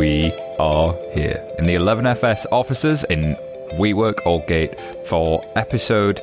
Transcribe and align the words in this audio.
we 0.00 0.32
are 0.58 0.94
here 1.12 1.46
in 1.58 1.66
the 1.66 1.74
11FS 1.74 2.46
offices 2.50 3.04
in 3.10 3.36
WeWork 3.72 4.14
Aldgate 4.24 5.06
for 5.06 5.44
episode 5.56 6.22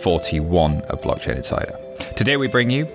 41 0.00 0.80
of 0.88 1.02
Blockchain 1.02 1.36
Insider. 1.36 1.78
Today 2.16 2.38
we 2.38 2.48
bring 2.48 2.70
you 2.70 2.88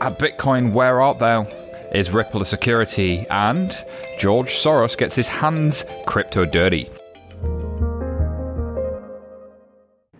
at 0.00 0.18
Bitcoin 0.18 0.72
Where 0.72 1.00
Art 1.00 1.20
Thou? 1.20 1.44
Is 1.92 2.10
Ripple 2.10 2.42
a 2.42 2.44
security? 2.44 3.28
And 3.30 3.70
George 4.18 4.54
Soros 4.54 4.98
gets 4.98 5.14
his 5.14 5.28
hands 5.28 5.84
crypto 6.04 6.44
dirty. 6.44 6.90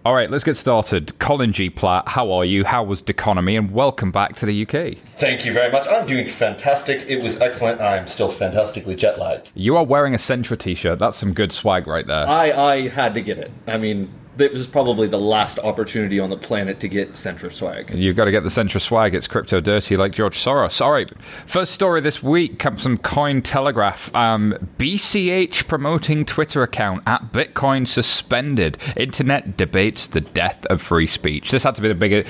All 0.06 0.14
right, 0.14 0.30
let's 0.30 0.44
get 0.44 0.56
started. 0.56 1.18
Colin 1.18 1.52
G. 1.52 1.68
Platt, 1.68 2.06
how 2.06 2.30
are 2.30 2.44
you? 2.44 2.64
How 2.64 2.84
was 2.84 3.02
Deconomy? 3.02 3.58
And 3.58 3.72
welcome 3.72 4.12
back 4.12 4.36
to 4.36 4.46
the 4.46 4.62
UK. 4.62 4.98
Thank 5.16 5.44
you 5.44 5.52
very 5.52 5.72
much. 5.72 5.88
I'm 5.88 6.06
doing 6.06 6.28
fantastic. 6.28 7.10
It 7.10 7.20
was 7.20 7.40
excellent. 7.40 7.80
I'm 7.80 8.06
still 8.06 8.28
fantastically 8.28 8.94
jet 8.94 9.18
lagged. 9.18 9.50
You 9.56 9.76
are 9.76 9.82
wearing 9.84 10.14
a 10.14 10.18
Centra 10.18 10.56
t 10.56 10.76
shirt. 10.76 11.00
That's 11.00 11.16
some 11.16 11.32
good 11.32 11.50
swag 11.50 11.88
right 11.88 12.06
there. 12.06 12.24
I, 12.24 12.52
I 12.52 12.88
had 12.88 13.14
to 13.14 13.20
get 13.20 13.38
it. 13.38 13.50
I 13.66 13.78
mean, 13.78 14.08
it 14.38 14.52
was 14.52 14.66
probably 14.66 15.08
the 15.08 15.18
last 15.18 15.58
opportunity 15.58 16.20
on 16.20 16.30
the 16.30 16.36
planet 16.36 16.80
to 16.80 16.88
get 16.88 17.12
Centra 17.12 17.52
swag. 17.52 17.92
You've 17.94 18.16
got 18.16 18.26
to 18.26 18.30
get 18.30 18.42
the 18.42 18.48
Centra 18.48 18.80
swag. 18.80 19.14
It's 19.14 19.26
crypto 19.26 19.60
dirty 19.60 19.96
like 19.96 20.12
George 20.12 20.36
Soros. 20.36 20.80
All 20.80 20.92
right. 20.92 21.10
First 21.46 21.72
story 21.72 22.00
this 22.00 22.22
week 22.22 22.58
comes 22.58 22.82
from 22.82 22.98
Cointelegraph. 22.98 24.14
Um, 24.14 24.54
BCH 24.78 25.66
promoting 25.68 26.24
Twitter 26.24 26.62
account 26.62 27.02
at 27.06 27.32
Bitcoin 27.32 27.86
suspended. 27.86 28.78
Internet 28.96 29.56
debates 29.56 30.06
the 30.06 30.20
death 30.20 30.64
of 30.66 30.82
free 30.82 31.06
speech. 31.06 31.50
This 31.50 31.64
had 31.64 31.74
to 31.76 31.82
be 31.82 31.88
the 31.88 31.94
biggest, 31.94 32.28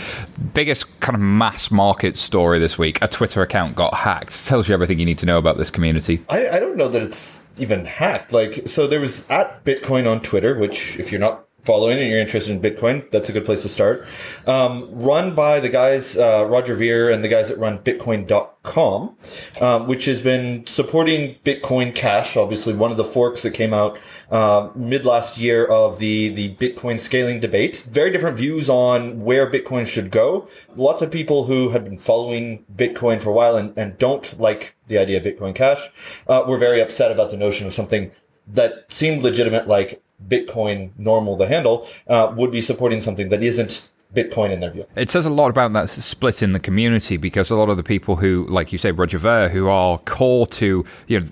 biggest 0.54 1.00
kind 1.00 1.14
of 1.14 1.20
mass 1.20 1.70
market 1.70 2.16
story 2.16 2.58
this 2.58 2.78
week. 2.78 2.98
A 3.02 3.08
Twitter 3.08 3.42
account 3.42 3.76
got 3.76 3.94
hacked. 3.94 4.46
Tells 4.46 4.68
you 4.68 4.74
everything 4.74 4.98
you 4.98 5.06
need 5.06 5.18
to 5.18 5.26
know 5.26 5.38
about 5.38 5.58
this 5.58 5.70
community. 5.70 6.24
I, 6.28 6.48
I 6.48 6.58
don't 6.60 6.76
know 6.76 6.88
that 6.88 7.02
it's 7.02 7.46
even 7.58 7.84
hacked. 7.84 8.32
Like, 8.32 8.68
so 8.68 8.86
there 8.86 9.00
was 9.00 9.28
at 9.30 9.64
Bitcoin 9.64 10.10
on 10.10 10.20
Twitter, 10.20 10.58
which 10.58 10.98
if 10.98 11.10
you're 11.10 11.20
not 11.20 11.45
following 11.66 11.98
and 11.98 12.08
you're 12.08 12.20
interested 12.20 12.52
in 12.52 12.60
Bitcoin, 12.60 13.10
that's 13.10 13.28
a 13.28 13.32
good 13.32 13.44
place 13.44 13.62
to 13.62 13.68
start. 13.68 14.06
Um, 14.46 14.88
run 15.00 15.34
by 15.34 15.60
the 15.60 15.68
guys, 15.68 16.16
uh, 16.16 16.46
Roger 16.48 16.74
Ver 16.74 17.10
and 17.10 17.22
the 17.24 17.28
guys 17.28 17.48
that 17.48 17.58
run 17.58 17.80
Bitcoin.com, 17.80 19.16
um, 19.60 19.86
which 19.86 20.04
has 20.04 20.22
been 20.22 20.66
supporting 20.66 21.34
Bitcoin 21.44 21.94
Cash, 21.94 22.36
obviously 22.36 22.72
one 22.72 22.92
of 22.92 22.96
the 22.96 23.04
forks 23.04 23.42
that 23.42 23.50
came 23.50 23.74
out 23.74 23.98
uh, 24.30 24.70
mid 24.76 25.04
last 25.04 25.38
year 25.38 25.64
of 25.66 25.98
the, 25.98 26.28
the 26.28 26.54
Bitcoin 26.54 27.00
scaling 27.00 27.40
debate. 27.40 27.84
Very 27.90 28.10
different 28.10 28.38
views 28.38 28.70
on 28.70 29.20
where 29.20 29.50
Bitcoin 29.50 29.86
should 29.86 30.10
go. 30.10 30.48
Lots 30.76 31.02
of 31.02 31.10
people 31.10 31.44
who 31.44 31.70
had 31.70 31.84
been 31.84 31.98
following 31.98 32.64
Bitcoin 32.74 33.20
for 33.20 33.30
a 33.30 33.34
while 33.34 33.56
and, 33.56 33.76
and 33.76 33.98
don't 33.98 34.38
like 34.38 34.76
the 34.86 34.98
idea 34.98 35.18
of 35.18 35.24
Bitcoin 35.24 35.54
Cash 35.54 35.88
uh, 36.28 36.44
were 36.46 36.56
very 36.56 36.80
upset 36.80 37.10
about 37.10 37.30
the 37.30 37.36
notion 37.36 37.66
of 37.66 37.72
something 37.72 38.12
that 38.46 38.84
seemed 38.92 39.22
legitimate, 39.22 39.66
like 39.66 40.02
Bitcoin 40.28 40.90
normal 40.98 41.36
to 41.38 41.46
handle, 41.46 41.86
uh, 42.08 42.32
would 42.36 42.50
be 42.50 42.60
supporting 42.60 43.00
something 43.00 43.28
that 43.28 43.42
isn't 43.42 43.88
Bitcoin 44.14 44.50
in 44.50 44.60
their 44.60 44.70
view. 44.70 44.86
It 44.94 45.10
says 45.10 45.26
a 45.26 45.30
lot 45.30 45.50
about 45.50 45.72
that 45.74 45.90
split 45.90 46.42
in 46.42 46.52
the 46.52 46.60
community 46.60 47.16
because 47.16 47.50
a 47.50 47.56
lot 47.56 47.68
of 47.68 47.76
the 47.76 47.82
people 47.82 48.16
who, 48.16 48.46
like 48.48 48.72
you 48.72 48.78
say, 48.78 48.92
Roger 48.92 49.18
Ver, 49.18 49.48
who 49.48 49.68
are 49.68 49.98
core 49.98 50.46
to, 50.46 50.84
you 51.06 51.20
know, 51.20 51.26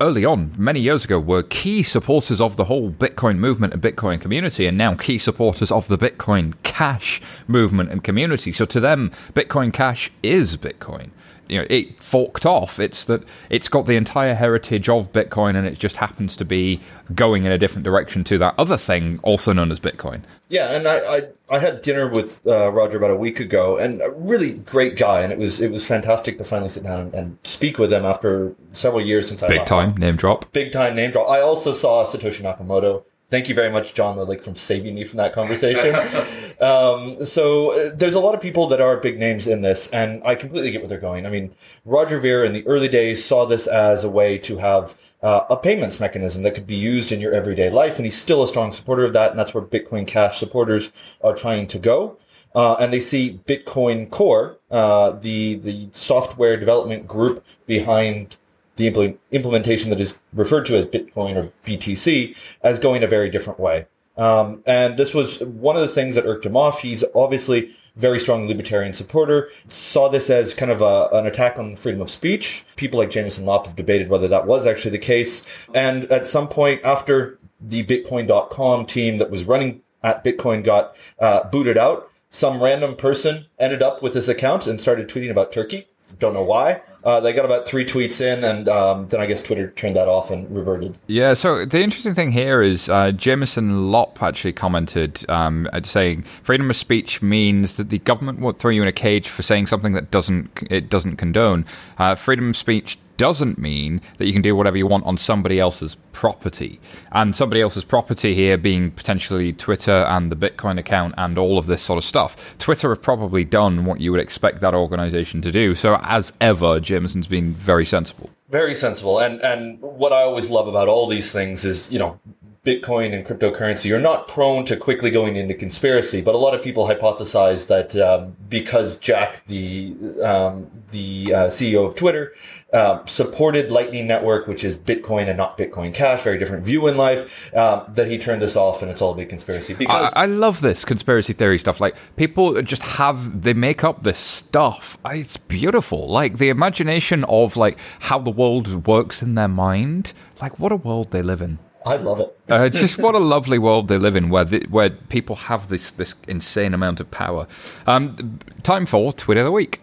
early 0.00 0.24
on, 0.24 0.52
many 0.56 0.80
years 0.80 1.04
ago, 1.04 1.18
were 1.18 1.42
key 1.42 1.82
supporters 1.82 2.40
of 2.40 2.56
the 2.56 2.64
whole 2.64 2.90
Bitcoin 2.90 3.36
movement 3.38 3.74
and 3.74 3.82
Bitcoin 3.82 4.20
community, 4.20 4.66
and 4.66 4.78
now 4.78 4.94
key 4.94 5.18
supporters 5.18 5.70
of 5.70 5.88
the 5.88 5.98
Bitcoin 5.98 6.54
Cash 6.62 7.20
movement 7.46 7.90
and 7.90 8.02
community. 8.02 8.52
So 8.52 8.64
to 8.66 8.80
them, 8.80 9.10
Bitcoin 9.34 9.72
Cash 9.72 10.10
is 10.22 10.56
Bitcoin 10.56 11.10
you 11.52 11.60
know 11.60 11.66
it 11.68 12.02
forked 12.02 12.46
off. 12.46 12.78
It's 12.78 13.04
that 13.04 13.22
it's 13.50 13.68
got 13.68 13.86
the 13.86 13.96
entire 13.96 14.34
heritage 14.34 14.88
of 14.88 15.12
Bitcoin, 15.12 15.54
and 15.54 15.66
it 15.66 15.78
just 15.78 15.96
happens 15.96 16.34
to 16.36 16.44
be 16.44 16.80
going 17.14 17.44
in 17.44 17.52
a 17.52 17.58
different 17.58 17.84
direction 17.84 18.24
to 18.24 18.38
that 18.38 18.54
other 18.58 18.76
thing, 18.76 19.20
also 19.22 19.52
known 19.52 19.70
as 19.70 19.78
Bitcoin. 19.78 20.22
Yeah, 20.48 20.74
and 20.74 20.88
I 20.88 20.98
I, 20.98 21.22
I 21.50 21.58
had 21.58 21.82
dinner 21.82 22.08
with 22.08 22.44
uh, 22.46 22.72
Roger 22.72 22.96
about 22.96 23.10
a 23.10 23.16
week 23.16 23.38
ago, 23.38 23.76
and 23.76 24.00
a 24.00 24.10
really 24.12 24.54
great 24.54 24.96
guy, 24.96 25.22
and 25.22 25.32
it 25.32 25.38
was 25.38 25.60
it 25.60 25.70
was 25.70 25.86
fantastic 25.86 26.38
to 26.38 26.44
finally 26.44 26.70
sit 26.70 26.82
down 26.82 27.00
and, 27.00 27.14
and 27.14 27.38
speak 27.44 27.78
with 27.78 27.92
him 27.92 28.04
after 28.04 28.54
several 28.72 29.02
years 29.02 29.28
since 29.28 29.42
I 29.42 29.48
big 29.48 29.66
time 29.66 29.94
name 29.96 30.16
drop, 30.16 30.50
big 30.52 30.72
time 30.72 30.94
name 30.94 31.10
drop. 31.10 31.28
I 31.28 31.40
also 31.40 31.72
saw 31.72 32.04
Satoshi 32.04 32.42
Nakamoto 32.42 33.04
Thank 33.32 33.48
you 33.48 33.54
very 33.54 33.70
much, 33.70 33.94
John 33.94 34.18
Lillick, 34.18 34.44
from 34.44 34.56
saving 34.56 34.94
me 34.94 35.04
from 35.04 35.16
that 35.16 35.32
conversation. 35.32 35.94
um, 36.60 37.24
so 37.24 37.72
uh, 37.72 37.94
there's 37.94 38.12
a 38.14 38.20
lot 38.20 38.34
of 38.34 38.42
people 38.42 38.66
that 38.66 38.78
are 38.82 38.98
big 38.98 39.18
names 39.18 39.46
in 39.46 39.62
this, 39.62 39.88
and 39.88 40.22
I 40.22 40.34
completely 40.34 40.70
get 40.70 40.82
where 40.82 40.88
they're 40.88 40.98
going. 40.98 41.24
I 41.24 41.30
mean, 41.30 41.54
Roger 41.86 42.18
Ver 42.18 42.44
in 42.44 42.52
the 42.52 42.66
early 42.66 42.88
days 42.88 43.24
saw 43.24 43.46
this 43.46 43.66
as 43.66 44.04
a 44.04 44.10
way 44.10 44.36
to 44.36 44.58
have 44.58 44.94
uh, 45.22 45.44
a 45.48 45.56
payments 45.56 45.98
mechanism 45.98 46.42
that 46.42 46.54
could 46.54 46.66
be 46.66 46.74
used 46.74 47.10
in 47.10 47.22
your 47.22 47.32
everyday 47.32 47.70
life, 47.70 47.96
and 47.96 48.04
he's 48.04 48.20
still 48.20 48.42
a 48.42 48.46
strong 48.48 48.70
supporter 48.70 49.02
of 49.02 49.14
that, 49.14 49.30
and 49.30 49.38
that's 49.38 49.54
where 49.54 49.64
Bitcoin 49.64 50.06
Cash 50.06 50.36
supporters 50.36 50.90
are 51.24 51.34
trying 51.34 51.66
to 51.68 51.78
go. 51.78 52.18
Uh, 52.54 52.76
and 52.78 52.92
they 52.92 53.00
see 53.00 53.40
Bitcoin 53.46 54.10
Core, 54.10 54.58
uh, 54.70 55.12
the 55.12 55.54
the 55.54 55.88
software 55.92 56.58
development 56.58 57.08
group 57.08 57.42
behind 57.66 58.36
the 58.76 58.90
impl- 58.90 59.16
implementation 59.30 59.90
that 59.90 60.00
is 60.00 60.18
referred 60.32 60.64
to 60.66 60.76
as 60.76 60.86
Bitcoin 60.86 61.36
or 61.36 61.50
BTC 61.64 62.36
as 62.62 62.78
going 62.78 63.02
a 63.02 63.06
very 63.06 63.30
different 63.30 63.60
way. 63.60 63.86
Um, 64.16 64.62
and 64.66 64.96
this 64.96 65.14
was 65.14 65.40
one 65.40 65.76
of 65.76 65.82
the 65.82 65.88
things 65.88 66.14
that 66.14 66.26
irked 66.26 66.46
him 66.46 66.56
off. 66.56 66.80
He's 66.80 67.02
obviously 67.14 67.74
very 67.96 68.18
strong 68.18 68.46
libertarian 68.46 68.92
supporter, 68.92 69.50
saw 69.66 70.08
this 70.08 70.30
as 70.30 70.54
kind 70.54 70.70
of 70.70 70.80
a, 70.80 71.08
an 71.12 71.26
attack 71.26 71.58
on 71.58 71.76
freedom 71.76 72.00
of 72.00 72.08
speech. 72.08 72.64
People 72.76 72.98
like 72.98 73.10
Jameson 73.10 73.44
Lopp 73.44 73.66
have 73.66 73.76
debated 73.76 74.08
whether 74.08 74.28
that 74.28 74.46
was 74.46 74.66
actually 74.66 74.92
the 74.92 74.98
case. 74.98 75.46
And 75.74 76.04
at 76.06 76.26
some 76.26 76.48
point 76.48 76.80
after 76.84 77.38
the 77.60 77.84
Bitcoin.com 77.84 78.86
team 78.86 79.18
that 79.18 79.30
was 79.30 79.44
running 79.44 79.82
at 80.02 80.24
Bitcoin 80.24 80.64
got 80.64 80.96
uh, 81.18 81.44
booted 81.44 81.78
out, 81.78 82.08
some 82.30 82.62
random 82.62 82.96
person 82.96 83.46
ended 83.58 83.82
up 83.82 84.02
with 84.02 84.14
this 84.14 84.26
account 84.26 84.66
and 84.66 84.80
started 84.80 85.08
tweeting 85.08 85.30
about 85.30 85.52
Turkey. 85.52 85.86
Don't 86.18 86.34
know 86.34 86.42
why. 86.42 86.82
Uh, 87.04 87.20
they 87.20 87.32
got 87.32 87.44
about 87.44 87.66
three 87.66 87.84
tweets 87.84 88.20
in, 88.20 88.44
and 88.44 88.68
um, 88.68 89.08
then 89.08 89.20
I 89.20 89.26
guess 89.26 89.42
Twitter 89.42 89.70
turned 89.72 89.96
that 89.96 90.08
off 90.08 90.30
and 90.30 90.48
reverted. 90.54 90.98
Yeah. 91.08 91.34
So 91.34 91.64
the 91.64 91.80
interesting 91.80 92.14
thing 92.14 92.32
here 92.32 92.62
is 92.62 92.88
uh, 92.88 93.10
Jameson 93.12 93.90
Lopp 93.90 94.22
actually 94.22 94.52
commented 94.52 95.28
um, 95.28 95.68
saying 95.84 96.22
freedom 96.22 96.70
of 96.70 96.76
speech 96.76 97.20
means 97.20 97.76
that 97.76 97.88
the 97.88 97.98
government 98.00 98.38
won't 98.38 98.58
throw 98.58 98.70
you 98.70 98.82
in 98.82 98.88
a 98.88 98.92
cage 98.92 99.28
for 99.28 99.42
saying 99.42 99.66
something 99.66 99.92
that 99.94 100.10
doesn't 100.10 100.50
it 100.70 100.88
doesn't 100.88 101.16
condone. 101.16 101.66
Uh, 101.98 102.14
freedom 102.14 102.50
of 102.50 102.56
speech 102.56 102.98
doesn't 103.22 103.56
mean 103.56 104.00
that 104.18 104.26
you 104.26 104.32
can 104.32 104.42
do 104.42 104.56
whatever 104.56 104.76
you 104.76 104.84
want 104.84 105.06
on 105.06 105.16
somebody 105.16 105.60
else's 105.60 105.96
property. 106.10 106.80
And 107.12 107.36
somebody 107.36 107.60
else's 107.60 107.84
property 107.84 108.34
here 108.34 108.58
being 108.58 108.90
potentially 108.90 109.52
Twitter 109.52 110.04
and 110.08 110.28
the 110.28 110.34
Bitcoin 110.34 110.76
account 110.76 111.14
and 111.16 111.38
all 111.38 111.56
of 111.56 111.66
this 111.66 111.82
sort 111.82 111.98
of 111.98 112.04
stuff. 112.04 112.58
Twitter 112.58 112.88
have 112.88 113.00
probably 113.00 113.44
done 113.44 113.84
what 113.84 114.00
you 114.00 114.10
would 114.10 114.20
expect 114.20 114.60
that 114.62 114.74
organization 114.74 115.40
to 115.42 115.52
do. 115.52 115.76
So, 115.76 116.00
as 116.02 116.32
ever, 116.40 116.80
Jameson's 116.80 117.28
been 117.28 117.54
very 117.54 117.86
sensible. 117.86 118.28
Very 118.50 118.74
sensible. 118.74 119.20
And, 119.20 119.40
and 119.40 119.80
what 119.80 120.12
I 120.12 120.22
always 120.22 120.50
love 120.50 120.66
about 120.66 120.88
all 120.88 121.06
these 121.06 121.30
things 121.30 121.64
is, 121.64 121.92
you 121.92 122.00
know, 122.00 122.18
Bitcoin 122.64 123.12
and 123.12 123.26
cryptocurrency, 123.26 123.86
you're 123.86 123.98
not 123.98 124.28
prone 124.28 124.64
to 124.66 124.76
quickly 124.76 125.10
going 125.10 125.34
into 125.34 125.52
conspiracy. 125.52 126.20
But 126.20 126.36
a 126.36 126.38
lot 126.38 126.54
of 126.54 126.62
people 126.62 126.86
hypothesize 126.86 127.66
that 127.66 127.96
um, 127.96 128.36
because 128.48 128.94
Jack, 128.96 129.44
the 129.46 129.96
um, 130.22 130.70
the 130.92 131.34
uh, 131.34 131.46
CEO 131.48 131.84
of 131.84 131.96
Twitter, 131.96 132.32
uh, 132.72 133.04
supported 133.06 133.72
Lightning 133.72 134.06
Network, 134.06 134.46
which 134.46 134.62
is 134.62 134.76
Bitcoin 134.76 135.26
and 135.26 135.36
not 135.36 135.58
Bitcoin 135.58 135.92
Cash, 135.92 136.22
very 136.22 136.38
different 136.38 136.64
view 136.64 136.86
in 136.86 136.96
life, 136.96 137.52
uh, 137.52 137.84
that 137.94 138.06
he 138.06 138.16
turned 138.16 138.40
this 138.40 138.54
off 138.54 138.80
and 138.80 138.92
it's 138.92 139.02
all 139.02 139.10
a 139.10 139.16
big 139.16 139.28
conspiracy. 139.28 139.74
Because 139.74 140.12
I, 140.14 140.22
I, 140.22 140.26
love 140.26 140.60
this 140.60 140.84
conspiracy 140.84 141.32
theory 141.32 141.58
stuff. 141.58 141.80
Like 141.80 141.96
people 142.14 142.62
just 142.62 142.82
have 142.82 143.42
they 143.42 143.54
make 143.54 143.82
up 143.82 144.04
this 144.04 144.18
stuff. 144.18 144.98
It's 145.06 145.36
beautiful. 145.36 146.08
Like 146.08 146.38
the 146.38 146.48
imagination 146.48 147.24
of 147.24 147.56
like 147.56 147.76
how 148.02 148.20
the 148.20 148.30
world 148.30 148.86
works 148.86 149.20
in 149.20 149.34
their 149.34 149.48
mind. 149.48 150.12
Like 150.40 150.60
what 150.60 150.70
a 150.70 150.76
world 150.76 151.10
they 151.10 151.22
live 151.22 151.42
in. 151.42 151.58
I 151.84 151.96
love 151.96 152.20
it. 152.20 152.36
uh, 152.48 152.68
just 152.68 152.98
what 152.98 153.14
a 153.14 153.18
lovely 153.18 153.58
world 153.58 153.88
they 153.88 153.98
live 153.98 154.16
in, 154.16 154.30
where 154.30 154.44
the, 154.44 154.66
where 154.68 154.90
people 154.90 155.36
have 155.36 155.68
this 155.68 155.90
this 155.92 156.14
insane 156.28 156.74
amount 156.74 157.00
of 157.00 157.10
power. 157.10 157.46
Um, 157.86 158.38
time 158.62 158.86
for 158.86 159.12
tweet 159.12 159.38
of 159.38 159.44
the 159.44 159.52
week. 159.52 159.80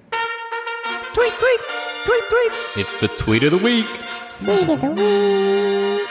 Tweet, 1.14 1.34
tweet, 1.34 1.60
tweet, 2.06 2.24
tweet. 2.30 2.54
It's 2.78 2.96
the 3.00 3.08
tweet 3.10 3.44
of 3.44 3.52
the 3.52 3.58
week. 3.58 3.88
Tweet 4.38 4.70
of 4.70 4.82
the 4.82 4.92
week. 4.92 6.08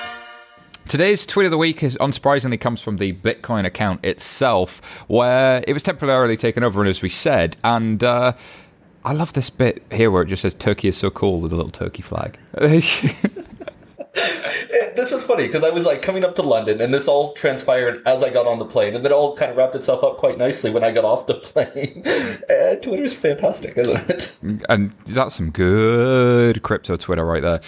Today's 0.89 1.27
tweet 1.27 1.45
of 1.45 1.51
the 1.51 1.59
week 1.59 1.83
is 1.83 1.97
unsurprisingly 1.99 2.59
comes 2.59 2.81
from 2.81 2.97
the 2.97 3.13
Bitcoin 3.13 3.67
account 3.67 4.05
itself, 4.05 4.81
where 5.07 5.63
it 5.67 5.75
was 5.75 5.83
temporarily 5.83 6.37
taken 6.37 6.63
over, 6.63 6.81
and 6.81 6.89
as 6.89 7.03
we 7.03 7.09
said, 7.09 7.57
and. 7.65 8.03
Uh, 8.03 8.33
I 9.05 9.13
love 9.13 9.33
this 9.33 9.49
bit 9.49 9.85
here 9.91 10.11
where 10.11 10.23
it 10.23 10.27
just 10.27 10.43
says 10.43 10.55
"Turkey 10.55 10.89
is 10.89 10.97
so 10.97 11.09
cool" 11.09 11.41
with 11.41 11.53
a 11.53 11.57
little 11.57 11.71
turkey 11.71 12.03
flag. 12.03 12.37
this 14.97 15.11
was 15.11 15.25
funny 15.25 15.47
because 15.47 15.65
I 15.65 15.71
was 15.71 15.85
like 15.85 16.03
coming 16.03 16.25
up 16.25 16.35
to 16.37 16.43
London, 16.43 16.81
and 16.81 16.93
this 16.93 17.09
all 17.09 17.33
transpired 17.35 18.03
as 18.07 18.23
I 18.23 18.31
got 18.31 18.47
on 18.47 18.59
the 18.59 18.65
plane, 18.65 18.95
and 18.95 19.05
it 19.05 19.13
all 19.13 19.37
kind 19.37 19.51
of 19.51 19.57
wrapped 19.57 19.75
itself 19.75 20.03
up 20.03 20.17
quite 20.17 20.39
nicely 20.39 20.71
when 20.71 20.85
I 20.85 20.91
got 20.91 21.05
off 21.05 21.27
the 21.27 21.35
plane. 21.35 22.03
and 22.49 22.83
Twitter's 22.83 23.15
fantastic, 23.15 23.77
isn't 23.77 24.11
it? 24.11 24.37
And 24.69 24.91
that's 25.07 25.37
some 25.37 25.51
good 25.51 26.63
crypto 26.63 26.97
Twitter 26.97 27.25
right 27.25 27.43
there. 27.43 27.61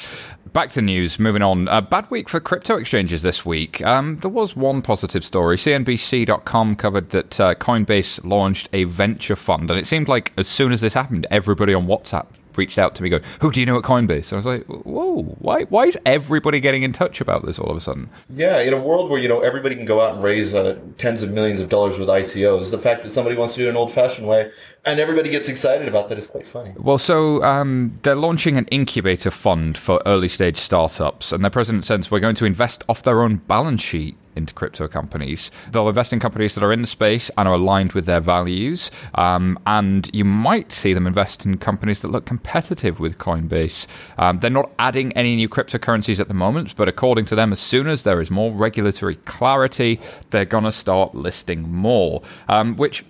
Back 0.53 0.71
to 0.73 0.83
news, 0.83 1.21
moving 1.21 1.43
on. 1.43 1.69
A 1.69 1.81
bad 1.81 2.11
week 2.11 2.29
for 2.29 2.41
crypto 2.41 2.77
exchanges 2.77 3.23
this 3.23 3.47
week. 3.47 3.85
Um, 3.87 4.19
there 4.19 4.31
was 4.31 4.57
one 4.57 4.83
positive 4.83 5.25
story. 5.25 5.57
CNBC.com 5.57 6.75
covered 6.75 7.11
that 7.11 7.39
uh, 7.39 7.55
Coinbase 7.55 8.25
launched 8.25 8.69
a 8.73 8.85
venture 8.85 9.37
fund, 9.37 9.71
and 9.71 9.79
it 9.79 9.87
seemed 9.87 10.09
like 10.09 10.33
as 10.37 10.49
soon 10.49 10.73
as 10.73 10.81
this 10.81 10.95
happened, 10.95 11.27
everybody 11.31 11.73
on 11.73 11.87
WhatsApp 11.87 12.27
reached 12.57 12.79
out 12.79 12.95
to 12.97 13.03
me 13.03 13.09
going, 13.09 13.23
"Who 13.41 13.51
do 13.51 13.61
you 13.61 13.67
know 13.67 13.79
at 13.79 13.85
Coinbase?" 13.85 14.33
And 14.33 14.35
I 14.35 14.37
was 14.37 14.47
like, 14.47 14.65
"Whoa, 14.67 15.23
why? 15.39 15.63
Why 15.65 15.87
is 15.87 15.99
everybody 16.07 16.61
getting 16.61 16.83
in 16.83 16.93
touch 16.93 17.21
about 17.21 17.45
this 17.47 17.59
all 17.59 17.71
of 17.71 17.77
a 17.77 17.81
sudden?" 17.81 18.11
Yeah, 18.29 18.61
in 18.61 18.73
a 18.73 18.81
world 18.81 19.11
where 19.11 19.21
you 19.21 19.29
know 19.29 19.41
everybody 19.41 19.75
can 19.75 19.85
go 19.85 20.01
out 20.01 20.15
and 20.15 20.23
raise 20.23 20.55
uh, 20.55 20.79
tens 20.99 21.23
of 21.23 21.33
millions 21.33 21.61
of 21.61 21.69
dollars 21.69 21.99
with 21.99 22.09
ICOs, 22.09 22.71
the 22.71 22.79
fact 22.79 23.03
that 23.03 23.11
somebody 23.11 23.37
wants 23.37 23.55
to 23.55 23.61
do 23.61 23.67
it 23.67 23.71
an 23.71 23.77
old-fashioned 23.77 24.27
way 24.27 24.51
and 24.85 24.99
everybody 24.99 25.31
gets 25.31 25.49
excited 25.49 25.89
about 25.89 26.09
that 26.09 26.19
is 26.19 26.27
quite 26.27 26.47
funny. 26.47 26.73
Well, 26.77 26.99
so 26.99 27.43
um, 27.43 27.99
they're 28.03 28.15
launching 28.15 28.57
an 28.57 28.67
incubator 28.67 29.31
fund 29.31 29.77
for 29.77 30.01
early-stage 30.07 30.57
startups, 30.57 31.33
and 31.33 31.45
their 31.45 31.51
president 31.51 31.85
says 31.85 32.11
we're 32.11 32.21
going 32.21 32.37
to 32.37 32.47
invest 32.47 32.85
off 32.89 33.03
their 33.03 33.23
own 33.23 33.37
balance 33.37 33.83
sheet 33.83 34.17
into 34.41 34.55
crypto 34.55 34.89
companies. 34.89 35.51
They'll 35.71 35.89
invest 35.89 36.13
in 36.13 36.21
companies 36.21 36.55
that 36.55 36.65
are 36.65 36.73
in 36.73 36.81
the 36.81 36.87
space 36.87 37.31
and 37.37 37.47
are 37.47 37.55
aligned 37.55 37.93
with 37.93 38.07
their 38.07 38.21
values. 38.21 38.91
Um, 39.15 39.59
and 39.67 40.11
you 40.13 40.25
might 40.25 40.73
see 40.73 40.93
them 40.93 41.07
invest 41.07 41.47
in 41.47 41.59
companies 41.59 42.03
that 42.03 42.09
look 42.09 42.27
competitive 42.27 42.99
with 42.99 43.19
Coinbase. 43.19 43.87
Um, 44.19 44.41
they're 44.41 44.51
not 44.51 44.71
adding 44.79 45.13
any 45.13 45.37
new 45.37 45.49
cryptocurrencies 45.49 46.21
at 46.21 46.29
the 46.29 46.35
moment, 46.35 46.75
but 46.77 46.89
according 46.89 47.27
to 47.27 47.35
them, 47.35 47.53
as 47.53 47.61
soon 47.61 47.87
as 47.87 48.03
there 48.03 48.21
is 48.21 48.31
more 48.31 48.51
regulatory 48.51 49.17
clarity, 49.17 50.01
they're 50.31 50.45
going 50.45 50.65
to 50.65 50.73
start 50.73 51.15
listing 51.15 51.63
more, 51.63 52.23
um, 52.49 52.77
which 52.77 53.05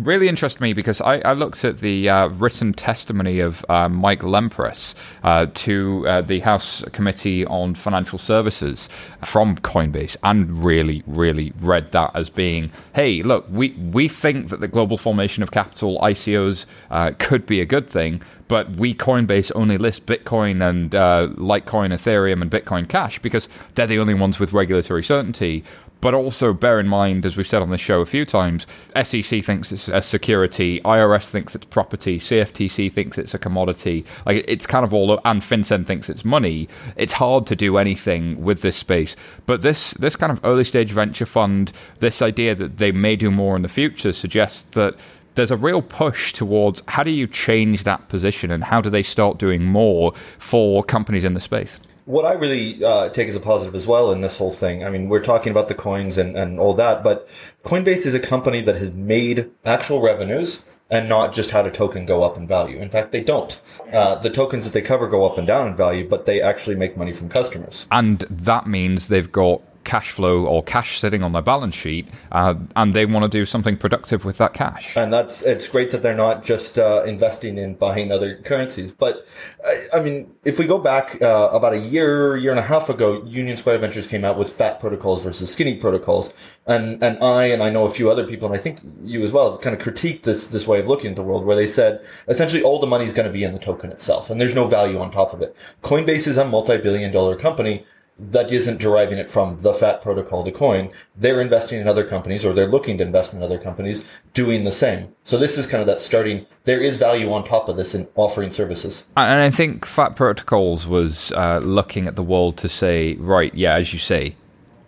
really 0.00 0.28
interests 0.28 0.60
me 0.60 0.72
because 0.72 1.00
I, 1.00 1.18
I 1.18 1.32
looked 1.32 1.64
at 1.64 1.80
the 1.80 2.08
uh, 2.08 2.28
written 2.28 2.72
testimony 2.72 3.40
of 3.40 3.64
uh, 3.68 3.88
Mike 3.88 4.20
Lempres 4.20 4.94
uh, 5.22 5.46
to 5.54 6.06
uh, 6.06 6.20
the 6.22 6.40
House 6.40 6.82
Committee 6.92 7.44
on 7.46 7.74
Financial 7.74 8.18
Services 8.18 8.88
from 9.24 9.56
Coinbase 9.56 10.16
and 10.22 10.64
really, 10.64 11.02
really 11.06 11.52
read 11.58 11.92
that 11.92 12.10
as 12.14 12.30
being, 12.30 12.70
hey, 12.94 13.22
look, 13.22 13.46
we, 13.50 13.70
we 13.70 14.08
think 14.08 14.48
that 14.48 14.60
the 14.60 14.68
global 14.68 14.98
formation 14.98 15.42
of 15.42 15.50
capital, 15.50 15.98
ICOs, 16.00 16.66
uh, 16.90 17.12
could 17.18 17.46
be 17.46 17.60
a 17.60 17.66
good 17.66 17.88
thing, 17.88 18.22
but 18.52 18.70
we 18.72 18.94
Coinbase 18.94 19.50
only 19.54 19.78
list 19.78 20.04
Bitcoin 20.04 20.68
and 20.68 20.94
uh, 20.94 21.28
Litecoin, 21.36 21.90
Ethereum, 21.90 22.42
and 22.42 22.50
Bitcoin 22.50 22.86
Cash 22.86 23.18
because 23.20 23.48
they're 23.74 23.86
the 23.86 23.98
only 23.98 24.12
ones 24.12 24.38
with 24.38 24.52
regulatory 24.52 25.02
certainty. 25.02 25.64
But 26.02 26.14
also 26.14 26.52
bear 26.52 26.80
in 26.80 26.88
mind, 26.88 27.24
as 27.24 27.36
we've 27.36 27.48
said 27.48 27.62
on 27.62 27.70
the 27.70 27.78
show 27.78 28.00
a 28.00 28.06
few 28.06 28.26
times, 28.26 28.66
SEC 29.04 29.44
thinks 29.44 29.70
it's 29.70 29.86
a 29.86 30.02
security, 30.02 30.80
IRS 30.80 31.30
thinks 31.30 31.54
it's 31.54 31.64
property, 31.64 32.18
CFTC 32.18 32.92
thinks 32.92 33.18
it's 33.18 33.34
a 33.34 33.38
commodity. 33.38 34.04
Like 34.26 34.44
it's 34.48 34.66
kind 34.66 34.84
of 34.84 34.92
all, 34.92 35.20
and 35.24 35.42
FinCEN 35.42 35.86
thinks 35.86 36.10
it's 36.10 36.24
money. 36.24 36.68
It's 36.96 37.12
hard 37.14 37.46
to 37.46 37.56
do 37.56 37.78
anything 37.78 38.42
with 38.42 38.62
this 38.62 38.76
space. 38.76 39.14
But 39.46 39.62
this 39.62 39.92
this 39.92 40.16
kind 40.16 40.32
of 40.32 40.44
early 40.44 40.64
stage 40.64 40.90
venture 40.90 41.24
fund, 41.24 41.70
this 42.00 42.20
idea 42.20 42.56
that 42.56 42.78
they 42.78 42.90
may 42.90 43.14
do 43.14 43.30
more 43.30 43.54
in 43.54 43.62
the 43.62 43.68
future, 43.68 44.12
suggests 44.12 44.64
that 44.72 44.96
there's 45.36 45.52
a 45.52 45.56
real 45.56 45.82
push 45.82 46.32
towards 46.32 46.82
how 46.88 47.04
do 47.04 47.12
you 47.12 47.28
change 47.28 47.84
that 47.84 48.08
position 48.08 48.50
and 48.50 48.64
how 48.64 48.80
do 48.80 48.90
they 48.90 49.04
start 49.04 49.38
doing 49.38 49.64
more 49.64 50.14
for 50.40 50.82
companies 50.82 51.24
in 51.24 51.34
the 51.34 51.40
space 51.40 51.78
what 52.04 52.24
I 52.24 52.32
really 52.34 52.84
uh, 52.84 53.08
take 53.10 53.28
as 53.28 53.36
a 53.36 53.40
positive 53.40 53.74
as 53.74 53.86
well 53.86 54.10
in 54.10 54.20
this 54.20 54.36
whole 54.36 54.52
thing, 54.52 54.84
I 54.84 54.90
mean, 54.90 55.08
we're 55.08 55.20
talking 55.20 55.50
about 55.50 55.68
the 55.68 55.74
coins 55.74 56.18
and, 56.18 56.36
and 56.36 56.58
all 56.58 56.74
that, 56.74 57.02
but 57.04 57.26
Coinbase 57.64 58.06
is 58.06 58.14
a 58.14 58.20
company 58.20 58.60
that 58.62 58.76
has 58.76 58.90
made 58.90 59.50
actual 59.64 60.00
revenues 60.00 60.62
and 60.90 61.08
not 61.08 61.32
just 61.32 61.50
had 61.50 61.66
a 61.66 61.70
token 61.70 62.04
go 62.04 62.22
up 62.22 62.36
in 62.36 62.46
value. 62.46 62.78
In 62.78 62.90
fact, 62.90 63.12
they 63.12 63.22
don't. 63.22 63.58
Uh, 63.90 64.16
the 64.16 64.28
tokens 64.28 64.64
that 64.64 64.74
they 64.74 64.82
cover 64.82 65.08
go 65.08 65.24
up 65.24 65.38
and 65.38 65.46
down 65.46 65.68
in 65.68 65.76
value, 65.76 66.06
but 66.06 66.26
they 66.26 66.42
actually 66.42 66.76
make 66.76 66.98
money 66.98 67.14
from 67.14 67.30
customers. 67.30 67.86
And 67.90 68.18
that 68.28 68.66
means 68.66 69.08
they've 69.08 69.32
got 69.32 69.62
cash 69.84 70.10
flow 70.10 70.46
or 70.46 70.62
cash 70.62 71.00
sitting 71.00 71.22
on 71.22 71.32
their 71.32 71.42
balance 71.42 71.74
sheet, 71.74 72.08
uh, 72.32 72.54
and 72.76 72.94
they 72.94 73.06
want 73.06 73.24
to 73.24 73.28
do 73.28 73.44
something 73.44 73.76
productive 73.76 74.24
with 74.24 74.38
that 74.38 74.54
cash. 74.54 74.96
And 74.96 75.12
that's 75.12 75.42
it's 75.42 75.68
great 75.68 75.90
that 75.90 76.02
they're 76.02 76.14
not 76.14 76.42
just 76.42 76.78
uh, 76.78 77.02
investing 77.06 77.58
in 77.58 77.74
buying 77.74 78.12
other 78.12 78.36
currencies. 78.36 78.92
But 78.92 79.26
I, 79.64 79.98
I 79.98 80.02
mean, 80.02 80.32
if 80.44 80.58
we 80.58 80.66
go 80.66 80.78
back 80.78 81.20
uh, 81.22 81.50
about 81.52 81.72
a 81.74 81.78
year, 81.78 82.36
year 82.36 82.50
and 82.50 82.60
a 82.60 82.62
half 82.62 82.88
ago, 82.88 83.22
Union 83.24 83.56
Square 83.56 83.78
Ventures 83.78 84.06
came 84.06 84.24
out 84.24 84.36
with 84.36 84.52
fat 84.52 84.80
protocols 84.80 85.24
versus 85.24 85.50
skinny 85.50 85.76
protocols, 85.76 86.32
and 86.66 87.02
and 87.02 87.22
I 87.22 87.44
and 87.44 87.62
I 87.62 87.70
know 87.70 87.84
a 87.84 87.90
few 87.90 88.10
other 88.10 88.26
people, 88.26 88.46
and 88.48 88.56
I 88.56 88.60
think 88.60 88.80
you 89.02 89.22
as 89.22 89.32
well, 89.32 89.58
kind 89.58 89.74
of 89.74 89.82
critiqued 89.82 90.22
this 90.22 90.46
this 90.46 90.66
way 90.66 90.80
of 90.80 90.88
looking 90.88 91.10
at 91.10 91.16
the 91.16 91.22
world, 91.22 91.44
where 91.44 91.56
they 91.56 91.66
said 91.66 92.04
essentially 92.28 92.62
all 92.62 92.78
the 92.78 92.86
money 92.86 93.04
is 93.04 93.12
going 93.12 93.26
to 93.26 93.32
be 93.32 93.44
in 93.44 93.52
the 93.52 93.58
token 93.58 93.92
itself, 93.92 94.30
and 94.30 94.40
there's 94.40 94.54
no 94.54 94.64
value 94.64 94.98
on 94.98 95.10
top 95.10 95.32
of 95.32 95.42
it. 95.42 95.56
Coinbase 95.82 96.26
is 96.26 96.36
a 96.36 96.44
multi-billion 96.44 97.12
dollar 97.12 97.36
company 97.36 97.84
that 98.18 98.52
isn't 98.52 98.78
deriving 98.78 99.18
it 99.18 99.30
from 99.30 99.58
the 99.58 99.72
fat 99.72 100.00
protocol, 100.00 100.42
the 100.42 100.52
coin. 100.52 100.90
They're 101.16 101.40
investing 101.40 101.80
in 101.80 101.88
other 101.88 102.04
companies 102.04 102.44
or 102.44 102.52
they're 102.52 102.66
looking 102.66 102.98
to 102.98 103.04
invest 103.04 103.32
in 103.32 103.42
other 103.42 103.58
companies 103.58 104.20
doing 104.34 104.64
the 104.64 104.72
same. 104.72 105.14
So 105.24 105.38
this 105.38 105.58
is 105.58 105.66
kind 105.66 105.80
of 105.80 105.86
that 105.86 106.00
starting, 106.00 106.46
there 106.64 106.80
is 106.80 106.96
value 106.96 107.32
on 107.32 107.44
top 107.44 107.68
of 107.68 107.76
this 107.76 107.94
in 107.94 108.06
offering 108.14 108.50
services. 108.50 109.04
And 109.16 109.40
I 109.40 109.50
think 109.50 109.86
Fat 109.86 110.14
Protocols 110.14 110.86
was 110.86 111.32
uh, 111.32 111.58
looking 111.58 112.06
at 112.06 112.16
the 112.16 112.22
world 112.22 112.56
to 112.58 112.68
say, 112.68 113.14
right, 113.14 113.54
yeah, 113.54 113.74
as 113.74 113.92
you 113.92 113.98
say, 113.98 114.36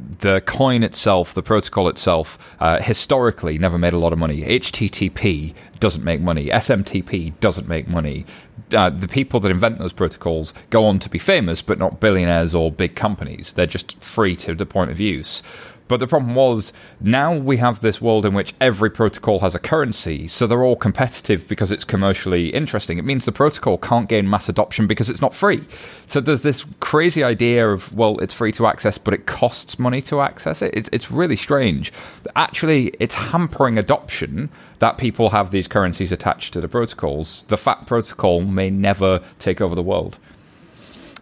the 0.00 0.41
coin 0.43 0.82
itself, 0.82 1.35
the 1.35 1.43
protocol 1.43 1.88
itself, 1.88 2.38
uh, 2.61 2.81
historically 2.81 3.59
never 3.59 3.79
made 3.79 3.93
a 3.93 3.99
lot 3.99 4.12
of 4.12 4.19
money. 4.19 4.43
HTTP 4.43 5.55
doesn't 5.81 6.05
make 6.05 6.21
money. 6.21 6.47
SMTP 6.47 7.38
doesn't 7.41 7.69
make 7.69 7.88
money. 7.88 8.26
Uh, 8.72 8.90
the 8.90 9.08
people 9.08 9.40
that 9.40 9.50
invent 9.50 9.78
those 9.78 9.93
protocols 9.93 10.55
go 10.70 10.84
on 10.84 10.99
to 10.99 11.08
be 11.08 11.19
famous, 11.19 11.61
but 11.62 11.78
not 11.78 12.00
billionaires 12.00 12.55
or 12.55 12.72
big 12.72 12.96
companies. 12.96 13.52
They're 13.52 13.66
just 13.66 14.02
free 14.02 14.37
to 14.37 14.55
the 14.55 14.66
point 14.66 14.90
of 14.90 14.99
use. 14.99 15.43
But 15.86 16.00
the 16.00 16.06
problem 16.06 16.34
was 16.34 16.72
now 16.98 17.36
we 17.36 17.58
have 17.58 17.81
this 17.81 18.00
world 18.00 18.25
in 18.25 18.32
which 18.32 18.54
every 18.58 18.90
protocol 18.90 19.40
has 19.40 19.54
a 19.54 19.58
currency, 19.58 20.28
so 20.28 20.46
they're 20.46 20.62
all 20.62 20.76
competitive 20.76 21.46
because 21.46 21.70
it's 21.70 21.84
commercially 21.84 22.48
interesting. 22.48 22.96
It 22.96 23.04
means 23.04 23.26
the 23.26 23.32
protocol 23.32 23.76
can't 23.76 24.08
gain 24.08 24.28
mass 24.28 24.48
adoption 24.48 24.86
because 24.86 25.10
it's 25.10 25.20
not 25.20 25.34
free. 25.34 25.62
So 26.06 26.20
there's 26.20 26.40
this 26.40 26.64
crazy 26.81 27.22
idea 27.22 27.69
of 27.69 27.94
well, 27.94 28.19
it's 28.20 28.32
free 28.32 28.52
to 28.52 28.66
access, 28.66 28.96
but 28.96 29.12
it 29.12 29.26
costs 29.26 29.78
money 29.78 30.00
to 30.02 30.22
access 30.22 30.62
it. 30.62 30.72
It's 30.75 30.88
it's 30.90 31.10
really 31.10 31.36
strange. 31.36 31.92
Actually, 32.34 32.88
it's 32.98 33.14
hampering 33.14 33.76
adoption 33.76 34.48
that 34.78 34.96
people 34.96 35.30
have 35.30 35.50
these 35.50 35.69
currencies 35.69 36.12
attached 36.12 36.54
to 36.54 36.62
the 36.62 36.69
protocols. 36.69 37.44
The 37.48 37.58
fat 37.58 37.87
protocol 37.87 38.40
may 38.40 38.70
never 38.70 39.23
take 39.38 39.61
over 39.61 39.75
the 39.75 39.82
world. 39.82 40.18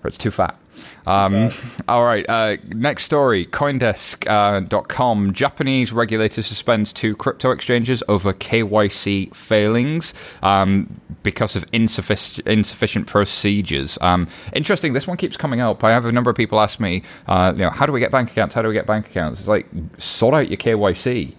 Or 0.05 0.09
it's 0.09 0.19
too 0.19 0.31
fat. 0.31 0.57
Um, 1.07 1.51
all 1.89 2.05
right. 2.05 2.25
Uh, 2.29 2.57
next 2.69 3.05
story 3.05 3.47
Coindesk.com. 3.47 5.29
Uh, 5.29 5.33
Japanese 5.33 5.93
regulator 5.93 6.43
suspends 6.43 6.93
two 6.93 7.17
crypto 7.17 7.51
exchanges 7.51 8.03
over 8.09 8.33
KYC 8.33 9.35
failings 9.35 10.15
um, 10.43 11.01
because 11.23 11.57
of 11.57 11.65
insufficient, 11.73 12.47
insufficient 12.47 13.07
procedures. 13.07 13.99
Um, 14.01 14.29
interesting. 14.53 14.93
This 14.93 15.07
one 15.07 15.17
keeps 15.17 15.37
coming 15.37 15.61
up. 15.61 15.83
I 15.85 15.91
have 15.91 16.05
a 16.05 16.13
number 16.13 16.31
of 16.31 16.37
people 16.37 16.61
ask 16.61 16.81
me, 16.81 17.03
uh, 17.27 17.53
you 17.55 17.63
know, 17.63 17.71
how 17.71 17.87
do 17.87 17.93
we 17.93 18.01
get 18.01 18.11
bank 18.11 18.31
accounts? 18.31 18.55
How 18.55 18.63
do 18.63 18.69
we 18.69 18.75
get 18.75 18.87
bank 18.87 19.07
accounts? 19.07 19.41
It's 19.41 19.49
like, 19.49 19.67
sort 19.99 20.35
out 20.35 20.49
your 20.49 20.59
KYC 20.59 21.35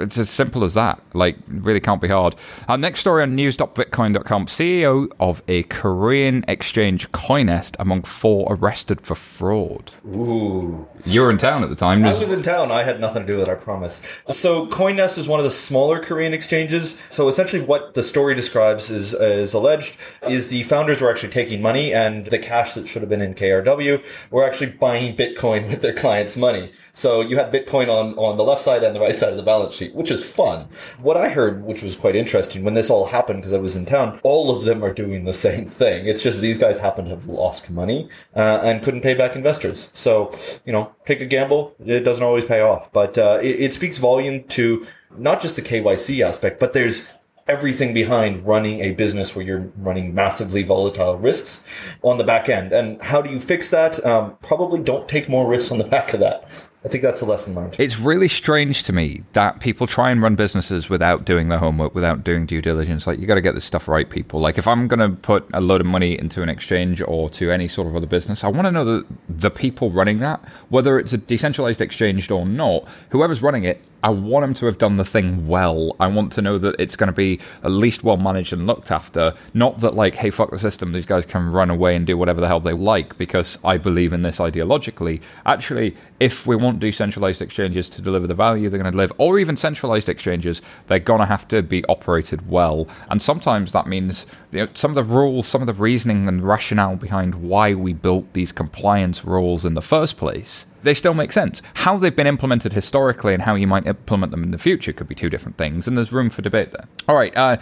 it's 0.00 0.18
as 0.18 0.30
simple 0.30 0.64
as 0.64 0.74
that. 0.74 1.00
Like, 1.14 1.36
really 1.48 1.80
can't 1.80 2.00
be 2.00 2.08
hard. 2.08 2.34
Our 2.68 2.78
next 2.78 3.00
story 3.00 3.22
on 3.22 3.34
news.bitcoin.com 3.34 4.46
CEO 4.46 5.10
of 5.18 5.42
a 5.48 5.64
Korean 5.64 6.44
exchange 6.48 7.10
Coinnest 7.12 7.76
among 7.78 8.02
four 8.02 8.46
arrested 8.50 9.00
for 9.00 9.14
fraud. 9.14 9.92
Ooh. 10.06 10.86
You 11.04 11.22
were 11.22 11.30
in 11.30 11.38
town 11.38 11.62
at 11.62 11.68
the 11.68 11.76
time. 11.76 12.04
I 12.04 12.18
was 12.18 12.32
in 12.32 12.42
town. 12.42 12.70
I 12.70 12.82
had 12.82 13.00
nothing 13.00 13.22
to 13.22 13.26
do 13.26 13.38
with 13.38 13.48
it, 13.48 13.52
I 13.52 13.54
promise. 13.54 14.00
So, 14.28 14.66
Coinnest 14.66 15.18
is 15.18 15.28
one 15.28 15.40
of 15.40 15.44
the 15.44 15.50
smaller 15.50 15.98
Korean 15.98 16.32
exchanges. 16.32 16.98
So, 17.08 17.28
essentially, 17.28 17.62
what 17.62 17.94
the 17.94 18.02
story 18.02 18.34
describes 18.34 18.90
is, 18.90 19.14
is 19.14 19.54
alleged 19.54 19.96
is 20.28 20.48
the 20.48 20.62
founders 20.64 21.00
were 21.00 21.10
actually 21.10 21.30
taking 21.30 21.62
money 21.62 21.92
and 21.92 22.26
the 22.26 22.38
cash 22.38 22.74
that 22.74 22.86
should 22.86 23.02
have 23.02 23.08
been 23.08 23.20
in 23.20 23.34
KRW 23.34 24.04
were 24.30 24.44
actually 24.44 24.72
buying 24.72 25.16
Bitcoin 25.16 25.66
with 25.68 25.82
their 25.82 25.94
clients' 25.94 26.36
money. 26.36 26.72
So, 26.92 27.20
you 27.20 27.36
had 27.36 27.52
Bitcoin 27.52 27.88
on, 27.88 28.14
on 28.18 28.36
the 28.36 28.44
left 28.44 28.62
side 28.62 28.82
and 28.82 28.94
the 28.94 29.00
right 29.00 29.16
side 29.16 29.30
of 29.30 29.36
the 29.36 29.42
balance 29.42 29.55
balance 29.56 29.74
sheet, 29.74 29.94
which 29.94 30.10
is 30.10 30.24
fun. 30.24 30.60
What 31.00 31.16
I 31.16 31.28
heard, 31.28 31.64
which 31.64 31.82
was 31.82 31.96
quite 31.96 32.14
interesting, 32.14 32.62
when 32.62 32.74
this 32.74 32.90
all 32.90 33.06
happened, 33.06 33.40
because 33.40 33.54
I 33.54 33.58
was 33.58 33.74
in 33.74 33.86
town, 33.86 34.20
all 34.22 34.54
of 34.54 34.64
them 34.64 34.84
are 34.84 34.92
doing 34.92 35.24
the 35.24 35.32
same 35.32 35.66
thing. 35.80 36.06
It's 36.06 36.22
just 36.22 36.40
these 36.40 36.58
guys 36.58 36.78
happen 36.78 37.04
to 37.06 37.10
have 37.12 37.26
lost 37.26 37.70
money 37.70 38.08
uh, 38.34 38.60
and 38.62 38.82
couldn't 38.82 39.00
pay 39.00 39.14
back 39.14 39.34
investors. 39.34 39.88
So, 39.92 40.30
you 40.66 40.72
know, 40.72 40.92
take 41.06 41.20
a 41.20 41.26
gamble. 41.26 41.74
It 41.84 42.00
doesn't 42.00 42.24
always 42.24 42.44
pay 42.44 42.60
off, 42.60 42.92
but 42.92 43.16
uh, 43.16 43.38
it, 43.42 43.60
it 43.60 43.72
speaks 43.72 43.98
volume 43.98 44.44
to 44.48 44.86
not 45.16 45.40
just 45.40 45.56
the 45.56 45.62
KYC 45.62 46.20
aspect, 46.26 46.60
but 46.60 46.74
there's 46.74 47.00
everything 47.48 47.94
behind 47.94 48.44
running 48.44 48.80
a 48.80 48.90
business 48.92 49.34
where 49.36 49.44
you're 49.44 49.70
running 49.76 50.12
massively 50.12 50.64
volatile 50.64 51.16
risks 51.16 51.62
on 52.02 52.18
the 52.18 52.24
back 52.24 52.48
end. 52.48 52.72
And 52.72 53.00
how 53.00 53.22
do 53.22 53.30
you 53.30 53.38
fix 53.38 53.68
that? 53.68 54.04
Um, 54.04 54.36
probably 54.42 54.80
don't 54.80 55.08
take 55.08 55.28
more 55.28 55.46
risks 55.46 55.70
on 55.70 55.78
the 55.78 55.84
back 55.84 56.12
of 56.12 56.20
that. 56.20 56.68
I 56.86 56.88
think 56.88 57.02
that's 57.02 57.20
a 57.20 57.24
lesson 57.26 57.56
learned. 57.56 57.74
It's 57.80 57.98
really 57.98 58.28
strange 58.28 58.84
to 58.84 58.92
me 58.92 59.24
that 59.32 59.58
people 59.58 59.88
try 59.88 60.12
and 60.12 60.22
run 60.22 60.36
businesses 60.36 60.88
without 60.88 61.24
doing 61.24 61.48
their 61.48 61.58
homework, 61.58 61.96
without 61.96 62.22
doing 62.22 62.46
due 62.46 62.62
diligence. 62.62 63.08
Like, 63.08 63.18
you 63.18 63.26
got 63.26 63.34
to 63.34 63.40
get 63.40 63.56
this 63.56 63.64
stuff 63.64 63.88
right, 63.88 64.08
people. 64.08 64.38
Like, 64.38 64.56
if 64.56 64.68
I'm 64.68 64.86
going 64.86 65.00
to 65.00 65.16
put 65.16 65.48
a 65.52 65.60
load 65.60 65.80
of 65.80 65.86
money 65.88 66.16
into 66.16 66.42
an 66.42 66.48
exchange 66.48 67.02
or 67.02 67.28
to 67.30 67.50
any 67.50 67.66
sort 67.66 67.88
of 67.88 67.96
other 67.96 68.06
business, 68.06 68.44
I 68.44 68.48
want 68.48 68.68
to 68.68 68.70
know 68.70 68.84
that 68.84 69.06
the 69.28 69.50
people 69.50 69.90
running 69.90 70.20
that, 70.20 70.40
whether 70.68 70.96
it's 71.00 71.12
a 71.12 71.18
decentralized 71.18 71.80
exchange 71.80 72.30
or 72.30 72.46
not, 72.46 72.86
whoever's 73.10 73.42
running 73.42 73.64
it, 73.64 73.82
I 74.02 74.10
want 74.10 74.44
them 74.44 74.54
to 74.54 74.66
have 74.66 74.78
done 74.78 74.96
the 74.96 75.04
thing 75.04 75.48
well. 75.48 75.96
I 75.98 76.06
want 76.06 76.32
to 76.32 76.42
know 76.42 76.58
that 76.58 76.76
it's 76.78 76.96
going 76.96 77.08
to 77.08 77.16
be 77.16 77.40
at 77.62 77.70
least 77.70 78.04
well 78.04 78.16
managed 78.16 78.52
and 78.52 78.66
looked 78.66 78.90
after. 78.90 79.34
Not 79.54 79.80
that, 79.80 79.94
like, 79.94 80.14
hey, 80.14 80.30
fuck 80.30 80.50
the 80.50 80.58
system, 80.58 80.92
these 80.92 81.06
guys 81.06 81.24
can 81.24 81.50
run 81.50 81.70
away 81.70 81.96
and 81.96 82.06
do 82.06 82.16
whatever 82.16 82.40
the 82.40 82.48
hell 82.48 82.60
they 82.60 82.72
like 82.72 83.16
because 83.18 83.58
I 83.64 83.78
believe 83.78 84.12
in 84.12 84.22
this 84.22 84.38
ideologically. 84.38 85.20
Actually, 85.44 85.96
if 86.20 86.46
we 86.46 86.56
want 86.56 86.80
decentralized 86.80 87.42
exchanges 87.42 87.88
to 87.90 88.02
deliver 88.02 88.26
the 88.26 88.34
value 88.34 88.68
they're 88.68 88.78
going 88.78 88.92
to 88.92 88.96
deliver, 88.96 89.14
or 89.18 89.38
even 89.38 89.56
centralized 89.56 90.08
exchanges, 90.08 90.62
they're 90.86 90.98
going 90.98 91.20
to 91.20 91.26
have 91.26 91.48
to 91.48 91.62
be 91.62 91.84
operated 91.86 92.48
well. 92.48 92.86
And 93.10 93.20
sometimes 93.20 93.72
that 93.72 93.86
means 93.86 94.26
you 94.52 94.60
know, 94.60 94.68
some 94.74 94.90
of 94.92 94.94
the 94.94 95.14
rules, 95.14 95.46
some 95.46 95.62
of 95.62 95.66
the 95.66 95.74
reasoning 95.74 96.28
and 96.28 96.46
rationale 96.46 96.96
behind 96.96 97.34
why 97.34 97.74
we 97.74 97.92
built 97.92 98.32
these 98.34 98.52
compliance 98.52 99.24
rules 99.24 99.64
in 99.64 99.74
the 99.74 99.82
first 99.82 100.16
place 100.16 100.66
they 100.86 100.94
still 100.94 101.14
make 101.14 101.32
sense. 101.32 101.60
How 101.74 101.98
they've 101.98 102.14
been 102.14 102.26
implemented 102.26 102.72
historically 102.72 103.34
and 103.34 103.42
how 103.42 103.54
you 103.54 103.66
might 103.66 103.86
implement 103.86 104.30
them 104.30 104.42
in 104.42 104.50
the 104.50 104.58
future 104.58 104.92
could 104.92 105.08
be 105.08 105.14
two 105.14 105.28
different 105.28 105.58
things, 105.58 105.86
and 105.86 105.96
there's 105.96 106.12
room 106.12 106.30
for 106.30 106.42
debate 106.42 106.72
there. 106.72 106.86
All 107.08 107.16
right, 107.16 107.36
uh, 107.36 107.58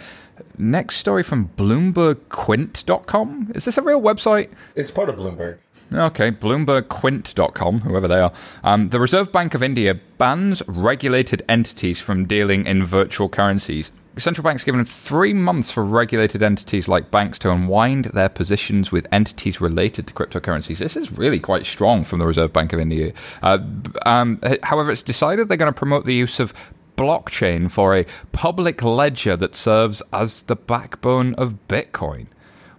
next 0.57 0.97
story 0.97 1.23
from 1.23 1.49
BloombergQuint.com. 1.57 3.51
Is 3.55 3.65
this 3.65 3.77
a 3.77 3.81
real 3.81 4.01
website? 4.01 4.49
It's 4.75 4.91
part 4.91 5.09
of 5.09 5.15
Bloomberg. 5.15 5.57
Okay, 5.93 6.31
BloombergQuint.com, 6.31 7.81
whoever 7.81 8.07
they 8.07 8.19
are. 8.19 8.33
Um, 8.63 8.89
the 8.89 8.99
Reserve 8.99 9.31
Bank 9.31 9.53
of 9.53 9.61
India 9.61 9.99
bans 10.17 10.63
regulated 10.67 11.43
entities 11.47 12.01
from 12.01 12.25
dealing 12.25 12.65
in 12.65 12.85
virtual 12.85 13.29
currencies. 13.29 13.91
Central 14.17 14.43
bank's 14.43 14.63
given 14.63 14.85
three 14.85 15.33
months 15.33 15.71
for 15.71 15.83
regulated 15.83 16.41
entities 16.41 16.87
like 16.87 17.11
banks 17.11 17.37
to 17.39 17.51
unwind 17.51 18.05
their 18.05 18.29
positions 18.29 18.91
with 18.91 19.07
entities 19.11 19.59
related 19.59 20.07
to 20.07 20.13
cryptocurrencies. 20.13 20.77
This 20.77 20.95
is 20.95 21.17
really 21.17 21.39
quite 21.39 21.65
strong 21.65 22.05
from 22.05 22.19
the 22.19 22.25
Reserve 22.25 22.53
Bank 22.53 22.71
of 22.71 22.79
India. 22.79 23.13
Uh, 23.43 23.59
um, 24.05 24.39
however, 24.63 24.91
it's 24.91 25.03
decided 25.03 25.49
they're 25.49 25.57
going 25.57 25.71
to 25.71 25.77
promote 25.77 26.05
the 26.05 26.13
use 26.13 26.39
of 26.39 26.53
blockchain 26.95 27.69
for 27.69 27.93
a 27.93 28.05
public 28.31 28.81
ledger 28.81 29.35
that 29.35 29.53
serves 29.53 30.01
as 30.13 30.43
the 30.43 30.55
backbone 30.55 31.35
of 31.35 31.67
Bitcoin. 31.67 32.27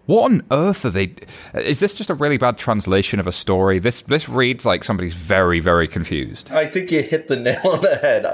What 0.06 0.30
on 0.30 0.46
earth 0.52 0.84
are 0.84 0.90
they? 0.90 1.14
Is 1.54 1.80
this 1.80 1.92
just 1.92 2.10
a 2.10 2.14
really 2.14 2.38
bad 2.38 2.58
translation 2.58 3.18
of 3.18 3.26
a 3.26 3.32
story? 3.32 3.80
This 3.80 4.02
this 4.02 4.28
reads 4.28 4.64
like 4.64 4.84
somebody's 4.84 5.14
very 5.14 5.58
very 5.58 5.88
confused. 5.88 6.50
I 6.52 6.66
think 6.66 6.92
you 6.92 7.02
hit 7.02 7.26
the 7.26 7.36
nail 7.36 7.60
on 7.64 7.82
the 7.82 7.96
head. 7.96 8.26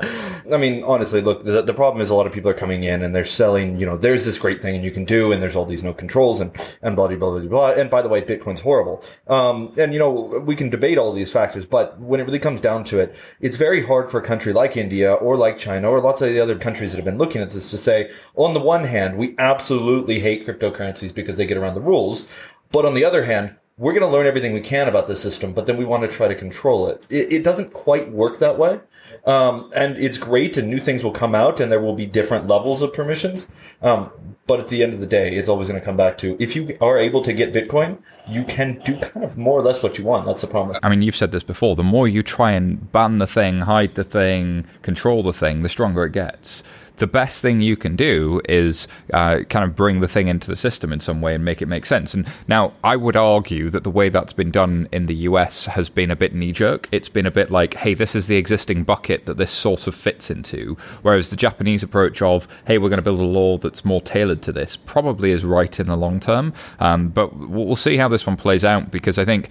I 0.53 0.59
mean, 0.59 0.85
honestly, 0.85 1.23
look, 1.23 1.45
the, 1.45 1.63
the 1.63 1.73
problem 1.73 2.03
is 2.03 2.11
a 2.11 2.15
lot 2.15 2.27
of 2.27 2.33
people 2.33 2.51
are 2.51 2.55
coming 2.55 2.85
in 2.85 3.03
and 3.03 3.15
they're 3.15 3.25
selling. 3.25 3.79
You 3.79 3.87
know, 3.87 3.97
there's 3.97 4.27
this 4.27 4.39
great 4.39 4.61
thing 4.61 4.75
and 4.75 4.85
you 4.85 4.91
can 4.91 5.05
do, 5.05 5.33
and 5.33 5.43
there's 5.43 5.57
all 5.57 5.65
these 5.65 5.83
no 5.83 5.95
controls 5.95 6.41
and 6.41 6.55
and 6.83 6.95
blah 6.95 7.09
blah 7.09 7.17
blah 7.17 7.39
blah 7.39 7.49
blah. 7.49 7.71
And 7.71 7.89
by 7.89 8.03
the 8.03 8.09
way, 8.11 8.21
Bitcoin's 8.21 8.61
horrible. 8.61 9.03
Um, 9.29 9.73
and 9.79 9.95
you 9.95 9.99
know, 9.99 10.43
we 10.45 10.55
can 10.55 10.69
debate 10.69 10.99
all 10.99 11.11
these 11.13 11.33
factors, 11.33 11.65
but 11.65 11.99
when 11.99 12.21
it 12.21 12.25
really 12.25 12.39
comes 12.39 12.61
down 12.61 12.85
to 12.85 12.99
it, 12.99 13.17
it's 13.41 13.57
very 13.57 13.83
hard 13.83 14.11
for 14.11 14.21
a 14.21 14.23
country 14.23 14.53
like 14.53 14.77
India 14.77 15.15
or 15.15 15.39
like 15.39 15.57
China 15.57 15.89
or 15.89 16.01
lots 16.01 16.21
of 16.21 16.29
the 16.29 16.41
other 16.41 16.59
countries 16.59 16.93
that 16.93 16.99
have 16.99 17.07
been 17.07 17.19
looking 17.19 17.41
at 17.41 17.49
this 17.49 17.69
to 17.69 17.79
say, 17.79 18.11
on 18.35 18.53
the 18.53 18.61
one 18.61 18.85
hand, 18.85 19.17
we 19.17 19.35
absolutely 19.39 20.21
hate 20.21 20.47
cryptocurrencies 20.47 21.15
because 21.15 21.39
they 21.39 21.47
get 21.47 21.62
around 21.63 21.75
the 21.75 21.81
rules. 21.81 22.51
But 22.71 22.85
on 22.85 22.95
the 22.95 23.05
other 23.05 23.25
hand, 23.25 23.55
we're 23.79 23.93
going 23.93 24.03
to 24.03 24.09
learn 24.09 24.27
everything 24.27 24.53
we 24.53 24.61
can 24.61 24.89
about 24.89 25.07
the 25.07 25.17
system, 25.17 25.53
but 25.53 25.67
then 25.67 25.77
we 25.77 25.85
want 25.85 26.03
to 26.03 26.17
try 26.17 26.29
to 26.29 26.35
control 26.35 26.89
it. 26.89 27.03
It, 27.09 27.33
it 27.33 27.45
doesn't 27.45 27.73
quite 27.73 28.11
work 28.13 28.39
that 28.39 28.59
way. 28.59 28.81
Um, 29.27 29.71
and 29.75 29.97
it's 29.97 30.19
great, 30.19 30.57
and 30.57 30.69
new 30.69 30.79
things 30.79 31.03
will 31.03 31.13
come 31.13 31.35
out, 31.35 31.59
and 31.59 31.73
there 31.73 31.81
will 31.81 31.95
be 31.95 32.07
different 32.07 32.47
levels 32.47 32.83
of 32.83 32.93
permissions. 32.93 33.47
Um, 33.81 34.11
but 34.47 34.61
at 34.61 34.69
the 34.69 34.83
end 34.83 34.93
of 34.93 35.01
the 35.01 35.07
day, 35.07 35.35
it's 35.35 35.49
always 35.49 35.69
going 35.69 35.81
to 35.81 35.85
come 35.85 35.97
back 35.97 36.19
to 36.19 36.37
if 36.39 36.55
you 36.55 36.77
are 36.81 36.99
able 36.99 37.23
to 37.23 37.33
get 37.33 37.53
Bitcoin, 37.53 37.99
you 38.29 38.45
can 38.45 38.79
do 38.85 38.99
kind 39.01 39.25
of 39.25 39.39
more 39.39 39.59
or 39.59 39.63
less 39.63 39.83
what 39.83 39.99
you 39.99 40.05
want. 40.05 40.27
That's 40.27 40.41
the 40.43 40.49
promise. 40.49 40.79
I 40.83 40.89
mean, 40.89 41.03
you've 41.03 41.17
said 41.17 41.33
this 41.33 41.43
before. 41.43 41.77
The 41.77 41.83
more 41.83 42.07
you 42.07 42.23
try 42.23 42.53
and 42.53 42.91
ban 42.93 43.19
the 43.19 43.27
thing, 43.27 43.61
hide 43.61 43.95
the 43.95 44.05
thing, 44.05 44.67
control 44.83 45.23
the 45.23 45.33
thing, 45.33 45.63
the 45.63 45.69
stronger 45.69 46.05
it 46.05 46.13
gets 46.13 46.63
the 46.97 47.07
best 47.07 47.43
thing 47.43 47.61
you 47.61 47.77
can 47.77 47.97
do 47.97 48.41
is 48.49 48.87
uh, 49.13 49.41
kind 49.49 49.65
of 49.65 49.75
bring 49.75 50.01
the 50.01 50.09
thing 50.09 50.29
into 50.29 50.49
the 50.49 50.57
system 50.57 50.93
in 50.93 51.01
some 51.01 51.21
way 51.21 51.35
and 51.35 51.45
make 51.45 51.63
it 51.63 51.67
make 51.67 51.87
sense. 51.87 52.15
And 52.15 52.27
now, 52.49 52.75
I 52.85 52.97
would 52.97 53.17
argue 53.17 53.71
that 53.71 53.85
the 53.85 53.91
way 53.91 54.09
that's 54.09 54.33
been 54.33 54.51
done 54.51 54.89
in 54.93 55.07
the 55.07 55.15
US 55.15 55.67
has 55.67 55.89
been 55.89 56.11
a 56.11 56.17
bit 56.17 56.35
knee 56.35 56.53
jerk. 56.53 56.89
It's 56.93 57.09
been 57.09 57.27
a 57.27 57.31
bit 57.31 57.51
like, 57.51 57.75
hey, 57.75 57.95
this 57.95 58.15
is 58.15 58.27
the 58.27 58.37
existing 58.37 58.85
bucket 58.85 59.27
that 59.27 59.37
this 59.37 59.51
sort 59.51 59.87
of 59.87 59.95
fits 59.95 60.31
into. 60.31 60.77
Whereas 61.03 61.31
the 61.31 61.37
Japanese 61.37 61.83
approach 61.83 62.23
of, 62.23 62.47
hey, 62.67 62.79
we're 62.79 62.89
going 62.89 62.99
to 62.99 63.03
build 63.03 63.21
a 63.21 63.25
law 63.25 63.59
that's 63.59 63.85
more 63.85 64.01
tailored 64.01 64.43
to 64.43 64.53
this 64.53 64.77
probably 64.77 65.31
is 65.31 65.45
right 65.45 65.81
in 65.81 65.87
the 65.87 65.97
long 65.97 66.21
term. 66.21 66.53
Um, 66.79 67.09
but 67.09 67.37
we'll 67.37 67.77
see 67.77 67.97
how 67.97 68.09
this 68.09 68.27
one 68.27 68.37
plays 68.37 68.65
out 68.65 68.91
because 68.91 69.19
I 69.19 69.25
think 69.25 69.51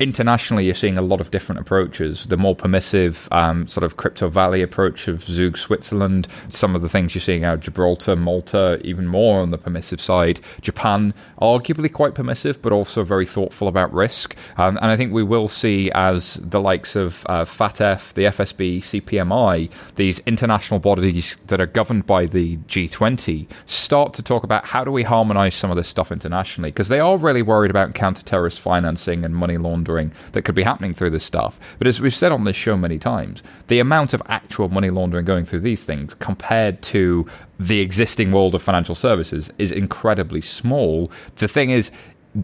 internationally, 0.00 0.64
you're 0.64 0.74
seeing 0.74 0.98
a 0.98 1.02
lot 1.02 1.20
of 1.20 1.30
different 1.30 1.60
approaches. 1.60 2.26
The 2.26 2.36
more 2.36 2.54
permissive 2.54 3.28
um, 3.32 3.66
sort 3.66 3.84
of 3.84 3.96
crypto 3.96 4.28
valley 4.28 4.62
approach 4.62 5.08
of 5.08 5.24
Zug, 5.24 5.58
Switzerland. 5.58 6.28
Some 6.48 6.76
of 6.76 6.82
the 6.82 6.88
things 6.88 7.14
you're 7.14 7.22
seeing 7.22 7.44
out 7.44 7.60
Gibraltar, 7.60 8.16
Malta, 8.16 8.80
even 8.84 9.06
more 9.06 9.40
on 9.40 9.50
the 9.50 9.58
permissive 9.58 10.00
side. 10.00 10.40
Japan, 10.60 11.14
arguably 11.40 11.92
quite 11.92 12.14
permissive, 12.14 12.62
but 12.62 12.72
also 12.72 13.02
very 13.02 13.26
thoughtful 13.26 13.68
about 13.68 13.92
risk. 13.92 14.36
Um, 14.56 14.76
and 14.80 14.86
I 14.86 14.96
think 14.96 15.12
we 15.12 15.22
will 15.22 15.48
see 15.48 15.90
as 15.92 16.34
the 16.34 16.60
likes 16.60 16.94
of 16.96 17.26
uh, 17.28 17.44
FATF, 17.44 18.14
the 18.14 18.24
FSB, 18.24 18.78
CPMI, 18.78 19.70
these 19.96 20.20
international 20.20 20.80
bodies 20.80 21.36
that 21.48 21.60
are 21.60 21.66
governed 21.66 22.06
by 22.06 22.26
the 22.26 22.56
G20, 22.68 23.48
start 23.66 24.14
to 24.14 24.22
talk 24.22 24.44
about 24.44 24.66
how 24.66 24.84
do 24.84 24.92
we 24.92 25.02
harmonize 25.02 25.54
some 25.54 25.70
of 25.70 25.76
this 25.76 25.88
stuff 25.88 26.12
internationally 26.12 26.70
because 26.70 26.88
they 26.88 27.00
are 27.00 27.16
really 27.16 27.42
worried 27.42 27.70
about 27.70 27.94
counter-terrorist 27.94 28.60
financing 28.60 29.24
and 29.24 29.34
money 29.34 29.58
laundering 29.58 29.87
that 30.32 30.42
could 30.42 30.54
be 30.54 30.62
happening 30.62 30.94
through 30.94 31.10
this 31.10 31.24
stuff. 31.24 31.58
But 31.78 31.86
as 31.86 32.00
we've 32.00 32.14
said 32.14 32.32
on 32.32 32.44
this 32.44 32.56
show 32.56 32.76
many 32.76 32.98
times, 32.98 33.42
the 33.68 33.80
amount 33.80 34.14
of 34.14 34.22
actual 34.26 34.68
money 34.68 34.90
laundering 34.90 35.24
going 35.24 35.44
through 35.44 35.60
these 35.60 35.84
things 35.84 36.14
compared 36.14 36.82
to 36.82 37.26
the 37.58 37.80
existing 37.80 38.32
world 38.32 38.54
of 38.54 38.62
financial 38.62 38.94
services 38.94 39.50
is 39.58 39.72
incredibly 39.72 40.40
small. 40.40 41.10
The 41.36 41.48
thing 41.48 41.70
is, 41.70 41.90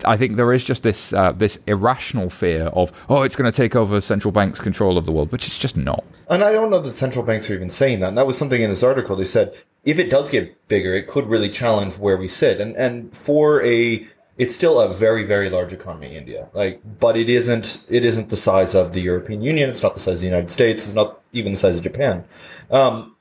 I 0.04 0.16
think 0.16 0.36
there 0.36 0.52
is 0.52 0.64
just 0.64 0.82
this 0.82 1.12
uh, 1.12 1.32
this 1.32 1.58
irrational 1.66 2.30
fear 2.30 2.64
of 2.68 2.90
oh 3.08 3.22
it's 3.22 3.36
going 3.36 3.50
to 3.50 3.56
take 3.56 3.76
over 3.76 4.00
central 4.00 4.32
banks' 4.32 4.58
control 4.58 4.96
of 4.98 5.06
the 5.06 5.12
world, 5.12 5.30
which 5.30 5.46
it's 5.46 5.58
just 5.58 5.76
not. 5.76 6.04
And 6.28 6.42
I 6.42 6.52
don't 6.52 6.70
know 6.70 6.80
that 6.80 6.92
central 6.92 7.24
banks 7.24 7.50
are 7.50 7.54
even 7.54 7.68
saying 7.68 8.00
that. 8.00 8.08
And 8.08 8.18
that 8.18 8.26
was 8.26 8.36
something 8.36 8.60
in 8.60 8.70
this 8.70 8.82
article. 8.82 9.14
They 9.14 9.24
said 9.24 9.56
if 9.84 9.98
it 9.98 10.10
does 10.10 10.30
get 10.30 10.68
bigger, 10.68 10.94
it 10.94 11.06
could 11.06 11.26
really 11.26 11.50
challenge 11.50 11.98
where 11.98 12.16
we 12.16 12.28
sit. 12.28 12.60
And 12.60 12.74
and 12.76 13.14
for 13.14 13.62
a 13.62 14.06
it's 14.36 14.54
still 14.54 14.80
a 14.80 14.88
very 14.88 15.24
very 15.24 15.48
large 15.50 15.72
economy 15.72 16.16
india. 16.16 16.48
Like 16.52 16.80
but 17.00 17.16
it 17.16 17.30
isn't 17.30 17.80
it 17.88 18.04
isn't 18.04 18.30
the 18.30 18.36
size 18.36 18.74
of 18.74 18.92
the 18.92 19.00
european 19.00 19.42
union. 19.42 19.70
It's 19.70 19.82
not 19.82 19.94
the 19.94 20.00
size 20.00 20.14
of 20.14 20.20
the 20.20 20.26
united 20.26 20.50
states. 20.50 20.84
It's 20.84 20.94
not 20.94 21.20
even 21.32 21.52
the 21.52 21.58
size 21.58 21.76
of 21.76 21.82
japan. 21.82 22.24
Um, 22.70 23.14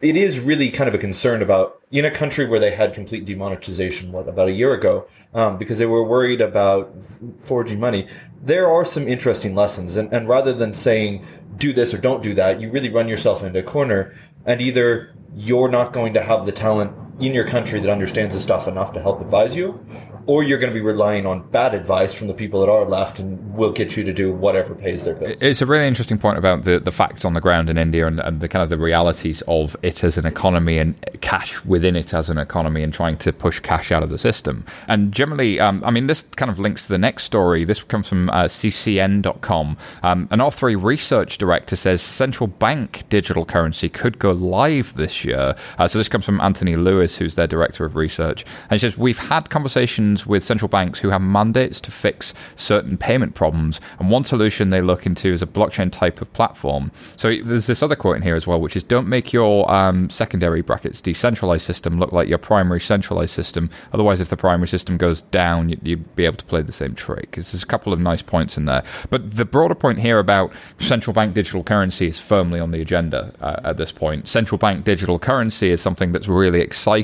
it 0.00 0.16
is 0.16 0.40
really 0.40 0.70
kind 0.70 0.88
of 0.88 0.94
a 0.94 0.98
concern 0.98 1.42
about 1.42 1.78
in 1.90 2.06
a 2.06 2.10
country 2.10 2.46
where 2.46 2.58
they 2.58 2.70
had 2.70 2.94
complete 2.94 3.26
demonetization 3.26 4.12
what 4.12 4.28
about 4.28 4.48
a 4.48 4.52
year 4.52 4.72
ago 4.72 5.06
um, 5.34 5.58
because 5.58 5.78
they 5.78 5.86
were 5.86 6.04
worried 6.04 6.40
about 6.40 6.94
forging 7.42 7.78
money 7.78 8.06
there 8.42 8.66
are 8.66 8.86
some 8.86 9.06
interesting 9.06 9.54
lessons. 9.54 9.96
And, 9.96 10.10
and 10.14 10.26
rather 10.26 10.54
than 10.54 10.72
saying 10.72 11.26
do 11.58 11.74
this 11.74 11.92
or 11.92 11.98
don't 11.98 12.22
do 12.22 12.34
that 12.34 12.60
you 12.60 12.70
really 12.70 12.88
run 12.88 13.08
yourself 13.08 13.42
into 13.42 13.60
a 13.60 13.62
corner 13.62 14.14
and 14.46 14.60
either 14.60 15.14
you're 15.36 15.68
not 15.68 15.92
going 15.92 16.14
to 16.14 16.22
have 16.22 16.46
the 16.46 16.52
talent 16.52 16.92
in 17.20 17.34
your 17.34 17.46
country 17.46 17.80
that 17.80 17.90
understands 17.90 18.34
the 18.34 18.40
stuff 18.40 18.66
enough 18.66 18.92
to 18.92 19.00
help 19.00 19.20
advise 19.20 19.54
you, 19.54 19.84
or 20.26 20.42
you're 20.42 20.58
going 20.58 20.72
to 20.72 20.78
be 20.78 20.84
relying 20.84 21.26
on 21.26 21.48
bad 21.50 21.74
advice 21.74 22.14
from 22.14 22.28
the 22.28 22.34
people 22.34 22.60
that 22.60 22.68
are 22.68 22.84
left 22.84 23.18
and 23.18 23.54
will 23.54 23.72
get 23.72 23.96
you 23.96 24.04
to 24.04 24.12
do 24.12 24.32
whatever 24.32 24.74
pays 24.74 25.04
their 25.04 25.14
bills. 25.14 25.40
It's 25.40 25.60
a 25.60 25.66
really 25.66 25.86
interesting 25.86 26.18
point 26.18 26.38
about 26.38 26.64
the, 26.64 26.78
the 26.78 26.92
facts 26.92 27.24
on 27.24 27.34
the 27.34 27.40
ground 27.40 27.68
in 27.68 27.76
India 27.76 28.06
and, 28.06 28.20
and 28.20 28.40
the 28.40 28.48
kind 28.48 28.62
of 28.62 28.70
the 28.70 28.78
realities 28.78 29.42
of 29.48 29.76
it 29.82 30.04
as 30.04 30.18
an 30.18 30.26
economy 30.26 30.78
and 30.78 30.94
cash 31.20 31.64
within 31.64 31.96
it 31.96 32.14
as 32.14 32.30
an 32.30 32.38
economy 32.38 32.82
and 32.82 32.94
trying 32.94 33.16
to 33.16 33.32
push 33.32 33.60
cash 33.60 33.90
out 33.90 34.02
of 34.02 34.10
the 34.10 34.18
system. 34.18 34.64
And 34.88 35.12
generally, 35.12 35.58
um, 35.58 35.82
I 35.84 35.90
mean, 35.90 36.06
this 36.06 36.24
kind 36.36 36.50
of 36.50 36.58
links 36.58 36.86
to 36.86 36.92
the 36.92 36.98
next 36.98 37.24
story. 37.24 37.64
This 37.64 37.82
comes 37.82 38.08
from 38.08 38.30
uh, 38.30 38.44
CCN.com. 38.44 39.76
Um, 40.02 40.28
an 40.30 40.38
R3 40.38 40.82
research 40.82 41.38
director 41.38 41.76
says 41.76 42.02
central 42.02 42.46
bank 42.46 43.02
digital 43.08 43.44
currency 43.44 43.88
could 43.88 44.18
go 44.18 44.32
live 44.32 44.94
this 44.94 45.24
year. 45.24 45.54
Uh, 45.78 45.88
so 45.88 45.98
this 45.98 46.08
comes 46.08 46.24
from 46.24 46.40
Anthony 46.40 46.76
Lewis, 46.76 47.09
who's 47.16 47.34
their 47.34 47.46
director 47.46 47.84
of 47.84 47.96
research. 47.96 48.44
And 48.62 48.72
he 48.72 48.78
says, 48.78 48.96
We've 48.96 49.18
had 49.18 49.50
conversations 49.50 50.26
with 50.26 50.42
central 50.42 50.68
banks 50.68 51.00
who 51.00 51.10
have 51.10 51.22
mandates 51.22 51.80
to 51.82 51.90
fix 51.90 52.34
certain 52.56 52.96
payment 52.96 53.34
problems. 53.34 53.80
And 53.98 54.10
one 54.10 54.24
solution 54.24 54.70
they 54.70 54.82
look 54.82 55.06
into 55.06 55.32
is 55.32 55.42
a 55.42 55.46
blockchain 55.46 55.90
type 55.90 56.20
of 56.20 56.32
platform. 56.32 56.92
So 57.16 57.34
there's 57.42 57.66
this 57.66 57.82
other 57.82 57.96
quote 57.96 58.16
in 58.16 58.22
here 58.22 58.36
as 58.36 58.46
well, 58.46 58.60
which 58.60 58.76
is 58.76 58.84
don't 58.84 59.08
make 59.08 59.32
your 59.32 59.70
um, 59.70 60.10
secondary 60.10 60.60
brackets 60.60 61.00
decentralized 61.00 61.64
system 61.64 61.98
look 61.98 62.12
like 62.12 62.28
your 62.28 62.38
primary 62.38 62.80
centralized 62.80 63.32
system. 63.32 63.70
Otherwise, 63.92 64.20
if 64.20 64.28
the 64.28 64.36
primary 64.36 64.68
system 64.68 64.96
goes 64.96 65.22
down, 65.22 65.68
you, 65.68 65.78
you'd 65.82 66.16
be 66.16 66.24
able 66.24 66.36
to 66.36 66.44
play 66.44 66.62
the 66.62 66.72
same 66.72 66.94
trick. 66.94 67.32
There's 67.32 67.62
a 67.62 67.66
couple 67.66 67.92
of 67.92 68.00
nice 68.00 68.22
points 68.22 68.56
in 68.56 68.66
there. 68.66 68.82
But 69.10 69.36
the 69.36 69.44
broader 69.44 69.74
point 69.74 69.98
here 69.98 70.18
about 70.18 70.52
central 70.78 71.14
bank 71.14 71.34
digital 71.34 71.64
currency 71.64 72.08
is 72.08 72.18
firmly 72.18 72.60
on 72.60 72.70
the 72.70 72.80
agenda 72.80 73.32
uh, 73.40 73.60
at 73.64 73.76
this 73.76 73.92
point. 73.92 74.28
Central 74.28 74.58
bank 74.58 74.84
digital 74.84 75.18
currency 75.18 75.70
is 75.70 75.80
something 75.80 76.12
that's 76.12 76.28
really 76.28 76.60
exciting 76.60 76.99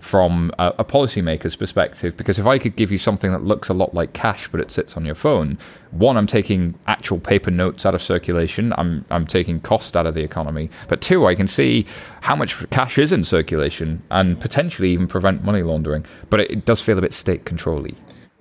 from 0.00 0.50
a, 0.58 0.74
a 0.78 0.84
policymaker's 0.84 1.56
perspective 1.56 2.16
because 2.16 2.38
if 2.38 2.46
I 2.46 2.58
could 2.58 2.76
give 2.76 2.90
you 2.90 2.98
something 2.98 3.32
that 3.32 3.42
looks 3.42 3.68
a 3.68 3.74
lot 3.74 3.94
like 3.94 4.12
cash 4.12 4.48
but 4.48 4.60
it 4.60 4.70
sits 4.70 4.96
on 4.96 5.04
your 5.04 5.14
phone, 5.14 5.58
one, 5.90 6.16
I'm 6.16 6.26
taking 6.26 6.74
actual 6.86 7.18
paper 7.18 7.50
notes 7.50 7.86
out 7.86 7.94
of 7.94 8.02
circulation. 8.02 8.72
I'm 8.76 9.04
I'm 9.10 9.26
taking 9.26 9.60
cost 9.60 9.96
out 9.96 10.06
of 10.06 10.14
the 10.14 10.22
economy. 10.22 10.70
But 10.88 11.00
two, 11.00 11.26
I 11.26 11.34
can 11.34 11.48
see 11.48 11.86
how 12.20 12.36
much 12.36 12.68
cash 12.70 12.98
is 12.98 13.12
in 13.12 13.24
circulation 13.24 14.02
and 14.10 14.38
potentially 14.40 14.90
even 14.90 15.06
prevent 15.06 15.44
money 15.44 15.62
laundering. 15.62 16.04
But 16.28 16.40
it, 16.40 16.50
it 16.50 16.64
does 16.64 16.80
feel 16.80 16.98
a 16.98 17.00
bit 17.02 17.12
state 17.12 17.44
controlly. 17.44 17.94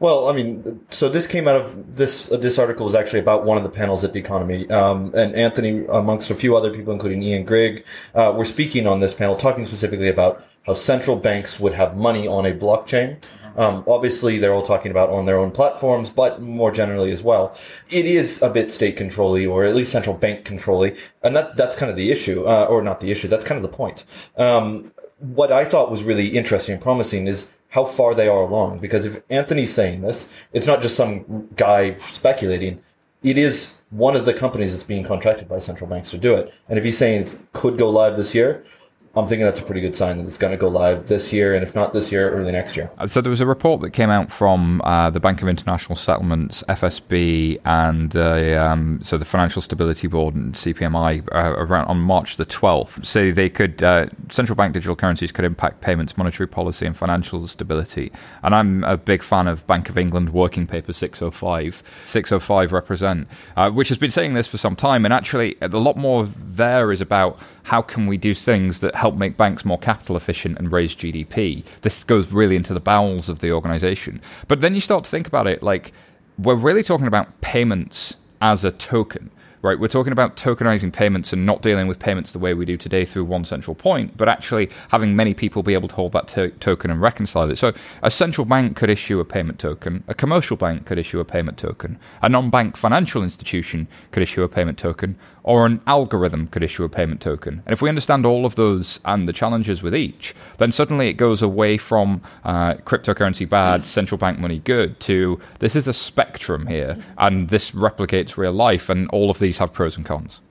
Well, 0.05 0.29
I 0.29 0.33
mean, 0.33 0.85
so 0.91 1.09
this 1.09 1.25
came 1.25 1.47
out 1.47 1.55
of 1.55 1.95
this. 1.97 2.31
Uh, 2.31 2.37
this 2.37 2.59
article 2.59 2.83
was 2.83 2.93
actually 2.93 3.21
about 3.21 3.43
one 3.43 3.57
of 3.57 3.63
the 3.63 3.71
panels 3.71 4.03
at 4.03 4.13
Deconomy, 4.13 4.69
um, 4.69 5.11
and 5.15 5.33
Anthony, 5.33 5.83
amongst 5.89 6.29
a 6.29 6.35
few 6.35 6.55
other 6.55 6.71
people, 6.71 6.93
including 6.93 7.23
Ian 7.23 7.43
Grigg, 7.43 7.83
uh, 8.13 8.31
were 8.37 8.45
speaking 8.45 8.85
on 8.85 8.99
this 8.99 9.15
panel, 9.15 9.35
talking 9.35 9.63
specifically 9.63 10.07
about 10.07 10.43
how 10.67 10.73
central 10.73 11.15
banks 11.15 11.59
would 11.59 11.73
have 11.73 11.97
money 11.97 12.27
on 12.27 12.45
a 12.45 12.53
blockchain. 12.53 13.17
Um, 13.57 13.83
obviously, 13.87 14.37
they're 14.37 14.53
all 14.53 14.61
talking 14.61 14.91
about 14.91 15.09
on 15.09 15.25
their 15.25 15.39
own 15.39 15.49
platforms, 15.49 16.11
but 16.11 16.39
more 16.39 16.69
generally 16.69 17.11
as 17.11 17.23
well, 17.23 17.57
it 17.89 18.05
is 18.05 18.39
a 18.43 18.49
bit 18.51 18.71
state 18.71 18.97
controlly, 18.97 19.47
or 19.47 19.63
at 19.63 19.73
least 19.73 19.91
central 19.91 20.15
bank 20.15 20.45
controlly, 20.45 20.95
and 21.23 21.35
that 21.35 21.57
that's 21.57 21.75
kind 21.75 21.89
of 21.89 21.95
the 21.95 22.11
issue, 22.11 22.43
uh, 22.43 22.67
or 22.69 22.83
not 22.83 22.99
the 22.99 23.09
issue. 23.09 23.27
That's 23.27 23.43
kind 23.43 23.57
of 23.57 23.63
the 23.63 23.75
point. 23.75 24.03
Um, 24.37 24.91
what 25.17 25.51
I 25.51 25.65
thought 25.65 25.89
was 25.89 26.03
really 26.03 26.27
interesting 26.27 26.73
and 26.73 26.81
promising 26.81 27.25
is 27.25 27.54
how 27.75 27.83
far 27.83 28.15
they 28.15 28.29
are 28.29 28.43
along. 28.43 28.79
Because 28.79 29.03
if 29.03 29.21
Anthony's 29.29 29.73
saying 29.73 29.99
this, 29.99 30.47
it's 30.53 30.65
not 30.65 30.81
just 30.81 30.95
some 30.95 31.49
guy 31.57 31.93
speculating. 31.95 32.79
It 33.21 33.37
is 33.37 33.77
one 33.89 34.15
of 34.15 34.23
the 34.23 34.33
companies 34.33 34.71
that's 34.71 34.85
being 34.85 35.03
contracted 35.03 35.49
by 35.49 35.59
central 35.59 35.89
banks 35.89 36.09
to 36.11 36.17
do 36.17 36.35
it. 36.35 36.53
And 36.69 36.79
if 36.79 36.85
he's 36.85 36.97
saying 36.97 37.23
it 37.23 37.35
could 37.51 37.77
go 37.77 37.89
live 37.89 38.15
this 38.15 38.33
year, 38.33 38.63
I'm 39.15 39.27
thinking 39.27 39.45
that's 39.45 39.61
a 39.61 39.63
pretty 39.63 39.81
good 39.81 39.95
sign 39.95 40.17
that 40.17 40.25
it's 40.25 40.37
going 40.37 40.51
to 40.51 40.57
go 40.57 40.67
live 40.67 41.07
this 41.07 41.31
year, 41.31 41.53
and 41.53 41.63
if 41.63 41.73
not 41.73 41.93
this 41.93 42.11
year, 42.11 42.31
early 42.31 42.51
next 42.51 42.75
year. 42.75 42.91
So 43.07 43.21
there 43.21 43.29
was 43.29 43.41
a 43.41 43.45
report 43.45 43.81
that 43.81 43.91
came 43.91 44.09
out 44.09 44.31
from 44.31 44.81
uh, 44.83 45.09
the 45.09 45.19
Bank 45.21 45.41
of 45.41 45.47
International 45.47 45.95
Settlements, 45.95 46.63
FSB, 46.67 47.61
and 47.63 48.11
the 48.11 48.61
um, 48.61 48.99
so 49.03 49.17
the 49.17 49.25
Financial 49.25 49.61
Stability 49.61 50.07
Board 50.07 50.35
and 50.35 50.53
CPMI 50.53 51.27
uh, 51.33 51.53
around 51.57 51.85
on 51.85 51.99
March 51.99 52.35
the 52.35 52.45
12th. 52.45 53.05
So 53.05 53.31
they 53.31 53.49
could 53.49 53.81
uh, 53.81 54.07
central 54.29 54.55
bank 54.55 54.73
digital 54.73 54.95
currencies 54.95 55.31
could 55.31 55.45
impact 55.45 55.81
payments, 55.81 56.17
monetary 56.17 56.47
policy, 56.47 56.85
and 56.85 56.95
financial 56.95 57.47
stability. 57.47 58.11
And 58.43 58.53
I'm 58.53 58.83
a 58.83 58.97
big 58.97 59.23
fan 59.23 59.47
of 59.47 59.65
Bank 59.65 59.89
of 59.89 59.97
England 59.97 60.33
Working 60.33 60.67
Paper 60.67 60.91
605, 60.91 61.83
605 62.05 62.73
represent, 62.73 63.27
uh, 63.55 63.71
which 63.71 63.89
has 63.89 63.97
been 63.97 64.11
saying 64.11 64.33
this 64.33 64.47
for 64.47 64.57
some 64.57 64.75
time. 64.75 65.05
And 65.05 65.13
actually, 65.13 65.55
a 65.61 65.69
lot 65.69 65.95
more 65.95 66.25
there 66.25 66.91
is 66.91 67.01
about 67.01 67.39
how 67.65 67.81
can 67.81 68.05
we 68.05 68.15
do 68.15 68.33
things 68.35 68.79
that 68.79 68.93
help 68.93 69.15
make 69.15 69.37
banks 69.37 69.65
more 69.65 69.79
capital 69.79 70.15
efficient 70.15 70.57
and 70.59 70.71
raise 70.71 70.95
GDP. 70.95 71.63
This 71.81 72.03
goes 72.03 72.31
really 72.31 72.55
into 72.55 72.75
the 72.75 72.79
bowels 72.79 73.27
of 73.27 73.39
the 73.39 73.51
organization. 73.51 74.21
But 74.47 74.61
then 74.61 74.75
you 74.75 74.81
start 74.81 75.03
to 75.05 75.09
think 75.09 75.27
about 75.27 75.47
it 75.47 75.63
like 75.63 75.91
we're 76.37 76.53
really 76.55 76.83
talking 76.83 77.07
about 77.07 77.41
payments 77.41 78.17
as 78.39 78.63
a 78.63 78.71
token 78.71 79.31
right? 79.65 79.79
We're 79.79 79.87
talking 79.87 80.11
about 80.11 80.35
tokenizing 80.35 80.93
payments 80.93 81.33
and 81.33 81.43
not 81.43 81.63
dealing 81.63 81.87
with 81.87 81.97
payments 81.97 82.31
the 82.31 82.37
way 82.37 82.53
we 82.53 82.65
do 82.65 82.77
today 82.77 83.03
through 83.03 83.25
one 83.25 83.45
central 83.45 83.73
point, 83.73 84.15
but 84.15 84.29
actually 84.29 84.69
having 84.89 85.15
many 85.15 85.33
people 85.33 85.63
be 85.63 85.73
able 85.73 85.87
to 85.87 85.95
hold 85.95 86.11
that 86.11 86.27
to- 86.29 86.51
token 86.51 86.91
and 86.91 87.01
reconcile 87.01 87.49
it. 87.49 87.57
So 87.57 87.73
a 88.03 88.11
central 88.11 88.45
bank 88.45 88.77
could 88.77 88.91
issue 88.91 89.19
a 89.19 89.25
payment 89.25 89.57
token, 89.57 90.03
a 90.07 90.13
commercial 90.13 90.55
bank 90.55 90.85
could 90.85 90.99
issue 90.99 91.19
a 91.19 91.25
payment 91.25 91.57
token, 91.57 91.97
a 92.21 92.29
non 92.29 92.51
bank 92.51 92.77
financial 92.77 93.23
institution 93.23 93.87
could 94.11 94.21
issue 94.21 94.43
a 94.43 94.47
payment 94.47 94.77
token, 94.77 95.17
or 95.45 95.67
an 95.67 95.79
algorithm 95.85 96.47
could 96.47 96.63
issue 96.63 96.83
a 96.83 96.89
payment 96.89 97.21
token. 97.21 97.61
And 97.67 97.71
if 97.71 97.79
we 97.79 97.87
understand 97.87 98.25
all 98.25 98.47
of 98.47 98.55
those 98.55 98.99
and 99.05 99.27
the 99.27 99.33
challenges 99.33 99.83
with 99.83 99.95
each, 99.95 100.33
then 100.57 100.71
suddenly 100.71 101.07
it 101.07 101.13
goes 101.13 101.43
away 101.43 101.77
from 101.77 102.23
uh, 102.43 102.73
cryptocurrency 102.83 103.47
bad, 103.47 103.85
central 103.85 104.17
bank 104.17 104.39
money 104.39 104.57
good, 104.57 104.99
to 105.01 105.39
this 105.59 105.75
is 105.75 105.87
a 105.87 105.93
spectrum 105.93 106.65
here, 106.65 106.97
and 107.19 107.49
this 107.49 107.71
replicates 107.71 108.37
real 108.37 108.53
life, 108.53 108.89
and 108.89 109.07
all 109.09 109.29
of 109.29 109.37
these 109.37 109.59
have 109.59 109.71
pros 109.71 109.95
and 109.95 110.05
cons. 110.05 110.41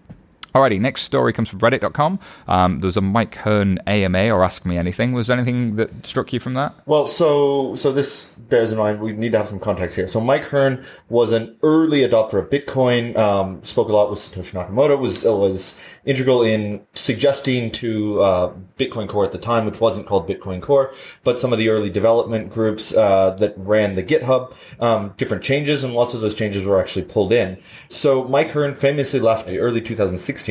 Alrighty, 0.55 0.81
next 0.81 1.03
story 1.03 1.33
comes 1.33 1.49
from 1.49 1.59
Reddit.com. 1.59 2.21
Um, 2.47 2.79
there's 2.79 2.97
a 2.97 3.01
Mike 3.01 3.35
Hearn 3.39 3.81
AMA 3.89 4.31
or 4.31 4.45
Ask 4.45 4.65
Me 4.65 4.79
Anything. 4.79 5.13
Was 5.13 5.27
there 5.27 5.37
anything 5.37 5.75
that 5.75 6.07
struck 6.07 6.33
you 6.33 6.39
from 6.39 6.55
that? 6.55 6.77
Well, 6.87 7.09
so 7.09 7.75
so 7.75 7.91
this 7.91 8.35
bears 8.37 8.71
in 8.71 8.79
mind 8.79 9.01
we 9.01 9.15
need 9.15 9.33
to 9.33 9.39
have 9.39 9.49
some 9.49 9.59
context 9.59 9.97
here. 9.97 10.07
So 10.07 10.21
Mike 10.21 10.45
Hearn 10.45 10.85
was 11.09 11.33
an 11.33 11.57
early 11.65 12.07
adopter 12.07 12.35
of 12.35 12.51
Bitcoin. 12.51 13.17
Um, 13.19 13.61
spoke 13.65 13.89
a 13.89 13.93
lot 13.93 14.09
with 14.09 14.21
Satoshi 14.21 14.53
Nakamoto. 14.53 14.97
Was 14.97 15.25
was 15.25 15.99
integral 16.05 16.43
in 16.43 16.87
suggesting 16.95 17.73
to 17.73 18.21
uh, 18.21 18.53
Bitcoin 18.79 19.09
Core 19.09 19.25
at 19.25 19.33
the 19.33 19.39
time, 19.39 19.67
which 19.67 19.81
wasn't 19.81 20.07
called 20.07 20.29
Bitcoin 20.29 20.63
Core, 20.63 20.93
but 21.25 21.41
some 21.41 21.53
of 21.53 21.59
the 21.59 21.69
early 21.69 21.91
development 21.91 22.51
groups 22.53 22.95
uh, 22.95 23.31
that 23.41 23.55
ran 23.57 23.97
the 23.97 24.05
GitHub, 24.05 24.55
um, 24.81 25.15
different 25.17 25.43
changes, 25.43 25.83
and 25.83 25.95
lots 25.95 26.15
of 26.15 26.21
those 26.21 26.35
changes 26.37 26.65
were 26.65 26.79
actually 26.79 27.07
pulled 27.07 27.33
in. 27.33 27.61
So 27.89 28.23
Mike 28.29 28.51
Hearn 28.51 28.77
famously 28.77 29.19
left 29.19 29.49
the 29.49 29.59
early 29.59 29.81
2016 29.81 30.44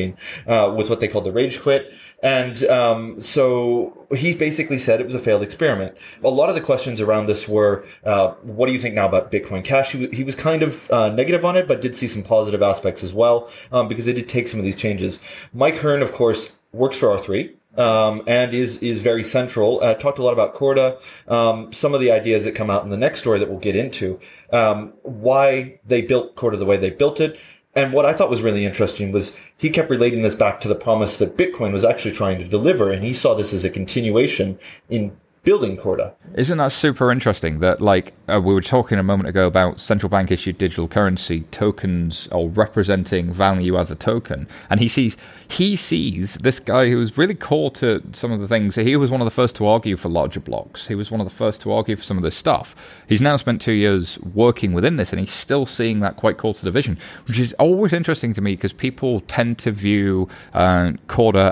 uh, 0.46 0.72
with 0.76 0.90
what 0.90 1.00
they 1.00 1.08
called 1.08 1.24
the 1.24 1.32
rage 1.32 1.60
quit. 1.60 1.92
And 2.24 2.64
um, 2.64 3.20
so 3.20 4.06
he 4.16 4.34
basically 4.34 4.78
said 4.78 4.98
it 4.98 5.04
was 5.04 5.14
a 5.14 5.18
failed 5.18 5.42
experiment. 5.42 5.98
A 6.24 6.30
lot 6.30 6.48
of 6.48 6.54
the 6.54 6.62
questions 6.62 7.02
around 7.02 7.26
this 7.26 7.46
were, 7.46 7.84
uh, 8.04 8.30
what 8.42 8.66
do 8.66 8.72
you 8.72 8.78
think 8.78 8.94
now 8.94 9.06
about 9.06 9.30
Bitcoin 9.30 9.62
Cash? 9.62 9.92
He, 9.92 10.08
he 10.08 10.24
was 10.24 10.34
kind 10.34 10.62
of 10.62 10.90
uh, 10.90 11.10
negative 11.10 11.44
on 11.44 11.54
it, 11.54 11.68
but 11.68 11.82
did 11.82 11.94
see 11.94 12.06
some 12.06 12.22
positive 12.22 12.62
aspects 12.62 13.02
as 13.02 13.12
well, 13.12 13.50
um, 13.72 13.88
because 13.88 14.06
they 14.06 14.14
did 14.14 14.26
take 14.26 14.48
some 14.48 14.58
of 14.58 14.64
these 14.64 14.76
changes. 14.76 15.18
Mike 15.52 15.76
Hearn, 15.76 16.00
of 16.00 16.12
course, 16.12 16.56
works 16.72 16.96
for 16.96 17.08
R3. 17.08 17.54
Um, 17.76 18.22
and 18.28 18.54
is 18.54 18.78
is 18.78 19.02
very 19.02 19.24
central. 19.24 19.82
Uh, 19.82 19.94
talked 19.94 20.20
a 20.20 20.22
lot 20.22 20.32
about 20.32 20.54
Corda, 20.54 20.96
um, 21.26 21.72
some 21.72 21.92
of 21.92 21.98
the 21.98 22.12
ideas 22.12 22.44
that 22.44 22.54
come 22.54 22.70
out 22.70 22.84
in 22.84 22.88
the 22.88 22.96
next 22.96 23.18
story 23.18 23.40
that 23.40 23.50
we'll 23.50 23.58
get 23.58 23.74
into, 23.74 24.20
um, 24.52 24.92
why 25.02 25.80
they 25.84 26.00
built 26.00 26.36
Corda 26.36 26.56
the 26.56 26.66
way 26.66 26.76
they 26.76 26.90
built 26.90 27.18
it, 27.18 27.36
and 27.76 27.92
what 27.92 28.04
I 28.04 28.12
thought 28.12 28.30
was 28.30 28.42
really 28.42 28.64
interesting 28.64 29.12
was 29.12 29.38
he 29.56 29.70
kept 29.70 29.90
relating 29.90 30.22
this 30.22 30.34
back 30.34 30.60
to 30.60 30.68
the 30.68 30.74
promise 30.74 31.18
that 31.18 31.36
Bitcoin 31.36 31.72
was 31.72 31.84
actually 31.84 32.12
trying 32.12 32.38
to 32.38 32.44
deliver, 32.44 32.92
and 32.92 33.02
he 33.02 33.12
saw 33.12 33.34
this 33.34 33.52
as 33.52 33.64
a 33.64 33.70
continuation 33.70 34.58
in 34.88 35.16
building 35.44 35.76
Corda. 35.76 36.14
Isn't 36.34 36.58
that 36.58 36.72
super 36.72 37.12
interesting? 37.12 37.60
That 37.60 37.80
like 37.80 38.14
uh, 38.28 38.40
we 38.42 38.54
were 38.54 38.62
talking 38.62 38.98
a 38.98 39.02
moment 39.02 39.28
ago 39.28 39.46
about 39.46 39.78
central 39.78 40.08
bank 40.08 40.30
issued 40.30 40.58
digital 40.58 40.88
currency 40.88 41.42
tokens 41.50 42.28
or 42.32 42.48
representing 42.48 43.32
value 43.32 43.76
as 43.78 43.90
a 43.90 43.94
token, 43.94 44.48
and 44.70 44.80
he 44.80 44.88
sees 44.88 45.16
he 45.54 45.76
sees 45.76 46.34
this 46.34 46.58
guy 46.58 46.88
who 46.88 46.96
was 46.96 47.16
really 47.16 47.34
core 47.34 47.70
to 47.70 48.02
some 48.12 48.32
of 48.32 48.40
the 48.40 48.48
things. 48.48 48.74
He 48.74 48.96
was 48.96 49.10
one 49.10 49.20
of 49.20 49.24
the 49.24 49.30
first 49.30 49.54
to 49.56 49.66
argue 49.66 49.96
for 49.96 50.08
larger 50.08 50.40
blocks. 50.40 50.88
He 50.88 50.96
was 50.96 51.12
one 51.12 51.20
of 51.20 51.26
the 51.26 51.34
first 51.34 51.60
to 51.62 51.72
argue 51.72 51.94
for 51.94 52.02
some 52.02 52.16
of 52.16 52.24
this 52.24 52.34
stuff. 52.34 52.74
He's 53.08 53.20
now 53.20 53.36
spent 53.36 53.60
two 53.60 53.72
years 53.72 54.18
working 54.20 54.72
within 54.72 54.96
this, 54.96 55.12
and 55.12 55.20
he's 55.20 55.32
still 55.32 55.64
seeing 55.64 56.00
that 56.00 56.16
quite 56.16 56.38
core 56.38 56.54
to 56.54 56.64
the 56.64 56.72
vision, 56.72 56.98
which 57.28 57.38
is 57.38 57.52
always 57.54 57.92
interesting 57.92 58.34
to 58.34 58.40
me 58.40 58.56
because 58.56 58.72
people 58.72 59.20
tend 59.20 59.58
to 59.58 59.70
view 59.70 60.28
uh, 60.54 60.92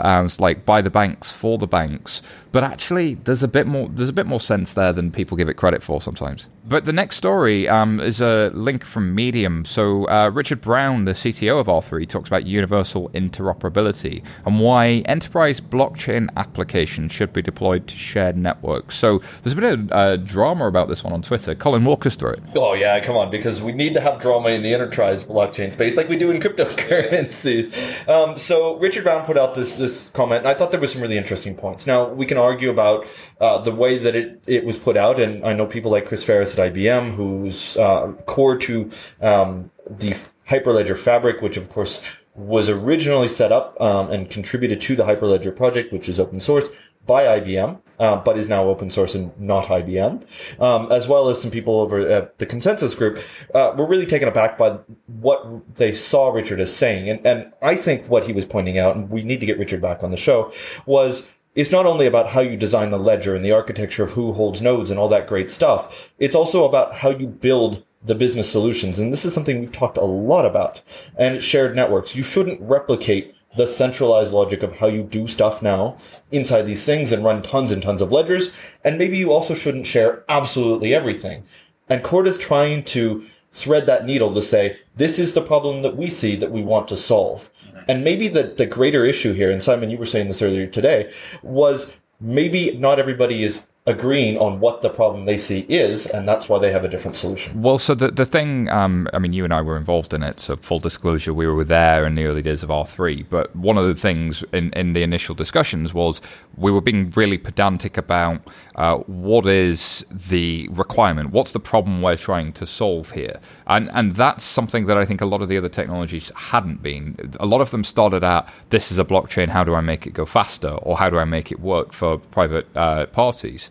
as 0.05 0.41
like 0.41 0.67
by 0.67 0.83
the 0.83 0.91
banks 0.91 1.31
for 1.31 1.57
the 1.59 1.67
banks, 1.69 2.23
but 2.51 2.65
actually 2.65 3.15
there's 3.15 3.43
a 3.43 3.49
bit 3.49 3.67
more 3.67 3.89
there's 3.89 4.09
a 4.09 4.13
bit 4.13 4.27
more 4.27 4.41
sense 4.41 4.75
there 4.75 4.93
than 4.93 5.13
people 5.13 5.37
give 5.37 5.49
it 5.49 5.55
credit 5.55 5.83
for 5.83 6.03
sometimes. 6.03 6.49
But 6.65 6.85
the 6.85 6.93
next 6.93 7.17
story 7.17 7.69
um, 7.69 7.99
is 7.99 8.21
a 8.21 8.51
link 8.55 8.85
from 8.85 9.15
Medium. 9.15 9.65
So 9.65 10.09
uh, 10.09 10.31
Richard 10.33 10.61
Brown, 10.61 11.07
the 11.07 11.13
CTO 11.13 11.59
of 11.59 11.67
R3, 11.67 12.09
talks 12.09 12.29
about 12.29 12.47
universal 12.47 13.09
interoperability 13.11 14.23
and 14.47 14.61
why 14.61 15.03
enterprise 15.07 15.61
blockchain 15.61 16.29
applications 16.37 17.13
should 17.13 17.33
be 17.33 17.43
deployed 17.43 17.89
to 17.89 17.97
shared 17.97 18.37
networks. 18.37 18.97
So 18.97 19.21
there's 19.43 19.55
a 19.55 19.57
bit 19.57 19.73
of 19.73 19.93
uh, 19.93 20.17
drama 20.19 20.69
about 20.69 20.89
this 20.89 21.03
one 21.03 21.13
on 21.13 21.23
Twitter. 21.23 21.57
Colin, 21.57 21.85
walk 21.85 22.07
us 22.07 22.15
through 22.15 22.35
it. 22.35 22.43
Oh 22.55 22.75
yeah, 22.75 23.01
come 23.01 23.17
on, 23.17 23.31
because 23.31 23.61
we 23.61 23.73
need 23.73 23.95
to 23.95 24.01
have 24.01 24.21
drama 24.21 24.51
in 24.51 24.63
the 24.63 24.73
enterprise 24.73 25.25
blockchain 25.25 25.73
space 25.73 25.97
like 25.97 26.09
we 26.09 26.17
do 26.17 26.31
in 26.31 26.41
cryptocurrencies. 26.41 27.73
Um, 28.09 28.37
so 28.37 28.77
Richard 28.79 29.05
Brown 29.05 29.25
put 29.25 29.39
out 29.39 29.55
this 29.55 29.77
this 29.77 30.11
comment, 30.11 30.41
and 30.41 30.49
I 30.49 30.55
thought 30.55 30.71
there 30.71 30.81
was 30.81 30.93
some 30.93 31.01
really 31.01 31.17
interesting 31.17 31.55
points. 31.55 31.87
Now 31.87 32.09
we 32.09 32.27
can 32.27 32.37
argue 32.37 32.69
about 32.69 33.07
uh, 33.41 33.59
the 33.59 33.73
way 33.73 33.97
that 33.99 34.15
it, 34.15 34.43
it 34.47 34.65
was 34.65 34.77
put 34.77 34.97
out, 34.97 35.19
and 35.19 35.45
I 35.45 35.53
know 35.53 35.67
people 35.67 35.91
like 35.91 36.07
Chris 36.07 36.25
Ferris 36.25 36.52
at 36.59 36.73
IBM, 36.73 37.15
who's 37.15 37.77
uh, 37.77 38.13
core 38.27 38.57
to 38.59 38.91
um, 39.21 39.71
the 39.89 40.11
Hyperledger 40.49 40.97
Fabric, 40.97 41.41
which 41.41 41.57
of 41.57 41.69
course 41.69 42.03
was 42.35 42.69
originally 42.69 43.29
set 43.29 43.53
up 43.53 43.79
um, 43.81 44.11
and 44.11 44.31
contributed 44.31 44.81
to 44.81 44.97
the 44.97 45.05
Hyperledger 45.05 45.55
project, 45.55 45.93
which 45.93 46.09
is 46.09 46.19
open 46.19 46.41
source 46.41 46.69
by 47.07 47.41
IBM. 47.41 47.79
uh, 48.03 48.17
but 48.17 48.37
is 48.37 48.49
now 48.49 48.65
open 48.65 48.91
source 48.91 49.15
and 49.15 49.31
not 49.41 49.67
IBM, 49.67 50.23
um, 50.61 50.91
as 50.91 51.07
well 51.07 51.29
as 51.29 51.41
some 51.41 51.53
people 51.53 51.81
over 51.81 52.01
at 52.01 52.37
the 52.39 52.47
ConsenSys 52.47 52.97
Group, 52.97 53.19
uh, 53.55 53.73
were 53.79 53.87
really 53.87 54.07
taken 54.07 54.27
aback 54.27 54.59
by 54.59 54.79
what 55.07 55.77
they 55.77 55.93
saw 55.93 56.33
Richard 56.33 56.59
as 56.59 56.75
saying. 56.75 57.09
And, 57.09 57.25
and 57.25 57.53
I 57.63 57.77
think 57.77 58.07
what 58.09 58.25
he 58.25 58.33
was 58.33 58.45
pointing 58.45 58.77
out, 58.77 58.97
and 58.97 59.09
we 59.09 59.23
need 59.23 59.39
to 59.39 59.47
get 59.47 59.57
Richard 59.57 59.81
back 59.81 60.03
on 60.03 60.11
the 60.11 60.17
show, 60.17 60.53
was 60.85 61.31
it's 61.55 61.71
not 61.71 61.87
only 61.87 62.07
about 62.07 62.31
how 62.31 62.41
you 62.41 62.57
design 62.57 62.91
the 62.91 62.99
ledger 62.99 63.35
and 63.35 63.45
the 63.45 63.53
architecture 63.53 64.05
of 64.05 64.13
who 64.13 64.33
holds 64.33 64.63
nodes 64.63 64.91
and 64.91 64.99
all 64.99 65.09
that 65.09 65.27
great 65.27 65.51
stuff. 65.51 66.11
It's 66.19 66.35
also 66.35 66.65
about 66.65 66.95
how 66.95 67.11
you 67.11 67.27
build 67.27 67.85
the 68.05 68.15
business 68.15 68.51
solutions. 68.51 68.99
And 68.99 69.13
this 69.13 69.25
is 69.25 69.33
something 69.35 69.61
we've 69.61 69.71
talked 69.71 69.99
a 69.99 70.05
lot 70.05 70.47
about. 70.47 70.83
And 71.19 71.43
shared 71.43 71.77
networks. 71.77 72.17
You 72.17 72.23
shouldn't 72.23 72.61
replicate 72.61 73.35
the 73.55 73.67
centralized 73.67 74.33
logic 74.33 74.63
of 74.63 74.77
how 74.77 74.87
you 74.87 75.03
do 75.03 75.29
stuff 75.29 75.63
now 75.63 75.97
inside 76.31 76.63
these 76.63 76.87
things 76.87 77.13
and 77.13 77.23
run 77.23 77.43
tons 77.43 77.71
and 77.71 77.83
tons 77.83 78.01
of 78.01 78.11
ledgers. 78.11 78.79
And 78.83 78.97
maybe 78.97 79.19
you 79.19 79.31
also 79.31 79.53
shouldn't 79.55 79.87
share 79.87 80.25
absolutely 80.29 80.95
everything. 80.95 81.45
And 81.89 82.03
Corda 82.03 82.31
is 82.31 82.39
trying 82.39 82.85
to 82.85 83.27
thread 83.53 83.85
that 83.87 84.07
needle 84.07 84.33
to 84.33 84.41
say, 84.41 84.79
this 84.97 85.19
is 85.19 85.35
the 85.35 85.43
problem 85.43 85.83
that 85.83 85.97
we 85.97 86.09
see 86.09 86.35
that 86.37 86.51
we 86.51 86.63
want 86.63 86.89
to 86.89 86.97
solve. 86.97 87.51
And 87.89 88.05
maybe 88.05 88.29
the, 88.29 88.45
the 88.45 88.67
greater 88.67 89.05
issue 89.05 89.33
here, 89.33 89.51
and 89.51 89.63
Simon, 89.63 89.91
you 89.91 89.99
were 89.99 90.07
saying 90.07 90.29
this 90.29 90.43
earlier 90.43 90.67
today, 90.67 91.13
was 91.43 91.97
maybe 92.21 92.77
not 92.79 92.99
everybody 92.99 93.43
is 93.43 93.63
agreeing 93.85 94.39
on 94.39 94.61
what 94.61 94.81
the 94.81 94.89
problem 94.89 95.25
they 95.25 95.37
see 95.37 95.67
is, 95.69 96.07
and 96.07 96.27
that's 96.27 96.49
why 96.49 96.57
they 96.57 96.71
have 96.71 96.85
a 96.85 96.89
different 96.89 97.17
solution. 97.17 97.61
Well, 97.61 97.79
so 97.79 97.97
the 97.97 98.13
the 98.13 98.25
thing, 98.25 98.69
um, 98.69 99.09
I 99.13 99.19
mean, 99.19 99.33
you 99.33 99.43
and 99.43 99.53
I 99.53 99.61
were 99.61 99.77
involved 99.77 100.15
in 100.15 100.23
it. 100.23 100.39
So 100.39 100.55
full 100.57 100.79
disclosure, 100.79 101.35
we 101.35 101.49
were 101.49 101.65
there 101.65 102.07
in 102.07 102.15
the 102.15 102.25
early 102.27 102.43
days 102.43 102.63
of 102.63 102.71
R 102.71 102.87
three. 102.87 103.25
But 103.25 103.55
one 103.57 103.77
of 103.79 103.87
the 103.87 103.95
things 103.95 104.45
in 104.53 104.73
in 104.75 104.93
the 104.93 105.03
initial 105.03 105.35
discussions 105.35 105.93
was 105.93 106.21
we 106.57 106.71
were 106.71 106.81
being 106.81 107.11
really 107.17 107.39
pedantic 107.39 107.97
about 107.97 108.47
uh, 108.77 108.99
what 108.99 109.47
is 109.47 110.07
the 110.11 110.69
requirement, 110.71 111.33
what's 111.33 111.51
the 111.51 111.61
problem 111.61 112.03
we're 112.03 112.17
trying 112.17 112.53
to 112.53 112.67
solve 112.67 113.11
here, 113.13 113.41
and 113.67 113.91
and 113.93 114.15
that's 114.15 114.45
something 114.45 114.87
that 114.87 114.97
I 114.97 115.05
think 115.05 115.21
a 115.21 115.27
lot 115.27 115.43
of 115.43 115.49
the 115.49 115.59
other 115.59 115.69
technologies 115.69 116.31
hadn't 116.37 116.83
been. 116.85 117.35
A 117.41 117.47
lot 117.47 117.61
of 117.61 117.73
them 117.73 117.83
started 117.83 118.23
out, 118.23 118.49
this 118.71 118.93
is 118.93 118.99
a 118.99 119.05
blockchain, 119.05 119.49
how 119.49 119.65
do 119.65 119.75
I 119.75 119.81
make 119.81 120.07
it 120.07 120.15
go 120.15 120.25
faster, 120.25 120.69
or 120.69 120.99
how 120.99 121.11
do 121.11 121.19
I 121.19 121.25
make 121.25 121.51
it 121.51 121.59
work 121.59 121.93
for 121.93 122.19
private 122.19 122.69
uh, 122.77 123.07
parties 123.07 123.71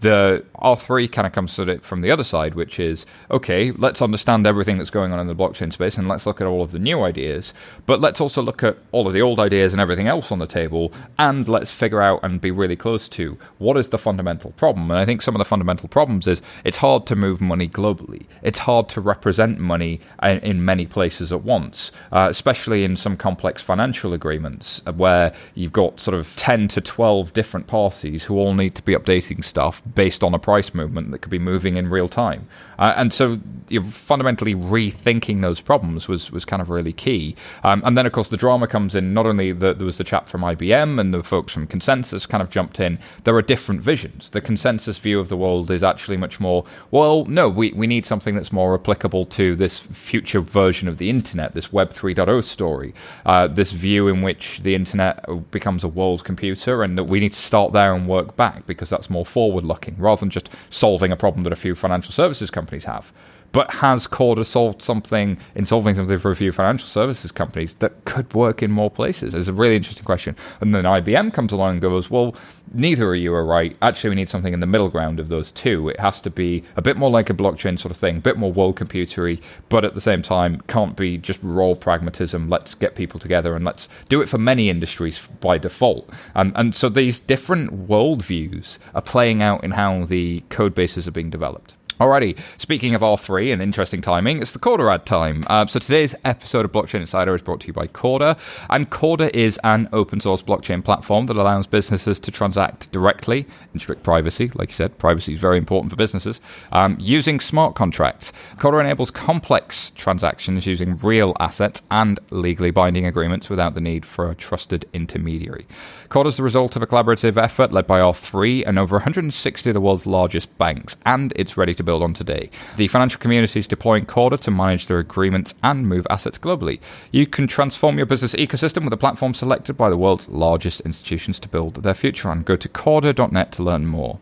the 0.00 0.44
R3 0.56 1.10
kind 1.10 1.26
of 1.26 1.32
comes 1.32 1.58
at 1.58 1.68
it 1.68 1.84
from 1.84 2.00
the 2.00 2.10
other 2.10 2.24
side, 2.24 2.54
which 2.54 2.78
is 2.78 3.06
okay, 3.30 3.70
let's 3.72 4.02
understand 4.02 4.46
everything 4.46 4.78
that's 4.78 4.90
going 4.90 5.12
on 5.12 5.20
in 5.20 5.26
the 5.26 5.34
blockchain 5.34 5.72
space 5.72 5.96
and 5.96 6.08
let's 6.08 6.26
look 6.26 6.40
at 6.40 6.46
all 6.46 6.62
of 6.62 6.72
the 6.72 6.78
new 6.78 7.02
ideas, 7.02 7.54
but 7.86 8.00
let's 8.00 8.20
also 8.20 8.42
look 8.42 8.62
at 8.62 8.76
all 8.92 9.06
of 9.06 9.12
the 9.12 9.22
old 9.22 9.40
ideas 9.40 9.72
and 9.72 9.80
everything 9.80 10.06
else 10.06 10.30
on 10.30 10.38
the 10.38 10.46
table, 10.46 10.92
and 11.18 11.48
let's 11.48 11.70
figure 11.70 12.02
out 12.02 12.20
and 12.22 12.40
be 12.40 12.50
really 12.50 12.76
close 12.76 13.08
to 13.08 13.38
what 13.58 13.76
is 13.76 13.88
the 13.88 13.98
fundamental 13.98 14.52
problem. 14.52 14.90
And 14.90 14.98
I 14.98 15.04
think 15.04 15.22
some 15.22 15.34
of 15.34 15.38
the 15.38 15.44
fundamental 15.44 15.88
problems 15.88 16.26
is 16.26 16.42
it's 16.64 16.78
hard 16.78 17.06
to 17.06 17.16
move 17.16 17.40
money 17.40 17.68
globally, 17.68 18.26
it's 18.42 18.60
hard 18.60 18.88
to 18.90 19.00
represent 19.00 19.58
money 19.58 20.00
in 20.22 20.64
many 20.64 20.86
places 20.86 21.32
at 21.32 21.42
once, 21.42 21.92
uh, 22.12 22.28
especially 22.30 22.84
in 22.84 22.96
some 22.96 23.16
complex 23.16 23.62
financial 23.62 24.12
agreements 24.12 24.82
where 24.96 25.32
you've 25.54 25.72
got 25.72 26.00
sort 26.00 26.14
of 26.14 26.34
10 26.36 26.68
to 26.68 26.80
12 26.80 27.32
different 27.32 27.66
parties 27.66 28.24
who 28.24 28.36
all 28.36 28.54
need 28.54 28.74
to 28.74 28.82
be 28.82 28.94
updating 28.94 29.44
stuff 29.44 29.82
based 29.94 30.22
on 30.22 30.34
a 30.34 30.38
price 30.38 30.74
movement 30.74 31.10
that 31.10 31.18
could 31.18 31.30
be 31.30 31.38
moving 31.38 31.76
in 31.76 31.90
real 31.90 32.08
time. 32.08 32.46
Uh, 32.78 32.94
and 32.96 33.12
so 33.12 33.38
you're 33.68 33.82
fundamentally 33.82 34.54
rethinking 34.54 35.40
those 35.40 35.60
problems 35.60 36.08
was, 36.08 36.30
was 36.30 36.44
kind 36.44 36.60
of 36.60 36.70
really 36.70 36.92
key. 36.92 37.36
Um, 37.62 37.82
and 37.84 37.96
then, 37.96 38.06
of 38.06 38.12
course, 38.12 38.28
the 38.28 38.36
drama 38.36 38.66
comes 38.66 38.94
in. 38.94 39.14
Not 39.14 39.26
only 39.26 39.52
the, 39.52 39.74
there 39.74 39.86
was 39.86 39.98
the 39.98 40.04
chap 40.04 40.28
from 40.28 40.42
IBM 40.42 41.00
and 41.00 41.14
the 41.14 41.22
folks 41.22 41.52
from 41.52 41.66
ConsenSys 41.66 42.28
kind 42.28 42.42
of 42.42 42.50
jumped 42.50 42.80
in, 42.80 42.98
there 43.24 43.34
are 43.36 43.42
different 43.42 43.80
visions. 43.80 44.30
The 44.30 44.40
ConsenSys 44.40 44.98
view 44.98 45.20
of 45.20 45.28
the 45.28 45.36
world 45.36 45.70
is 45.70 45.82
actually 45.82 46.16
much 46.16 46.40
more, 46.40 46.64
well, 46.90 47.24
no, 47.24 47.48
we, 47.48 47.72
we 47.72 47.86
need 47.86 48.06
something 48.06 48.34
that's 48.34 48.52
more 48.52 48.74
applicable 48.74 49.24
to 49.26 49.56
this 49.56 49.78
future 49.78 50.40
version 50.40 50.88
of 50.88 50.98
the 50.98 51.10
internet, 51.10 51.54
this 51.54 51.72
Web 51.72 51.92
3.0 51.92 52.42
story, 52.44 52.94
uh, 53.24 53.46
this 53.46 53.72
view 53.72 54.08
in 54.08 54.22
which 54.22 54.60
the 54.60 54.74
internet 54.74 55.24
becomes 55.50 55.84
a 55.84 55.88
world 55.88 56.24
computer 56.24 56.82
and 56.82 56.98
that 56.98 57.04
we 57.04 57.20
need 57.20 57.32
to 57.32 57.38
start 57.38 57.72
there 57.72 57.94
and 57.94 58.08
work 58.08 58.36
back 58.36 58.66
because 58.66 58.90
that's 58.90 59.08
more 59.08 59.24
forward 59.26 59.64
looking 59.74 59.96
rather 59.98 60.20
than 60.20 60.30
just 60.30 60.48
solving 60.70 61.10
a 61.12 61.16
problem 61.16 61.42
that 61.44 61.52
a 61.52 61.56
few 61.56 61.74
financial 61.74 62.12
services 62.12 62.50
companies 62.50 62.84
have. 62.84 63.12
But 63.54 63.70
has 63.74 64.08
Corda 64.08 64.44
solved 64.44 64.82
something 64.82 65.38
in 65.54 65.64
solving 65.64 65.94
something 65.94 66.18
for 66.18 66.32
a 66.32 66.36
few 66.36 66.50
financial 66.50 66.88
services 66.88 67.30
companies 67.30 67.74
that 67.74 68.04
could 68.04 68.34
work 68.34 68.64
in 68.64 68.72
more 68.72 68.90
places? 68.90 69.32
It's 69.32 69.46
a 69.46 69.52
really 69.52 69.76
interesting 69.76 70.04
question. 70.04 70.34
And 70.60 70.74
then 70.74 70.82
IBM 70.82 71.32
comes 71.32 71.52
along 71.52 71.74
and 71.74 71.80
goes, 71.80 72.10
well, 72.10 72.34
neither 72.72 73.14
of 73.14 73.20
you 73.20 73.32
are 73.32 73.44
right. 73.44 73.76
Actually, 73.80 74.10
we 74.10 74.16
need 74.16 74.28
something 74.28 74.52
in 74.52 74.58
the 74.58 74.66
middle 74.66 74.88
ground 74.88 75.20
of 75.20 75.28
those 75.28 75.52
two. 75.52 75.88
It 75.88 76.00
has 76.00 76.20
to 76.22 76.30
be 76.30 76.64
a 76.74 76.82
bit 76.82 76.96
more 76.96 77.10
like 77.10 77.30
a 77.30 77.32
blockchain 77.34 77.78
sort 77.78 77.92
of 77.92 77.96
thing, 77.96 78.16
a 78.16 78.20
bit 78.20 78.36
more 78.36 78.50
world 78.50 78.74
computery, 78.74 79.40
but 79.68 79.84
at 79.84 79.94
the 79.94 80.00
same 80.00 80.20
time, 80.20 80.60
can't 80.66 80.96
be 80.96 81.16
just 81.16 81.38
raw 81.40 81.74
pragmatism. 81.74 82.48
Let's 82.48 82.74
get 82.74 82.96
people 82.96 83.20
together 83.20 83.54
and 83.54 83.64
let's 83.64 83.88
do 84.08 84.20
it 84.20 84.28
for 84.28 84.38
many 84.38 84.68
industries 84.68 85.28
by 85.40 85.58
default. 85.58 86.10
Um, 86.34 86.52
and 86.56 86.74
so 86.74 86.88
these 86.88 87.20
different 87.20 87.86
worldviews 87.86 88.78
are 88.96 89.02
playing 89.02 89.42
out 89.42 89.62
in 89.62 89.70
how 89.70 90.06
the 90.06 90.40
code 90.48 90.74
bases 90.74 91.06
are 91.06 91.12
being 91.12 91.30
developed. 91.30 91.74
Alrighty, 92.00 92.36
speaking 92.58 92.96
of 92.96 93.02
R3 93.02 93.52
and 93.52 93.62
interesting 93.62 94.02
timing, 94.02 94.42
it's 94.42 94.50
the 94.50 94.58
Corda 94.58 94.90
ad 94.90 95.06
time. 95.06 95.44
Uh, 95.46 95.64
so 95.64 95.78
today's 95.78 96.12
episode 96.24 96.64
of 96.64 96.72
Blockchain 96.72 97.00
Insider 97.00 97.36
is 97.36 97.40
brought 97.42 97.60
to 97.60 97.68
you 97.68 97.72
by 97.72 97.86
Corda, 97.86 98.36
and 98.68 98.90
Corda 98.90 99.34
is 99.36 99.60
an 99.62 99.88
open 99.92 100.18
source 100.18 100.42
blockchain 100.42 100.84
platform 100.84 101.26
that 101.26 101.36
allows 101.36 101.68
businesses 101.68 102.18
to 102.18 102.32
transact 102.32 102.90
directly 102.90 103.46
in 103.72 103.78
strict 103.78 104.02
privacy. 104.02 104.50
Like 104.56 104.70
you 104.70 104.74
said, 104.74 104.98
privacy 104.98 105.34
is 105.34 105.40
very 105.40 105.56
important 105.56 105.92
for 105.92 105.96
businesses, 105.96 106.40
um, 106.72 106.96
using 106.98 107.38
smart 107.38 107.76
contracts. 107.76 108.32
Corda 108.58 108.78
enables 108.78 109.12
complex 109.12 109.90
transactions 109.90 110.66
using 110.66 110.98
real 110.98 111.36
assets 111.38 111.80
and 111.92 112.18
legally 112.30 112.72
binding 112.72 113.06
agreements 113.06 113.48
without 113.48 113.74
the 113.74 113.80
need 113.80 114.04
for 114.04 114.28
a 114.28 114.34
trusted 114.34 114.84
intermediary. 114.92 115.64
Corda 116.08 116.28
is 116.28 116.38
the 116.38 116.42
result 116.42 116.74
of 116.74 116.82
a 116.82 116.88
collaborative 116.88 117.36
effort 117.36 117.70
led 117.70 117.86
by 117.86 118.00
R3 118.00 118.64
and 118.66 118.80
over 118.80 118.96
160 118.96 119.70
of 119.70 119.74
the 119.74 119.80
world's 119.80 120.06
largest 120.06 120.58
banks, 120.58 120.96
and 121.06 121.32
it's 121.36 121.56
ready 121.56 121.72
to 121.72 121.84
build 121.84 121.93
on 122.02 122.14
today. 122.14 122.50
The 122.76 122.88
financial 122.88 123.20
community 123.20 123.58
is 123.58 123.66
deploying 123.66 124.06
Corda 124.06 124.38
to 124.38 124.50
manage 124.50 124.86
their 124.86 124.98
agreements 124.98 125.54
and 125.62 125.88
move 125.88 126.06
assets 126.10 126.38
globally. 126.38 126.80
You 127.10 127.26
can 127.26 127.46
transform 127.46 127.96
your 127.96 128.06
business 128.06 128.34
ecosystem 128.34 128.84
with 128.84 128.92
a 128.92 128.98
platform 128.98 129.34
selected 129.34 129.74
by 129.74 129.90
the 129.90 129.96
world's 129.96 130.28
largest 130.28 130.80
institutions 130.80 131.38
to 131.40 131.48
build 131.48 131.82
their 131.82 131.94
future 131.94 132.28
on. 132.28 132.42
Go 132.42 132.56
to 132.56 132.68
corda.net 132.68 133.52
to 133.52 133.62
learn 133.62 133.86
more. 133.86 134.18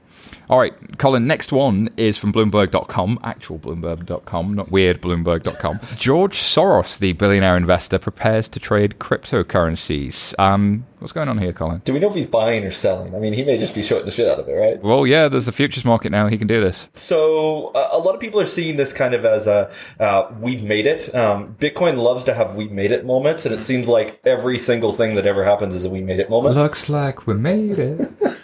All 0.53 0.59
right, 0.59 0.99
Colin, 0.99 1.27
next 1.27 1.51
one 1.51 1.89
is 1.97 2.19
from 2.19 2.31
Bloomberg.com, 2.31 3.21
actual 3.25 3.59
Bloomberg.com, 3.59 4.53
not 4.53 4.71
weird 4.71 5.01
Bloomberg.com. 5.01 5.81
George 5.97 6.37
Soros, 6.37 6.99
the 6.99 7.15
billionaire 7.15 7.57
investor, 7.57 7.99
prepares 7.99 8.51
to 8.51 8.61
trade 8.61 8.97
cryptocurrencies. 8.99 10.39
Um, 10.39 10.85
what's 10.99 11.15
going 11.15 11.31
on 11.31 11.39
here, 11.39 11.55
Colin? 11.55 11.81
Do 11.87 11.95
we 11.95 12.01
know 12.01 12.09
if 12.11 12.17
he's 12.17 12.27
buying 12.27 12.65
or 12.65 12.71
selling? 12.71 13.15
I 13.15 13.19
mean, 13.19 13.33
he 13.33 13.43
may 13.45 13.57
just 13.57 13.75
be 13.75 13.83
shorting 13.83 14.05
the 14.05 14.11
shit 14.11 14.29
out 14.29 14.41
of 14.41 14.47
it, 14.47 14.53
right? 14.53 14.83
Well, 14.83 15.07
yeah, 15.07 15.29
there's 15.29 15.49
a 15.49 15.53
futures 15.53 15.87
market 15.87 16.13
now. 16.13 16.27
He 16.27 16.37
can 16.37 16.49
do 16.49 16.61
this. 16.61 16.87
So 16.93 17.69
uh, 17.69 17.89
a 17.93 17.99
lot 17.99 18.15
of 18.15 18.21
people 18.21 18.39
are 18.39 18.45
seeing 18.45 18.77
this 18.77 18.93
kind 18.93 19.15
of 19.15 19.25
as 19.25 19.47
a 19.47 19.73
uh, 20.01 20.31
we've 20.39 20.63
made 20.63 20.87
it. 20.87 21.15
Um, 21.15 21.55
Bitcoin 21.55 21.97
loves 21.97 22.25
to 22.25 22.35
have 22.35 22.57
we 22.57 22.69
made 22.69 22.91
it 22.91 23.07
moments, 23.07 23.47
and 23.47 23.55
it 23.55 23.63
seems 23.63 23.89
like 23.89 24.21
every 24.27 24.59
single 24.59 24.93
thing 24.93 25.15
that 25.15 25.25
ever 25.25 25.45
happens 25.45 25.75
is 25.75 25.87
a 25.87 25.89
we 25.89 26.03
made 26.03 26.21
it 26.21 26.29
moment. 26.29 26.57
Looks 26.57 26.91
like 26.91 27.27
we 27.27 27.33
made 27.33 27.79
it. 27.79 28.07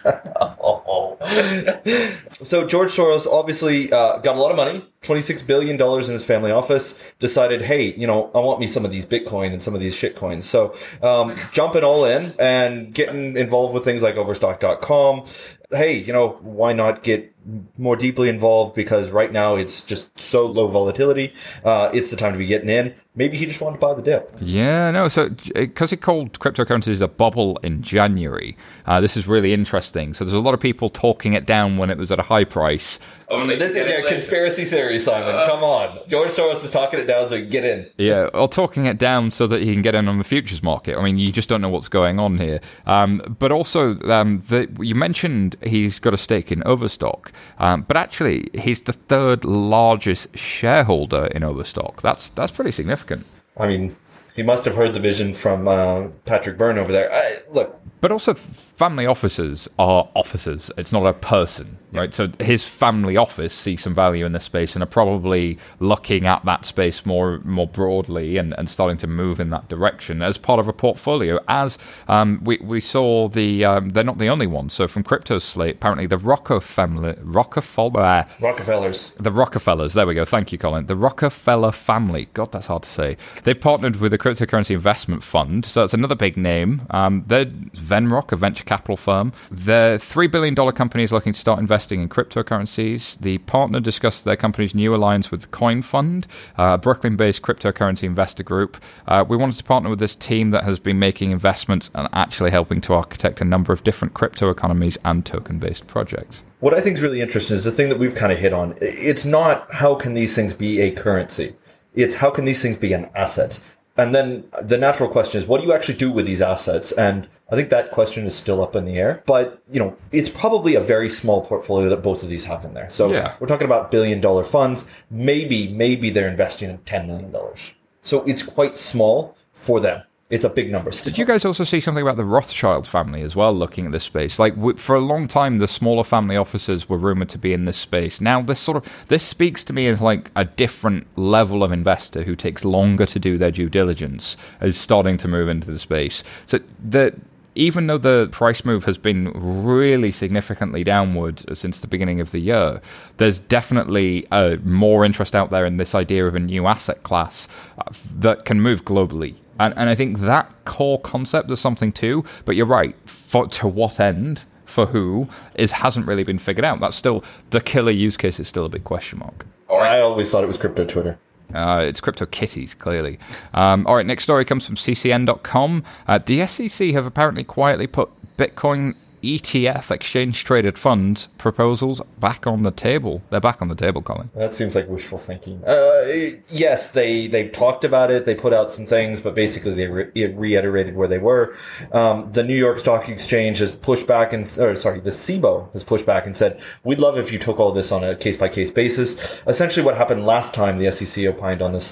so 2.30 2.66
George 2.66 2.90
Soros 2.90 3.26
obviously 3.26 3.90
uh, 3.92 4.18
got 4.18 4.36
a 4.36 4.40
lot 4.40 4.50
of 4.50 4.56
money, 4.56 4.84
twenty-six 5.02 5.42
billion 5.42 5.76
dollars 5.76 6.08
in 6.08 6.14
his 6.14 6.24
family 6.24 6.50
office. 6.50 7.12
Decided, 7.18 7.62
hey, 7.62 7.94
you 7.94 8.06
know, 8.06 8.30
I 8.34 8.38
want 8.40 8.60
me 8.60 8.66
some 8.66 8.84
of 8.84 8.90
these 8.90 9.06
Bitcoin 9.06 9.52
and 9.52 9.62
some 9.62 9.74
of 9.74 9.80
these 9.80 9.96
shit 9.96 10.16
coins. 10.16 10.48
So 10.48 10.74
um, 11.02 11.36
jumping 11.52 11.84
all 11.84 12.04
in 12.04 12.34
and 12.38 12.92
getting 12.94 13.36
involved 13.36 13.74
with 13.74 13.84
things 13.84 14.02
like 14.02 14.16
Overstock.com. 14.16 15.24
Hey, 15.70 15.98
you 15.98 16.12
know, 16.12 16.38
why 16.40 16.72
not 16.72 17.02
get 17.02 17.34
more 17.76 17.96
deeply 17.96 18.28
involved? 18.28 18.74
Because 18.74 19.10
right 19.10 19.32
now 19.32 19.56
it's 19.56 19.80
just 19.80 20.18
so 20.18 20.46
low 20.46 20.68
volatility. 20.68 21.32
Uh, 21.64 21.90
it's 21.92 22.10
the 22.10 22.16
time 22.16 22.32
to 22.32 22.38
be 22.38 22.46
getting 22.46 22.68
in. 22.68 22.94
Maybe 23.14 23.36
he 23.36 23.46
just 23.46 23.60
wanted 23.60 23.80
to 23.80 23.86
buy 23.86 23.94
the 23.94 24.02
dip. 24.02 24.30
Yeah, 24.40 24.92
no. 24.92 25.08
So 25.08 25.30
because 25.54 25.92
it 25.92 26.00
called 26.00 26.38
cryptocurrencies 26.38 27.00
a 27.00 27.08
bubble 27.08 27.56
in 27.64 27.82
January, 27.82 28.56
uh, 28.86 29.00
this 29.00 29.16
is 29.16 29.26
really 29.26 29.52
interesting. 29.52 30.14
So 30.14 30.24
there's 30.24 30.34
a 30.34 30.38
lot 30.38 30.54
of 30.54 30.60
people 30.60 30.88
talking 30.88 31.32
it 31.32 31.44
down 31.44 31.78
when 31.78 31.90
it 31.90 31.98
was 31.98 32.12
at 32.12 32.20
a 32.20 32.22
high 32.22 32.44
price. 32.44 33.00
Only 33.28 33.56
this 33.56 33.74
is 33.74 33.90
a 33.90 34.06
conspiracy 34.06 34.64
theory, 34.64 34.98
Simon. 34.98 35.34
Come 35.48 35.64
on, 35.64 35.98
George 36.08 36.30
Soros 36.30 36.64
is 36.64 36.70
talking 36.70 37.00
it 37.00 37.06
down 37.06 37.28
so 37.28 37.36
he 37.36 37.42
can 37.42 37.50
get 37.50 37.64
in. 37.64 37.90
Yeah, 37.98 38.28
or 38.32 38.48
talking 38.48 38.86
it 38.86 38.98
down 38.98 39.32
so 39.32 39.46
that 39.48 39.62
he 39.62 39.72
can 39.72 39.82
get 39.82 39.94
in 39.94 40.08
on 40.08 40.18
the 40.18 40.24
futures 40.24 40.62
market. 40.62 40.96
I 40.96 41.02
mean, 41.02 41.18
you 41.18 41.32
just 41.32 41.48
don't 41.48 41.60
know 41.60 41.68
what's 41.68 41.88
going 41.88 42.18
on 42.18 42.38
here. 42.38 42.60
Um, 42.86 43.36
but 43.38 43.52
also, 43.52 43.98
um, 44.08 44.44
the, 44.48 44.68
you 44.80 44.94
mentioned 44.94 45.56
he's 45.64 45.98
got 45.98 46.14
a 46.14 46.16
stake 46.16 46.52
in 46.52 46.62
Overstock, 46.64 47.32
um, 47.58 47.82
but 47.82 47.96
actually, 47.96 48.50
he's 48.54 48.82
the 48.82 48.92
third 48.92 49.44
largest 49.44 50.36
shareholder 50.36 51.26
in 51.26 51.42
Overstock. 51.42 52.02
That's 52.02 52.30
that's 52.30 52.52
pretty 52.52 52.72
significant. 52.72 53.26
I 53.56 53.66
mean, 53.66 53.96
he 54.36 54.42
must 54.42 54.64
have 54.66 54.76
heard 54.76 54.94
the 54.94 55.00
vision 55.00 55.34
from 55.34 55.66
uh, 55.66 56.08
Patrick 56.24 56.56
Byrne 56.56 56.78
over 56.78 56.92
there. 56.92 57.12
I, 57.12 57.38
look, 57.50 57.80
But 58.00 58.12
also, 58.12 58.34
family 58.34 59.06
offices 59.06 59.68
are 59.78 60.08
officers. 60.14 60.70
It's 60.78 60.92
not 60.92 61.06
a 61.06 61.12
person, 61.14 61.78
right? 61.92 62.14
So 62.14 62.30
his 62.40 62.62
family 62.64 63.16
office 63.16 63.52
sees 63.52 63.82
some 63.82 63.94
value 63.94 64.24
in 64.24 64.32
this 64.32 64.44
space 64.44 64.74
and 64.74 64.82
are 64.82 64.86
probably 64.86 65.58
looking 65.80 66.26
at 66.26 66.44
that 66.44 66.64
space 66.64 67.04
more 67.06 67.40
more 67.44 67.66
broadly 67.66 68.36
and, 68.36 68.54
and 68.58 68.70
starting 68.70 68.98
to 68.98 69.06
move 69.08 69.40
in 69.40 69.50
that 69.50 69.68
direction 69.68 70.22
as 70.22 70.38
part 70.38 70.60
of 70.60 70.68
a 70.68 70.72
portfolio. 70.72 71.40
As 71.48 71.78
um, 72.08 72.40
we 72.44 72.58
we 72.62 72.80
saw 72.80 73.28
the 73.28 73.64
um, 73.64 73.90
they're 73.90 74.04
not 74.04 74.18
the 74.18 74.28
only 74.28 74.46
ones. 74.46 74.74
So 74.74 74.86
from 74.88 75.02
CryptoSlate, 75.04 75.72
apparently 75.72 76.06
the 76.06 76.18
Rockefeller 76.18 77.16
Rockefeller 77.22 78.26
Rockefellers. 78.40 79.12
the 79.14 79.32
Rockefellers. 79.32 79.94
There 79.94 80.06
we 80.06 80.14
go. 80.14 80.24
Thank 80.24 80.52
you, 80.52 80.58
Colin. 80.58 80.86
The 80.86 80.96
Rockefeller 80.96 81.72
family. 81.72 82.28
God, 82.34 82.52
that's 82.52 82.66
hard 82.66 82.84
to 82.84 82.88
say. 82.88 83.16
They've 83.44 83.60
partnered 83.60 83.96
with 83.96 84.12
a 84.12 84.18
cryptocurrency 84.18 84.70
investment 84.70 85.24
fund, 85.24 85.64
so 85.64 85.84
it's 85.84 85.94
another 85.94 86.14
big 86.14 86.36
name. 86.36 86.82
Um, 86.90 87.24
they're 87.26 87.46
Venrock, 87.88 88.32
a 88.32 88.36
venture 88.36 88.64
capital 88.64 88.96
firm. 88.96 89.32
The 89.50 89.98
three 90.00 90.26
billion 90.26 90.54
dollar 90.54 90.72
company 90.72 91.04
is 91.04 91.12
looking 91.12 91.32
to 91.32 91.38
start 91.38 91.58
investing 91.58 92.02
in 92.02 92.08
cryptocurrencies. 92.08 93.18
The 93.18 93.38
partner 93.38 93.80
discussed 93.80 94.24
their 94.24 94.36
company's 94.36 94.74
new 94.74 94.94
alliance 94.94 95.30
with 95.30 95.50
CoinFund, 95.50 96.26
uh, 96.58 96.74
a 96.74 96.78
Brooklyn-based 96.78 97.42
cryptocurrency 97.42 98.04
investor 98.04 98.42
group. 98.42 98.76
Uh, 99.06 99.24
we 99.26 99.36
wanted 99.36 99.56
to 99.56 99.64
partner 99.64 99.90
with 99.90 99.98
this 99.98 100.14
team 100.14 100.50
that 100.50 100.64
has 100.64 100.78
been 100.78 100.98
making 100.98 101.30
investments 101.30 101.90
and 101.94 102.08
actually 102.12 102.50
helping 102.50 102.80
to 102.82 102.94
architect 102.94 103.40
a 103.40 103.44
number 103.44 103.72
of 103.72 103.82
different 103.84 104.14
crypto 104.14 104.50
economies 104.50 104.98
and 105.04 105.24
token-based 105.24 105.86
projects. 105.86 106.42
What 106.60 106.74
I 106.74 106.80
think 106.80 106.96
is 106.96 107.02
really 107.02 107.20
interesting 107.20 107.54
is 107.54 107.64
the 107.64 107.70
thing 107.70 107.88
that 107.88 107.98
we've 107.98 108.14
kind 108.14 108.32
of 108.32 108.38
hit 108.38 108.52
on. 108.52 108.74
It's 108.80 109.24
not 109.24 109.72
how 109.72 109.94
can 109.94 110.14
these 110.14 110.34
things 110.34 110.54
be 110.54 110.80
a 110.80 110.90
currency. 110.90 111.54
It's 111.94 112.16
how 112.16 112.30
can 112.30 112.44
these 112.44 112.60
things 112.60 112.76
be 112.76 112.92
an 112.92 113.08
asset. 113.14 113.58
And 113.98 114.14
then 114.14 114.44
the 114.62 114.78
natural 114.78 115.08
question 115.10 115.42
is, 115.42 115.46
what 115.48 115.60
do 115.60 115.66
you 115.66 115.72
actually 115.72 115.96
do 115.96 116.10
with 116.12 116.24
these 116.24 116.40
assets? 116.40 116.92
And 116.92 117.28
I 117.50 117.56
think 117.56 117.68
that 117.70 117.90
question 117.90 118.24
is 118.24 118.34
still 118.34 118.62
up 118.62 118.76
in 118.76 118.84
the 118.84 118.96
air. 118.96 119.22
But 119.26 119.60
you 119.70 119.80
know, 119.80 119.96
it's 120.12 120.28
probably 120.28 120.76
a 120.76 120.80
very 120.80 121.08
small 121.08 121.40
portfolio 121.44 121.88
that 121.90 122.02
both 122.02 122.22
of 122.22 122.28
these 122.28 122.44
have 122.44 122.64
in 122.64 122.74
there. 122.74 122.88
So 122.88 123.12
Yeah. 123.12 123.34
we're 123.40 123.48
talking 123.48 123.66
about 123.66 123.90
billion 123.90 124.20
dollar 124.20 124.44
funds. 124.44 124.84
Maybe, 125.10 125.68
maybe 125.68 126.10
they're 126.10 126.28
investing 126.28 126.70
in 126.70 126.78
ten 126.78 127.08
million 127.08 127.32
dollars. 127.32 127.72
So 128.02 128.22
it's 128.24 128.42
quite 128.42 128.76
small 128.76 129.36
for 129.52 129.80
them. 129.80 130.02
It's 130.30 130.44
a 130.44 130.50
big 130.50 130.70
number. 130.70 130.92
Still. 130.92 131.10
Did 131.10 131.18
you 131.18 131.24
guys 131.24 131.46
also 131.46 131.64
see 131.64 131.80
something 131.80 132.02
about 132.02 132.18
the 132.18 132.24
Rothschild 132.24 132.86
family 132.86 133.22
as 133.22 133.34
well, 133.34 133.54
looking 133.54 133.86
at 133.86 133.92
this 133.92 134.04
space? 134.04 134.38
Like 134.38 134.78
for 134.78 134.94
a 134.94 135.00
long 135.00 135.26
time, 135.26 135.56
the 135.56 135.66
smaller 135.66 136.04
family 136.04 136.36
offices 136.36 136.86
were 136.86 136.98
rumored 136.98 137.30
to 137.30 137.38
be 137.38 137.54
in 137.54 137.64
this 137.64 137.78
space. 137.78 138.20
Now, 138.20 138.42
this 138.42 138.60
sort 138.60 138.76
of 138.76 139.06
this 139.06 139.24
speaks 139.24 139.64
to 139.64 139.72
me 139.72 139.86
as 139.86 140.02
like 140.02 140.30
a 140.36 140.44
different 140.44 141.06
level 141.16 141.64
of 141.64 141.72
investor 141.72 142.24
who 142.24 142.36
takes 142.36 142.62
longer 142.62 143.06
to 143.06 143.18
do 143.18 143.38
their 143.38 143.50
due 143.50 143.70
diligence 143.70 144.36
is 144.60 144.78
starting 144.78 145.16
to 145.18 145.28
move 145.28 145.48
into 145.48 145.70
the 145.70 145.78
space. 145.78 146.22
So 146.44 146.60
the 146.78 147.14
even 147.54 147.86
though 147.88 147.98
the 147.98 148.28
price 148.30 148.64
move 148.64 148.84
has 148.84 148.98
been 148.98 149.32
really 149.34 150.12
significantly 150.12 150.84
downward 150.84 151.42
since 151.58 151.80
the 151.80 151.88
beginning 151.88 152.20
of 152.20 152.30
the 152.30 152.38
year, 152.38 152.80
there's 153.16 153.40
definitely 153.40 154.26
uh, 154.30 154.56
more 154.62 155.04
interest 155.04 155.34
out 155.34 155.50
there 155.50 155.66
in 155.66 155.76
this 155.76 155.94
idea 155.94 156.26
of 156.26 156.36
a 156.36 156.38
new 156.38 156.66
asset 156.66 157.02
class 157.02 157.48
uh, 157.78 157.90
that 158.14 158.44
can 158.44 158.60
move 158.60 158.84
globally. 158.84 159.34
And, 159.58 159.74
and 159.76 159.90
I 159.90 159.94
think 159.94 160.20
that 160.20 160.52
core 160.64 161.00
concept 161.00 161.50
is 161.50 161.60
something 161.60 161.92
too. 161.92 162.24
But 162.44 162.56
you're 162.56 162.66
right. 162.66 162.96
For 163.06 163.46
to 163.48 163.68
what 163.68 164.00
end? 164.00 164.44
For 164.64 164.86
who 164.86 165.28
is 165.54 165.72
hasn't 165.72 166.06
really 166.06 166.24
been 166.24 166.38
figured 166.38 166.64
out. 166.64 166.80
That's 166.80 166.96
still 166.96 167.24
the 167.50 167.60
killer 167.60 167.90
use 167.90 168.16
case 168.16 168.38
is 168.38 168.48
still 168.48 168.66
a 168.66 168.68
big 168.68 168.84
question 168.84 169.18
mark. 169.18 169.46
Or 169.68 169.80
I 169.80 170.00
always 170.00 170.30
thought 170.30 170.44
it 170.44 170.46
was 170.46 170.58
crypto 170.58 170.84
Twitter. 170.84 171.18
Uh, 171.54 171.82
it's 171.82 172.00
crypto 172.00 172.26
kitties, 172.26 172.74
clearly. 172.74 173.18
Um, 173.54 173.86
all 173.86 173.96
right, 173.96 174.04
next 174.04 174.24
story 174.24 174.44
comes 174.44 174.66
from 174.66 174.76
CCN.com. 174.76 175.82
Uh, 176.06 176.18
the 176.18 176.46
SEC 176.46 176.90
have 176.90 177.06
apparently 177.06 177.44
quietly 177.44 177.86
put 177.86 178.10
Bitcoin 178.36 178.94
ETF 179.22 179.90
exchange 179.90 180.44
traded 180.44 180.78
funds 180.78 181.28
proposals 181.38 182.00
back 182.18 182.46
on 182.46 182.62
the 182.62 182.70
table. 182.70 183.22
They're 183.30 183.40
back 183.40 183.60
on 183.60 183.68
the 183.68 183.74
table, 183.74 184.02
Colin. 184.02 184.30
That 184.34 184.54
seems 184.54 184.74
like 184.74 184.88
wishful 184.88 185.18
thinking. 185.18 185.62
Uh, 185.66 186.38
yes, 186.48 186.92
they 186.92 187.26
they've 187.26 187.50
talked 187.50 187.84
about 187.84 188.10
it. 188.10 188.24
They 188.24 188.34
put 188.34 188.52
out 188.52 188.70
some 188.70 188.86
things, 188.86 189.20
but 189.20 189.34
basically 189.34 189.72
they 189.72 189.88
re- 189.88 190.26
reiterated 190.26 190.96
where 190.96 191.08
they 191.08 191.18
were. 191.18 191.54
Um, 191.92 192.30
the 192.32 192.44
New 192.44 192.56
York 192.56 192.78
Stock 192.78 193.08
Exchange 193.08 193.58
has 193.58 193.72
pushed 193.72 194.06
back 194.06 194.32
and, 194.32 194.44
or 194.58 194.74
sorry, 194.76 195.00
the 195.00 195.10
CBOE 195.10 195.72
has 195.72 195.84
pushed 195.84 196.06
back 196.06 196.26
and 196.26 196.36
said, 196.36 196.62
"We'd 196.84 197.00
love 197.00 197.18
if 197.18 197.32
you 197.32 197.38
took 197.38 197.58
all 197.58 197.72
this 197.72 197.90
on 197.92 198.04
a 198.04 198.14
case 198.14 198.36
by 198.36 198.48
case 198.48 198.70
basis." 198.70 199.40
Essentially, 199.46 199.84
what 199.84 199.96
happened 199.96 200.26
last 200.26 200.54
time 200.54 200.78
the 200.78 200.90
SEC 200.92 201.24
opined 201.24 201.62
on 201.62 201.72
this 201.72 201.88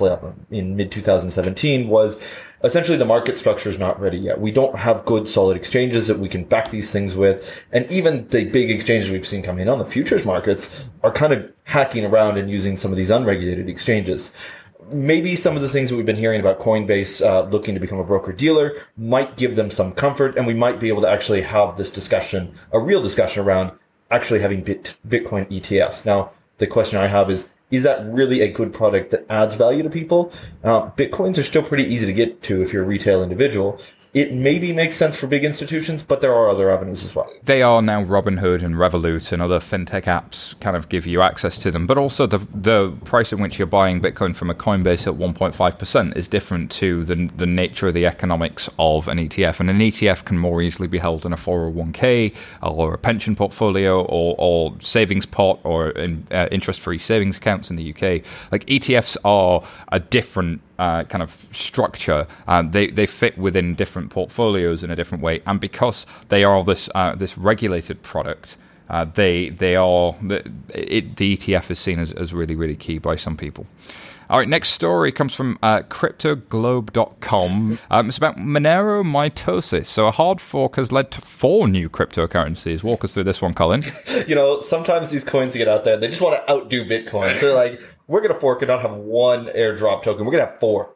in 0.51 0.77
mid 0.77 0.91
2017 0.93 1.89
was 1.89 2.17
essentially 2.67 2.99
the 2.99 3.05
market 3.05 3.39
structure 3.39 3.69
is 3.69 3.79
not 3.79 3.99
ready 4.01 4.19
yet. 4.19 4.41
We 4.41 4.53
don't 4.53 4.77
have 4.77 5.05
good 5.05 5.27
solid 5.27 5.57
exchanges 5.57 6.07
that 6.09 6.19
we 6.19 6.29
can 6.29 6.45
back 6.45 6.71
these 6.71 6.91
things 6.91 7.17
with. 7.17 7.65
And 7.73 7.91
even 7.91 8.29
the 8.29 8.45
big 8.45 8.71
exchanges 8.71 9.11
we've 9.11 9.27
seen 9.27 9.43
coming 9.43 9.63
in 9.63 9.69
on 9.69 9.79
the 9.79 9.85
futures 9.85 10.25
markets 10.25 10.87
are 11.03 11.13
kind 11.13 11.33
of 11.33 11.53
hacking 11.65 12.05
around 12.05 12.37
and 12.39 12.51
using 12.51 12.77
some 12.77 12.91
of 12.91 12.97
these 12.97 13.11
unregulated 13.11 13.69
exchanges. 13.69 14.31
Maybe 14.91 15.35
some 15.35 15.57
of 15.57 15.63
the 15.63 15.69
things 15.69 15.91
that 15.91 15.97
we've 15.97 16.07
been 16.07 16.17
hearing 16.17 16.41
about 16.41 16.61
Coinbase 16.61 17.25
uh, 17.25 17.49
looking 17.49 17.75
to 17.75 17.81
become 17.81 17.99
a 17.99 18.05
broker 18.05 18.33
dealer 18.33 18.77
might 18.97 19.37
give 19.37 19.57
them 19.57 19.69
some 19.69 19.93
comfort, 19.93 20.37
and 20.37 20.47
we 20.47 20.55
might 20.55 20.79
be 20.79 20.89
able 20.89 21.03
to 21.03 21.11
actually 21.11 21.43
have 21.43 21.77
this 21.77 21.91
discussion, 21.91 22.53
a 22.73 22.79
real 22.79 23.03
discussion 23.03 23.45
around 23.45 23.73
actually 24.13 24.41
having 24.41 24.63
Bit- 24.63 24.95
Bitcoin 25.09 25.51
ETFs. 25.51 26.07
Now, 26.07 26.31
the 26.59 26.69
question 26.69 26.99
I 26.99 27.09
have 27.09 27.31
is 27.31 27.49
is 27.71 27.83
that 27.83 28.07
really 28.07 28.41
a 28.41 28.51
good 28.51 28.73
product 28.73 29.11
that 29.11 29.27
adds 29.29 29.57
value 29.57 29.83
to 29.83 29.91
people? 29.91 30.33
Uh, 30.63 30.91
Bitcoins 30.91 31.39
are 31.39 31.43
still 31.43 31.63
pretty 31.63 31.85
easy 31.85 32.07
to 32.07 32.13
get 32.13 32.43
to 32.45 32.63
if 32.63 32.73
you're 32.73 32.85
a 32.85 32.87
retail 32.87 33.23
individual. 33.23 33.81
It 34.17 34.33
maybe 34.33 34.73
makes 34.73 34.97
sense 34.97 35.21
for 35.21 35.27
big 35.27 35.45
institutions, 35.45 36.03
but 36.03 36.23
there 36.23 36.33
are 36.33 36.49
other 36.49 36.71
avenues 36.71 37.05
as 37.05 37.15
well. 37.15 37.31
They 37.43 37.61
are 37.61 37.83
now 37.83 38.03
Robinhood 38.03 38.63
and 38.63 38.77
Revolut 38.77 39.31
and 39.31 39.43
other 39.43 39.61
fintech 39.61 40.05
apps 40.05 40.59
kind 40.59 40.75
of 40.75 40.89
give 40.89 41.07
you 41.07 41.21
access 41.21 41.59
to 41.59 41.71
them. 41.71 41.87
But 41.87 41.99
also 41.99 42.27
the 42.27 42.39
the 42.55 42.93
price 43.05 43.35
at 43.35 43.39
which 43.39 43.59
you're 43.59 43.67
buying 43.67 44.01
Bitcoin 44.01 44.35
from 44.35 44.49
a 44.49 44.55
Coinbase 44.55 45.07
at 45.07 45.19
1.5% 45.19 46.17
is 46.17 46.29
different 46.29 46.71
to 46.71 47.05
the, 47.05 47.31
the 47.37 47.45
nature 47.45 47.89
of 47.89 47.95
the 47.95 48.07
economics 48.07 48.71
of 48.79 49.07
an 49.07 49.19
ETF. 49.19 49.61
And 49.61 49.69
an 49.69 49.81
ETF 49.81 50.25
can 50.25 50.39
more 50.39 50.63
easily 50.63 50.89
be 50.89 50.97
held 50.97 51.27
in 51.27 51.35
a 51.35 51.37
401k 51.37 52.35
or 52.63 52.95
a 52.95 52.99
pension 52.99 53.37
portfolio 53.37 54.03
or, 54.03 54.35
or 54.39 54.77
savings 54.81 55.27
pot 55.27 55.61
or 55.63 55.91
in, 55.91 56.27
uh, 56.31 56.49
interest-free 56.51 56.97
savings 56.97 57.37
accounts 57.37 57.69
in 57.69 57.77
the 57.77 57.91
UK. 57.91 58.25
Like 58.51 58.65
ETFs 58.65 59.19
are 59.27 59.63
a 59.93 60.01
different 60.01 60.63
uh, 60.79 61.05
kind 61.05 61.23
of 61.23 61.47
structure. 61.53 62.27
Uh, 62.47 62.63
they 62.63 62.89
they 62.89 63.07
fit 63.07 63.39
within 63.39 63.75
different 63.75 64.11
portfolios 64.11 64.83
in 64.85 64.91
a 64.91 64.97
different 64.97 65.23
way, 65.23 65.43
and 65.47 65.61
because 65.61 66.07
they 66.29 66.45
are 66.45 66.63
this 66.65 66.89
uh, 66.95 67.15
this 67.15 67.37
regulated 67.39 68.03
product, 68.03 68.57
uh, 68.89 69.05
they 69.05 69.51
they 69.51 69.77
are 69.77 70.15
the, 70.23 70.51
it, 70.69 71.17
the 71.17 71.37
ETF 71.37 71.71
is 71.71 71.79
seen 71.79 71.99
as, 71.99 72.13
as 72.13 72.33
really 72.35 72.55
really 72.55 72.77
key 72.77 72.99
by 72.99 73.17
some 73.17 73.37
people. 73.37 73.67
All 74.29 74.41
right, 74.41 74.49
next 74.49 74.71
story 74.71 75.13
comes 75.13 75.37
from 75.37 75.57
uh, 75.63 75.83
CryptoGlobe.com. 75.83 77.79
Um, 77.89 78.09
it's 78.09 78.19
about 78.19 78.37
Monero 78.37 79.05
mitosis. 79.05 79.87
So 79.87 80.09
a 80.09 80.11
hard 80.11 80.41
fork 80.41 80.75
has 80.77 80.91
led 80.91 81.13
to 81.13 81.21
four 81.21 81.69
new 81.69 81.89
cryptocurrencies. 81.89 82.83
Walk 82.83 83.05
us 83.05 83.15
through 83.15 83.23
this 83.23 83.41
one, 83.41 83.55
Colin. 83.55 83.85
You 84.27 84.35
know, 84.35 84.61
sometimes 84.61 85.11
these 85.11 85.23
coins 85.23 85.55
get 85.55 85.69
out 85.69 85.85
there, 85.85 85.97
they 85.97 86.09
just 86.09 86.21
want 86.21 86.35
to 86.35 86.51
outdo 86.51 86.85
Bitcoin. 86.85 87.37
So 87.37 87.55
like, 87.55 87.81
we're 88.09 88.21
going 88.21 88.35
to 88.35 88.41
fork 88.41 88.63
and 88.63 88.69
not 88.69 88.83
have 88.83 88.97
one 88.97 89.47
airdrop 89.47 90.03
token. 90.03 90.25
We're 90.25 90.33
going 90.33 90.45
to 90.45 90.51
have 90.51 90.61
four. 90.61 90.95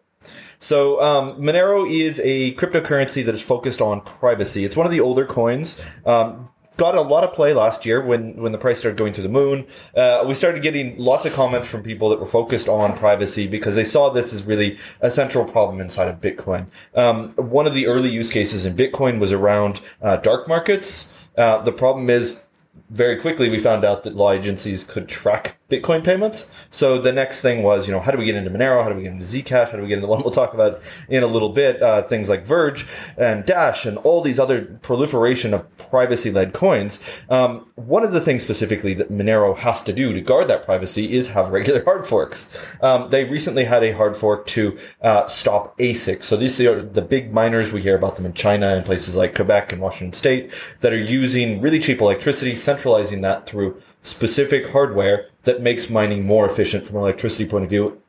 So 0.58 1.00
um, 1.00 1.40
Monero 1.40 1.88
is 1.88 2.20
a 2.22 2.54
cryptocurrency 2.54 3.24
that 3.24 3.34
is 3.34 3.42
focused 3.42 3.80
on 3.80 4.02
privacy. 4.02 4.64
It's 4.64 4.76
one 4.76 4.86
of 4.86 4.92
the 4.92 5.00
older 5.00 5.24
coins. 5.24 5.98
Um, 6.04 6.50
got 6.76 6.94
a 6.94 7.00
lot 7.02 7.24
of 7.24 7.32
play 7.34 7.52
last 7.52 7.84
year 7.84 8.02
when 8.02 8.34
when 8.40 8.52
the 8.52 8.58
price 8.58 8.78
started 8.78 8.96
going 8.96 9.12
to 9.12 9.22
the 9.22 9.28
moon. 9.28 9.66
Uh, 9.94 10.24
we 10.26 10.34
started 10.34 10.62
getting 10.62 10.96
lots 10.98 11.26
of 11.26 11.32
comments 11.34 11.66
from 11.66 11.82
people 11.82 12.08
that 12.08 12.18
were 12.18 12.26
focused 12.26 12.68
on 12.68 12.96
privacy 12.96 13.46
because 13.46 13.74
they 13.74 13.84
saw 13.84 14.08
this 14.08 14.32
as 14.32 14.42
really 14.44 14.78
a 15.00 15.10
central 15.10 15.44
problem 15.44 15.80
inside 15.80 16.08
of 16.08 16.20
Bitcoin. 16.20 16.68
Um, 16.94 17.30
one 17.32 17.66
of 17.66 17.74
the 17.74 17.86
early 17.86 18.10
use 18.10 18.30
cases 18.30 18.64
in 18.64 18.74
Bitcoin 18.74 19.18
was 19.18 19.32
around 19.32 19.80
uh, 20.00 20.16
dark 20.16 20.48
markets. 20.48 21.28
Uh, 21.36 21.62
the 21.62 21.72
problem 21.72 22.08
is 22.08 22.42
very 22.90 23.20
quickly 23.20 23.48
we 23.48 23.58
found 23.58 23.84
out 23.84 24.02
that 24.02 24.16
law 24.16 24.32
agencies 24.32 24.82
could 24.82 25.08
track 25.08 25.58
Bitcoin 25.70 26.04
payments. 26.04 26.66
So 26.70 26.98
the 26.98 27.12
next 27.12 27.40
thing 27.40 27.62
was, 27.62 27.86
you 27.86 27.94
know, 27.94 28.00
how 28.00 28.10
do 28.10 28.18
we 28.18 28.24
get 28.24 28.34
into 28.34 28.50
Monero? 28.50 28.82
How 28.82 28.88
do 28.88 28.96
we 28.96 29.02
get 29.02 29.12
into 29.12 29.24
Zcash? 29.24 29.70
How 29.70 29.76
do 29.76 29.82
we 29.82 29.88
get 29.88 29.94
into 29.94 30.06
the 30.06 30.10
one 30.10 30.20
we'll 30.20 30.30
talk 30.30 30.52
about 30.52 30.82
in 31.08 31.22
a 31.22 31.26
little 31.26 31.50
bit? 31.50 31.80
Uh, 31.82 32.02
things 32.02 32.28
like 32.28 32.44
Verge 32.46 32.86
and 33.16 33.44
Dash 33.46 33.86
and 33.86 33.96
all 33.98 34.20
these 34.20 34.38
other 34.38 34.64
proliferation 34.82 35.54
of 35.54 35.76
privacy-led 35.78 36.52
coins. 36.52 36.98
Um, 37.30 37.66
one 37.76 38.04
of 38.04 38.12
the 38.12 38.20
things 38.20 38.42
specifically 38.42 38.94
that 38.94 39.10
Monero 39.10 39.56
has 39.56 39.82
to 39.82 39.92
do 39.92 40.12
to 40.12 40.20
guard 40.20 40.48
that 40.48 40.64
privacy 40.64 41.12
is 41.12 41.28
have 41.28 41.50
regular 41.50 41.84
hard 41.84 42.06
forks. 42.06 42.76
Um, 42.82 43.08
they 43.10 43.24
recently 43.24 43.64
had 43.64 43.82
a 43.84 43.92
hard 43.92 44.16
fork 44.16 44.46
to 44.46 44.76
uh, 45.02 45.26
stop 45.26 45.78
ASICs. 45.78 46.24
So 46.24 46.36
these 46.36 46.60
are 46.60 46.82
the 46.82 47.02
big 47.02 47.32
miners. 47.32 47.72
We 47.72 47.80
hear 47.80 47.96
about 47.96 48.16
them 48.16 48.26
in 48.26 48.32
China 48.32 48.68
and 48.68 48.84
places 48.84 49.16
like 49.16 49.34
Quebec 49.34 49.72
and 49.72 49.80
Washington 49.80 50.12
State 50.12 50.54
that 50.80 50.92
are 50.92 50.96
using 50.96 51.60
really 51.60 51.78
cheap 51.78 52.00
electricity, 52.00 52.54
centralizing 52.54 53.20
that 53.22 53.46
through 53.46 53.80
specific 54.02 54.68
hardware 54.70 55.28
that 55.44 55.62
makes 55.62 55.90
mining 55.90 56.26
more 56.26 56.46
efficient 56.46 56.86
from 56.86 56.96
an 56.96 57.02
electricity 57.02 57.46
point 57.46 57.64
of 57.64 57.70
view, 57.70 58.00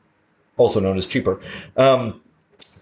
also 0.58 0.80
known 0.80 0.98
as 0.98 1.08
cheaper. 1.08 1.40
Um, 1.78 2.22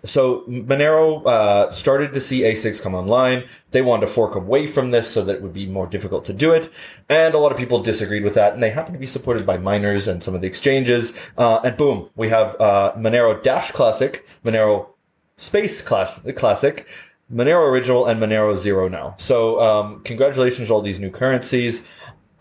So 0.03 0.45
Monero 0.47 1.25
uh, 1.25 1.69
started 1.71 2.13
to 2.13 2.21
see 2.21 2.43
ASICs 2.43 2.81
come 2.81 2.95
online. 2.95 3.43
They 3.71 3.81
wanted 3.81 4.05
to 4.05 4.11
fork 4.13 4.35
away 4.35 4.65
from 4.65 4.91
this 4.91 5.11
so 5.11 5.21
that 5.25 5.35
it 5.35 5.41
would 5.41 5.51
be 5.51 5.67
more 5.67 5.87
difficult 5.87 6.23
to 6.25 6.33
do 6.33 6.53
it. 6.53 6.69
And 7.09 7.33
a 7.33 7.37
lot 7.37 7.51
of 7.51 7.57
people 7.57 7.79
disagreed 7.79 8.23
with 8.23 8.33
that. 8.35 8.53
And 8.53 8.63
they 8.63 8.69
happen 8.69 8.93
to 8.93 8.99
be 8.99 9.05
supported 9.05 9.45
by 9.45 9.57
miners 9.57 10.07
and 10.07 10.23
some 10.23 10.35
of 10.35 10.39
the 10.39 10.47
exchanges. 10.47 11.11
Uh, 11.37 11.59
and 11.65 11.75
boom, 11.75 12.09
we 12.15 12.29
have 12.29 12.55
uh, 12.61 12.93
Monero 12.95 13.43
Dash 13.43 13.71
Classic, 13.71 14.25
Monero 14.45 14.87
Space 15.35 15.81
class, 15.81 16.21
Classic, 16.35 16.87
Monero 17.29 17.67
Original, 17.69 18.05
and 18.05 18.21
Monero 18.21 18.55
Zero 18.55 18.87
now. 18.87 19.15
So 19.17 19.59
um, 19.59 20.01
congratulations 20.05 20.69
to 20.69 20.73
all 20.73 20.81
these 20.81 20.99
new 20.99 21.11
currencies. 21.11 21.81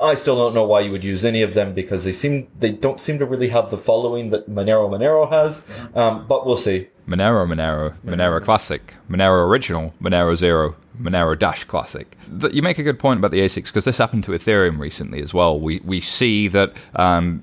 I 0.01 0.15
still 0.15 0.37
don't 0.37 0.55
know 0.55 0.65
why 0.65 0.81
you 0.81 0.93
would 0.93 1.05
use 1.05 1.25
any 1.25 1.43
of 1.43 1.55
them 1.55 1.75
because 1.75 2.05
they 2.05 2.13
seem 2.13 2.49
they 2.61 2.71
don't 2.71 3.01
seem 3.01 3.19
to 3.19 3.27
really 3.27 3.49
have 3.49 3.69
the 3.69 3.77
following 3.77 4.31
that 4.31 4.49
Monero 4.49 4.89
Monero 4.89 5.29
has. 5.31 5.89
Um, 5.95 6.27
but 6.29 6.47
we'll 6.47 6.57
see. 6.57 6.89
Monero, 7.09 7.47
Monero, 7.47 7.97
Monero 8.05 8.41
Classic, 8.43 8.95
Monero 9.11 9.45
Original, 9.49 9.95
Monero 10.01 10.37
Zero, 10.37 10.77
Monero 11.01 11.37
Dash 11.37 11.65
Classic. 11.65 12.17
You 12.53 12.63
make 12.63 12.79
a 12.79 12.83
good 12.83 12.99
point 12.99 13.19
about 13.19 13.31
the 13.31 13.41
ASICs 13.41 13.67
because 13.67 13.87
this 13.87 13.99
happened 13.99 14.25
to 14.25 14.33
Ethereum 14.33 14.79
recently 14.79 15.21
as 15.21 15.35
well. 15.35 15.59
We 15.59 15.81
we 15.85 16.01
see 16.01 16.49
that 16.49 16.75
um, 16.95 17.43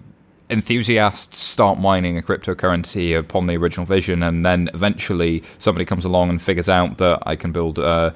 enthusiasts 0.49 1.39
start 1.39 1.79
mining 1.79 2.17
a 2.17 2.21
cryptocurrency 2.21 3.17
upon 3.17 3.47
the 3.47 3.57
original 3.57 3.85
vision, 3.85 4.21
and 4.21 4.45
then 4.45 4.69
eventually 4.73 5.43
somebody 5.57 5.85
comes 5.85 6.05
along 6.05 6.29
and 6.29 6.41
figures 6.41 6.69
out 6.69 6.97
that 6.97 7.23
I 7.25 7.35
can 7.35 7.51
build 7.51 7.79
a 7.79 8.13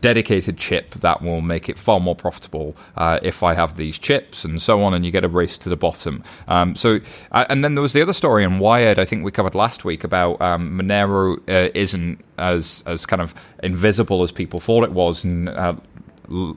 dedicated 0.00 0.56
chip 0.56 0.94
that 0.94 1.22
will 1.22 1.40
make 1.40 1.68
it 1.68 1.78
far 1.78 2.00
more 2.00 2.14
profitable 2.14 2.76
uh, 2.96 3.18
if 3.22 3.42
I 3.42 3.54
have 3.54 3.76
these 3.76 3.98
chips, 3.98 4.44
and 4.44 4.62
so 4.62 4.82
on, 4.82 4.94
and 4.94 5.04
you 5.04 5.10
get 5.10 5.24
a 5.24 5.28
race 5.28 5.58
to 5.58 5.68
the 5.68 5.76
bottom. 5.76 6.22
Um, 6.46 6.76
so, 6.76 7.00
uh, 7.32 7.44
and 7.48 7.64
then 7.64 7.74
there 7.74 7.82
was 7.82 7.92
the 7.92 8.02
other 8.02 8.12
story 8.12 8.44
in 8.44 8.58
Wired, 8.58 8.98
I 8.98 9.04
think 9.04 9.24
we 9.24 9.30
covered 9.30 9.54
last 9.54 9.84
week 9.84 10.04
about 10.04 10.40
um, 10.40 10.78
Monero 10.78 11.38
uh, 11.48 11.70
isn't 11.74 12.24
as 12.38 12.84
as 12.86 13.04
kind 13.04 13.20
of 13.20 13.34
invisible 13.64 14.22
as 14.22 14.30
people 14.30 14.60
thought 14.60 14.84
it 14.84 14.92
was, 14.92 15.24
and 15.24 15.48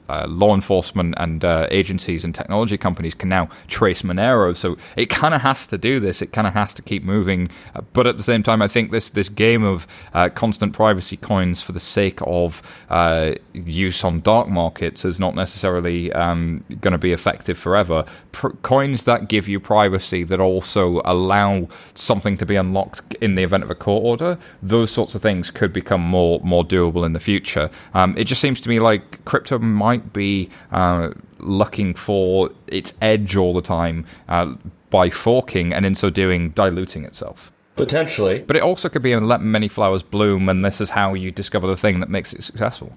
uh, 0.08 0.26
law 0.28 0.54
enforcement 0.54 1.14
and 1.16 1.44
uh, 1.44 1.66
agencies 1.70 2.24
and 2.24 2.34
technology 2.34 2.76
companies 2.76 3.14
can 3.14 3.28
now 3.28 3.48
trace 3.68 4.02
Monero. 4.02 4.54
So 4.56 4.76
it 4.96 5.06
kind 5.06 5.34
of 5.34 5.40
has 5.42 5.66
to 5.68 5.78
do 5.78 6.00
this. 6.00 6.22
It 6.22 6.32
kind 6.32 6.46
of 6.46 6.54
has 6.54 6.74
to 6.74 6.82
keep 6.82 7.02
moving. 7.02 7.50
Uh, 7.74 7.82
but 7.92 8.06
at 8.06 8.16
the 8.16 8.22
same 8.22 8.42
time, 8.42 8.62
I 8.62 8.68
think 8.68 8.90
this 8.90 9.10
this 9.10 9.28
game 9.28 9.64
of 9.64 9.86
uh, 10.14 10.28
constant 10.28 10.72
privacy 10.72 11.16
coins 11.16 11.62
for 11.62 11.72
the 11.72 11.80
sake 11.80 12.20
of 12.26 12.62
uh, 12.90 13.34
use 13.52 14.04
on 14.04 14.20
dark 14.20 14.48
markets 14.48 15.04
is 15.04 15.18
not 15.18 15.34
necessarily 15.34 16.12
um, 16.12 16.64
going 16.80 16.92
to 16.92 16.98
be 16.98 17.12
effective 17.12 17.58
forever. 17.58 18.04
Pr- 18.32 18.50
coins 18.62 19.04
that 19.04 19.28
give 19.28 19.48
you 19.48 19.60
privacy 19.60 20.24
that 20.24 20.40
also 20.40 21.00
allow 21.04 21.68
something 21.94 22.36
to 22.38 22.46
be 22.46 22.56
unlocked 22.56 23.14
in 23.20 23.34
the 23.34 23.42
event 23.42 23.62
of 23.62 23.70
a 23.70 23.74
court 23.74 24.04
order, 24.04 24.38
those 24.62 24.90
sorts 24.90 25.14
of 25.14 25.22
things 25.22 25.50
could 25.50 25.72
become 25.72 26.00
more 26.00 26.40
more 26.42 26.64
doable 26.64 27.04
in 27.06 27.12
the 27.12 27.20
future. 27.20 27.70
Um, 27.94 28.14
it 28.16 28.24
just 28.24 28.40
seems 28.40 28.60
to 28.60 28.68
me 28.68 28.80
like 28.80 29.24
crypto 29.24 29.58
might 29.62 30.12
be 30.12 30.50
uh, 30.70 31.10
looking 31.38 31.94
for 31.94 32.50
its 32.66 32.92
edge 33.00 33.36
all 33.36 33.54
the 33.54 33.62
time 33.62 34.04
uh, 34.28 34.54
by 34.90 35.10
forking, 35.10 35.72
and 35.72 35.86
in 35.86 35.94
so 35.94 36.10
doing, 36.10 36.50
diluting 36.50 37.04
itself. 37.04 37.52
Potentially. 37.76 38.40
But 38.40 38.56
it 38.56 38.62
also 38.62 38.88
could 38.88 39.02
be 39.02 39.12
in 39.12 39.26
let 39.26 39.40
many 39.40 39.68
flowers 39.68 40.02
bloom, 40.02 40.48
and 40.48 40.64
this 40.64 40.80
is 40.80 40.90
how 40.90 41.14
you 41.14 41.30
discover 41.30 41.66
the 41.66 41.76
thing 41.76 42.00
that 42.00 42.10
makes 42.10 42.32
it 42.32 42.44
successful. 42.44 42.92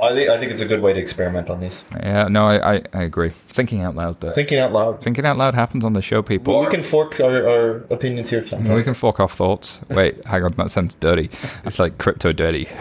I 0.00 0.12
think 0.12 0.28
I 0.28 0.36
think 0.36 0.52
it's 0.52 0.60
a 0.60 0.66
good 0.66 0.82
way 0.82 0.92
to 0.92 1.00
experiment 1.00 1.48
on 1.48 1.58
these. 1.58 1.82
Yeah, 2.02 2.28
no, 2.28 2.46
I, 2.46 2.74
I, 2.74 2.82
I 2.92 3.02
agree. 3.04 3.30
Thinking 3.30 3.80
out 3.80 3.94
loud, 3.94 4.20
though. 4.20 4.32
Thinking 4.32 4.58
out 4.58 4.72
loud. 4.72 5.02
thinking 5.02 5.24
out 5.24 5.38
loud 5.38 5.54
happens 5.54 5.86
on 5.86 5.94
the 5.94 6.02
show, 6.02 6.20
people. 6.20 6.52
Well, 6.52 6.64
we 6.64 6.70
can 6.70 6.82
fork 6.82 7.18
our, 7.18 7.48
our 7.48 7.76
opinions 7.88 8.28
here. 8.28 8.42
Tom. 8.42 8.64
We 8.64 8.82
can 8.82 8.92
fork 8.92 9.20
off 9.20 9.34
thoughts. 9.34 9.80
Wait, 9.88 10.22
hang 10.26 10.42
on, 10.42 10.50
that 10.58 10.70
sounds 10.70 10.96
dirty. 10.96 11.30
It's 11.64 11.78
like 11.78 11.96
crypto 11.96 12.32
dirty. 12.32 12.68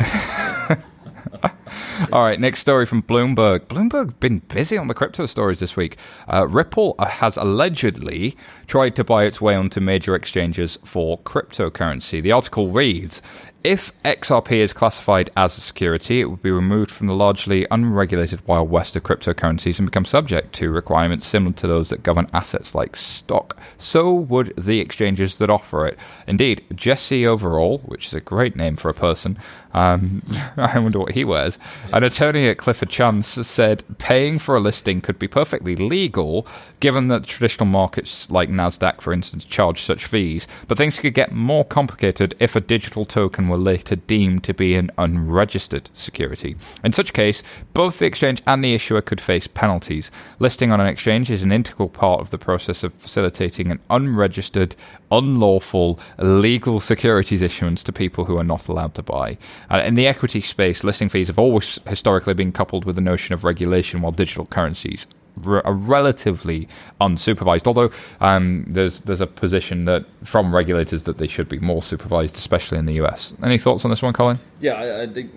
All 2.11 2.23
right, 2.23 2.39
next 2.39 2.59
story 2.61 2.85
from 2.85 3.01
Bloomberg. 3.03 3.61
Bloomberg 3.61 4.05
has 4.05 4.13
been 4.15 4.39
busy 4.39 4.77
on 4.77 4.87
the 4.87 4.93
crypto 4.93 5.25
stories 5.25 5.59
this 5.59 5.75
week. 5.75 5.97
Uh, 6.31 6.47
Ripple 6.47 6.95
has 6.99 7.37
allegedly 7.37 8.35
tried 8.67 8.95
to 8.95 9.03
buy 9.03 9.23
its 9.25 9.41
way 9.41 9.55
onto 9.55 9.79
major 9.79 10.15
exchanges 10.15 10.77
for 10.83 11.19
cryptocurrency. 11.19 12.21
The 12.21 12.31
article 12.31 12.71
reads. 12.71 13.21
If 13.65 13.91
XRP 14.03 14.57
is 14.57 14.73
classified 14.73 15.31
as 15.35 15.57
a 15.57 15.61
security, 15.61 16.21
it 16.21 16.25
would 16.25 16.43
be 16.43 16.51
removed 16.51 16.91
from 16.91 17.07
the 17.07 17.15
largely 17.15 17.65
unregulated 17.71 18.47
wild 18.47 18.69
west 18.69 18.95
of 18.95 19.01
cryptocurrencies 19.01 19.79
and 19.79 19.87
become 19.87 20.05
subject 20.05 20.53
to 20.57 20.69
requirements 20.69 21.25
similar 21.25 21.55
to 21.55 21.65
those 21.65 21.89
that 21.89 22.03
govern 22.03 22.27
assets 22.31 22.75
like 22.75 22.95
stock. 22.95 23.59
So 23.79 24.13
would 24.13 24.53
the 24.55 24.79
exchanges 24.79 25.39
that 25.39 25.49
offer 25.49 25.87
it. 25.87 25.97
Indeed, 26.27 26.63
Jesse 26.75 27.25
Overall, 27.25 27.79
which 27.79 28.05
is 28.05 28.13
a 28.13 28.21
great 28.21 28.55
name 28.55 28.75
for 28.75 28.89
a 28.89 28.93
person, 28.93 29.39
um, 29.73 30.21
I 30.57 30.77
wonder 30.77 30.99
what 30.99 31.13
he 31.13 31.25
wears, 31.25 31.54
an 31.91 32.03
attorney 32.03 32.47
at 32.47 32.57
Clifford 32.57 32.89
Chance 32.89 33.47
said 33.47 33.83
paying 33.97 34.39
for 34.39 34.55
a 34.55 34.59
listing 34.59 35.01
could 35.01 35.19
be 35.19 35.27
perfectly 35.27 35.75
legal 35.75 36.47
given 36.79 37.07
that 37.07 37.23
traditional 37.23 37.65
markets 37.65 38.29
like 38.29 38.49
NASDAQ, 38.49 39.01
for 39.01 39.11
instance, 39.11 39.43
charge 39.43 39.81
such 39.81 40.05
fees, 40.05 40.47
but 40.67 40.77
things 40.77 40.99
could 40.99 41.13
get 41.13 41.31
more 41.31 41.65
complicated 41.65 42.35
if 42.39 42.55
a 42.55 42.61
digital 42.61 43.05
token 43.05 43.47
were 43.47 43.57
later 43.57 43.95
deemed 43.95 44.43
to 44.43 44.53
be 44.53 44.75
an 44.75 44.91
unregistered 44.97 45.89
security. 45.93 46.55
In 46.83 46.93
such 46.93 47.13
case, 47.13 47.41
both 47.73 47.99
the 47.99 48.05
exchange 48.05 48.43
and 48.45 48.63
the 48.63 48.73
issuer 48.73 49.01
could 49.01 49.21
face 49.21 49.47
penalties. 49.47 50.11
Listing 50.39 50.71
on 50.71 50.79
an 50.79 50.87
exchange 50.87 51.31
is 51.31 51.43
an 51.43 51.51
integral 51.51 51.89
part 51.89 52.21
of 52.21 52.29
the 52.29 52.37
process 52.37 52.83
of 52.83 52.93
facilitating 52.93 53.71
an 53.71 53.79
unregistered, 53.89 54.75
unlawful, 55.11 55.99
legal 56.17 56.79
securities 56.79 57.41
issuance 57.41 57.83
to 57.83 57.91
people 57.91 58.25
who 58.25 58.37
are 58.37 58.43
not 58.43 58.67
allowed 58.67 58.93
to 58.95 59.03
buy. 59.03 59.37
In 59.71 59.95
the 59.95 60.07
equity 60.07 60.41
space, 60.41 60.83
listing 60.83 61.09
fees 61.09 61.27
have 61.27 61.39
always 61.45 61.79
historically 61.87 62.33
been 62.33 62.51
coupled 62.51 62.85
with 62.85 62.95
the 62.95 63.01
notion 63.01 63.33
of 63.33 63.43
regulation, 63.43 64.01
while 64.01 64.11
digital 64.11 64.45
currencies 64.45 65.07
are 65.43 65.73
relatively 65.73 66.67
unsupervised. 67.01 67.67
Although 67.67 67.91
um, 68.21 68.65
there's 68.67 69.01
there's 69.01 69.21
a 69.21 69.27
position 69.27 69.85
that 69.85 70.05
from 70.23 70.55
regulators 70.55 71.03
that 71.03 71.17
they 71.17 71.27
should 71.27 71.49
be 71.49 71.59
more 71.59 71.83
supervised, 71.83 72.35
especially 72.35 72.77
in 72.77 72.85
the 72.85 72.93
US. 73.05 73.33
Any 73.43 73.57
thoughts 73.57 73.85
on 73.85 73.91
this 73.91 74.01
one, 74.01 74.13
Colin? 74.13 74.39
Yeah, 74.59 74.73
I, 74.73 75.03
I 75.03 75.07
think 75.07 75.31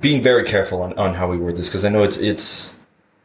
being 0.00 0.22
very 0.22 0.44
careful 0.44 0.82
on, 0.82 0.92
on 0.98 1.14
how 1.14 1.28
we 1.28 1.38
word 1.38 1.56
this 1.56 1.68
because 1.68 1.84
I 1.84 1.88
know 1.88 2.02
it's 2.02 2.16
it's 2.16 2.78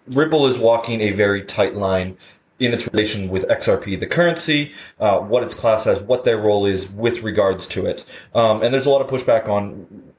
Ripple 0.08 0.48
is 0.48 0.58
walking 0.58 1.02
a 1.02 1.12
very 1.12 1.44
tight 1.44 1.76
line 1.76 2.17
in 2.60 2.74
its 2.74 2.88
relation 2.94 3.28
with 3.28 3.48
XRP, 3.48 4.00
the 4.00 4.06
currency, 4.06 4.72
uh, 5.00 5.17
what 5.20 5.41
its 5.41 5.56
class 5.56 5.84
has, 5.86 6.00
what 6.00 6.26
their 6.26 6.38
role 6.38 6.67
is 6.67 6.88
with 6.91 7.24
regards 7.24 7.65
to 7.65 7.88
it, 7.88 8.06
um, 8.36 8.62
and 8.62 8.72
there's 8.72 8.86
a 8.86 8.89
lot 8.89 9.02
of 9.02 9.08
pushback 9.08 9.50
on 9.50 10.11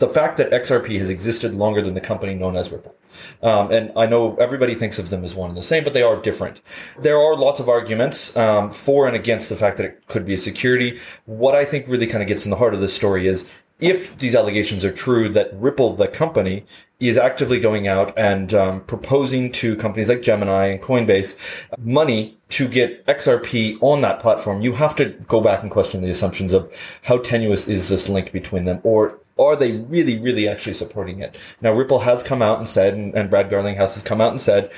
the 0.00 0.08
fact 0.08 0.38
that 0.38 0.50
XRP 0.50 0.98
has 0.98 1.10
existed 1.10 1.54
longer 1.54 1.80
than 1.80 1.94
the 1.94 2.00
company 2.00 2.34
known 2.34 2.56
as 2.56 2.72
Ripple. 2.72 2.96
Um, 3.42 3.70
and 3.70 3.92
I 3.94 4.06
know 4.06 4.34
everybody 4.36 4.74
thinks 4.74 4.98
of 4.98 5.10
them 5.10 5.22
as 5.24 5.34
one 5.34 5.50
and 5.50 5.56
the 5.56 5.62
same, 5.62 5.84
but 5.84 5.94
they 5.94 6.02
are 6.02 6.16
different. 6.16 6.62
There 7.02 7.18
are 7.18 7.36
lots 7.36 7.60
of 7.60 7.68
arguments 7.68 8.36
um, 8.36 8.70
for 8.70 9.06
and 9.06 9.14
against 9.14 9.50
the 9.50 9.56
fact 9.56 9.76
that 9.76 9.86
it 9.86 10.06
could 10.08 10.24
be 10.24 10.34
a 10.34 10.38
security. 10.38 10.98
What 11.26 11.54
I 11.54 11.64
think 11.64 11.86
really 11.86 12.06
kind 12.06 12.22
of 12.22 12.28
gets 12.28 12.44
in 12.44 12.50
the 12.50 12.56
heart 12.56 12.74
of 12.74 12.80
this 12.80 12.94
story 12.94 13.26
is 13.26 13.62
if 13.80 14.16
these 14.18 14.34
allegations 14.34 14.84
are 14.84 14.92
true, 14.92 15.28
that 15.30 15.50
Ripple, 15.54 15.96
the 15.96 16.08
company, 16.08 16.64
is 16.98 17.16
actively 17.16 17.58
going 17.58 17.88
out 17.88 18.16
and 18.18 18.52
um, 18.52 18.80
proposing 18.82 19.50
to 19.52 19.74
companies 19.76 20.08
like 20.08 20.22
Gemini 20.22 20.66
and 20.66 20.82
Coinbase 20.82 21.34
money 21.78 22.38
to 22.50 22.68
get 22.68 23.06
XRP 23.06 23.78
on 23.80 24.02
that 24.02 24.18
platform, 24.18 24.60
you 24.60 24.72
have 24.72 24.94
to 24.96 25.06
go 25.28 25.40
back 25.40 25.62
and 25.62 25.70
question 25.70 26.02
the 26.02 26.10
assumptions 26.10 26.52
of 26.52 26.70
how 27.02 27.18
tenuous 27.18 27.68
is 27.68 27.88
this 27.88 28.08
link 28.08 28.32
between 28.32 28.64
them, 28.64 28.80
or 28.82 29.18
are 29.40 29.56
they 29.56 29.72
really, 29.72 30.18
really 30.18 30.48
actually 30.48 30.74
supporting 30.74 31.20
it? 31.20 31.38
Now, 31.60 31.72
Ripple 31.72 32.00
has 32.00 32.22
come 32.22 32.42
out 32.42 32.58
and 32.58 32.68
said, 32.68 32.94
and, 32.94 33.14
and 33.14 33.30
Brad 33.30 33.50
Garlinghouse 33.50 33.94
has 33.94 34.02
come 34.02 34.20
out 34.20 34.30
and 34.30 34.40
said, 34.40 34.70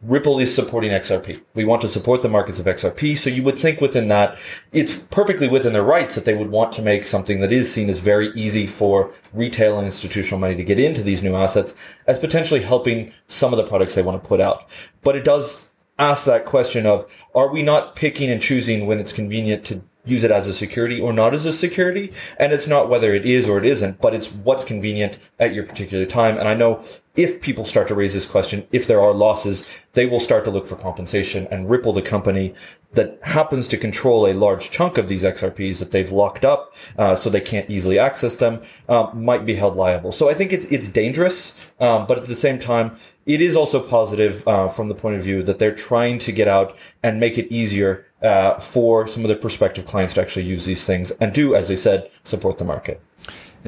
Ripple 0.00 0.38
is 0.38 0.54
supporting 0.54 0.92
XRP. 0.92 1.42
We 1.54 1.64
want 1.64 1.82
to 1.82 1.88
support 1.88 2.22
the 2.22 2.28
markets 2.28 2.60
of 2.60 2.66
XRP. 2.66 3.18
So 3.18 3.30
you 3.30 3.42
would 3.42 3.58
think 3.58 3.80
within 3.80 4.06
that, 4.08 4.38
it's 4.72 4.94
perfectly 4.94 5.48
within 5.48 5.72
their 5.72 5.82
rights 5.82 6.14
that 6.14 6.24
they 6.24 6.36
would 6.36 6.50
want 6.50 6.70
to 6.72 6.82
make 6.82 7.04
something 7.04 7.40
that 7.40 7.50
is 7.50 7.72
seen 7.72 7.88
as 7.88 7.98
very 7.98 8.28
easy 8.28 8.66
for 8.66 9.12
retail 9.32 9.76
and 9.76 9.86
institutional 9.86 10.38
money 10.38 10.54
to 10.54 10.62
get 10.62 10.78
into 10.78 11.02
these 11.02 11.22
new 11.22 11.34
assets 11.34 11.74
as 12.06 12.16
potentially 12.16 12.62
helping 12.62 13.12
some 13.26 13.52
of 13.52 13.56
the 13.56 13.66
products 13.66 13.96
they 13.96 14.02
want 14.02 14.22
to 14.22 14.28
put 14.28 14.40
out. 14.40 14.68
But 15.02 15.16
it 15.16 15.24
does 15.24 15.68
ask 15.98 16.24
that 16.26 16.44
question 16.44 16.86
of, 16.86 17.12
are 17.34 17.52
we 17.52 17.62
not 17.62 17.96
picking 17.96 18.30
and 18.30 18.40
choosing 18.40 18.86
when 18.86 19.00
it's 19.00 19.12
convenient 19.12 19.64
to 19.64 19.82
use 20.08 20.24
it 20.24 20.30
as 20.30 20.46
a 20.46 20.52
security 20.52 21.00
or 21.00 21.12
not 21.12 21.34
as 21.34 21.44
a 21.44 21.52
security? 21.52 22.12
And 22.38 22.52
it's 22.52 22.66
not 22.66 22.88
whether 22.88 23.14
it 23.14 23.24
is 23.24 23.48
or 23.48 23.58
it 23.58 23.64
isn't, 23.64 24.00
but 24.00 24.14
it's 24.14 24.32
what's 24.32 24.64
convenient 24.64 25.18
at 25.38 25.54
your 25.54 25.64
particular 25.64 26.04
time. 26.04 26.38
And 26.38 26.48
I 26.48 26.54
know 26.54 26.82
if 27.18 27.40
people 27.40 27.64
start 27.64 27.88
to 27.88 27.96
raise 27.96 28.14
this 28.14 28.26
question, 28.26 28.66
if 28.70 28.86
there 28.86 29.00
are 29.00 29.12
losses, 29.12 29.68
they 29.94 30.06
will 30.06 30.20
start 30.20 30.44
to 30.44 30.52
look 30.52 30.68
for 30.68 30.76
compensation 30.76 31.48
and 31.50 31.68
Ripple, 31.68 31.92
the 31.92 32.00
company 32.00 32.54
that 32.92 33.18
happens 33.22 33.66
to 33.68 33.76
control 33.76 34.26
a 34.26 34.32
large 34.32 34.70
chunk 34.70 34.98
of 34.98 35.08
these 35.08 35.24
XRPs 35.24 35.80
that 35.80 35.90
they've 35.90 36.12
locked 36.12 36.44
up, 36.44 36.74
uh, 36.96 37.14
so 37.14 37.28
they 37.28 37.40
can't 37.40 37.68
easily 37.68 37.98
access 37.98 38.36
them, 38.36 38.62
uh, 38.88 39.10
might 39.12 39.44
be 39.44 39.54
held 39.54 39.76
liable. 39.76 40.12
So 40.12 40.30
I 40.30 40.34
think 40.34 40.52
it's 40.52 40.64
it's 40.66 40.88
dangerous, 40.88 41.70
um, 41.80 42.06
but 42.06 42.18
at 42.18 42.24
the 42.24 42.36
same 42.36 42.58
time, 42.58 42.96
it 43.28 43.42
is 43.42 43.54
also 43.54 43.78
positive 43.78 44.42
uh, 44.48 44.66
from 44.66 44.88
the 44.88 44.94
point 44.94 45.14
of 45.14 45.22
view 45.22 45.42
that 45.42 45.58
they're 45.58 45.74
trying 45.74 46.16
to 46.18 46.32
get 46.32 46.48
out 46.48 46.74
and 47.02 47.20
make 47.20 47.36
it 47.36 47.46
easier 47.52 48.06
uh, 48.22 48.58
for 48.58 49.06
some 49.06 49.22
of 49.22 49.28
their 49.28 49.36
prospective 49.36 49.84
clients 49.84 50.14
to 50.14 50.20
actually 50.22 50.46
use 50.46 50.64
these 50.64 50.84
things 50.84 51.10
and 51.20 51.34
do, 51.34 51.54
as 51.54 51.68
they 51.68 51.76
said, 51.76 52.10
support 52.24 52.56
the 52.56 52.64
market. 52.64 53.00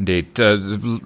Indeed. 0.01 0.41
Uh, 0.41 0.59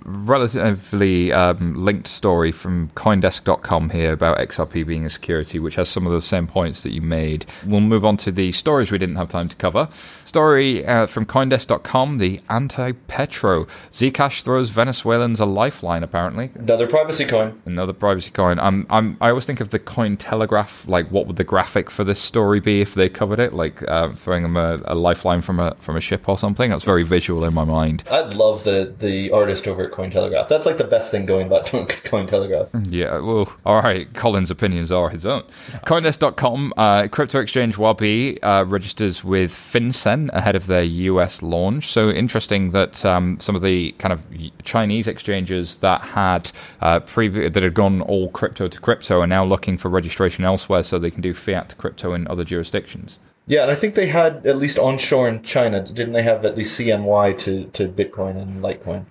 relatively 0.04 1.32
um, 1.32 1.74
linked 1.74 2.06
story 2.06 2.52
from 2.52 2.90
Coindesk.com 2.90 3.90
here 3.90 4.12
about 4.12 4.38
XRP 4.38 4.86
being 4.86 5.04
a 5.04 5.10
security, 5.10 5.58
which 5.58 5.74
has 5.74 5.88
some 5.88 6.06
of 6.06 6.12
the 6.12 6.20
same 6.20 6.46
points 6.46 6.84
that 6.84 6.92
you 6.92 7.00
made. 7.00 7.44
We'll 7.66 7.80
move 7.80 8.04
on 8.04 8.16
to 8.18 8.30
the 8.30 8.52
stories 8.52 8.92
we 8.92 8.98
didn't 8.98 9.16
have 9.16 9.28
time 9.28 9.48
to 9.48 9.56
cover. 9.56 9.88
Story 10.24 10.86
uh, 10.86 11.06
from 11.06 11.24
Coindesk.com 11.24 12.18
the 12.18 12.40
anti 12.48 12.92
Petro. 12.92 13.64
Zcash 13.90 14.42
throws 14.42 14.70
Venezuelans 14.70 15.40
a 15.40 15.44
lifeline, 15.44 16.04
apparently. 16.04 16.52
Another 16.54 16.86
privacy 16.86 17.24
coin. 17.24 17.60
Another 17.64 17.92
privacy 17.92 18.30
coin. 18.30 18.60
I'm, 18.60 18.86
I'm, 18.90 19.16
I 19.20 19.30
always 19.30 19.44
think 19.44 19.60
of 19.60 19.70
the 19.70 19.80
Coin 19.80 20.16
Telegraph. 20.16 20.86
Like, 20.86 21.10
what 21.10 21.26
would 21.26 21.36
the 21.36 21.44
graphic 21.44 21.90
for 21.90 22.04
this 22.04 22.20
story 22.20 22.60
be 22.60 22.80
if 22.80 22.94
they 22.94 23.08
covered 23.08 23.40
it? 23.40 23.52
Like 23.54 23.82
uh, 23.88 24.12
throwing 24.12 24.44
them 24.44 24.56
a, 24.56 24.80
a 24.84 24.94
lifeline 24.94 25.42
from 25.42 25.58
a 25.58 25.74
from 25.80 25.96
a 25.96 26.00
ship 26.00 26.28
or 26.28 26.38
something. 26.38 26.70
That's 26.70 26.84
very 26.84 27.02
visual 27.02 27.44
in 27.44 27.54
my 27.54 27.64
mind. 27.64 28.04
I'd 28.08 28.34
love 28.34 28.62
the 28.62 28.83
the 28.84 29.30
artist 29.30 29.66
over 29.66 29.84
at 29.84 29.92
Cointelegraph. 29.92 30.48
That's 30.48 30.66
like 30.66 30.78
the 30.78 30.84
best 30.84 31.10
thing 31.10 31.26
going 31.26 31.46
about 31.46 31.66
Cointelegraph. 31.66 32.92
Yeah, 32.92 33.18
well, 33.18 33.52
all 33.64 33.82
right. 33.82 34.12
Colin's 34.14 34.50
opinions 34.50 34.92
are 34.92 35.10
his 35.10 35.26
own. 35.26 35.42
Coindesk.com, 35.86 36.74
uh, 36.76 37.08
crypto 37.08 37.40
exchange 37.40 37.76
Huobi 37.76 38.38
uh, 38.42 38.64
registers 38.66 39.24
with 39.24 39.52
FinCEN 39.52 40.30
ahead 40.32 40.56
of 40.56 40.66
their 40.66 40.84
US 40.84 41.42
launch. 41.42 41.88
So 41.88 42.10
interesting 42.10 42.70
that 42.72 43.04
um, 43.04 43.38
some 43.40 43.56
of 43.56 43.62
the 43.62 43.92
kind 43.92 44.12
of 44.12 44.22
Chinese 44.64 45.06
exchanges 45.06 45.78
that 45.78 46.00
had 46.02 46.50
uh, 46.80 47.00
previ- 47.00 47.52
that 47.52 47.62
had 47.62 47.74
gone 47.74 48.00
all 48.02 48.30
crypto 48.30 48.68
to 48.68 48.80
crypto 48.80 49.20
are 49.20 49.26
now 49.26 49.44
looking 49.44 49.76
for 49.76 49.88
registration 49.88 50.44
elsewhere 50.44 50.82
so 50.82 50.98
they 50.98 51.10
can 51.10 51.20
do 51.20 51.34
fiat 51.34 51.70
to 51.70 51.76
crypto 51.76 52.12
in 52.12 52.26
other 52.28 52.44
jurisdictions. 52.44 53.18
Yeah, 53.46 53.62
and 53.62 53.70
I 53.70 53.74
think 53.74 53.94
they 53.94 54.06
had 54.06 54.46
at 54.46 54.56
least 54.56 54.78
onshore 54.78 55.28
in 55.28 55.42
China, 55.42 55.82
didn't 55.82 56.12
they 56.12 56.22
have 56.22 56.44
at 56.44 56.56
least 56.56 56.78
CNY 56.78 57.36
to, 57.38 57.64
to 57.66 57.88
Bitcoin 57.88 58.40
and 58.40 58.62
Litecoin? 58.62 59.04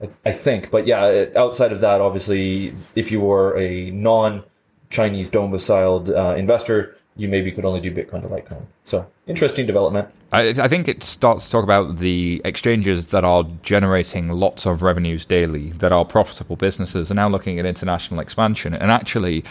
I, 0.00 0.08
I 0.24 0.32
think. 0.32 0.70
But 0.70 0.86
yeah, 0.86 1.26
outside 1.36 1.72
of 1.72 1.80
that, 1.80 2.00
obviously, 2.00 2.74
if 2.94 3.10
you 3.10 3.20
were 3.20 3.56
a 3.58 3.90
non 3.90 4.44
Chinese 4.90 5.28
domiciled 5.28 6.10
uh, 6.10 6.34
investor, 6.36 6.96
you 7.16 7.28
maybe 7.28 7.50
could 7.50 7.64
only 7.64 7.80
do 7.80 7.90
Bitcoin 7.90 8.22
to 8.22 8.28
Litecoin. 8.28 8.64
So 8.84 9.06
interesting 9.26 9.66
development. 9.66 10.08
I, 10.32 10.48
I, 10.50 10.68
think 10.68 10.86
it 10.86 11.02
starts 11.02 11.46
to 11.46 11.50
talk 11.50 11.64
about 11.64 11.98
the 11.98 12.40
exchanges 12.44 13.08
that 13.08 13.24
are 13.24 13.44
generating 13.62 14.28
lots 14.28 14.64
of 14.64 14.82
revenues 14.82 15.24
daily, 15.24 15.70
that 15.72 15.90
are 15.90 16.04
profitable 16.04 16.54
businesses, 16.54 17.10
are 17.10 17.14
now 17.14 17.28
looking 17.28 17.58
at 17.58 17.66
international 17.66 18.20
expansion. 18.20 18.72
And 18.72 18.92
actually, 18.92 19.44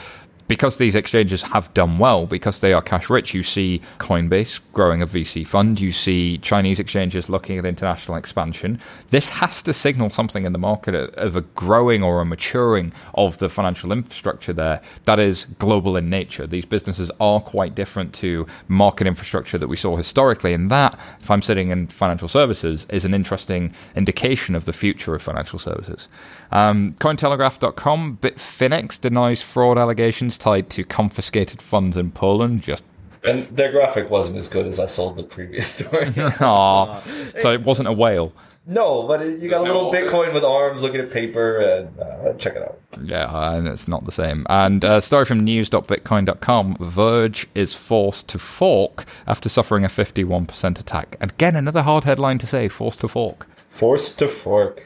because 0.50 0.78
these 0.78 0.96
exchanges 0.96 1.44
have 1.44 1.72
done 1.76 2.00
well, 2.00 2.26
because 2.26 2.60
they 2.60 2.74
are 2.74 2.82
cash 2.82 3.08
rich, 3.08 3.36
you 3.36 3.44
see 3.44 3.82
Coinbase 4.00 4.60
growing 4.74 5.00
a 5.00 5.06
VC 5.06 5.46
fund, 5.46 5.80
you 5.80 5.92
see 5.92 6.40
Chinese 6.40 6.80
exchanges 6.80 7.30
looking 7.30 7.60
at 7.60 7.66
international 7.68 8.18
expansion. 8.18 8.82
This 9.12 9.30
has 9.30 9.62
to 9.62 9.74
signal 9.74 10.10
something 10.10 10.46
in 10.46 10.52
the 10.52 10.58
market 10.58 10.96
of 10.96 11.36
a 11.36 11.42
growing 11.42 12.02
or 12.02 12.20
a 12.20 12.26
maturing 12.26 12.92
of 13.14 13.38
the 13.38 13.48
financial 13.48 13.92
infrastructure 13.92 14.52
there 14.52 14.82
that 15.06 15.20
is 15.20 15.46
global 15.60 15.96
in 15.96 16.10
nature. 16.10 16.48
These 16.48 16.66
businesses 16.66 17.12
are 17.20 17.40
quite 17.40 17.76
different 17.76 18.16
to 18.16 18.48
market 18.68 19.06
infrastructure 19.06 19.60
that 19.60 19.68
we 19.68 19.76
saw 19.76 19.98
historically, 19.98 20.54
and 20.56 20.72
that, 20.72 21.00
if 21.22 21.30
I'm 21.30 21.44
sitting 21.44 21.70
in 21.70 21.88
financial 21.88 22.28
services, 22.28 22.88
is 22.90 23.06
an 23.06 23.14
interesting 23.14 23.72
indication 23.96 24.56
of 24.56 24.66
the 24.66 24.74
future 24.74 25.14
of 25.14 25.22
financial 25.22 25.60
services. 25.60 26.10
Um, 26.52 26.94
Cointelegraph.com, 26.94 28.18
Bitfinex 28.18 29.00
denies 29.00 29.44
fraud 29.44 29.78
allegations 29.78 30.39
tied 30.40 30.70
to 30.72 30.84
confiscated 30.84 31.62
funds 31.62 31.96
in 31.98 32.12
Poland. 32.12 32.64
Just 32.64 32.84
and 33.24 33.44
their 33.44 33.72
graphic 33.72 34.10
wasn't 34.10 34.38
as 34.38 34.48
good 34.48 34.66
as 34.66 34.80
I 34.80 34.86
sold 34.86 35.18
the 35.18 35.24
previous 35.24 35.68
story. 35.76 36.06
Aww. 36.08 37.40
so 37.40 37.52
it 37.52 37.62
wasn't 37.62 37.90
a 37.90 37.94
whale. 37.94 38.34
No, 38.70 39.08
but 39.08 39.22
it, 39.22 39.40
you 39.40 39.50
got 39.50 39.62
a 39.62 39.64
little 39.64 39.92
Bitcoin 39.92 40.32
with 40.32 40.44
arms 40.44 40.84
looking 40.84 41.02
at 41.02 41.10
paper, 41.10 41.58
and 41.58 42.00
uh, 42.00 42.34
check 42.34 42.56
it 42.56 42.62
out. 42.62 42.80
Yeah, 43.04 43.54
and 43.56 43.68
it's 43.68 43.88
not 43.88 44.06
the 44.06 44.12
same. 44.12 44.46
And 44.48 44.84
a 44.84 44.94
uh, 44.94 45.00
story 45.00 45.26
from 45.26 45.44
news.bitcoin.com 45.44 46.78
Verge 46.80 47.48
is 47.56 47.74
forced 47.74 48.28
to 48.28 48.38
fork 48.38 49.06
after 49.26 49.50
suffering 49.50 49.86
a 49.86 49.88
51% 49.88 50.80
attack. 50.80 51.16
Again, 51.20 51.56
another 51.56 51.82
hard 51.82 52.04
headline 52.04 52.38
to 52.40 52.48
say 52.48 52.68
forced 52.68 53.00
to 53.02 53.08
fork. 53.08 53.48
Forced 53.70 54.20
to 54.20 54.28
fork. 54.28 54.86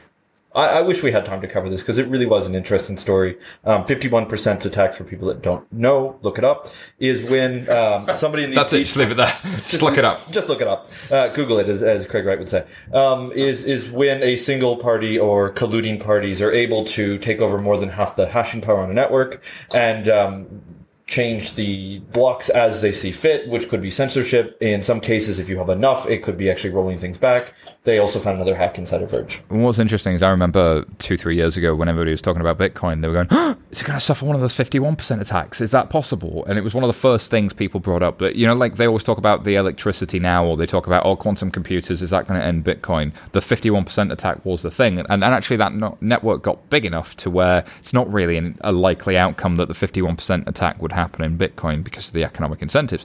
I, 0.54 0.68
I, 0.68 0.82
wish 0.82 1.02
we 1.02 1.10
had 1.10 1.24
time 1.24 1.40
to 1.40 1.48
cover 1.48 1.68
this 1.68 1.82
because 1.82 1.98
it 1.98 2.06
really 2.08 2.26
was 2.26 2.46
an 2.46 2.54
interesting 2.54 2.96
story. 2.96 3.38
Um, 3.64 3.84
51% 3.84 4.64
attack 4.64 4.94
for 4.94 5.04
people 5.04 5.28
that 5.28 5.42
don't 5.42 5.70
know, 5.72 6.18
look 6.22 6.38
it 6.38 6.44
up, 6.44 6.68
is 6.98 7.22
when 7.22 7.68
um, 7.68 8.06
somebody 8.14 8.44
in 8.44 8.50
the. 8.50 8.56
That's 8.56 8.72
it, 8.72 8.84
just 8.84 8.96
leave 8.96 9.10
it 9.10 9.16
there. 9.16 9.36
just, 9.42 9.68
just 9.70 9.82
look 9.82 9.98
it 9.98 10.04
up. 10.04 10.30
Just 10.30 10.48
look 10.48 10.60
it 10.60 10.68
up. 10.68 10.88
Uh, 11.10 11.28
Google 11.28 11.58
it, 11.58 11.68
as, 11.68 11.82
as 11.82 12.06
Craig 12.06 12.24
Wright 12.24 12.38
would 12.38 12.48
say. 12.48 12.66
Um, 12.92 13.32
is, 13.32 13.64
is 13.64 13.90
when 13.90 14.22
a 14.22 14.36
single 14.36 14.76
party 14.76 15.18
or 15.18 15.52
colluding 15.52 16.02
parties 16.02 16.40
are 16.40 16.52
able 16.52 16.84
to 16.84 17.18
take 17.18 17.40
over 17.40 17.58
more 17.58 17.78
than 17.78 17.88
half 17.88 18.16
the 18.16 18.26
hashing 18.26 18.60
power 18.60 18.78
on 18.78 18.90
a 18.90 18.94
network 18.94 19.42
and 19.72 20.08
um, 20.08 20.62
change 21.06 21.54
the 21.54 21.98
blocks 22.12 22.48
as 22.48 22.80
they 22.80 22.90
see 22.90 23.12
fit, 23.12 23.48
which 23.48 23.68
could 23.68 23.82
be 23.82 23.90
censorship. 23.90 24.56
In 24.62 24.82
some 24.82 25.00
cases, 25.00 25.38
if 25.38 25.48
you 25.48 25.58
have 25.58 25.68
enough, 25.68 26.08
it 26.08 26.22
could 26.22 26.38
be 26.38 26.50
actually 26.50 26.70
rolling 26.70 26.98
things 26.98 27.18
back. 27.18 27.52
They 27.82 27.98
also 27.98 28.18
found 28.18 28.36
another 28.36 28.56
hack 28.56 28.78
inside 28.78 29.02
of 29.02 29.10
Verge. 29.10 29.42
what's 29.48 29.78
interesting 29.78 30.14
is 30.14 30.22
I 30.22 30.30
remember 30.30 30.86
two, 30.98 31.18
three 31.18 31.36
years 31.36 31.58
ago 31.58 31.74
when 31.74 31.88
everybody 31.88 32.12
was 32.12 32.22
talking 32.22 32.40
about 32.40 32.56
Bitcoin, 32.56 33.02
they 33.02 33.08
were 33.08 33.14
going, 33.14 33.28
oh, 33.30 33.56
is 33.70 33.82
it 33.82 33.84
going 33.84 33.98
to 33.98 34.04
suffer 34.04 34.24
one 34.24 34.34
of 34.34 34.40
those 34.40 34.54
51% 34.54 35.20
attacks? 35.20 35.60
Is 35.60 35.72
that 35.72 35.90
possible? 35.90 36.46
And 36.46 36.58
it 36.58 36.62
was 36.62 36.72
one 36.72 36.82
of 36.82 36.88
the 36.88 36.94
first 36.94 37.30
things 37.30 37.52
people 37.52 37.80
brought 37.80 38.02
up. 38.02 38.16
But, 38.18 38.36
you 38.36 38.46
know, 38.46 38.54
like 38.54 38.76
they 38.76 38.86
always 38.86 39.04
talk 39.04 39.18
about 39.18 39.44
the 39.44 39.56
electricity 39.56 40.18
now, 40.18 40.46
or 40.46 40.56
they 40.56 40.64
talk 40.64 40.86
about, 40.86 41.04
oh, 41.04 41.16
quantum 41.16 41.50
computers, 41.50 42.00
is 42.00 42.10
that 42.10 42.26
going 42.26 42.40
to 42.40 42.46
end 42.46 42.64
Bitcoin? 42.64 43.12
The 43.32 43.40
51% 43.40 44.10
attack 44.10 44.42
was 44.46 44.62
the 44.62 44.70
thing. 44.70 45.00
And, 45.00 45.08
and 45.10 45.24
actually, 45.24 45.58
that 45.58 45.74
no- 45.74 45.98
network 46.00 46.42
got 46.42 46.70
big 46.70 46.86
enough 46.86 47.14
to 47.18 47.30
where 47.30 47.64
it's 47.80 47.92
not 47.92 48.10
really 48.10 48.38
an, 48.38 48.56
a 48.62 48.72
likely 48.72 49.18
outcome 49.18 49.56
that 49.56 49.68
the 49.68 49.74
51% 49.74 50.48
attack 50.48 50.80
would 50.80 50.92
happen 50.94 51.24
in 51.24 51.36
Bitcoin 51.36 51.84
because 51.84 52.08
of 52.08 52.14
the 52.14 52.24
economic 52.24 52.62
incentives. 52.62 53.04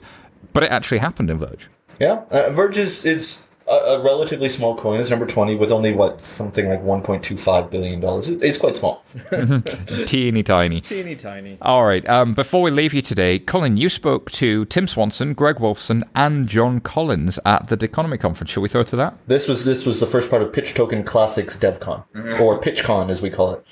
But 0.52 0.64
it 0.64 0.70
actually 0.70 0.98
happened 0.98 1.30
in 1.30 1.38
Verge. 1.38 1.68
Yeah, 2.00 2.22
uh, 2.30 2.50
Verge 2.50 2.78
is, 2.78 3.04
is 3.04 3.46
a, 3.68 3.74
a, 3.74 4.02
relatively 4.02 4.48
small 4.48 4.74
coin. 4.74 5.00
It's 5.00 5.10
number 5.10 5.26
20 5.26 5.54
with 5.54 5.70
only, 5.70 5.94
what, 5.94 6.24
something 6.24 6.68
like 6.68 6.82
$1.25 6.82 7.70
billion. 7.70 8.02
It's 8.42 8.58
quite 8.58 8.76
small. 8.76 9.04
Teeny 10.06 10.42
tiny. 10.42 10.80
Teeny 10.80 11.16
tiny. 11.16 11.58
All 11.62 11.84
right. 11.84 12.08
Um, 12.08 12.34
before 12.34 12.62
we 12.62 12.70
leave 12.70 12.92
you 12.92 13.02
today, 13.02 13.38
Colin, 13.38 13.76
you 13.76 13.88
spoke 13.88 14.30
to 14.32 14.64
Tim 14.66 14.86
Swanson, 14.86 15.34
Greg 15.34 15.56
Wolfson, 15.56 16.02
and 16.14 16.48
John 16.48 16.80
Collins 16.80 17.38
at 17.44 17.68
the 17.68 17.76
Deconomy 17.76 18.18
Conference. 18.18 18.50
Shall 18.50 18.62
we 18.62 18.68
throw 18.68 18.82
to 18.82 18.96
that? 18.96 19.14
This 19.26 19.46
was 19.46 19.64
this 19.64 19.86
was 19.86 20.00
the 20.00 20.06
first 20.06 20.30
part 20.30 20.42
of 20.42 20.52
Pitch 20.52 20.74
Token 20.74 21.04
Classics 21.04 21.56
DevCon, 21.56 22.04
mm-hmm. 22.14 22.42
or 22.42 22.60
PitchCon 22.62 23.10
as 23.10 23.22
we 23.22 23.30
call 23.30 23.52
it. 23.52 23.64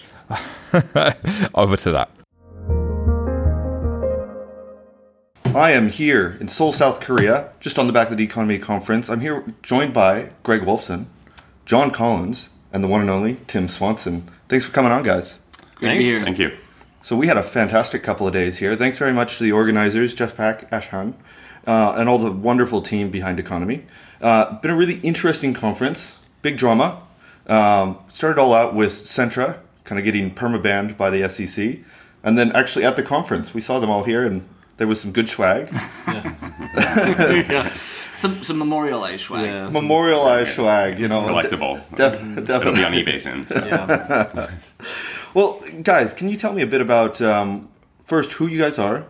Over 1.55 1.77
to 1.79 1.93
that. 1.93 2.11
I 5.55 5.71
am 5.73 5.89
here 5.89 6.37
in 6.41 6.49
Seoul, 6.49 6.73
South 6.73 7.01
Korea, 7.01 7.51
just 7.61 7.79
on 7.79 7.87
the 7.87 7.93
back 7.93 8.11
of 8.11 8.17
the 8.17 8.27
Deconomy 8.27 8.61
Conference. 8.61 9.09
I'm 9.09 9.21
here 9.21 9.55
joined 9.63 9.95
by 9.95 10.31
Greg 10.43 10.61
Wolfson, 10.63 11.07
John 11.65 11.91
Collins, 11.91 12.51
and 12.73 12.85
the 12.85 12.89
one 12.89 13.01
and 13.01 13.11
only 13.11 13.39
Tim 13.47 13.69
Swanson. 13.69 14.29
Thanks 14.49 14.65
for 14.65 14.73
coming 14.73 14.93
on, 14.93 15.03
guys. 15.03 15.39
Thanks. 15.81 16.23
Thank 16.23 16.39
you. 16.39 16.57
So 17.03 17.17
we 17.17 17.27
had 17.27 17.37
a 17.37 17.43
fantastic 17.43 18.03
couple 18.03 18.27
of 18.27 18.33
days 18.33 18.59
here. 18.59 18.77
Thanks 18.77 18.99
very 18.99 19.13
much 19.13 19.39
to 19.39 19.45
the 19.45 19.53
organizers, 19.53 20.15
Jeff 20.15 20.37
Pack, 20.37 20.71
Ashhan, 20.71 21.15
uh, 21.67 21.95
and 21.97 22.09
all 22.09 22.19
the 22.19 22.31
wonderful 22.31 22.83
team 22.83 23.11
behind 23.11 23.39
Deconomy. 23.39 23.85
Uh, 24.21 24.59
been 24.61 24.71
a 24.71 24.77
really 24.77 25.01
interesting 25.01 25.55
conference. 25.55 26.19
Big 26.43 26.57
drama. 26.57 27.01
Um, 27.47 27.99
started 28.13 28.39
all 28.39 28.53
out 28.53 28.75
with 28.75 28.93
Centra 28.93 29.59
kind 29.89 29.99
of 29.99 30.05
getting 30.05 30.33
permabanned 30.35 30.97
by 30.99 31.09
the 31.09 31.27
SEC. 31.29 31.79
And 32.23 32.37
then 32.39 32.53
actually 32.53 32.85
at 32.85 32.97
the 32.97 33.03
conference, 33.03 33.55
we 33.55 33.63
saw 33.63 33.81
them 33.81 33.89
all 33.89 34.05
here 34.05 34.27
and 34.27 34.47
there 34.79 34.87
was 34.87 35.01
some 35.01 35.13
good 35.13 35.29
swag. 35.29 35.69
yeah. 36.09 37.73
Some 38.19 38.43
some 38.43 38.59
memorialized 38.59 39.23
swag. 39.23 39.45
Yeah, 39.45 39.69
memorialized 39.69 40.57
swag, 40.57 40.99
you 40.99 41.07
know. 41.07 41.23
Collectible. 41.23 41.79
Def- 41.95 42.45
definitely. 42.45 42.53
It'll 42.53 42.75
be 42.75 42.85
on 42.85 42.93
eBay 42.93 43.21
soon. 43.21 43.47
So. 43.47 43.65
Yeah. 43.65 44.51
well, 45.35 45.63
guys, 45.85 46.13
can 46.15 46.29
you 46.29 46.37
tell 46.37 46.53
me 46.53 46.63
a 46.63 46.67
bit 46.67 46.81
about 46.81 47.23
um, 47.23 47.69
first 48.07 48.33
who 48.33 48.49
you 48.49 48.59
guys 48.59 48.77
are? 48.77 49.07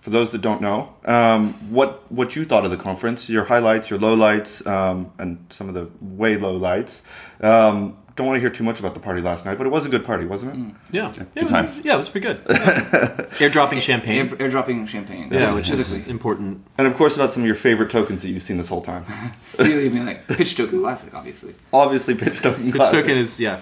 For 0.00 0.10
those 0.10 0.32
that 0.32 0.40
don't 0.40 0.60
know, 0.60 0.96
um, 1.04 1.70
what 1.70 2.10
what 2.10 2.34
you 2.34 2.44
thought 2.44 2.64
of 2.64 2.72
the 2.72 2.76
conference, 2.76 3.30
your 3.30 3.44
highlights, 3.44 3.88
your 3.88 4.00
lowlights, 4.00 4.66
um, 4.66 5.12
and 5.18 5.46
some 5.50 5.68
of 5.68 5.74
the 5.74 5.88
way 6.00 6.36
low 6.36 6.56
lights. 6.56 7.04
Um, 7.40 7.98
don't 8.20 8.28
want 8.28 8.36
to 8.36 8.40
hear 8.40 8.50
too 8.50 8.64
much 8.64 8.78
about 8.78 8.92
the 8.92 9.00
party 9.00 9.22
last 9.22 9.46
night, 9.46 9.56
but 9.56 9.66
it 9.66 9.70
was 9.70 9.86
a 9.86 9.88
good 9.88 10.04
party, 10.04 10.26
wasn't 10.26 10.54
it? 10.54 10.58
Mm. 10.58 10.74
Yeah, 10.92 11.12
yeah 11.16 11.24
it 11.34 11.44
was, 11.44 11.52
times. 11.52 11.80
yeah, 11.82 11.94
it 11.94 11.96
was 11.96 12.08
pretty 12.10 12.26
good. 12.26 12.42
Yeah. 12.48 13.48
airdropping 13.48 13.80
champagne, 13.80 14.28
Air, 14.28 14.36
airdropping 14.36 14.86
champagne. 14.86 15.28
Yeah, 15.32 15.54
which 15.54 15.70
is 15.70 16.06
important. 16.06 16.62
And 16.76 16.86
of 16.86 16.94
course, 16.96 17.16
about 17.16 17.32
some 17.32 17.42
of 17.42 17.46
your 17.46 17.56
favorite 17.56 17.90
tokens 17.90 18.22
that 18.22 18.28
you've 18.28 18.42
seen 18.42 18.58
this 18.58 18.68
whole 18.68 18.82
time. 18.82 19.04
you 19.58 19.90
mean 19.90 20.04
like 20.04 20.26
pitch 20.28 20.54
token 20.56 20.80
classic, 20.80 21.14
obviously. 21.14 21.54
Obviously, 21.72 22.14
pitch 22.14 22.40
token. 22.42 22.64
Pitch 22.64 22.74
classic. 22.74 23.00
token 23.00 23.16
is 23.16 23.40
yeah. 23.40 23.60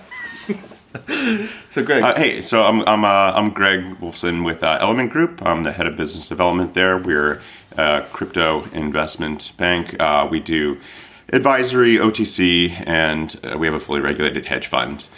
so 1.71 1.85
Greg, 1.85 2.03
uh, 2.03 2.17
hey, 2.17 2.41
so 2.41 2.65
I'm 2.65 2.81
I'm, 2.89 3.05
uh, 3.05 3.33
I'm 3.37 3.51
Greg 3.51 4.01
Wolfson 4.01 4.45
with 4.45 4.65
uh, 4.65 4.79
Element 4.81 5.11
Group. 5.11 5.41
I'm 5.47 5.63
the 5.63 5.73
head 5.73 5.87
of 5.87 5.97
business 5.97 6.27
development 6.27 6.75
there. 6.75 6.99
We're 6.99 7.41
a 7.77 8.05
crypto 8.13 8.65
investment 8.73 9.53
bank. 9.57 9.95
Uh, 10.01 10.27
we 10.29 10.41
do 10.41 10.79
advisory, 11.33 11.97
OTC, 11.97 12.85
and 12.87 13.39
uh, 13.45 13.59
we 13.59 13.67
have 13.67 13.75
a 13.75 13.81
fully 13.81 14.01
regulated 14.01 14.47
hedge 14.47 14.67
fund. 14.67 15.09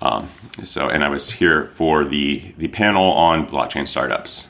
Um, 0.00 0.28
so, 0.62 0.88
and 0.88 1.02
I 1.02 1.08
was 1.08 1.30
here 1.30 1.66
for 1.74 2.04
the 2.04 2.52
the 2.58 2.68
panel 2.68 3.12
on 3.12 3.46
blockchain 3.46 3.88
startups. 3.88 4.48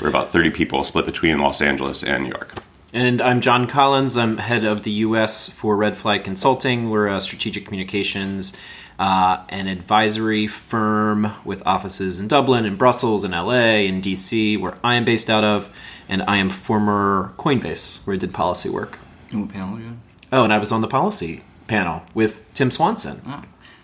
We're 0.00 0.08
about 0.08 0.30
30 0.30 0.50
people 0.50 0.84
split 0.84 1.06
between 1.06 1.38
Los 1.38 1.60
Angeles 1.60 2.02
and 2.02 2.24
New 2.24 2.30
York. 2.30 2.54
And 2.92 3.20
I'm 3.20 3.40
John 3.40 3.66
Collins. 3.66 4.16
I'm 4.16 4.38
head 4.38 4.64
of 4.64 4.82
the 4.82 4.90
U.S. 4.90 5.48
for 5.50 5.76
Red 5.76 5.96
Flag 5.96 6.24
Consulting. 6.24 6.90
We're 6.90 7.08
a 7.08 7.20
strategic 7.20 7.64
communications 7.64 8.56
uh, 8.98 9.44
an 9.48 9.66
advisory 9.66 10.46
firm 10.46 11.32
with 11.44 11.62
offices 11.66 12.20
in 12.20 12.28
Dublin, 12.28 12.64
and 12.64 12.78
Brussels, 12.78 13.24
and 13.24 13.34
L.A., 13.34 13.86
and 13.86 14.02
D.C., 14.02 14.56
where 14.56 14.78
I 14.82 14.94
am 14.94 15.04
based 15.04 15.28
out 15.28 15.44
of. 15.44 15.72
And 16.08 16.22
I 16.22 16.36
am 16.36 16.50
former 16.50 17.34
Coinbase, 17.36 18.06
where 18.06 18.14
I 18.14 18.18
did 18.18 18.32
policy 18.32 18.68
work. 18.68 18.98
And 19.32 19.42
what 19.42 19.50
panel 19.50 19.76
are 19.76 19.80
you 19.80 19.86
on? 19.86 20.00
Oh, 20.32 20.42
and 20.44 20.52
I 20.52 20.58
was 20.58 20.72
on 20.72 20.80
the 20.80 20.88
policy 20.88 21.42
panel 21.66 22.02
with 22.14 22.52
Tim 22.54 22.70
Swanson. 22.70 23.22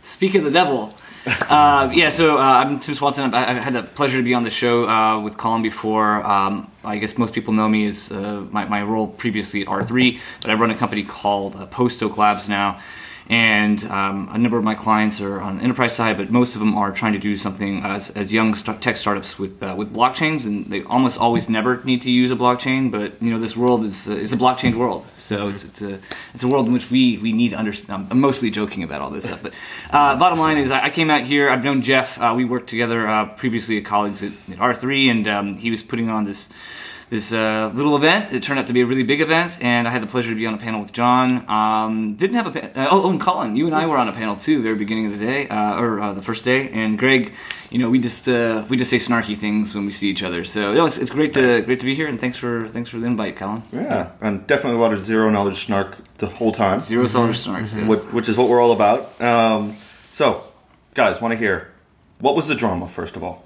Speak 0.03 0.35
of 0.35 0.43
the 0.45 0.51
devil. 0.51 0.93
uh, 1.49 1.89
yeah, 1.95 2.09
so 2.09 2.37
uh, 2.37 2.41
I'm 2.41 2.81
Tim 2.81 2.95
Swanson. 2.97 3.33
I, 3.33 3.57
I've 3.57 3.63
had 3.63 3.75
the 3.75 3.85
pleasure 3.85 4.19
to 4.19 4.25
be 4.25 4.35
on 4.35 4.43
the 4.43 4.51
show 4.51 4.89
uh, 4.89 5.21
with 5.21 5.37
Colin 5.37 5.63
before. 5.63 6.25
Um, 6.27 6.69
I 6.85 6.99
guess 6.99 7.17
most 7.17 7.33
people 7.33 7.53
know 7.53 7.69
me 7.69 7.87
as 7.87 8.11
uh, 8.11 8.45
my, 8.51 8.65
my 8.65 8.83
role 8.83 9.07
previously 9.07 9.63
at 9.63 9.69
R3, 9.69 10.19
but 10.41 10.51
I 10.51 10.55
run 10.55 10.73
a 10.73 10.75
company 10.75 11.05
called 11.05 11.55
uh, 11.55 11.67
Post 11.67 12.03
Oak 12.03 12.19
Labs 12.19 12.49
now. 12.49 12.81
And 13.29 13.85
um, 13.87 14.29
a 14.33 14.39
number 14.39 14.59
of 14.59 14.65
my 14.65 14.75
clients 14.75 15.21
are 15.21 15.41
on 15.41 15.61
enterprise 15.61 15.95
side, 15.95 16.17
but 16.17 16.31
most 16.31 16.55
of 16.55 16.61
them 16.61 16.77
are 16.77 16.93
trying 16.93 17.13
to 17.13 17.19
do 17.19 17.37
something 17.37 17.83
as, 17.83 18.11
as 18.11 18.33
young 18.33 18.53
tech 18.55 18.97
startups 18.97 19.39
with 19.39 19.63
uh, 19.63 19.75
with 19.77 19.95
blockchains, 19.95 20.45
and 20.45 20.67
they 20.67 20.83
almost 20.85 21.19
always 21.19 21.49
never 21.49 21.83
need 21.85 22.03
to 22.03 22.11
use 22.11 22.31
a 22.31 22.37
blockchain. 22.37 22.91
But 22.91 23.23
you 23.23 23.31
know, 23.31 23.39
this 23.39 23.57
world 23.57 23.85
is 23.85 24.09
uh, 24.09 24.13
is 24.13 24.33
a 24.33 24.37
blockchain 24.37 24.77
world, 24.77 25.07
so 25.19 25.49
it's, 25.49 25.65
it's 25.65 25.83
a 25.83 26.01
it's 26.35 26.43
a 26.43 26.49
world 26.49 26.67
in 26.67 26.73
which 26.73 26.91
we 26.91 27.19
we 27.19 27.33
need 27.33 27.51
to 27.51 27.57
understand. 27.57 28.09
I'm 28.11 28.21
mostly 28.21 28.51
joking 28.51 28.83
about 28.83 29.01
all 29.01 29.11
this 29.11 29.25
stuff, 29.25 29.43
but 29.43 29.53
uh, 29.91 30.17
bottom 30.17 30.39
line 30.39 30.59
is, 30.59 30.71
I, 30.71 30.91
came 30.91 31.11
out 31.11 31.23
here. 31.23 31.49
I've 31.49 31.65
known 31.65 31.83
Jeff. 31.83 32.21
Uh, 32.21 32.35
we 32.37 32.45
worked 32.45 32.69
together 32.69 33.07
uh, 33.07 33.27
previously 33.27 33.81
colleagues 33.83 34.23
at, 34.23 34.33
at 34.51 34.59
R3, 34.59 35.11
and 35.11 35.29
um, 35.29 35.55
he 35.55 35.71
was 35.71 35.83
putting 35.83 36.09
on 36.09 36.25
this 36.25 36.49
this 37.13 37.31
uh, 37.31 37.71
little 37.75 37.95
event. 37.95 38.33
It 38.33 38.43
turned 38.43 38.59
out 38.59 38.69
to 38.69 38.73
be 38.73 38.81
a 38.81 38.87
really 38.87 39.03
big 39.03 39.21
event, 39.21 39.59
and 39.61 39.87
I 39.87 39.91
had 39.91 40.01
the 40.01 40.07
pleasure 40.07 40.31
to 40.31 40.35
be 40.35 40.47
on 40.47 40.55
a 40.55 40.57
panel 40.57 40.81
with 40.81 40.95
John. 40.95 41.45
Um, 41.47 42.15
didn't 42.15 42.37
have 42.37 42.47
a 42.47 42.59
pa- 42.59 42.69
uh, 42.75 42.89
oh, 42.91 43.03
oh, 43.05 43.11
and 43.11 43.21
Colin, 43.21 43.55
you 43.55 43.67
and 43.67 43.75
I 43.75 43.85
were 43.85 43.99
on 43.99 44.09
a 44.09 44.13
panel 44.13 44.35
too, 44.35 44.63
very 44.63 44.77
beginning 44.77 45.13
of 45.13 45.19
the 45.19 45.27
day, 45.27 45.47
uh, 45.47 45.79
or 45.79 46.01
uh, 46.01 46.15
the 46.15 46.23
first 46.23 46.43
day. 46.43 46.71
And 46.71 46.99
Greg, 46.99 47.35
you 47.71 47.79
know, 47.79 47.91
we 47.91 47.99
just 47.99 48.31
uh, 48.31 48.65
we 48.71 48.79
just 48.79 48.89
say 48.91 48.97
snarky 48.97 49.37
things 49.37 49.75
when 49.75 49.85
we 49.85 49.93
see 49.93 50.09
each 50.09 50.23
other. 50.23 50.43
So 50.47 50.73
no, 50.73 50.87
it's, 50.87 50.97
it's 50.97 51.11
great 51.11 51.35
to 51.35 51.61
great 51.61 51.81
to 51.81 51.85
be 51.85 51.95
here, 51.95 52.09
and 52.09 52.19
thanks 52.19 52.39
for 52.39 52.67
thanks 52.69 52.89
for 52.89 52.99
the 52.99 53.07
invite, 53.07 53.37
Colin. 53.37 53.63
Yeah, 53.75 54.13
and 54.23 54.47
definitely 54.47 54.79
a 54.79 54.81
lot 54.83 54.95
of 54.95 55.05
zero 55.05 55.29
knowledge 55.29 55.67
snark 55.67 55.99
the 56.17 56.29
whole 56.29 56.53
time, 56.53 56.81
Zero 56.81 57.05
solar 57.05 57.35
snarks. 57.35 57.77
yes. 57.77 57.87
which, 57.87 58.01
which 58.15 58.29
is 58.31 58.39
what 58.39 58.49
we're 58.49 58.63
all 58.63 58.73
about. 58.73 59.21
Um, 59.21 59.77
so, 60.13 60.45
guys, 60.95 61.21
want 61.21 61.33
to 61.33 61.39
hear 61.39 61.69
what 62.21 62.35
was 62.37 62.49
the 62.49 62.55
drama 62.55 62.89
first 62.89 63.17
of 63.17 63.23
all? 63.23 63.45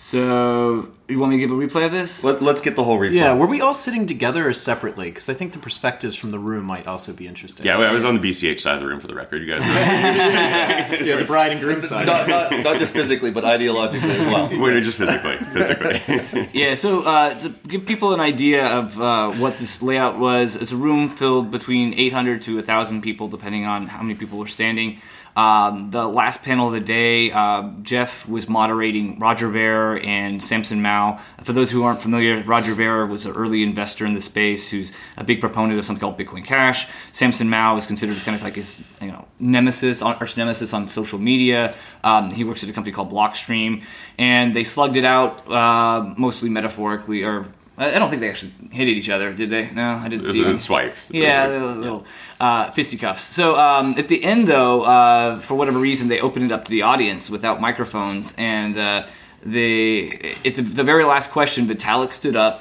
So 0.00 0.90
you 1.08 1.18
want 1.18 1.32
me 1.32 1.38
to 1.38 1.40
give 1.40 1.50
a 1.50 1.54
replay 1.54 1.84
of 1.84 1.90
this? 1.90 2.22
Let, 2.22 2.40
let's 2.40 2.60
get 2.60 2.76
the 2.76 2.84
whole 2.84 3.00
replay. 3.00 3.14
Yeah, 3.14 3.32
were 3.32 3.48
we 3.48 3.60
all 3.60 3.74
sitting 3.74 4.06
together 4.06 4.48
or 4.48 4.52
separately? 4.52 5.06
Because 5.06 5.28
I 5.28 5.34
think 5.34 5.52
the 5.52 5.58
perspectives 5.58 6.14
from 6.14 6.30
the 6.30 6.38
room 6.38 6.64
might 6.64 6.86
also 6.86 7.12
be 7.12 7.26
interesting. 7.26 7.66
Yeah, 7.66 7.78
I 7.78 7.90
was 7.90 8.04
on 8.04 8.14
the 8.14 8.30
BCH 8.30 8.60
side 8.60 8.76
of 8.76 8.80
the 8.80 8.86
room 8.86 9.00
for 9.00 9.08
the 9.08 9.16
record. 9.16 9.42
You 9.42 9.48
guys, 9.54 9.62
yeah 11.04 11.16
the 11.16 11.24
bride 11.24 11.50
and 11.50 11.60
groom 11.60 11.82
side. 11.82 12.06
not, 12.06 12.28
not, 12.28 12.52
not 12.62 12.78
just 12.78 12.92
physically, 12.92 13.32
but 13.32 13.42
ideologically 13.42 14.02
as 14.02 14.26
well. 14.26 14.48
we're 14.60 14.80
just 14.80 14.98
physically, 14.98 15.36
physically. 15.36 16.48
Yeah, 16.58 16.74
so 16.74 17.02
uh, 17.02 17.34
to 17.40 17.48
give 17.66 17.84
people 17.84 18.14
an 18.14 18.20
idea 18.20 18.66
of 18.66 19.00
uh, 19.00 19.32
what 19.32 19.58
this 19.58 19.82
layout 19.82 20.20
was, 20.20 20.54
it's 20.54 20.70
a 20.70 20.76
room 20.76 21.08
filled 21.08 21.50
between 21.50 21.92
800 21.94 22.42
to 22.42 22.54
1,000 22.56 23.02
people, 23.02 23.26
depending 23.26 23.64
on 23.64 23.88
how 23.88 24.02
many 24.02 24.14
people 24.14 24.38
were 24.38 24.46
standing. 24.46 25.00
Um, 25.38 25.90
the 25.90 26.04
last 26.08 26.42
panel 26.42 26.66
of 26.66 26.72
the 26.72 26.80
day, 26.80 27.30
uh, 27.30 27.70
Jeff 27.82 28.28
was 28.28 28.48
moderating 28.48 29.20
Roger 29.20 29.48
Ver 29.48 29.96
and 29.98 30.42
Samson 30.42 30.82
Mow. 30.82 31.20
For 31.44 31.52
those 31.52 31.70
who 31.70 31.84
aren't 31.84 32.02
familiar, 32.02 32.42
Roger 32.42 32.74
Ver 32.74 33.06
was 33.06 33.24
an 33.24 33.36
early 33.36 33.62
investor 33.62 34.04
in 34.04 34.14
the 34.14 34.20
space 34.20 34.68
who's 34.68 34.90
a 35.16 35.22
big 35.22 35.40
proponent 35.40 35.78
of 35.78 35.84
something 35.84 36.00
called 36.00 36.18
Bitcoin 36.18 36.44
Cash. 36.44 36.88
Samson 37.12 37.48
Mow 37.48 37.76
is 37.76 37.86
considered 37.86 38.18
kind 38.24 38.34
of 38.34 38.42
like 38.42 38.56
his 38.56 38.82
you 39.00 39.12
know 39.12 39.28
nemesis, 39.38 40.02
arch 40.02 40.36
nemesis 40.36 40.74
on 40.74 40.88
social 40.88 41.20
media. 41.20 41.72
Um, 42.02 42.32
he 42.32 42.42
works 42.42 42.64
at 42.64 42.70
a 42.70 42.72
company 42.72 42.92
called 42.92 43.12
Blockstream, 43.12 43.84
and 44.18 44.56
they 44.56 44.64
slugged 44.64 44.96
it 44.96 45.04
out 45.04 45.48
uh, 45.48 46.14
mostly 46.18 46.50
metaphorically, 46.50 47.22
or 47.22 47.46
I 47.78 47.94
I 47.94 47.98
don't 47.98 48.10
think 48.10 48.20
they 48.20 48.28
actually 48.30 48.52
hit 48.70 48.88
each 48.88 49.08
other, 49.08 49.32
did 49.32 49.50
they? 49.50 49.70
No, 49.70 49.82
I 50.04 50.08
didn't 50.08 50.24
It 50.24 50.26
was 50.28 50.36
see 50.36 50.42
a 50.42 50.46
them. 50.46 50.58
swipe. 50.58 50.90
It 50.90 50.96
was 50.96 51.10
Yeah, 51.10 51.42
like- 51.44 51.50
little, 51.52 51.74
little 51.76 52.06
uh, 52.40 52.70
fisticuffs. 52.72 53.24
So 53.24 53.56
um, 53.56 53.94
at 53.96 54.08
the 54.08 54.22
end, 54.24 54.46
though, 54.48 54.82
uh, 54.82 55.38
for 55.40 55.54
whatever 55.54 55.78
reason, 55.78 56.08
they 56.08 56.20
opened 56.20 56.44
it 56.46 56.52
up 56.52 56.64
to 56.64 56.70
the 56.70 56.82
audience 56.82 57.30
without 57.30 57.60
microphones, 57.60 58.34
and 58.36 58.76
uh, 58.76 59.06
they 59.52 60.36
at 60.44 60.54
the, 60.54 60.62
the 60.62 60.84
very 60.84 61.04
last 61.04 61.30
question, 61.30 61.66
Vitalik 61.66 62.12
stood 62.14 62.36
up 62.36 62.60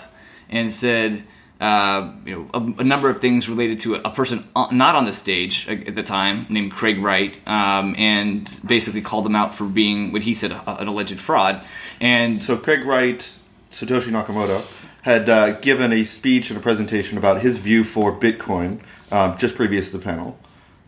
and 0.50 0.72
said. 0.72 1.24
Uh, 1.60 2.12
you 2.24 2.36
know, 2.36 2.48
a, 2.54 2.82
a 2.82 2.84
number 2.84 3.10
of 3.10 3.20
things 3.20 3.50
related 3.50 3.80
to 3.80 3.96
a, 3.96 4.02
a 4.02 4.12
person 4.12 4.48
on- 4.56 4.78
not 4.78 4.94
on 4.94 5.06
the 5.06 5.12
stage 5.12 5.68
at 5.68 5.96
the 5.96 6.04
time, 6.04 6.46
named 6.50 6.72
Craig 6.72 7.00
Wright, 7.02 7.36
um, 7.48 7.96
and 7.98 8.60
basically 8.68 9.02
called 9.02 9.26
him 9.26 9.36
out 9.36 9.56
for 9.56 9.64
being 9.66 10.12
what 10.12 10.22
he 10.22 10.36
said 10.36 10.52
a, 10.52 10.80
an 10.82 10.88
alleged 10.88 11.20
fraud. 11.20 11.64
And 12.00 12.40
So 12.40 12.58
Craig 12.58 12.86
Wright, 12.86 13.28
Satoshi 13.72 14.12
Nakamoto, 14.12 14.62
had 15.08 15.30
uh, 15.30 15.52
given 15.62 15.94
a 15.94 16.04
speech 16.04 16.50
and 16.50 16.60
a 16.60 16.62
presentation 16.62 17.18
about 17.18 17.42
his 17.42 17.60
view 17.60 17.86
for 17.86 18.12
Bitcoin 18.12 18.82
um, 19.10 19.38
just 19.38 19.56
previous 19.56 19.90
to 19.92 19.98
the 19.98 20.04
panel. 20.04 20.38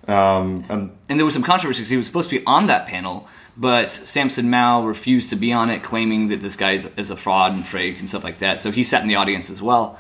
Um, 0.10 0.66
and 0.68 0.92
and 1.08 1.18
there 1.18 1.24
was 1.24 1.34
some 1.34 1.44
controversy 1.44 1.80
because 1.80 1.90
he 1.90 1.96
was 1.96 2.06
supposed 2.06 2.30
to 2.30 2.38
be 2.38 2.46
on 2.46 2.68
that 2.68 2.86
panel, 2.86 3.30
but 3.56 3.92
Samson 3.94 4.50
Mow 4.50 4.86
refused 4.86 5.30
to 5.30 5.38
be 5.38 5.54
on 5.54 5.70
it, 5.70 5.84
claiming 5.84 6.28
that 6.28 6.42
this 6.42 6.58
guy 6.58 6.72
is, 6.72 6.90
is 6.98 7.10
a 7.10 7.16
fraud 7.16 7.54
and 7.54 7.66
fake 7.66 8.00
and 8.00 8.10
stuff 8.10 8.26
like 8.26 8.40
that. 8.40 8.60
So 8.60 8.72
he 8.72 8.84
sat 8.84 9.02
in 9.04 9.08
the 9.08 9.16
audience 9.16 9.50
as 9.50 9.62
well. 9.62 9.98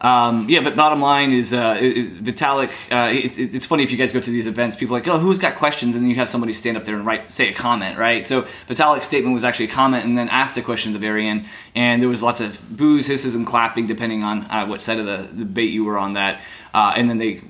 Um, 0.00 0.48
yeah, 0.48 0.60
but 0.60 0.76
bottom 0.76 1.00
line 1.00 1.32
is 1.32 1.52
uh, 1.52 1.76
it- 1.80 2.22
Vitalik. 2.22 2.70
Uh, 2.90 3.10
it's, 3.12 3.36
it's 3.38 3.66
funny 3.66 3.82
if 3.82 3.90
you 3.90 3.96
guys 3.96 4.12
go 4.12 4.20
to 4.20 4.30
these 4.30 4.46
events, 4.46 4.76
people 4.76 4.94
are 4.96 5.00
like, 5.00 5.08
oh, 5.08 5.18
who's 5.18 5.38
got 5.38 5.56
questions? 5.56 5.96
And 5.96 6.04
then 6.04 6.10
you 6.10 6.16
have 6.16 6.28
somebody 6.28 6.52
stand 6.52 6.76
up 6.76 6.84
there 6.84 6.94
and 6.94 7.04
write, 7.04 7.32
say 7.32 7.48
a 7.48 7.52
comment, 7.52 7.98
right? 7.98 8.24
So 8.24 8.42
Vitalik's 8.68 9.06
statement 9.06 9.34
was 9.34 9.42
actually 9.44 9.66
a 9.66 9.72
comment, 9.72 10.04
and 10.04 10.16
then 10.16 10.28
asked 10.28 10.56
a 10.56 10.62
question 10.62 10.92
at 10.92 11.00
the 11.00 11.04
very 11.06 11.26
end, 11.26 11.46
and 11.74 12.00
there 12.00 12.08
was 12.08 12.22
lots 12.22 12.40
of 12.40 12.60
boos, 12.76 13.06
hisses, 13.08 13.34
and 13.34 13.46
clapping 13.46 13.86
depending 13.86 14.22
on 14.22 14.42
uh, 14.50 14.66
what 14.66 14.82
side 14.82 14.98
of 15.00 15.06
the 15.06 15.28
debate 15.36 15.70
you 15.70 15.84
were 15.84 15.98
on 15.98 16.12
that. 16.14 16.40
Uh, 16.74 16.92
and 16.96 17.08
then 17.08 17.18
they 17.18 17.40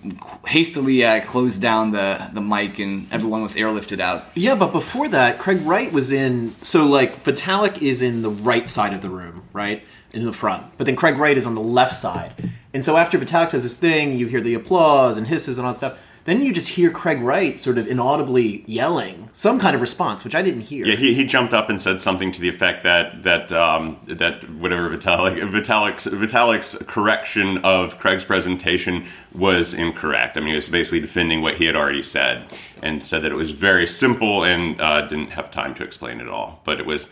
hastily 0.47 1.05
uh, 1.05 1.21
closed 1.27 1.61
down 1.61 1.91
the 1.91 2.31
the 2.33 2.41
mic, 2.41 2.79
and 2.79 3.13
everyone 3.13 3.43
was 3.43 3.57
airlifted 3.57 4.01
out. 4.01 4.25
Yeah, 4.35 4.55
but 4.55 4.73
before 4.73 5.09
that, 5.09 5.39
Craig 5.39 5.61
Wright 5.63 5.93
was 5.93 6.13
in. 6.13 6.55
So, 6.63 6.87
like, 6.87 7.25
Vitalik 7.25 7.83
is 7.83 8.01
in 8.01 8.23
the 8.23 8.31
right 8.31 8.67
side 8.69 8.95
of 8.95 9.03
the 9.03 9.11
room, 9.11 9.43
right? 9.53 9.83
In 10.13 10.25
the 10.25 10.33
front. 10.33 10.67
But 10.79 10.87
then 10.87 10.97
Craig 10.97 11.19
Wright 11.19 11.37
is 11.37 11.47
on 11.47 11.55
the 11.55 11.61
left 11.61 11.95
side. 11.95 12.33
And 12.73 12.85
so, 12.85 12.97
after 12.97 13.19
Vitalik 13.19 13.51
does 13.51 13.63
his 13.63 13.77
thing, 13.77 14.17
you 14.17 14.27
hear 14.27 14.41
the 14.41 14.55
applause 14.55 15.19
and 15.19 15.27
hisses 15.27 15.59
and 15.59 15.67
all 15.67 15.73
that 15.73 15.77
stuff. 15.77 15.99
Then 16.29 16.43
you 16.43 16.53
just 16.53 16.69
hear 16.69 16.91
Craig 16.91 17.23
Wright 17.23 17.59
sort 17.59 17.79
of 17.79 17.89
inaudibly 17.89 18.63
yelling 18.67 19.31
some 19.33 19.59
kind 19.59 19.75
of 19.75 19.81
response, 19.81 20.25
which 20.25 20.35
I 20.35 20.43
didn't 20.43 20.61
hear. 20.61 20.85
Yeah, 20.85 20.97
he, 20.97 21.15
he 21.15 21.25
jumped 21.25 21.55
up 21.55 21.71
and 21.71 21.81
said 21.81 22.03
something 22.03 22.33
to 22.33 22.41
the 22.43 22.51
effect 22.51 22.83
that 22.85 23.23
that 23.23 23.51
um, 23.51 23.99
that 24.07 24.47
whatever 24.51 24.91
Vitalik 24.91 25.39
Vitalik's 25.51 26.07
Vitalik's 26.07 26.77
correction 26.87 27.57
of 27.65 27.99
Craig's 27.99 28.27
presentation 28.27 29.07
was 29.35 29.73
incorrect. 29.73 30.37
I 30.37 30.41
mean, 30.41 30.51
he 30.51 30.57
was 30.57 30.69
basically 30.69 31.01
defending 31.01 31.41
what 31.41 31.55
he 31.55 31.65
had 31.65 31.77
already 31.77 32.03
said 32.03 32.45
and 32.83 33.07
said 33.07 33.23
that 33.23 33.33
it 33.33 33.37
was 33.37 33.51
very 33.51 33.87
simple 33.87 34.45
and 34.45 34.79
uh, 34.83 35.07
didn't 35.07 35.31
have 35.31 35.51
time 35.51 35.75
to 35.77 35.83
explain 35.83 36.21
it 36.21 36.29
all. 36.29 36.61
But 36.65 36.79
it 36.79 36.85
was 36.85 37.11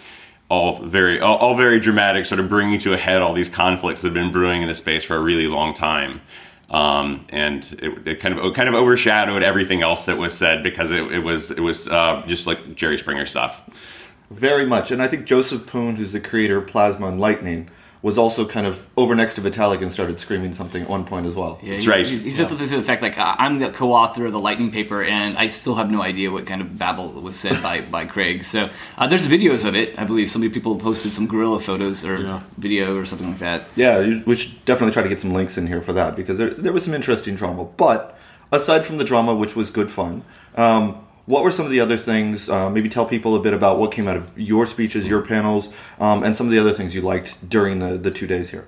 all 0.48 0.78
very 0.82 1.20
all, 1.20 1.36
all 1.38 1.56
very 1.56 1.80
dramatic, 1.80 2.24
sort 2.26 2.40
of 2.40 2.48
bringing 2.48 2.78
to 2.80 2.92
a 2.92 2.96
head 2.96 3.22
all 3.22 3.34
these 3.34 3.48
conflicts 3.48 4.02
that 4.02 4.08
have 4.08 4.14
been 4.14 4.30
brewing 4.32 4.62
in 4.62 4.68
the 4.68 4.74
space 4.74 5.04
for 5.04 5.16
a 5.16 5.20
really 5.20 5.46
long 5.46 5.74
time. 5.74 6.20
Um, 6.68 7.26
and 7.28 7.64
it, 7.80 8.08
it 8.08 8.20
kind 8.20 8.36
of 8.36 8.44
it 8.44 8.54
kind 8.54 8.68
of 8.68 8.74
overshadowed 8.74 9.42
everything 9.42 9.82
else 9.82 10.06
that 10.06 10.18
was 10.18 10.36
said 10.36 10.62
because 10.62 10.90
it, 10.90 11.12
it 11.12 11.20
was 11.20 11.50
it 11.52 11.60
was 11.60 11.86
uh, 11.88 12.22
just 12.26 12.46
like 12.46 12.74
Jerry 12.74 12.98
Springer 12.98 13.26
stuff. 13.26 13.62
very 14.30 14.66
much. 14.66 14.90
And 14.90 15.00
I 15.02 15.08
think 15.08 15.26
Joseph 15.26 15.66
Poon, 15.66 15.96
who's 15.96 16.12
the 16.12 16.20
creator 16.20 16.58
of 16.58 16.66
Plasma 16.66 17.06
and 17.08 17.20
Lightning, 17.20 17.70
was 18.02 18.18
also 18.18 18.46
kind 18.46 18.66
of 18.66 18.86
over 18.96 19.14
next 19.14 19.34
to 19.34 19.40
Vitalik 19.40 19.82
and 19.82 19.92
started 19.92 20.18
screaming 20.18 20.52
something 20.52 20.82
at 20.82 20.88
one 20.88 21.04
point 21.04 21.26
as 21.26 21.34
well. 21.34 21.58
Yeah, 21.62 21.72
That's 21.72 21.84
he, 21.84 21.90
right. 21.90 22.06
He, 22.06 22.16
he 22.18 22.30
said 22.30 22.48
something 22.48 22.66
to 22.66 22.74
the 22.74 22.80
effect 22.80 23.02
like, 23.02 23.14
"I'm 23.18 23.58
the 23.58 23.70
co-author 23.70 24.26
of 24.26 24.32
the 24.32 24.38
Lightning 24.38 24.70
paper, 24.70 25.02
and 25.02 25.36
I 25.36 25.46
still 25.46 25.74
have 25.76 25.90
no 25.90 26.02
idea 26.02 26.30
what 26.30 26.46
kind 26.46 26.60
of 26.60 26.78
babble 26.78 27.08
was 27.20 27.36
said 27.36 27.62
by, 27.62 27.80
by 27.80 28.04
Craig." 28.04 28.44
So 28.44 28.70
uh, 28.98 29.06
there's 29.06 29.26
videos 29.26 29.64
of 29.64 29.74
it. 29.74 29.98
I 29.98 30.04
believe 30.04 30.30
some 30.30 30.42
people 30.50 30.76
posted 30.76 31.12
some 31.12 31.26
gorilla 31.26 31.60
photos 31.60 32.04
or 32.04 32.42
video 32.58 32.96
or 32.96 33.04
something 33.04 33.28
like 33.28 33.38
that. 33.38 33.64
Yeah, 33.76 34.22
we 34.24 34.36
should 34.36 34.64
definitely 34.64 34.92
try 34.92 35.02
to 35.02 35.08
get 35.08 35.20
some 35.20 35.32
links 35.32 35.58
in 35.58 35.66
here 35.66 35.82
for 35.82 35.92
that 35.94 36.16
because 36.16 36.38
there, 36.38 36.50
there 36.50 36.72
was 36.72 36.84
some 36.84 36.94
interesting 36.94 37.34
drama. 37.34 37.64
But 37.64 38.18
aside 38.52 38.84
from 38.84 38.98
the 38.98 39.04
drama, 39.04 39.34
which 39.34 39.56
was 39.56 39.70
good 39.70 39.90
fun, 39.90 40.22
um, 40.56 41.05
what 41.26 41.42
were 41.42 41.50
some 41.50 41.66
of 41.66 41.72
the 41.72 41.80
other 41.80 41.96
things? 41.96 42.48
Uh, 42.48 42.70
maybe 42.70 42.88
tell 42.88 43.04
people 43.04 43.34
a 43.34 43.40
bit 43.40 43.52
about 43.52 43.78
what 43.78 43.92
came 43.92 44.08
out 44.08 44.16
of 44.16 44.38
your 44.38 44.64
speeches, 44.64 45.06
your 45.06 45.22
panels, 45.22 45.68
um, 45.98 46.22
and 46.22 46.36
some 46.36 46.46
of 46.46 46.52
the 46.52 46.58
other 46.58 46.72
things 46.72 46.94
you 46.94 47.02
liked 47.02 47.48
during 47.48 47.80
the, 47.80 47.98
the 47.98 48.10
two 48.10 48.26
days 48.26 48.50
here. 48.50 48.66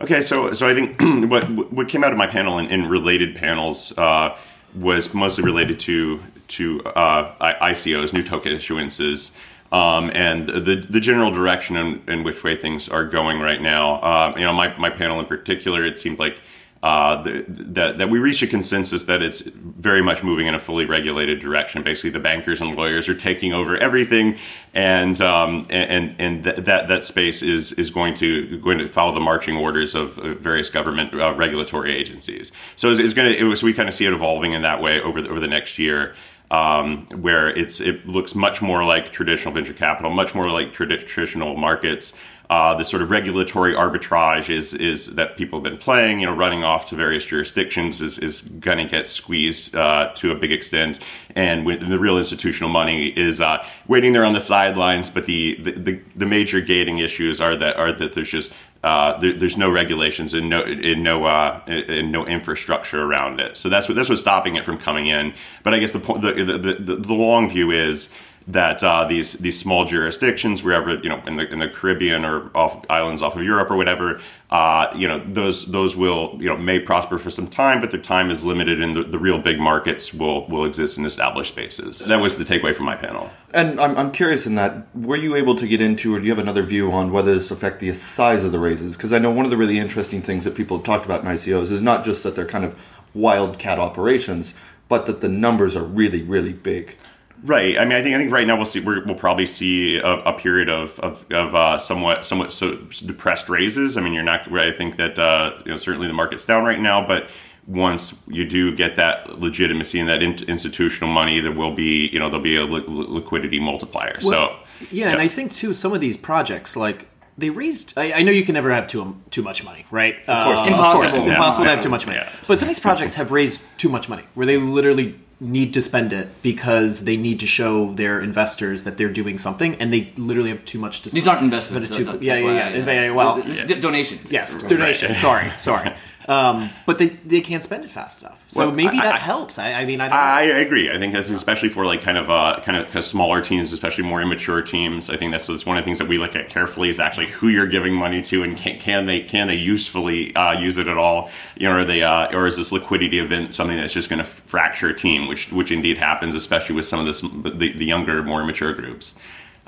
Okay, 0.00 0.22
so 0.22 0.52
so 0.52 0.68
I 0.68 0.74
think 0.74 1.00
what 1.30 1.48
what 1.72 1.88
came 1.88 2.02
out 2.02 2.12
of 2.12 2.18
my 2.18 2.26
panel 2.26 2.58
and 2.58 2.70
in 2.70 2.88
related 2.88 3.36
panels 3.36 3.96
uh, 3.96 4.36
was 4.74 5.14
mostly 5.14 5.44
related 5.44 5.78
to 5.80 6.20
to 6.48 6.82
uh, 6.82 7.54
ICOs, 7.60 8.12
new 8.12 8.24
token 8.24 8.52
issuances, 8.52 9.36
um, 9.70 10.10
and 10.14 10.48
the 10.48 10.84
the 10.88 10.98
general 10.98 11.30
direction 11.30 11.76
in, 11.76 12.02
in 12.08 12.24
which 12.24 12.42
way 12.42 12.56
things 12.56 12.88
are 12.88 13.04
going 13.04 13.38
right 13.38 13.62
now. 13.62 13.96
Uh, 13.96 14.34
you 14.36 14.44
know, 14.44 14.52
my 14.52 14.76
my 14.78 14.90
panel 14.90 15.20
in 15.20 15.26
particular, 15.26 15.84
it 15.84 15.98
seemed 15.98 16.18
like. 16.18 16.40
Uh, 16.84 17.22
that 17.48 17.96
that 17.96 18.10
we 18.10 18.18
reach 18.18 18.42
a 18.42 18.46
consensus 18.46 19.04
that 19.04 19.22
it's 19.22 19.40
very 19.40 20.02
much 20.02 20.22
moving 20.22 20.46
in 20.46 20.54
a 20.54 20.58
fully 20.58 20.84
regulated 20.84 21.40
direction. 21.40 21.82
Basically, 21.82 22.10
the 22.10 22.20
bankers 22.20 22.60
and 22.60 22.76
lawyers 22.76 23.08
are 23.08 23.14
taking 23.14 23.54
over 23.54 23.74
everything, 23.78 24.36
and 24.74 25.18
um, 25.22 25.66
and 25.70 26.14
and 26.18 26.44
th- 26.44 26.56
that 26.56 26.88
that 26.88 27.06
space 27.06 27.40
is 27.40 27.72
is 27.72 27.88
going 27.88 28.14
to 28.16 28.58
going 28.58 28.76
to 28.76 28.86
follow 28.86 29.14
the 29.14 29.20
marching 29.20 29.56
orders 29.56 29.94
of 29.94 30.16
various 30.16 30.68
government 30.68 31.14
uh, 31.14 31.32
regulatory 31.32 31.90
agencies. 31.90 32.52
So 32.76 32.90
it's, 32.90 33.00
it's 33.00 33.14
going 33.14 33.32
to 33.32 33.44
was, 33.44 33.62
we 33.62 33.72
kind 33.72 33.88
of 33.88 33.94
see 33.94 34.04
it 34.04 34.12
evolving 34.12 34.52
in 34.52 34.60
that 34.60 34.82
way 34.82 35.00
over 35.00 35.22
the, 35.22 35.30
over 35.30 35.40
the 35.40 35.48
next 35.48 35.78
year. 35.78 36.14
Um, 36.50 37.06
where 37.06 37.48
it's 37.48 37.80
it 37.80 38.06
looks 38.06 38.34
much 38.34 38.60
more 38.60 38.84
like 38.84 39.10
traditional 39.10 39.54
venture 39.54 39.72
capital, 39.72 40.10
much 40.10 40.34
more 40.34 40.50
like 40.50 40.74
tradi- 40.74 41.06
traditional 41.06 41.56
markets. 41.56 42.14
Uh, 42.54 42.72
the 42.76 42.84
sort 42.84 43.02
of 43.02 43.10
regulatory 43.10 43.74
arbitrage 43.74 44.48
is 44.48 44.74
is 44.74 45.16
that 45.16 45.36
people 45.36 45.58
have 45.58 45.64
been 45.64 45.76
playing, 45.76 46.20
you 46.20 46.26
know, 46.26 46.36
running 46.44 46.62
off 46.62 46.86
to 46.88 46.94
various 46.94 47.24
jurisdictions 47.24 48.00
is, 48.00 48.16
is 48.18 48.42
going 48.42 48.78
to 48.78 48.88
get 48.96 49.08
squeezed 49.08 49.74
uh, 49.74 50.12
to 50.14 50.30
a 50.30 50.36
big 50.36 50.52
extent, 50.52 51.00
and 51.34 51.66
when 51.66 51.90
the 51.90 51.98
real 51.98 52.16
institutional 52.16 52.70
money 52.70 53.08
is 53.08 53.40
uh, 53.40 53.58
waiting 53.88 54.12
there 54.12 54.24
on 54.24 54.34
the 54.34 54.40
sidelines. 54.54 55.10
But 55.10 55.26
the, 55.26 55.58
the, 55.64 55.72
the, 55.72 56.00
the 56.14 56.26
major 56.26 56.60
gating 56.60 56.98
issues 56.98 57.40
are 57.40 57.56
that 57.56 57.76
are 57.76 57.92
that 57.92 58.12
there's 58.12 58.30
just 58.30 58.52
uh, 58.84 59.18
there, 59.18 59.32
there's 59.32 59.56
no 59.56 59.68
regulations 59.68 60.32
and 60.32 60.48
no 60.48 60.62
and 60.62 61.02
no 61.02 61.24
uh, 61.24 61.60
no 61.66 62.24
infrastructure 62.24 63.02
around 63.02 63.40
it. 63.40 63.56
So 63.56 63.68
that's 63.68 63.88
what 63.88 63.96
that's 63.96 64.08
what's 64.08 64.20
stopping 64.20 64.54
it 64.54 64.64
from 64.64 64.78
coming 64.78 65.08
in. 65.08 65.34
But 65.64 65.74
I 65.74 65.80
guess 65.80 65.92
the 65.92 65.98
point 65.98 66.22
the 66.22 66.32
the, 66.34 66.74
the, 66.74 66.96
the 66.96 67.14
long 67.14 67.50
view 67.50 67.72
is 67.72 68.12
that 68.46 68.84
uh, 68.84 69.06
these 69.06 69.34
these 69.34 69.58
small 69.58 69.86
jurisdictions, 69.86 70.62
wherever 70.62 70.94
you 70.96 71.08
know 71.08 71.22
in 71.26 71.36
the 71.36 71.50
in 71.50 71.60
the 71.60 71.68
Caribbean 71.68 72.24
or 72.24 72.50
off 72.54 72.84
islands 72.90 73.22
off 73.22 73.36
of 73.36 73.42
Europe 73.42 73.70
or 73.70 73.76
whatever, 73.76 74.20
uh, 74.50 74.92
you 74.94 75.08
know 75.08 75.24
those 75.26 75.66
those 75.66 75.96
will 75.96 76.36
you 76.38 76.48
know 76.48 76.56
may 76.56 76.78
prosper 76.78 77.18
for 77.18 77.30
some 77.30 77.46
time, 77.46 77.80
but 77.80 77.90
their 77.90 78.00
time 78.00 78.30
is 78.30 78.44
limited, 78.44 78.82
and 78.82 78.94
the, 78.94 79.02
the 79.02 79.18
real 79.18 79.38
big 79.38 79.58
markets 79.58 80.12
will 80.12 80.46
will 80.48 80.66
exist 80.66 80.98
in 80.98 81.06
established 81.06 81.52
spaces. 81.52 82.00
That 82.00 82.20
was 82.20 82.36
the 82.36 82.44
takeaway 82.44 82.74
from 82.74 82.84
my 82.84 82.96
panel. 82.96 83.30
And 83.54 83.80
I'm, 83.80 83.96
I'm 83.96 84.12
curious 84.12 84.46
in 84.46 84.56
that, 84.56 84.94
were 84.96 85.16
you 85.16 85.36
able 85.36 85.54
to 85.56 85.66
get 85.66 85.80
into, 85.80 86.14
or 86.14 86.18
do 86.18 86.26
you 86.26 86.32
have 86.32 86.40
another 86.40 86.62
view 86.62 86.90
on 86.92 87.12
whether 87.12 87.34
this 87.34 87.50
affect 87.50 87.80
the 87.80 87.94
size 87.94 88.44
of 88.44 88.52
the 88.52 88.58
raises? 88.58 88.96
Because 88.96 89.12
I 89.12 89.18
know 89.18 89.30
one 89.30 89.46
of 89.46 89.50
the 89.50 89.56
really 89.56 89.78
interesting 89.78 90.22
things 90.22 90.44
that 90.44 90.56
people 90.56 90.76
have 90.76 90.84
talked 90.84 91.04
about 91.04 91.20
in 91.20 91.28
ICOs 91.28 91.70
is 91.70 91.80
not 91.80 92.04
just 92.04 92.24
that 92.24 92.34
they're 92.34 92.46
kind 92.46 92.64
of 92.64 92.76
wildcat 93.14 93.78
operations, 93.78 94.54
but 94.88 95.06
that 95.06 95.20
the 95.20 95.28
numbers 95.28 95.76
are 95.76 95.84
really, 95.84 96.22
really 96.22 96.52
big. 96.52 96.96
Right. 97.44 97.76
I 97.78 97.84
mean, 97.84 97.92
I 97.92 98.02
think 98.02 98.14
I 98.14 98.18
think 98.18 98.32
right 98.32 98.46
now 98.46 98.56
we'll 98.56 98.64
see 98.64 98.80
we're, 98.80 99.04
we'll 99.04 99.14
probably 99.16 99.44
see 99.44 99.98
a, 99.98 100.12
a 100.20 100.32
period 100.32 100.70
of 100.70 100.98
of, 101.00 101.30
of 101.30 101.54
uh, 101.54 101.78
somewhat 101.78 102.24
somewhat 102.24 102.52
so 102.52 102.76
depressed 103.04 103.48
raises. 103.50 103.96
I 103.98 104.00
mean, 104.00 104.14
you're 104.14 104.22
not. 104.22 104.50
I 104.52 104.72
think 104.72 104.96
that 104.96 105.18
uh, 105.18 105.52
you 105.64 105.70
know 105.70 105.76
certainly 105.76 106.06
the 106.06 106.14
market's 106.14 106.44
down 106.46 106.64
right 106.64 106.80
now, 106.80 107.06
but 107.06 107.28
once 107.66 108.14
you 108.28 108.46
do 108.48 108.74
get 108.74 108.96
that 108.96 109.40
legitimacy 109.40 109.98
and 109.98 110.08
that 110.08 110.22
in, 110.22 110.32
institutional 110.48 111.12
money, 111.12 111.40
there 111.40 111.52
will 111.52 111.74
be 111.74 112.08
you 112.12 112.18
know 112.18 112.28
there'll 112.28 112.42
be 112.42 112.56
a 112.56 112.64
li- 112.64 112.84
liquidity 112.86 113.60
multiplier. 113.60 114.20
so 114.22 114.56
Yeah, 114.90 115.10
and 115.10 115.20
I 115.20 115.28
think 115.28 115.52
too 115.52 115.74
some 115.74 115.92
of 115.92 116.00
these 116.00 116.16
projects 116.16 116.76
like 116.76 117.08
they 117.36 117.50
raised. 117.50 117.92
I, 117.98 118.12
I 118.12 118.22
know 118.22 118.32
you 118.32 118.44
can 118.44 118.54
never 118.54 118.72
have 118.72 118.86
too 118.86 119.20
too 119.30 119.42
much 119.42 119.64
money, 119.64 119.84
right? 119.90 120.16
Of 120.28 120.44
course. 120.44 120.66
Impossible. 120.68 121.30
impossible 121.30 121.64
Yeah, 121.64 121.70
to 121.70 121.74
have 121.76 121.84
too 121.84 121.90
much 121.90 122.06
money. 122.06 122.18
yeah. 122.18 122.28
But 122.46 122.60
some 122.60 122.68
of 122.68 122.74
these 122.74 122.80
projects 122.80 123.14
have 123.14 123.30
raised 123.32 123.66
too 123.76 123.88
much 123.88 124.08
money, 124.08 124.22
where 124.34 124.46
they 124.46 124.56
literally 124.56 125.16
need 125.40 125.74
to 125.74 125.82
spend 125.82 126.12
it 126.12 126.28
because 126.42 127.04
they 127.04 127.16
need 127.16 127.40
to 127.40 127.46
show 127.46 127.92
their 127.94 128.20
investors 128.20 128.84
that 128.84 128.96
they're 128.96 129.12
doing 129.12 129.38
something, 129.38 129.74
and 129.76 129.92
they 129.92 130.12
literally 130.16 130.50
have 130.50 130.64
too 130.64 130.78
much 130.78 131.02
to. 131.02 131.10
Spend. 131.10 131.16
These 131.16 131.24
spend. 131.24 131.36
aren't 131.36 131.44
investments. 131.44 131.88
So 131.88 131.96
too- 131.96 132.18
yeah, 132.20 132.36
yeah, 132.36 132.52
yeah, 132.52 132.68
yeah, 132.76 133.02
yeah, 133.06 133.10
well, 133.10 133.42
It's 133.44 133.80
donations. 133.80 134.32
Yes, 134.32 134.62
donation. 134.62 135.14
Sorry, 135.14 135.50
sorry. 135.56 135.94
Um, 136.26 136.70
but 136.86 136.96
they, 136.98 137.08
they 137.08 137.40
can't 137.42 137.62
spend 137.62 137.84
it 137.84 137.90
fast 137.90 138.22
enough. 138.22 138.42
So 138.48 138.66
Well, 138.66 138.72
maybe 138.74 138.98
I- 138.98 139.02
that 139.02 139.14
I- 139.16 139.18
helps. 139.18 139.58
I, 139.58 139.72
I 139.74 139.84
mean, 139.84 140.00
I 140.00 140.08
don't. 140.08 140.16
I, 140.16 140.40
I 140.42 140.58
agree. 140.60 140.90
I 140.90 140.98
think 140.98 141.12
that's 141.12 141.28
especially 141.28 141.68
for 141.68 141.84
like 141.84 142.00
kind 142.00 142.16
of 142.16 142.30
uh, 142.30 142.60
kind 142.64 142.78
of 142.78 142.86
kind 142.86 142.96
of 142.96 143.04
smaller 143.04 143.42
teams, 143.42 143.72
especially 143.72 144.04
more 144.04 144.22
immature 144.22 144.62
teams. 144.62 145.10
I 145.10 145.16
think 145.18 145.32
that's, 145.32 145.46
that's 145.48 145.66
one 145.66 145.76
of 145.76 145.82
the 145.82 145.84
things 145.84 145.98
that 145.98 146.08
we 146.08 146.16
look 146.16 146.34
at 146.34 146.48
carefully 146.48 146.88
is 146.88 146.98
actually 146.98 147.26
who 147.26 147.48
you're 147.48 147.66
giving 147.66 147.92
money 147.94 148.22
to 148.22 148.42
and 148.42 148.56
can, 148.56 148.78
can 148.78 149.04
they 149.06 149.20
can 149.20 149.48
they 149.48 149.56
usefully 149.56 150.34
uh, 150.34 150.58
use 150.58 150.78
it 150.78 150.88
at 150.88 150.96
all? 150.96 151.30
You 151.56 151.68
know, 151.68 151.74
are 151.76 151.84
they 151.84 152.02
uh, 152.02 152.34
or 152.36 152.46
is 152.46 152.56
this 152.56 152.72
liquidity 152.72 153.18
event 153.18 153.52
something 153.52 153.76
that's 153.76 153.92
just 153.92 154.08
going 154.08 154.18
to 154.18 154.24
fracture 154.24 154.88
a 154.88 154.94
team, 154.94 155.28
which 155.28 155.52
which 155.52 155.70
indeed 155.70 155.98
happens, 155.98 156.34
especially 156.34 156.74
with 156.76 156.86
some 156.86 157.00
of 157.00 157.06
this 157.06 157.20
the, 157.20 157.72
the 157.74 157.84
younger, 157.84 158.22
more 158.22 158.40
immature 158.42 158.72
groups. 158.72 159.14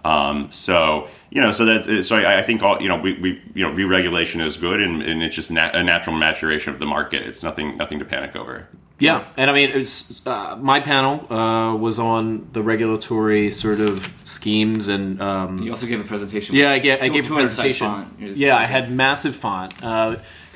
Um, 0.06 0.52
so 0.52 1.08
you 1.30 1.40
know, 1.40 1.52
so 1.52 1.64
that 1.64 2.02
so 2.04 2.16
I, 2.16 2.38
I 2.40 2.42
think 2.42 2.62
all 2.62 2.80
you 2.80 2.88
know 2.88 2.96
we, 2.96 3.10
we 3.24 3.42
you 3.54 3.64
know 3.64 3.72
re-regulation 3.72 4.40
is 4.40 4.56
good 4.56 4.80
and, 4.80 5.02
and 5.02 5.22
it's 5.22 5.34
just 5.34 5.50
nat- 5.50 5.74
a 5.74 5.82
natural 5.82 6.16
maturation 6.16 6.72
of 6.72 6.78
the 6.78 6.86
market. 6.86 7.22
It's 7.26 7.42
nothing 7.42 7.76
nothing 7.76 7.98
to 7.98 8.04
panic 8.04 8.36
over. 8.36 8.68
Yeah, 8.98 9.26
and 9.36 9.50
I 9.50 9.52
mean, 9.52 9.68
it 9.68 9.76
was 9.76 10.22
uh, 10.24 10.56
my 10.58 10.80
panel 10.80 11.30
uh, 11.30 11.76
was 11.76 11.98
on 11.98 12.48
the 12.52 12.62
regulatory 12.62 13.50
sort 13.50 13.80
of 13.80 14.10
schemes 14.24 14.88
and. 14.88 15.20
Um, 15.20 15.58
You 15.58 15.70
also 15.70 15.86
gave 15.86 16.00
a 16.00 16.04
presentation. 16.04 16.54
yeah, 16.56 16.70
I, 16.72 16.78
get, 16.78 17.02
I 17.02 17.08
gave 17.08 17.30
a 17.30 17.34
presentation. 17.34 17.86
font. 17.86 18.36
Yeah, 18.38 18.56
I 18.56 18.64
had 18.64 18.90
massive 18.90 19.36
font 19.36 19.74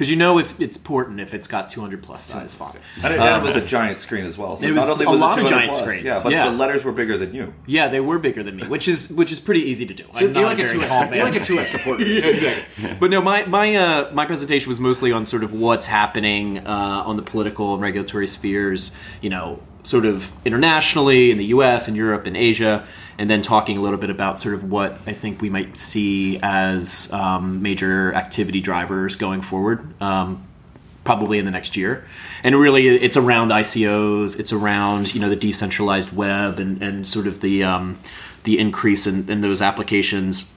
because 0.01 0.09
you 0.09 0.17
know 0.17 0.39
if 0.39 0.59
it's 0.59 0.79
important 0.79 1.21
if 1.21 1.35
it's 1.35 1.47
got 1.47 1.69
200 1.69 2.03
plus 2.03 2.25
size 2.25 2.55
font. 2.55 2.75
And 3.05 3.13
it, 3.13 3.21
and 3.21 3.45
it 3.45 3.47
was 3.47 3.55
a 3.55 3.61
giant 3.61 4.01
screen 4.01 4.25
as 4.25 4.39
well. 4.39 4.57
So 4.57 4.67
It 4.67 4.73
was 4.73 4.89
not 4.89 4.93
only 4.95 5.05
a 5.05 5.11
was 5.11 5.21
lot 5.21 5.39
it 5.39 5.45
of 5.45 5.51
giant 5.51 5.73
plus, 5.73 5.83
screens, 5.83 6.05
Yeah, 6.05 6.21
but 6.23 6.33
yeah. 6.33 6.49
the 6.49 6.57
letters 6.57 6.85
were 6.85 6.93
bigger 6.93 7.19
than 7.19 7.35
you. 7.35 7.53
Yeah, 7.67 7.89
they 7.89 8.01
were 8.01 8.19
bigger 8.19 8.43
than 8.43 8.57
me, 8.57 8.67
which 8.67 8.89
is 8.89 9.13
which 9.13 9.31
is 9.31 9.41
pretty 9.41 9.61
easy 9.61 9.85
to 9.85 9.93
do. 9.93 10.05
So 10.13 10.21
I'm 10.21 10.25
you're 10.25 10.33
not 10.33 10.45
like 10.45 10.59
a 10.59 10.67
very 10.67 10.79
two 10.81 10.87
tall 10.87 11.03
X. 11.03 11.15
You're 11.15 11.25
like 11.25 11.37
a 11.37 11.45
two 11.45 11.59
X 11.59 11.73
supporter. 11.73 12.07
But 12.99 13.11
no, 13.11 13.21
my 13.21 13.45
my 13.45 13.75
uh, 13.75 14.11
my 14.15 14.25
presentation 14.25 14.71
was 14.71 14.81
mostly 14.81 15.13
on 15.13 15.27
sort 15.27 15.45
of 15.45 15.53
what's 15.53 15.85
happening 15.85 16.67
uh, 16.67 17.03
on 17.05 17.17
the 17.19 17.23
political 17.23 17.75
and 17.75 17.83
regulatory 17.83 18.27
spheres. 18.27 18.93
You 19.21 19.29
know, 19.29 19.61
sort 19.83 20.05
of 20.05 20.33
internationally 20.45 21.31
in 21.31 21.39
the 21.39 21.47
U.S. 21.47 21.89
and 21.89 21.97
Europe 21.97 22.27
and 22.27 22.37
Asia, 22.37 22.87
and 23.19 23.29
then 23.29 23.43
talking 23.43 23.77
a 23.77 23.81
little 23.81 23.99
bit 23.99 24.11
about 24.11 24.41
sort 24.41 24.55
of 24.55 24.65
what 24.71 24.99
I 25.07 25.13
think 25.13 25.41
we 25.41 25.51
might 25.51 25.79
see 25.79 26.39
as 26.43 27.13
um, 27.13 27.63
major 27.63 28.15
activity 28.15 28.61
drivers 28.61 29.17
going 29.17 29.41
forward. 29.41 30.01
Um, 30.03 30.47
probably 31.03 31.39
in 31.39 31.45
the 31.45 31.51
next 31.51 31.77
year. 31.77 32.07
And 32.45 32.55
really, 32.55 32.87
it's 32.87 33.17
around 33.17 33.49
ICOs. 33.49 34.39
It's 34.39 34.53
around 34.53 35.15
you 35.15 35.21
know 35.21 35.29
the 35.29 35.37
decentralized 35.37 36.15
web 36.15 36.59
and, 36.59 36.83
and 36.83 37.09
sort 37.09 37.27
of 37.27 37.41
the 37.41 37.65
um, 37.65 37.99
the 38.45 38.59
increase 38.59 39.07
in, 39.07 39.29
in 39.31 39.41
those 39.41 39.63
applications. 39.63 40.51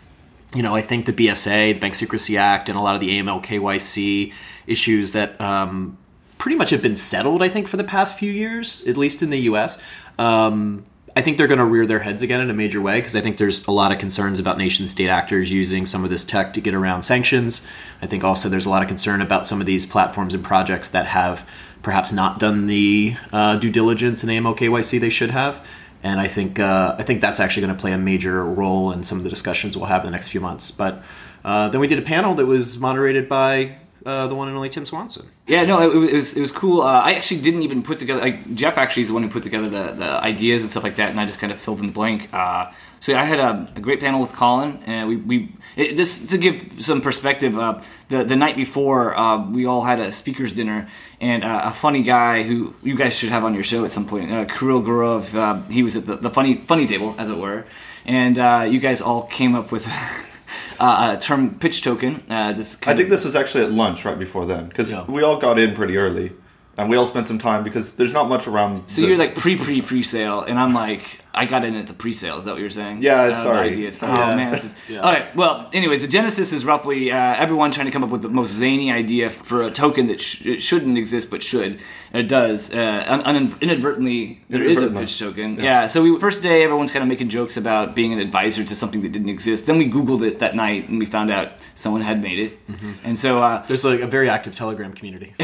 You 0.53 0.61
know, 0.61 0.76
I 0.76 0.82
think 0.82 1.05
the 1.05 1.13
BSA, 1.13 1.74
the 1.74 1.80
Bank 1.80 1.95
Secrecy 1.95 2.38
Act, 2.38 2.69
and 2.69 2.78
a 2.78 2.82
lot 2.82 2.95
of 2.95 3.01
the 3.01 3.09
AML 3.09 3.43
KYC 3.43 4.32
issues 4.67 5.13
that 5.13 5.39
um, 5.41 5.97
pretty 6.44 6.58
much 6.58 6.72
have 6.72 6.82
been 6.82 6.98
settled. 6.98 7.41
I 7.41 7.48
think 7.48 7.70
for 7.70 7.78
the 7.78 7.86
past 7.86 8.18
few 8.18 8.30
years, 8.30 8.86
at 8.86 8.98
least 8.98 9.24
in 9.24 9.30
the 9.30 9.39
U.S. 9.44 9.82
Um, 10.20 10.84
I 11.16 11.22
think 11.22 11.38
they're 11.38 11.48
going 11.48 11.60
to 11.60 11.64
rear 11.64 11.86
their 11.86 12.00
heads 12.00 12.22
again 12.22 12.41
in 12.41 12.50
a 12.50 12.54
major 12.54 12.82
way 12.82 13.00
because 13.00 13.16
I 13.16 13.22
think 13.22 13.38
there's 13.38 13.66
a 13.66 13.72
lot 13.72 13.94
of 13.94 13.98
concerns 13.98 14.39
about 14.39 14.58
nation 14.58 14.86
state 14.88 15.08
actors 15.08 15.50
using 15.50 15.86
some 15.86 16.04
of 16.04 16.10
this 16.10 16.26
tech 16.26 16.52
to 16.56 16.60
get 16.60 16.76
around 16.76 17.04
sanctions. 17.04 17.66
I 18.02 18.08
think 18.08 18.26
also 18.26 18.50
there's 18.50 18.66
a 18.66 18.70
lot 18.70 18.82
of 18.82 18.89
concern 18.89 19.22
about 19.22 19.48
some 19.48 19.62
of 19.62 19.66
these 19.66 19.86
platforms 19.86 20.34
and 20.34 20.44
projects 20.44 20.89
that 20.89 21.06
have 21.06 21.48
perhaps 21.82 22.12
not 22.12 22.39
done 22.39 22.68
the 22.68 23.16
uh, 23.32 23.56
due 23.56 23.72
diligence 23.72 24.22
and 24.22 24.30
AML 24.30 24.58
KYC 24.58 25.00
they 25.00 25.10
should 25.10 25.32
have. 25.32 25.66
And 26.04 26.20
I 26.20 26.28
think 26.28 26.60
uh, 26.60 26.98
I 27.00 27.04
think 27.04 27.22
that's 27.22 27.39
actually 27.39 27.62
going 27.62 27.76
to 27.78 27.80
play 27.80 27.94
a 27.94 27.98
major 27.98 28.44
role 28.44 28.91
in 28.91 29.06
some 29.06 29.18
of 29.18 29.24
the 29.24 29.30
discussions 29.30 29.78
we'll 29.78 29.86
have 29.86 30.02
in 30.02 30.08
the 30.08 30.12
next 30.12 30.28
few 30.28 30.41
months. 30.41 30.72
But 30.72 31.02
uh, 31.46 31.70
then 31.70 31.80
we 31.80 31.88
did 31.88 32.00
a 32.00 32.02
panel 32.02 32.36
that 32.36 32.48
was 32.48 32.78
moderated 32.78 33.30
by 33.30 33.78
uh, 34.06 34.28
the 34.28 34.36
one 34.36 34.47
and 34.47 34.58
only 34.58 34.70
Tim 34.70 34.86
Swanson. 34.86 35.30
Yeah, 35.47 35.64
no, 35.66 35.82
it, 35.82 36.10
it 36.10 36.14
was 36.14 36.34
it 36.34 36.41
was 36.41 36.51
cool. 36.51 36.82
Uh, 36.82 37.01
I 37.01 37.14
actually 37.14 37.41
didn't 37.41 37.62
even 37.62 37.84
put 37.84 37.99
together. 37.99 38.22
Like 38.22 38.56
Jeff 38.56 38.78
actually 38.78 39.04
is 39.04 39.08
the 39.10 39.14
one 39.14 39.24
who 39.24 39.30
put 39.30 39.43
together 39.43 39.70
the, 39.70 39.93
the 39.93 40.06
ideas 40.06 40.62
and 40.62 40.72
stuff 40.72 40.84
like 40.84 40.97
that, 40.97 41.10
and 41.10 41.20
I 41.20 41.26
just 41.26 41.39
kind 41.39 41.51
of 41.51 41.60
filled 41.60 41.80
in 41.80 41.88
the 41.88 41.93
blank. 41.93 42.30
Uh, 42.34 42.72
so 42.99 43.12
yeah, 43.12 43.22
I 43.22 43.26
had 43.26 43.39
a, 43.39 43.72
a 43.76 43.80
great 43.80 43.99
panel 43.99 44.22
with 44.22 44.34
Colin, 44.34 44.82
and 44.86 45.08
we, 45.08 45.18
we 45.18 45.51
it, 45.76 45.95
just 45.95 46.30
to 46.30 46.38
give 46.38 46.82
some 46.82 47.01
perspective. 47.01 47.58
Uh, 47.58 47.82
the 48.10 48.24
the 48.24 48.36
night 48.36 48.56
before, 48.56 49.18
uh, 49.18 49.49
we 49.49 49.66
all 49.66 49.84
had 49.84 49.99
a 49.99 50.12
speakers 50.12 50.51
dinner, 50.51 50.89
and 51.22 51.43
uh, 51.43 51.62
a 51.66 51.72
funny 51.72 52.04
guy 52.04 52.43
who 52.43 52.74
you 52.84 52.95
guys 52.95 53.16
should 53.16 53.30
have 53.30 53.43
on 53.43 53.54
your 53.54 53.64
show 53.64 53.86
at 53.86 53.91
some 53.91 54.06
point, 54.06 54.32
uh, 54.32 54.45
Kirill 54.45 54.82
Gurov. 54.82 55.70
He 55.72 55.84
was 55.84 55.95
at 55.95 56.06
the, 56.06 56.18
the 56.18 56.30
funny 56.30 56.56
funny 56.56 56.86
table, 56.86 57.16
as 57.18 57.30
it 57.30 57.38
were, 57.38 57.66
and 58.06 58.38
you 58.72 58.80
guys 58.80 59.01
all 59.01 59.24
came 59.24 59.56
up 59.56 59.72
with. 59.72 59.88
Uh, 60.80 61.16
term 61.18 61.56
pitch 61.60 61.82
token. 61.82 62.24
Uh, 62.30 62.54
this 62.54 62.78
I 62.84 62.93
think 62.95 63.06
of, 63.06 63.10
this 63.10 63.26
was 63.26 63.36
actually 63.36 63.64
at 63.66 63.72
lunch 63.72 64.06
right 64.06 64.18
before 64.18 64.45
then 64.45 64.68
because 64.68 64.91
Yeah. 64.91 65.06
we 65.08 65.24
all 65.24 65.38
got 65.38 65.60
in 65.60 65.74
pretty 65.74 65.97
early 65.97 66.32
and 66.78 66.89
we 66.89 66.97
all 66.97 67.06
spent 67.08 67.28
some 67.28 67.38
time 67.38 67.64
because 67.64 67.95
there's 67.95 68.14
not 68.14 68.28
much 68.28 68.47
around. 68.47 68.89
So 68.89 69.01
the- 69.01 69.08
you're 69.10 69.18
like 69.18 69.36
pre 69.36 69.56
pre 69.58 69.82
pre 69.82 70.01
sale, 70.01 70.41
and 70.41 70.58
I'm 70.60 70.74
like, 70.74 71.20
I 71.36 71.45
got 71.45 71.64
in 71.64 71.76
at 71.76 71.88
the 71.88 71.93
pre-sale. 71.95 72.38
Is 72.38 72.45
that 72.45 72.51
what 72.51 72.60
you're 72.62 72.70
saying? 72.70 73.01
Yeah, 73.01 73.22
Uh, 73.22 73.28
the 73.30 73.43
sorry. 73.43 73.70
ideas. 73.72 73.99
Oh 74.04 74.08
Yeah. 74.08 74.36
man, 74.36 74.51
this 74.51 74.66
is. 74.66 74.97
All 74.99 75.12
right. 75.12 75.36
Well, 75.36 75.68
anyways, 75.74 76.01
the 76.01 76.08
genesis 76.08 76.51
is 76.54 76.64
roughly 76.66 77.12
uh, 77.12 77.16
everyone 77.18 77.72
trying 77.72 77.86
to 77.88 77.91
come 77.91 78.04
up 78.04 78.10
with 78.12 78.22
the 78.22 78.30
most 78.30 78.51
zany 78.54 78.91
idea 78.91 79.30
for 79.32 79.64
a 79.64 79.72
token 79.72 80.06
that 80.08 80.22
sh- 80.22 80.60
shouldn't 80.60 80.95
exist 80.97 81.30
but 81.32 81.41
should. 81.41 81.80
And 82.14 82.22
it 82.26 82.28
does. 82.28 82.72
Uh, 82.72 83.03
un- 83.07 83.22
un- 83.24 83.55
inadvertently, 83.59 84.39
there 84.47 84.64
is 84.64 84.82
a 84.84 84.89
pitch 84.91 85.18
token. 85.18 85.59
Yeah. 85.59 85.88
So 85.88 86.03
we 86.03 86.20
first 86.20 86.43
day, 86.43 86.64
everyone's 86.64 86.91
kind 86.91 87.01
of 87.01 87.09
making 87.09 87.30
jokes 87.30 87.57
about 87.57 87.95
being 87.95 88.14
an 88.14 88.20
advisor 88.20 88.64
to 88.64 88.76
something 88.76 89.01
that 89.01 89.11
didn't 89.11 89.30
exist. 89.30 89.66
Then 89.66 89.80
we 89.80 89.89
Googled 89.89 90.24
it 90.26 90.38
that 90.39 90.55
night 90.55 90.88
and 90.89 90.99
we 90.99 91.07
found 91.07 91.32
out 91.32 91.53
someone 91.74 92.01
had 92.01 92.22
made 92.22 92.38
it. 92.39 92.59
And 93.03 93.18
so. 93.18 93.39
Uh, 93.41 93.66
There's 93.66 93.84
like 93.84 94.01
a 94.01 94.07
very 94.07 94.30
active 94.30 94.53
Telegram 94.53 94.93
community 94.93 95.34
for 95.38 95.43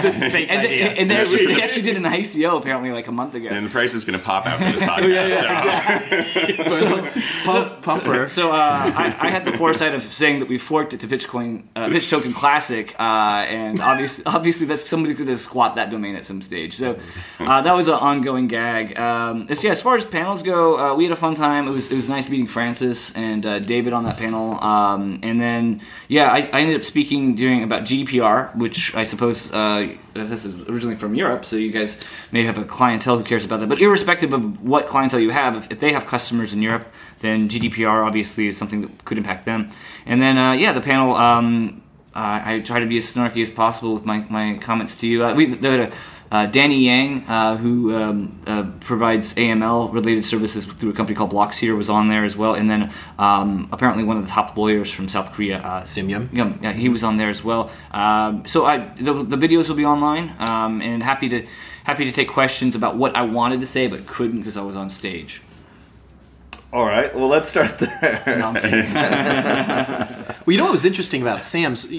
this 0.00 0.18
fake 0.18 0.48
and, 0.50 0.62
idea. 0.62 0.68
they, 0.94 0.98
and 0.98 1.10
they, 1.10 1.16
actually, 1.16 1.46
they 1.46 1.62
actually 1.62 1.82
did 1.82 1.96
an 1.98 2.04
ICO 2.04 2.56
apparently 2.58 2.90
like 2.90 3.06
a 3.08 3.12
month 3.12 3.34
ago. 3.34 3.48
And 3.50 3.66
the 3.66 3.70
price 3.70 3.92
is 3.92 4.06
going 4.06 4.18
to 4.18 4.24
pop 4.24 4.46
after 4.46 4.72
this 4.72 4.80
podcast. 4.88 6.70
so. 7.44 7.52
Pump- 7.52 7.82
pumper. 7.82 8.28
So 8.28 8.52
uh, 8.52 8.54
I, 8.54 9.16
I 9.20 9.28
had 9.30 9.44
the 9.44 9.52
foresight 9.52 9.94
of 9.94 10.02
saying 10.02 10.38
that 10.40 10.48
we 10.48 10.56
forked 10.56 10.94
it 10.94 11.00
to 11.00 11.06
Pitchcoin, 11.06 11.64
uh, 11.76 11.88
Pitch 11.88 12.08
Token 12.08 12.32
Classic, 12.32 12.94
uh, 12.98 13.44
and 13.48 13.80
obviously, 13.80 14.24
obviously 14.24 14.66
that's 14.66 14.88
somebody's 14.88 15.18
going 15.18 15.28
to 15.28 15.36
squat 15.36 15.73
that 15.76 15.90
domain 15.90 16.16
at 16.16 16.24
some 16.24 16.40
stage. 16.42 16.76
So 16.76 16.98
uh, 17.40 17.62
that 17.62 17.72
was 17.72 17.88
an 17.88 17.94
ongoing 17.94 18.48
gag. 18.48 18.98
Um, 18.98 19.46
as, 19.48 19.62
yeah, 19.64 19.70
as 19.70 19.82
far 19.82 19.96
as 19.96 20.04
panels 20.04 20.42
go, 20.42 20.78
uh, 20.78 20.94
we 20.94 21.04
had 21.04 21.12
a 21.12 21.16
fun 21.16 21.34
time. 21.34 21.68
It 21.68 21.72
was 21.72 21.90
it 21.90 21.96
was 21.96 22.08
nice 22.08 22.28
meeting 22.28 22.46
Francis 22.46 23.14
and 23.14 23.44
uh, 23.44 23.58
David 23.58 23.92
on 23.92 24.04
that 24.04 24.16
panel, 24.16 24.62
um, 24.62 25.20
and 25.22 25.40
then 25.40 25.80
yeah, 26.08 26.30
I, 26.30 26.48
I 26.52 26.60
ended 26.60 26.76
up 26.76 26.84
speaking 26.84 27.34
during 27.34 27.62
about 27.62 27.82
GDPR, 27.82 28.54
which 28.56 28.94
I 28.94 29.04
suppose. 29.04 29.52
Uh, 29.52 29.96
this 30.14 30.44
is 30.44 30.54
originally 30.68 30.96
from 30.96 31.16
Europe, 31.16 31.44
so 31.44 31.56
you 31.56 31.72
guys 31.72 31.98
may 32.30 32.44
have 32.44 32.56
a 32.56 32.64
clientele 32.64 33.18
who 33.18 33.24
cares 33.24 33.44
about 33.44 33.58
that. 33.60 33.68
But 33.68 33.80
irrespective 33.80 34.32
of 34.32 34.62
what 34.62 34.86
clientele 34.86 35.18
you 35.18 35.30
have, 35.30 35.56
if, 35.56 35.72
if 35.72 35.80
they 35.80 35.92
have 35.92 36.06
customers 36.06 36.52
in 36.52 36.62
Europe, 36.62 36.86
then 37.18 37.48
GDPR 37.48 38.06
obviously 38.06 38.46
is 38.46 38.56
something 38.56 38.82
that 38.82 39.04
could 39.04 39.18
impact 39.18 39.44
them. 39.44 39.70
And 40.06 40.22
then, 40.22 40.38
uh, 40.38 40.52
yeah, 40.52 40.72
the 40.72 40.80
panel. 40.80 41.14
Um, 41.16 41.82
uh, 42.14 42.42
I 42.44 42.60
try 42.60 42.80
to 42.80 42.86
be 42.86 42.96
as 42.96 43.12
snarky 43.12 43.42
as 43.42 43.50
possible 43.50 43.94
with 43.94 44.04
my, 44.04 44.24
my 44.30 44.58
comments 44.58 44.94
to 44.96 45.06
you. 45.06 45.24
Uh, 45.24 45.34
we 45.34 45.52
a, 45.52 45.92
uh, 46.34 46.46
Danny 46.46 46.84
Yang, 46.84 47.24
uh, 47.28 47.56
who 47.56 47.94
um, 47.94 48.40
uh, 48.46 48.64
provides 48.80 49.34
AML 49.34 49.92
related 49.92 50.24
services 50.24 50.64
through 50.64 50.90
a 50.90 50.92
company 50.92 51.16
called 51.16 51.32
BlockSeer, 51.32 51.76
was 51.76 51.88
on 51.88 52.08
there 52.08 52.24
as 52.24 52.36
well. 52.36 52.54
And 52.54 52.68
then 52.68 52.92
um, 53.20 53.68
apparently 53.70 54.02
one 54.02 54.16
of 54.16 54.24
the 54.24 54.30
top 54.30 54.56
lawyers 54.56 54.90
from 54.90 55.06
South 55.06 55.32
Korea, 55.32 55.58
uh, 55.58 55.84
Sim 55.84 56.08
Yum. 56.08 56.30
yeah, 56.32 56.52
yeah, 56.60 56.72
he 56.72 56.88
was 56.88 57.04
on 57.04 57.18
there 57.18 57.30
as 57.30 57.44
well. 57.44 57.70
Um, 57.92 58.44
so 58.46 58.64
I, 58.64 58.78
the, 58.98 59.12
the 59.12 59.36
videos 59.36 59.68
will 59.68 59.76
be 59.76 59.84
online, 59.84 60.34
um, 60.40 60.80
and 60.82 61.02
happy 61.04 61.28
to 61.28 61.46
happy 61.84 62.04
to 62.04 62.12
take 62.12 62.28
questions 62.30 62.74
about 62.74 62.96
what 62.96 63.14
I 63.14 63.22
wanted 63.22 63.60
to 63.60 63.66
say 63.66 63.86
but 63.86 64.06
couldn't 64.06 64.38
because 64.38 64.56
I 64.56 64.62
was 64.62 64.74
on 64.74 64.90
stage. 64.90 65.42
All 66.72 66.84
right. 66.84 67.14
Well, 67.14 67.28
let's 67.28 67.48
start 67.48 67.78
there. 67.78 68.22
No. 68.26 68.52
Well, 70.44 70.52
you 70.52 70.58
know 70.58 70.64
what 70.64 70.72
was 70.72 70.84
interesting 70.84 71.22
about 71.22 71.42
Sam's 71.42 71.90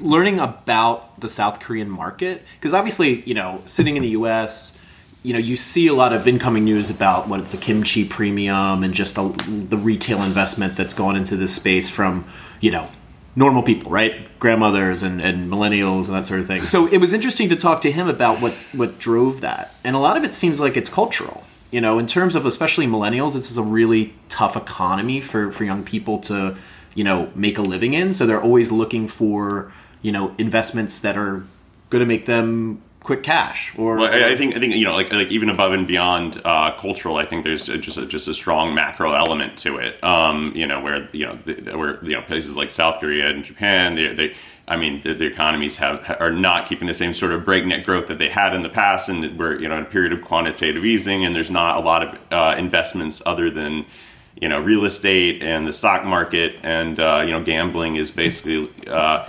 learning 0.00 0.40
about 0.40 1.20
the 1.20 1.28
South 1.28 1.60
Korean 1.60 1.88
market 1.88 2.42
because 2.54 2.74
obviously, 2.74 3.22
you 3.22 3.34
know, 3.34 3.62
sitting 3.66 3.96
in 3.96 4.02
the 4.02 4.10
U.S., 4.10 4.78
you 5.22 5.32
know, 5.32 5.38
you 5.38 5.56
see 5.56 5.86
a 5.86 5.94
lot 5.94 6.12
of 6.12 6.26
incoming 6.26 6.64
news 6.64 6.90
about 6.90 7.28
what 7.28 7.46
the 7.48 7.56
kimchi 7.56 8.04
premium 8.04 8.82
and 8.82 8.92
just 8.92 9.14
the, 9.14 9.28
the 9.68 9.76
retail 9.76 10.20
investment 10.22 10.76
that's 10.76 10.94
gone 10.94 11.14
into 11.14 11.36
this 11.36 11.54
space 11.54 11.90
from, 11.90 12.24
you 12.60 12.72
know, 12.72 12.88
normal 13.36 13.62
people, 13.62 13.90
right? 13.90 14.38
Grandmothers 14.40 15.04
and, 15.04 15.20
and 15.20 15.50
millennials 15.50 16.08
and 16.08 16.16
that 16.16 16.26
sort 16.26 16.40
of 16.40 16.48
thing. 16.48 16.64
So 16.64 16.86
it 16.88 16.98
was 16.98 17.12
interesting 17.12 17.48
to 17.50 17.56
talk 17.56 17.80
to 17.82 17.92
him 17.92 18.08
about 18.08 18.40
what 18.40 18.52
what 18.72 18.98
drove 18.98 19.40
that, 19.42 19.74
and 19.84 19.94
a 19.94 19.98
lot 19.98 20.16
of 20.16 20.24
it 20.24 20.34
seems 20.34 20.60
like 20.60 20.76
it's 20.76 20.90
cultural. 20.90 21.44
You 21.70 21.80
know, 21.80 21.98
in 21.98 22.06
terms 22.06 22.34
of 22.34 22.44
especially 22.44 22.86
millennials, 22.86 23.34
this 23.34 23.50
is 23.50 23.56
a 23.56 23.62
really 23.62 24.14
tough 24.28 24.56
economy 24.56 25.20
for 25.20 25.52
for 25.52 25.64
young 25.64 25.84
people 25.84 26.18
to 26.22 26.56
you 26.94 27.04
know 27.04 27.30
make 27.34 27.58
a 27.58 27.62
living 27.62 27.94
in 27.94 28.12
so 28.12 28.26
they're 28.26 28.42
always 28.42 28.70
looking 28.72 29.08
for 29.08 29.72
you 30.02 30.12
know 30.12 30.34
investments 30.38 31.00
that 31.00 31.16
are 31.16 31.42
going 31.90 32.00
to 32.00 32.06
make 32.06 32.26
them 32.26 32.82
quick 33.02 33.22
cash 33.22 33.76
or 33.76 33.96
Well, 33.96 34.12
I, 34.12 34.32
I 34.32 34.36
think 34.36 34.56
I 34.56 34.60
think 34.60 34.74
you 34.74 34.84
know, 34.84 34.94
like 34.94 35.12
like 35.12 35.28
even 35.28 35.50
above 35.50 35.72
and 35.72 35.86
beyond 35.86 36.40
uh, 36.44 36.72
cultural, 36.78 37.16
I 37.16 37.26
think 37.26 37.44
there's 37.44 37.66
just 37.66 37.98
a, 37.98 38.06
just 38.06 38.28
a 38.28 38.34
strong 38.34 38.74
macro 38.74 39.12
element 39.12 39.58
to 39.58 39.78
it. 39.78 40.02
Um, 40.02 40.52
you 40.54 40.66
know, 40.66 40.80
where 40.80 41.08
you 41.12 41.26
know 41.26 41.38
the, 41.44 41.76
where 41.76 42.02
you 42.04 42.12
know 42.12 42.22
places 42.22 42.56
like 42.56 42.70
South 42.70 43.00
Korea 43.00 43.28
and 43.28 43.44
Japan, 43.44 43.94
they, 43.94 44.14
they 44.14 44.34
I 44.68 44.76
mean, 44.76 45.02
the, 45.02 45.14
the 45.14 45.26
economies 45.26 45.76
have 45.78 46.16
are 46.20 46.30
not 46.30 46.68
keeping 46.68 46.86
the 46.86 46.94
same 46.94 47.14
sort 47.14 47.32
of 47.32 47.44
breakneck 47.44 47.84
growth 47.84 48.06
that 48.06 48.18
they 48.18 48.28
had 48.28 48.54
in 48.54 48.62
the 48.62 48.68
past, 48.68 49.08
and 49.08 49.38
we're 49.38 49.58
you 49.58 49.68
know 49.68 49.76
in 49.76 49.82
a 49.82 49.86
period 49.86 50.12
of 50.12 50.22
quantitative 50.22 50.84
easing, 50.84 51.24
and 51.24 51.34
there's 51.34 51.50
not 51.50 51.76
a 51.76 51.80
lot 51.80 52.02
of 52.02 52.20
uh, 52.30 52.54
investments 52.56 53.20
other 53.26 53.50
than 53.50 53.84
you 54.42 54.48
know 54.48 54.60
real 54.60 54.84
estate 54.84 55.40
and 55.40 55.68
the 55.68 55.72
stock 55.72 56.04
market, 56.04 56.56
and 56.64 56.98
uh, 56.98 57.22
you 57.24 57.30
know 57.30 57.42
gambling 57.44 57.94
is 57.94 58.10
basically 58.10 58.68
uh, 58.88 59.24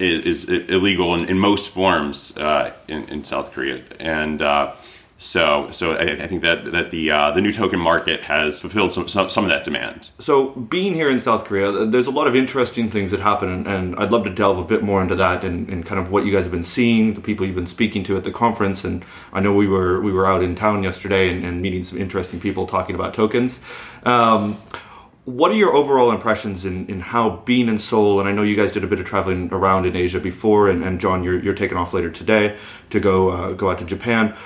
is, 0.00 0.48
illegal 0.48 1.14
in, 1.14 1.28
in 1.28 1.38
most 1.38 1.68
forms 1.68 2.36
uh, 2.36 2.74
in, 2.88 3.08
in 3.08 3.22
South 3.22 3.52
Korea, 3.52 3.80
and 4.00 4.42
uh, 4.42 4.72
so 5.18 5.70
so 5.70 5.92
I, 5.92 6.24
I 6.24 6.26
think 6.26 6.42
that 6.42 6.72
that 6.72 6.90
the 6.90 7.10
uh, 7.10 7.30
the 7.30 7.40
new 7.40 7.52
token 7.52 7.78
market 7.78 8.22
has 8.22 8.60
fulfilled 8.60 8.92
some, 8.92 9.08
some 9.08 9.28
some 9.28 9.44
of 9.44 9.50
that 9.50 9.64
demand. 9.64 10.10
So, 10.18 10.50
being 10.50 10.94
here 10.94 11.10
in 11.10 11.20
South 11.20 11.44
Korea, 11.46 11.86
there's 11.86 12.06
a 12.06 12.10
lot 12.10 12.26
of 12.26 12.36
interesting 12.36 12.90
things 12.90 13.12
that 13.12 13.20
happen, 13.20 13.48
and, 13.48 13.66
and 13.66 13.96
I'd 13.96 14.10
love 14.10 14.24
to 14.24 14.30
delve 14.30 14.58
a 14.58 14.64
bit 14.64 14.82
more 14.82 15.00
into 15.00 15.14
that 15.14 15.42
and, 15.42 15.70
and 15.70 15.86
kind 15.86 15.98
of 15.98 16.10
what 16.10 16.26
you 16.26 16.32
guys 16.32 16.42
have 16.42 16.52
been 16.52 16.64
seeing, 16.64 17.14
the 17.14 17.22
people 17.22 17.46
you've 17.46 17.54
been 17.54 17.66
speaking 17.66 18.04
to 18.04 18.16
at 18.16 18.24
the 18.24 18.32
conference. 18.32 18.84
And 18.84 19.04
I 19.32 19.40
know 19.40 19.54
we 19.54 19.68
were 19.68 20.02
we 20.02 20.12
were 20.12 20.26
out 20.26 20.42
in 20.42 20.54
town 20.54 20.82
yesterday 20.82 21.30
and, 21.30 21.44
and 21.44 21.62
meeting 21.62 21.82
some 21.82 21.98
interesting 21.98 22.38
people 22.38 22.66
talking 22.66 22.94
about 22.94 23.14
tokens. 23.14 23.62
Um, 24.06 24.62
what 25.24 25.50
are 25.50 25.54
your 25.54 25.74
overall 25.74 26.12
impressions 26.12 26.64
in, 26.64 26.86
in 26.86 27.00
how 27.00 27.42
being 27.44 27.68
in 27.68 27.78
Seoul, 27.78 28.20
and 28.20 28.28
I 28.28 28.32
know 28.32 28.42
you 28.42 28.54
guys 28.54 28.70
did 28.70 28.84
a 28.84 28.86
bit 28.86 29.00
of 29.00 29.06
traveling 29.06 29.52
around 29.52 29.84
in 29.84 29.96
Asia 29.96 30.20
before, 30.20 30.70
and, 30.70 30.84
and 30.84 31.00
John, 31.00 31.24
you're, 31.24 31.42
you're 31.42 31.54
taking 31.54 31.76
off 31.76 31.92
later 31.92 32.10
today 32.10 32.56
to 32.90 33.00
go 33.00 33.30
uh, 33.30 33.52
go 33.52 33.68
out 33.68 33.78
to 33.78 33.84
Japan. 33.84 34.36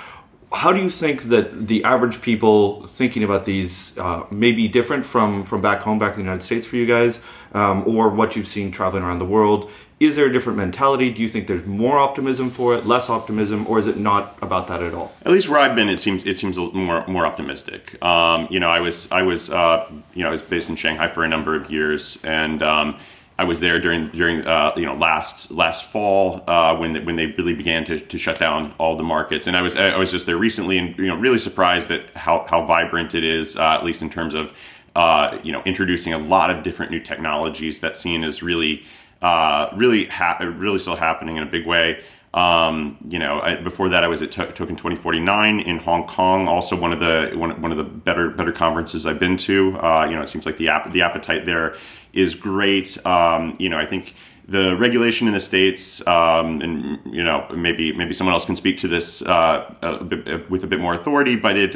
How 0.51 0.73
do 0.73 0.81
you 0.81 0.89
think 0.89 1.23
that 1.29 1.67
the 1.67 1.83
average 1.83 2.21
people 2.21 2.87
thinking 2.87 3.23
about 3.23 3.45
these 3.45 3.95
uh, 3.97 4.25
may 4.31 4.51
be 4.51 4.67
different 4.67 5.05
from, 5.05 5.43
from 5.43 5.61
back 5.61 5.81
home, 5.81 5.97
back 5.97 6.13
in 6.13 6.19
the 6.21 6.23
United 6.23 6.43
States 6.43 6.65
for 6.65 6.75
you 6.75 6.87
guys, 6.87 7.21
um, 7.53 7.87
or 7.87 8.09
what 8.09 8.35
you've 8.35 8.47
seen 8.47 8.71
traveling 8.71 9.03
around 9.03 9.19
the 9.19 9.25
world? 9.25 9.69
Is 10.01 10.15
there 10.15 10.25
a 10.25 10.33
different 10.33 10.57
mentality? 10.57 11.11
Do 11.11 11.21
you 11.21 11.27
think 11.27 11.45
there's 11.45 11.67
more 11.67 11.99
optimism 11.99 12.49
for 12.49 12.73
it, 12.73 12.87
less 12.87 13.07
optimism, 13.07 13.67
or 13.67 13.77
is 13.77 13.85
it 13.85 13.97
not 13.97 14.35
about 14.41 14.67
that 14.69 14.81
at 14.81 14.95
all? 14.95 15.13
At 15.27 15.31
least 15.31 15.47
where 15.47 15.59
I've 15.59 15.75
been, 15.75 15.89
it 15.89 15.97
seems 15.97 16.25
it 16.25 16.39
seems 16.39 16.57
more 16.57 17.05
more 17.05 17.23
optimistic. 17.23 18.03
Um, 18.03 18.47
you 18.49 18.59
know, 18.59 18.67
I 18.67 18.79
was 18.79 19.11
I 19.11 19.21
was 19.21 19.51
uh, 19.51 19.87
you 20.15 20.23
know 20.23 20.29
I 20.29 20.31
was 20.31 20.41
based 20.41 20.69
in 20.69 20.75
Shanghai 20.75 21.07
for 21.07 21.23
a 21.23 21.27
number 21.27 21.53
of 21.53 21.69
years, 21.69 22.17
and 22.23 22.63
um, 22.63 22.97
I 23.37 23.43
was 23.43 23.59
there 23.59 23.79
during 23.79 24.07
during 24.07 24.43
uh, 24.47 24.73
you 24.75 24.87
know 24.87 24.95
last 24.95 25.51
last 25.51 25.91
fall 25.91 26.43
uh, 26.47 26.75
when 26.77 26.93
they, 26.93 26.99
when 27.01 27.15
they 27.15 27.27
really 27.27 27.53
began 27.53 27.85
to, 27.85 27.99
to 27.99 28.17
shut 28.17 28.39
down 28.39 28.73
all 28.79 28.95
the 28.95 29.03
markets, 29.03 29.45
and 29.45 29.55
I 29.55 29.61
was 29.61 29.75
I 29.75 29.99
was 29.99 30.09
just 30.09 30.25
there 30.25 30.37
recently, 30.37 30.79
and 30.79 30.97
you 30.97 31.09
know 31.09 31.15
really 31.15 31.37
surprised 31.37 31.91
at 31.91 32.09
how 32.15 32.43
how 32.49 32.65
vibrant 32.65 33.13
it 33.13 33.23
is, 33.23 33.55
uh, 33.55 33.77
at 33.77 33.85
least 33.85 34.01
in 34.01 34.09
terms 34.09 34.33
of 34.33 34.51
uh, 34.95 35.37
you 35.43 35.51
know 35.51 35.61
introducing 35.63 36.11
a 36.11 36.17
lot 36.17 36.49
of 36.49 36.63
different 36.63 36.91
new 36.91 36.99
technologies 36.99 37.81
that 37.81 37.95
seen 37.95 38.23
as 38.23 38.41
really 38.41 38.83
uh, 39.21 39.69
really 39.75 40.05
hap- 40.05 40.39
really 40.41 40.79
still 40.79 40.95
happening 40.95 41.37
in 41.37 41.43
a 41.43 41.47
big 41.47 41.65
way. 41.65 42.03
Um, 42.33 42.97
you 43.09 43.19
know, 43.19 43.41
I, 43.41 43.55
before 43.55 43.89
that, 43.89 44.03
I 44.03 44.07
was 44.07 44.21
at 44.21 44.31
to- 44.31 44.51
Token 44.53 44.75
2049 44.75 45.59
in 45.59 45.77
Hong 45.79 46.07
Kong. 46.07 46.47
Also, 46.47 46.79
one 46.79 46.93
of 46.93 46.99
the 46.99 47.31
one, 47.35 47.61
one 47.61 47.71
of 47.71 47.77
the 47.77 47.83
better 47.83 48.29
better 48.29 48.53
conferences 48.53 49.05
I've 49.05 49.19
been 49.19 49.37
to. 49.37 49.77
Uh, 49.79 50.05
you 50.09 50.15
know, 50.15 50.21
it 50.21 50.27
seems 50.27 50.45
like 50.45 50.57
the 50.57 50.69
app 50.69 50.91
the 50.91 51.01
appetite 51.01 51.45
there 51.45 51.75
is 52.13 52.33
great. 52.35 53.05
Um, 53.05 53.57
you 53.59 53.67
know, 53.67 53.77
I 53.77 53.85
think 53.85 54.15
the 54.47 54.75
regulation 54.77 55.27
in 55.27 55.33
the 55.33 55.39
states, 55.41 56.05
um, 56.07 56.61
and 56.61 56.99
you 57.13 57.23
know, 57.23 57.47
maybe 57.53 57.91
maybe 57.91 58.13
someone 58.13 58.33
else 58.33 58.45
can 58.45 58.55
speak 58.55 58.77
to 58.79 58.87
this 58.87 59.21
uh, 59.23 59.73
a 59.81 60.41
with 60.49 60.63
a 60.63 60.67
bit 60.67 60.79
more 60.79 60.93
authority, 60.93 61.35
but 61.35 61.57
it. 61.57 61.75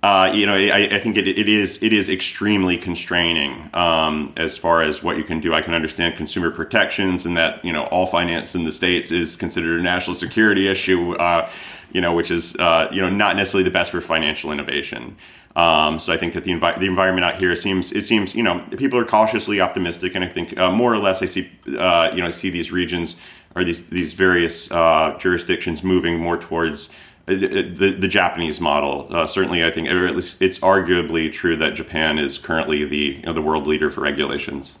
Uh, 0.00 0.30
you 0.32 0.46
know, 0.46 0.54
I, 0.54 0.88
I 0.92 1.00
think 1.00 1.16
it, 1.16 1.26
it 1.26 1.48
is 1.48 1.82
it 1.82 1.92
is 1.92 2.08
extremely 2.08 2.76
constraining 2.76 3.68
um, 3.74 4.32
as 4.36 4.56
far 4.56 4.80
as 4.80 5.02
what 5.02 5.16
you 5.16 5.24
can 5.24 5.40
do. 5.40 5.52
I 5.52 5.60
can 5.60 5.74
understand 5.74 6.16
consumer 6.16 6.52
protections 6.52 7.26
and 7.26 7.36
that 7.36 7.64
you 7.64 7.72
know 7.72 7.84
all 7.84 8.06
finance 8.06 8.54
in 8.54 8.64
the 8.64 8.70
states 8.70 9.10
is 9.10 9.34
considered 9.34 9.80
a 9.80 9.82
national 9.82 10.14
security 10.14 10.68
issue. 10.68 11.14
Uh, 11.14 11.50
you 11.92 12.00
know, 12.00 12.14
which 12.14 12.30
is 12.30 12.54
uh, 12.56 12.88
you 12.92 13.02
know 13.02 13.10
not 13.10 13.34
necessarily 13.34 13.64
the 13.64 13.72
best 13.72 13.90
for 13.90 14.00
financial 14.00 14.52
innovation. 14.52 15.16
Um, 15.56 15.98
so 15.98 16.12
I 16.12 16.16
think 16.16 16.34
that 16.34 16.44
the, 16.44 16.52
envi- 16.52 16.78
the 16.78 16.86
environment 16.86 17.24
out 17.24 17.40
here 17.40 17.56
seems 17.56 17.90
it 17.90 18.04
seems 18.04 18.36
you 18.36 18.44
know 18.44 18.64
people 18.76 19.00
are 19.00 19.04
cautiously 19.04 19.60
optimistic, 19.60 20.14
and 20.14 20.24
I 20.24 20.28
think 20.28 20.56
uh, 20.56 20.70
more 20.70 20.92
or 20.92 20.98
less 20.98 21.22
I 21.22 21.26
see 21.26 21.50
uh, 21.76 22.10
you 22.14 22.20
know 22.20 22.28
I 22.28 22.30
see 22.30 22.50
these 22.50 22.70
regions 22.70 23.16
or 23.56 23.64
these 23.64 23.86
these 23.86 24.12
various 24.12 24.70
uh, 24.70 25.16
jurisdictions 25.18 25.82
moving 25.82 26.20
more 26.20 26.36
towards 26.36 26.94
the, 27.36 27.96
the 27.98 28.08
Japanese 28.08 28.60
model. 28.60 29.06
Uh, 29.10 29.26
certainly, 29.26 29.64
I 29.64 29.70
think, 29.70 29.88
or 29.88 30.06
at 30.06 30.16
least 30.16 30.42
it's 30.42 30.58
arguably 30.58 31.32
true 31.32 31.56
that 31.56 31.74
Japan 31.74 32.18
is 32.18 32.38
currently 32.38 32.84
the 32.84 32.96
you 32.96 33.22
know, 33.22 33.32
the 33.32 33.42
world 33.42 33.66
leader 33.66 33.90
for 33.90 34.00
regulations. 34.00 34.78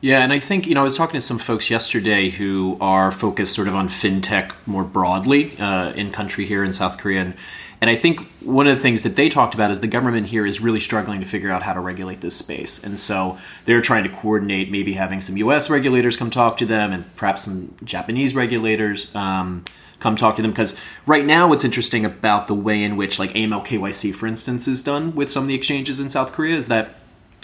Yeah, 0.00 0.22
and 0.22 0.32
I 0.32 0.38
think 0.38 0.66
you 0.66 0.74
know 0.74 0.82
I 0.82 0.84
was 0.84 0.96
talking 0.96 1.14
to 1.14 1.20
some 1.20 1.38
folks 1.38 1.70
yesterday 1.70 2.28
who 2.28 2.76
are 2.80 3.10
focused 3.10 3.54
sort 3.54 3.66
of 3.66 3.74
on 3.74 3.88
fintech 3.88 4.52
more 4.66 4.84
broadly 4.84 5.56
uh, 5.58 5.92
in 5.92 6.12
country 6.12 6.44
here 6.44 6.62
in 6.62 6.72
South 6.72 6.98
Korea, 6.98 7.20
and, 7.22 7.34
And 7.80 7.90
I 7.90 7.96
think 7.96 8.20
one 8.40 8.66
of 8.66 8.76
the 8.76 8.82
things 8.82 9.02
that 9.02 9.16
they 9.16 9.28
talked 9.28 9.54
about 9.54 9.70
is 9.70 9.80
the 9.80 9.86
government 9.86 10.28
here 10.28 10.46
is 10.46 10.60
really 10.60 10.80
struggling 10.80 11.20
to 11.20 11.26
figure 11.26 11.50
out 11.50 11.62
how 11.62 11.72
to 11.74 11.80
regulate 11.80 12.20
this 12.20 12.36
space. 12.36 12.82
And 12.82 12.98
so 12.98 13.38
they're 13.64 13.82
trying 13.82 14.04
to 14.04 14.08
coordinate 14.08 14.70
maybe 14.70 14.94
having 14.94 15.20
some 15.20 15.36
US 15.36 15.68
regulators 15.68 16.16
come 16.16 16.30
talk 16.30 16.56
to 16.58 16.66
them 16.66 16.92
and 16.92 17.16
perhaps 17.16 17.44
some 17.44 17.74
Japanese 17.84 18.34
regulators. 18.34 19.14
Um, 19.14 19.64
come 19.98 20.16
talk 20.16 20.36
to 20.36 20.42
them 20.42 20.50
because 20.50 20.78
right 21.06 21.24
now 21.24 21.48
what's 21.48 21.64
interesting 21.64 22.04
about 22.04 22.46
the 22.46 22.54
way 22.54 22.82
in 22.82 22.96
which 22.96 23.18
like 23.18 23.30
AML 23.32 23.64
KYC 23.66 24.14
for 24.14 24.26
instance 24.26 24.68
is 24.68 24.82
done 24.82 25.14
with 25.14 25.30
some 25.30 25.44
of 25.44 25.48
the 25.48 25.54
exchanges 25.54 26.00
in 26.00 26.10
South 26.10 26.32
Korea 26.32 26.56
is 26.56 26.68
that 26.68 26.94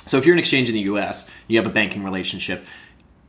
so 0.05 0.19
if 0.19 0.27
you're 0.27 0.35
an 0.35 0.39
exchange 0.39 0.69
in 0.69 0.75
the 0.75 0.83
US 0.83 1.31
you 1.49 1.59
have 1.59 1.67
a 1.67 1.73
banking 1.73 2.05
relationship 2.05 2.65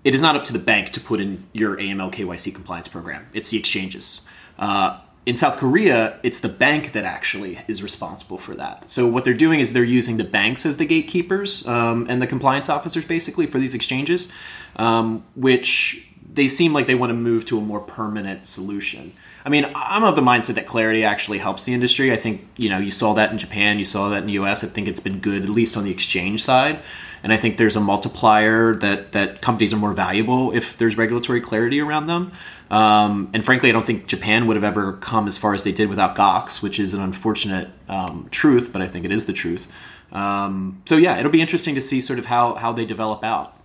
it 0.04 0.14
is 0.14 0.22
not 0.22 0.36
up 0.36 0.44
to 0.46 0.54
the 0.54 0.60
bank 0.60 0.90
to 0.92 1.00
put 1.00 1.22
in 1.22 1.46
your 1.54 1.78
AML 1.78 2.12
KYC 2.12 2.54
compliance 2.54 2.88
program 2.88 3.28
it's 3.34 3.50
the 3.50 3.58
exchanges 3.58 4.22
uh, 4.60 5.00
in 5.26 5.38
South 5.38 5.58
Korea, 5.58 6.20
it's 6.22 6.42
the 6.42 6.50
bank 6.50 6.92
that 6.92 7.06
actually 7.06 7.58
is 7.68 7.82
responsible 7.82 8.38
for 8.38 8.56
that. 8.56 8.90
So 8.90 9.08
what 9.08 9.24
they're 9.24 9.34
doing 9.34 9.62
is 9.62 9.72
they're 9.72 9.84
using 9.84 10.18
the 10.18 10.26
banks 10.26 10.66
as 10.66 10.78
the 10.78 10.86
gatekeepers 10.86 11.66
um, 11.66 12.08
and 12.10 12.22
the 12.22 12.28
compliance 12.28 12.68
officers 12.68 13.06
basically 13.06 13.46
for 13.46 13.58
these 13.58 13.74
exchanges, 13.74 14.30
um, 14.76 15.24
which 15.36 16.10
they 16.34 16.48
seem 16.48 16.74
like 16.74 16.88
they 16.88 16.96
want 16.96 17.12
to 17.12 17.16
move 17.16 17.46
to 17.46 17.58
a 17.58 17.62
more 17.62 17.80
permanent 17.80 18.48
solution. 18.48 19.14
I 19.46 19.50
mean, 19.50 19.70
I'm 19.76 20.04
of 20.04 20.16
the 20.16 20.22
mindset 20.22 20.56
that 20.56 20.66
clarity 20.66 21.04
actually 21.04 21.38
helps 21.38 21.66
the 21.66 21.74
industry. 21.74 22.12
I 22.12 22.16
think 22.16 22.48
you 22.56 22.70
know 22.70 22.80
you 22.80 22.92
saw 22.92 23.14
that 23.14 23.32
in 23.32 23.38
Japan, 23.38 23.78
you 23.78 23.86
saw 23.86 24.10
that 24.10 24.20
in 24.20 24.28
the 24.28 24.34
U.S. 24.34 24.64
I 24.64 24.68
think 24.68 24.88
it's 24.88 25.00
been 25.00 25.20
good, 25.20 25.44
at 25.44 25.50
least 25.50 25.76
on 25.78 25.84
the 25.84 25.92
exchange 25.92 26.44
side, 26.44 26.80
and 27.22 27.34
I 27.34 27.38
think 27.38 27.58
there's 27.58 27.76
a 27.76 27.82
multiplier 27.82 28.74
that 28.76 29.12
that 29.12 29.42
companies 29.42 29.74
are 29.74 29.78
more 29.78 29.94
valuable 29.94 30.54
if 30.54 30.78
there's 30.78 30.98
regulatory 30.98 31.42
clarity 31.42 31.80
around 31.80 32.08
them. 32.08 32.32
Um, 32.72 33.30
and 33.34 33.44
frankly, 33.44 33.70
I 33.70 33.72
don't 33.72 33.86
think 33.86 34.08
Japan 34.08 34.48
would 34.48 34.56
have 34.56 34.64
ever 34.64 34.94
come 34.94 35.28
as 35.28 35.38
far 35.38 35.54
as 35.54 35.64
they 35.64 35.72
did 35.72 35.90
without 35.90 36.16
GOX, 36.16 36.64
which 36.64 36.80
is 36.80 36.94
an 36.94 37.02
unfortunate 37.02 37.70
um, 37.88 38.28
truth, 38.32 38.72
but 38.74 38.82
I 38.82 38.88
think 38.88 39.06
it 39.06 39.12
is 39.12 39.26
the 39.26 39.34
truth. 39.34 39.68
Um, 40.12 40.82
so 40.86 40.96
yeah, 40.96 41.20
it'll 41.20 41.32
be 41.32 41.42
interesting 41.42 41.76
to 41.76 41.82
see 41.82 42.00
sort 42.02 42.18
of 42.18 42.26
how 42.26 42.56
how 42.56 42.72
they 42.72 42.86
develop 42.86 43.24
out. 43.24 43.58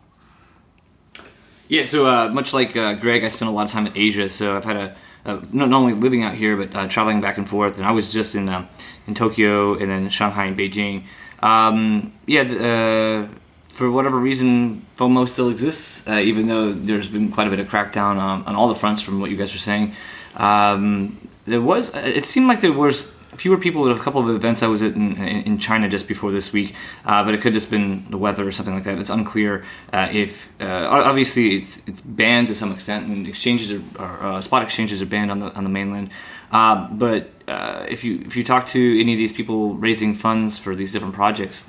Yeah, 1.68 1.84
so 1.84 2.06
uh, 2.06 2.30
much 2.32 2.54
like 2.54 2.76
uh, 2.76 2.94
Greg, 2.94 3.24
I 3.24 3.28
spent 3.28 3.50
a 3.50 3.54
lot 3.54 3.66
of 3.66 3.70
time 3.70 3.86
in 3.86 3.96
Asia, 3.96 4.28
so 4.28 4.56
I've 4.56 4.64
had 4.64 4.76
a 4.76 4.96
uh, 5.26 5.40
not, 5.52 5.70
only 5.72 5.92
living 5.92 6.22
out 6.22 6.34
here 6.34 6.56
but 6.56 6.74
uh, 6.74 6.88
traveling 6.88 7.20
back 7.20 7.36
and 7.36 7.48
forth. 7.48 7.76
And 7.76 7.86
I 7.86 7.92
was 7.92 8.12
just 8.12 8.34
in 8.34 8.48
uh, 8.48 8.66
in 9.06 9.14
Tokyo 9.14 9.74
and 9.74 9.90
then 9.90 10.08
Shanghai 10.08 10.46
and 10.46 10.56
Beijing. 10.56 11.04
Um, 11.42 12.14
yeah, 12.26 12.42
uh, 12.42 13.28
for 13.70 13.90
whatever 13.90 14.18
reason, 14.18 14.86
FOMO 14.96 15.28
still 15.28 15.50
exists, 15.50 16.08
uh, 16.08 16.14
even 16.16 16.48
though 16.48 16.72
there's 16.72 17.08
been 17.08 17.30
quite 17.30 17.46
a 17.46 17.50
bit 17.50 17.60
of 17.60 17.68
crackdown 17.68 18.16
on, 18.16 18.42
on 18.44 18.56
all 18.56 18.68
the 18.68 18.74
fronts 18.74 19.02
from 19.02 19.20
what 19.20 19.30
you 19.30 19.36
guys 19.36 19.54
are 19.54 19.58
saying. 19.58 19.94
Um, 20.36 21.18
there 21.46 21.60
was, 21.60 21.94
it 21.94 22.24
seemed 22.24 22.48
like 22.48 22.60
there 22.60 22.72
was 22.72 23.06
fewer 23.36 23.58
people 23.58 23.88
at 23.88 23.96
a 23.96 24.00
couple 24.00 24.20
of 24.20 24.34
events 24.34 24.62
I 24.62 24.66
was 24.66 24.82
at 24.82 24.94
in, 24.94 25.16
in 25.16 25.58
China 25.58 25.88
just 25.88 26.08
before 26.08 26.32
this 26.32 26.52
week, 26.52 26.74
uh, 27.04 27.24
but 27.24 27.34
it 27.34 27.40
could 27.40 27.52
just 27.52 27.70
been 27.70 28.08
the 28.10 28.16
weather 28.16 28.46
or 28.46 28.52
something 28.52 28.74
like 28.74 28.84
that. 28.84 28.98
It's 28.98 29.10
unclear 29.10 29.64
uh, 29.92 30.08
if 30.10 30.48
uh, 30.60 30.86
obviously 30.90 31.56
it's, 31.56 31.78
it's 31.86 32.00
banned 32.00 32.48
to 32.48 32.54
some 32.54 32.72
extent, 32.72 33.06
and 33.06 33.26
exchanges 33.26 33.72
are, 33.72 33.82
are 33.98 34.22
uh, 34.22 34.40
spot 34.40 34.62
exchanges 34.62 35.02
are 35.02 35.06
banned 35.06 35.30
on 35.30 35.38
the 35.38 35.52
on 35.54 35.64
the 35.64 35.70
mainland. 35.70 36.10
Uh, 36.50 36.88
but 36.88 37.30
uh, 37.46 37.84
if 37.88 38.04
you 38.04 38.22
if 38.24 38.36
you 38.36 38.44
talk 38.44 38.66
to 38.66 39.00
any 39.00 39.12
of 39.12 39.18
these 39.18 39.32
people 39.32 39.74
raising 39.74 40.14
funds 40.14 40.58
for 40.58 40.74
these 40.74 40.92
different 40.92 41.14
projects, 41.14 41.66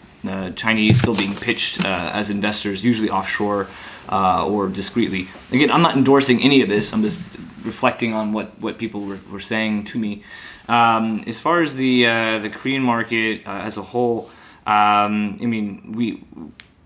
Chinese 0.55 0.99
still 0.99 1.15
being 1.15 1.35
pitched 1.35 1.83
as 1.85 2.29
investors, 2.29 2.83
usually 2.83 3.09
offshore 3.09 3.67
or 4.09 4.67
discreetly. 4.67 5.27
Again, 5.51 5.71
I'm 5.71 5.81
not 5.81 5.95
endorsing 5.95 6.41
any 6.41 6.61
of 6.61 6.69
this. 6.69 6.93
I'm 6.93 7.03
just 7.03 7.19
reflecting 7.63 8.13
on 8.13 8.31
what, 8.31 8.59
what 8.59 8.77
people 8.77 9.01
were, 9.01 9.19
were 9.31 9.39
saying 9.39 9.85
to 9.85 9.99
me. 9.99 10.23
Um, 10.69 11.23
as 11.27 11.39
far 11.39 11.61
as 11.61 11.75
the 11.75 12.05
uh, 12.05 12.39
the 12.39 12.49
Korean 12.49 12.83
market 12.83 13.45
uh, 13.45 13.61
as 13.65 13.77
a 13.77 13.81
whole, 13.81 14.29
um, 14.65 15.39
I 15.41 15.45
mean 15.45 15.93
we 15.93 16.23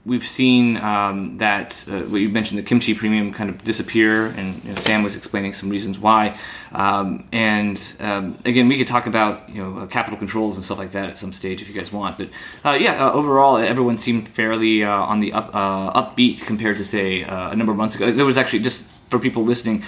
we've 0.05 0.27
seen 0.27 0.77
um, 0.77 1.37
that 1.37 1.83
uh, 1.87 1.99
what 2.01 2.19
you 2.19 2.29
mentioned 2.29 2.59
the 2.59 2.63
kimchi 2.63 2.93
premium 2.93 3.31
kind 3.33 3.49
of 3.49 3.63
disappear, 3.63 4.27
and 4.27 4.63
you 4.63 4.73
know, 4.73 4.79
Sam 4.79 5.03
was 5.03 5.15
explaining 5.15 5.53
some 5.53 5.69
reasons 5.69 5.97
why. 5.97 6.37
Um, 6.71 7.27
and 7.31 7.81
um, 7.99 8.37
again, 8.45 8.67
we 8.67 8.77
could 8.77 8.87
talk 8.87 9.05
about 9.05 9.49
you 9.49 9.63
know 9.63 9.85
capital 9.87 10.17
controls 10.17 10.55
and 10.55 10.65
stuff 10.65 10.77
like 10.77 10.91
that 10.91 11.09
at 11.09 11.17
some 11.17 11.33
stage 11.33 11.61
if 11.61 11.69
you 11.69 11.75
guys 11.75 11.91
want. 11.91 12.17
But 12.17 12.29
uh, 12.65 12.73
yeah, 12.73 13.05
uh, 13.05 13.11
overall, 13.11 13.57
everyone 13.57 13.97
seemed 13.97 14.27
fairly 14.27 14.83
uh, 14.83 14.89
on 14.89 15.19
the 15.19 15.33
up, 15.33 15.53
uh, 15.53 16.03
upbeat 16.03 16.41
compared 16.41 16.77
to 16.77 16.83
say 16.83 17.23
uh, 17.23 17.51
a 17.51 17.55
number 17.55 17.71
of 17.71 17.77
months 17.77 17.95
ago. 17.95 18.11
There 18.11 18.25
was 18.25 18.37
actually 18.37 18.59
just 18.59 18.85
for 19.09 19.19
people 19.19 19.43
listening, 19.43 19.83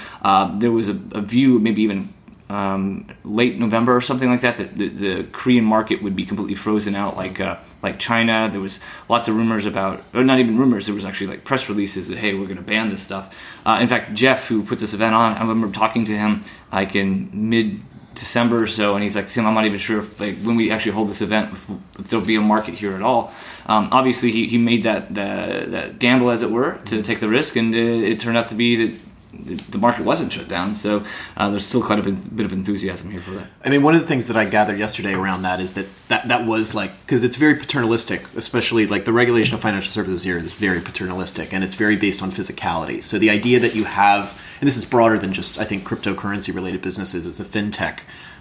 there 0.60 0.72
was 0.72 0.88
a, 0.88 1.00
a 1.14 1.22
view, 1.22 1.58
maybe 1.58 1.82
even 1.82 2.14
um, 2.50 3.08
late 3.24 3.58
November 3.58 3.96
or 3.96 4.02
something 4.02 4.30
like 4.30 4.42
that, 4.42 4.58
that 4.58 4.78
the, 4.78 4.90
the, 4.90 5.24
Korean 5.32 5.66
market 5.66 6.04
would 6.04 6.16
be 6.16 6.26
completely 6.26 6.54
frozen 6.54 6.96
out, 6.96 7.18
like 7.18 7.40
uh, 7.40 7.58
like 7.82 7.98
China. 7.98 8.48
There 8.52 8.62
was 8.62 8.80
lots 9.10 9.28
of 9.28 9.36
rumors 9.36 9.66
about, 9.66 10.04
or 10.14 10.24
not 10.24 10.40
even 10.40 10.58
rumors. 10.58 10.86
There 10.86 10.94
was 10.94 11.06
actually 11.06 11.28
like 11.28 11.44
press 11.44 11.68
releases 11.70 12.08
that 12.08 12.20
hey, 12.20 12.36
we're 12.36 12.46
going 12.46 12.58
to 12.58 12.64
ban 12.64 12.90
this 12.90 13.02
stuff. 13.02 13.36
Uh, 13.66 13.80
in 13.82 13.88
fact, 13.88 14.14
Jeff, 14.14 14.48
who 14.48 14.64
put 14.64 14.78
this 14.78 14.94
event 14.94 15.16
on, 15.16 15.34
I 15.34 15.40
remember 15.40 15.72
talking 15.72 16.06
to 16.06 16.16
him 16.16 16.44
like 16.72 16.96
in 16.96 17.30
mid 17.34 17.82
December 18.14 18.64
or 18.64 18.68
so, 18.68 18.94
and 18.94 19.04
he's 19.04 19.16
like, 19.16 19.30
Tim, 19.30 19.46
I'm 19.46 19.54
not 19.54 19.66
even 19.66 19.80
sure 19.80 20.00
if 20.00 20.20
like 20.20 20.38
when 20.38 20.56
we 20.56 20.72
actually 20.72 20.94
hold 20.94 21.10
this 21.10 21.22
event, 21.22 21.54
if, 21.54 22.10
there'll 22.10 22.26
be 22.26 22.36
a 22.36 22.42
market 22.42 22.76
here 22.76 22.96
at 22.96 23.02
all. 23.02 23.34
Um, 23.66 23.90
obviously, 23.92 24.32
he, 24.32 24.48
he 24.48 24.58
made 24.58 24.84
that, 24.84 25.14
that, 25.16 25.72
that 25.72 26.00
gamble, 26.00 26.30
as 26.30 26.44
it 26.44 26.52
were, 26.52 26.80
to 26.86 27.02
take 27.02 27.20
the 27.20 27.28
risk, 27.28 27.56
and 27.56 27.74
it, 27.74 28.04
it 28.04 28.20
turned 28.20 28.38
out 28.38 28.50
to 28.50 28.56
be 28.56 28.86
that 28.86 29.00
the 29.44 29.78
market 29.78 30.06
wasn't 30.06 30.32
shut 30.32 30.48
down. 30.48 30.76
So 30.76 31.06
uh, 31.38 31.50
there's 31.50 31.66
still 31.66 31.82
quite 31.82 32.00
a 32.00 32.02
bit, 32.02 32.36
bit, 32.36 32.46
of 32.46 32.54
enthusiasm 32.54 33.12
here 33.12 33.22
for 33.22 33.32
that. 33.32 33.48
I 33.64 33.70
mean, 33.70 33.84
one 33.84 33.96
of 33.96 34.02
the 34.02 34.08
things 34.08 34.28
that 34.28 34.38
I 34.38 34.46
gathered 34.46 34.80
yesterday 34.80 35.14
around 35.14 35.44
that 35.44 35.60
is 35.60 35.74
that 35.74 35.88
that, 36.08 36.28
that 36.28 36.46
was 36.46 36.74
like, 36.74 37.00
because 37.02 37.24
it's 37.24 37.36
very 37.36 37.56
paternalistic, 37.56 38.24
especially 38.36 38.88
like 38.88 39.06
the 39.06 39.14
regulation 39.14 39.56
of 39.56 39.62
financial 39.62 39.92
services 39.92 40.24
here 40.24 40.38
is 40.38 40.54
very 40.54 40.82
paternalistic 40.82 41.54
and 41.54 41.64
it's 41.64 41.76
very 41.76 41.96
based 41.96 42.22
on 42.22 42.32
physicality. 42.32 43.04
So 43.04 43.20
the 43.20 43.30
idea 43.30 43.60
that 43.60 43.76
you 43.76 43.86
have, 43.86 44.42
and 44.60 44.68
this 44.68 44.78
is 44.78 44.86
broader 44.86 45.18
than 45.18 45.34
just, 45.34 45.60
I 45.60 45.66
think, 45.66 45.84
cryptocurrency 45.84 46.54
related 46.54 46.82
businesses, 46.82 47.28
it's 47.28 47.40
a 47.40 47.46
fintech 47.46 48.00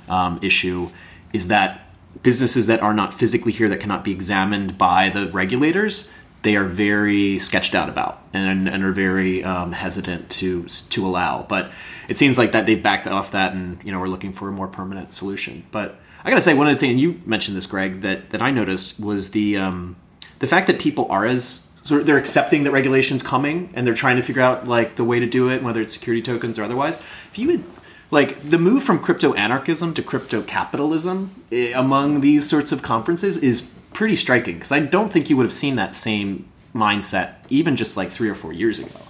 um, 0.09 0.39
issue, 0.43 0.91
is 1.33 1.49
that 1.49 1.81
businesses 2.23 2.67
that 2.67 2.81
are 2.81 2.95
not 2.95 3.13
physically 3.13 3.53
here 3.53 3.69
that 3.69 3.81
cannot 3.81 4.05
be 4.05 4.13
examined 4.13 4.79
by 4.79 5.09
the 5.09 5.29
regulators 5.29 6.09
they 6.45 6.57
are 6.57 6.65
very 6.65 7.39
sketched 7.39 7.75
out 7.75 7.89
about 7.89 8.23
and, 8.35 8.69
and 8.69 8.85
are 8.85 8.93
very 8.93 9.43
um, 9.43 9.73
hesitant 9.73 10.31
to 10.31 10.65
to 10.91 11.05
allow. 11.05 11.45
But 11.49 11.71
it 12.07 12.19
seems 12.19 12.39
like 12.39 12.53
that 12.53 12.67
they 12.67 12.75
backed 12.75 13.07
off 13.07 13.33
that, 13.33 13.55
and 13.55 13.83
you 13.83 13.91
know 13.91 13.99
we're 13.99 14.09
looking 14.09 14.33
for 14.33 14.49
a 14.49 14.53
more 14.53 14.69
permanent 14.69 15.13
solution. 15.15 15.65
But 15.73 15.97
I 16.23 16.31
gotta 16.31 16.43
say, 16.43 16.55
one 16.55 16.69
of 16.69 16.75
the 16.75 16.81
things 16.81 17.01
you 17.01 17.21
mentioned 17.27 17.57
this, 17.57 17.67
Greg, 17.67 18.03
that 18.03 18.31
that 18.31 18.43
I 18.43 18.51
noticed 18.51 19.01
was 19.01 19.31
the 19.31 19.57
um, 19.57 19.97
the 20.39 20.47
fact 20.47 20.67
that 20.67 20.79
people 20.79 21.11
are 21.11 21.27
as 21.27 21.67
sort 21.83 22.03
of 22.03 22.07
they're 22.07 22.19
accepting 22.19 22.65
that 22.65 22.73
regulation's 22.73 23.23
coming 23.23 23.71
and 23.75 23.87
they're 23.87 23.95
trying 23.95 24.17
to 24.17 24.23
figure 24.23 24.43
out 24.43 24.69
like 24.69 24.97
the 24.97 25.05
way 25.05 25.19
to 25.21 25.27
do 25.27 25.51
it, 25.51 25.63
whether 25.63 25.81
it's 25.81 25.95
security 25.95 26.23
tokens 26.23 26.59
or 26.59 26.65
otherwise. 26.65 26.99
If 26.99 27.39
you 27.39 27.49
would 27.49 27.65
like 28.11 28.41
the 28.43 28.59
move 28.59 28.85
from 28.85 28.99
crypto 28.99 29.33
anarchism 29.35 29.95
to 29.95 30.03
crypto 30.03 30.43
capitalism 30.43 31.43
eh, 31.51 31.73
among 31.75 32.21
these 32.21 32.49
sorts 32.49 32.71
of 32.71 32.83
conferences 32.83 33.39
is 33.39 33.74
pretty 33.95 34.17
striking 34.17 34.55
because 34.57 34.73
I 34.73 34.81
don't 34.81 35.11
think 35.11 35.31
you 35.31 35.37
would 35.37 35.45
have 35.45 35.53
seen 35.53 35.77
that 35.77 35.95
same 35.95 36.47
mindset 36.75 37.37
even 37.49 37.77
just 37.77 37.97
like 37.97 38.09
three 38.09 38.29
or 38.29 38.35
four 38.35 38.53
years 38.53 38.79
ago. 38.79 39.01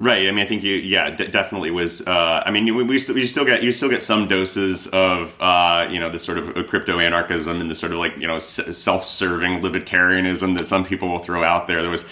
Right. 0.00 0.28
I 0.28 0.30
mean, 0.30 0.44
I 0.44 0.46
think 0.46 0.62
you, 0.62 0.74
yeah, 0.74 1.10
d- 1.10 1.26
definitely 1.26 1.72
was. 1.72 2.06
Uh, 2.06 2.40
I 2.46 2.52
mean, 2.52 2.76
we, 2.76 2.84
we, 2.84 3.00
st- 3.00 3.16
we, 3.16 3.26
still 3.26 3.44
get 3.44 3.64
you 3.64 3.72
still 3.72 3.88
get 3.88 4.00
some 4.00 4.28
doses 4.28 4.86
of 4.86 5.36
uh, 5.40 5.88
you 5.90 5.98
know 5.98 6.08
this 6.08 6.22
sort 6.22 6.38
of 6.38 6.68
crypto 6.68 7.00
anarchism 7.00 7.60
and 7.60 7.68
this 7.68 7.80
sort 7.80 7.90
of 7.90 7.98
like 7.98 8.16
you 8.16 8.28
know 8.28 8.36
s- 8.36 8.76
self-serving 8.76 9.60
libertarianism 9.60 10.56
that 10.56 10.66
some 10.66 10.84
people 10.84 11.08
will 11.08 11.18
throw 11.18 11.42
out 11.42 11.66
there. 11.66 11.82
There 11.82 11.90
was 11.90 12.04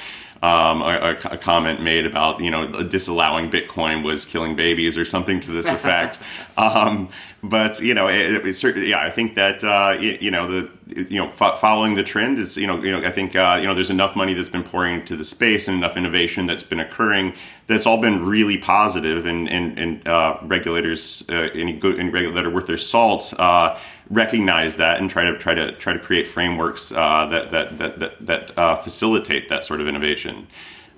um, 0.43 0.83
a, 0.83 1.17
a, 1.25 1.39
comment 1.39 1.81
made 1.81 2.07
about 2.07 2.41
you 2.41 2.51
know 2.51 2.83
disallowing 2.83 3.53
Bitcoin 3.53 4.03
was 4.03 4.27
killing 4.27 4.57
babies 4.57 4.99
or 4.99 5.05
something 5.05 5.39
to 5.41 5.53
this 5.53 5.71
effect. 5.71 6.19
um, 6.57 7.09
but 7.49 7.81
you 7.81 7.95
know, 7.95 8.09
it, 8.09 8.47
it 8.47 8.77
yeah, 8.87 9.01
I 9.01 9.11
think 9.11 9.35
that 9.35 9.63
uh, 9.63 9.97
you, 10.01 10.19
you, 10.21 10.31
know 10.31 10.47
the 10.49 10.71
you 10.87 11.19
know 11.23 11.29
fo- 11.31 11.57
following 11.57 11.95
the 11.95 12.03
trend 12.03 12.39
is 12.39 12.57
you 12.57 12.67
know 12.67 12.83
you 12.83 12.91
know 12.91 13.07
I 13.07 13.11
think 13.11 13.37
uh, 13.37 13.59
you 13.61 13.67
know 13.67 13.75
there's 13.75 13.91
enough 13.91 14.17
money 14.17 14.35
that's 14.35 14.49
been 14.49 14.63
pouring 14.63 15.01
into 15.01 15.17
the 15.17 15.25
space 15.25 15.69
and 15.69 15.77
enough 15.77 15.97
innovation 15.97 16.47
that's 16.47 16.63
been 16.63 16.81
occurring 16.81 17.35
that's 17.67 17.87
all 17.87 18.01
been 18.01 18.25
really 18.25 18.59
positive 18.59 19.27
and 19.27 19.49
and, 19.49 19.79
and 19.79 20.09
uh, 20.09 20.39
regulators 20.43 21.25
uh, 21.29 21.49
any 21.55 21.73
good 21.73 21.99
any 21.99 22.11
regulator 22.11 22.51
worth 22.51 22.67
their 22.67 22.77
salt 22.77 23.33
uh, 23.39 23.79
recognize 24.11 24.77
that 24.77 24.99
and 24.99 25.11
try 25.11 25.25
to 25.25 25.37
try 25.39 25.55
to 25.55 25.73
try 25.77 25.93
to 25.93 25.99
create 25.99 26.27
frameworks 26.27 26.93
uh, 26.93 27.27
that 27.27 27.51
that 27.51 27.79
that 27.79 27.99
that, 27.99 28.27
that 28.57 28.83
facilitate 28.83 29.49
that 29.49 29.65
sort 29.65 29.81
of 29.81 29.89
innovation. 29.89 30.47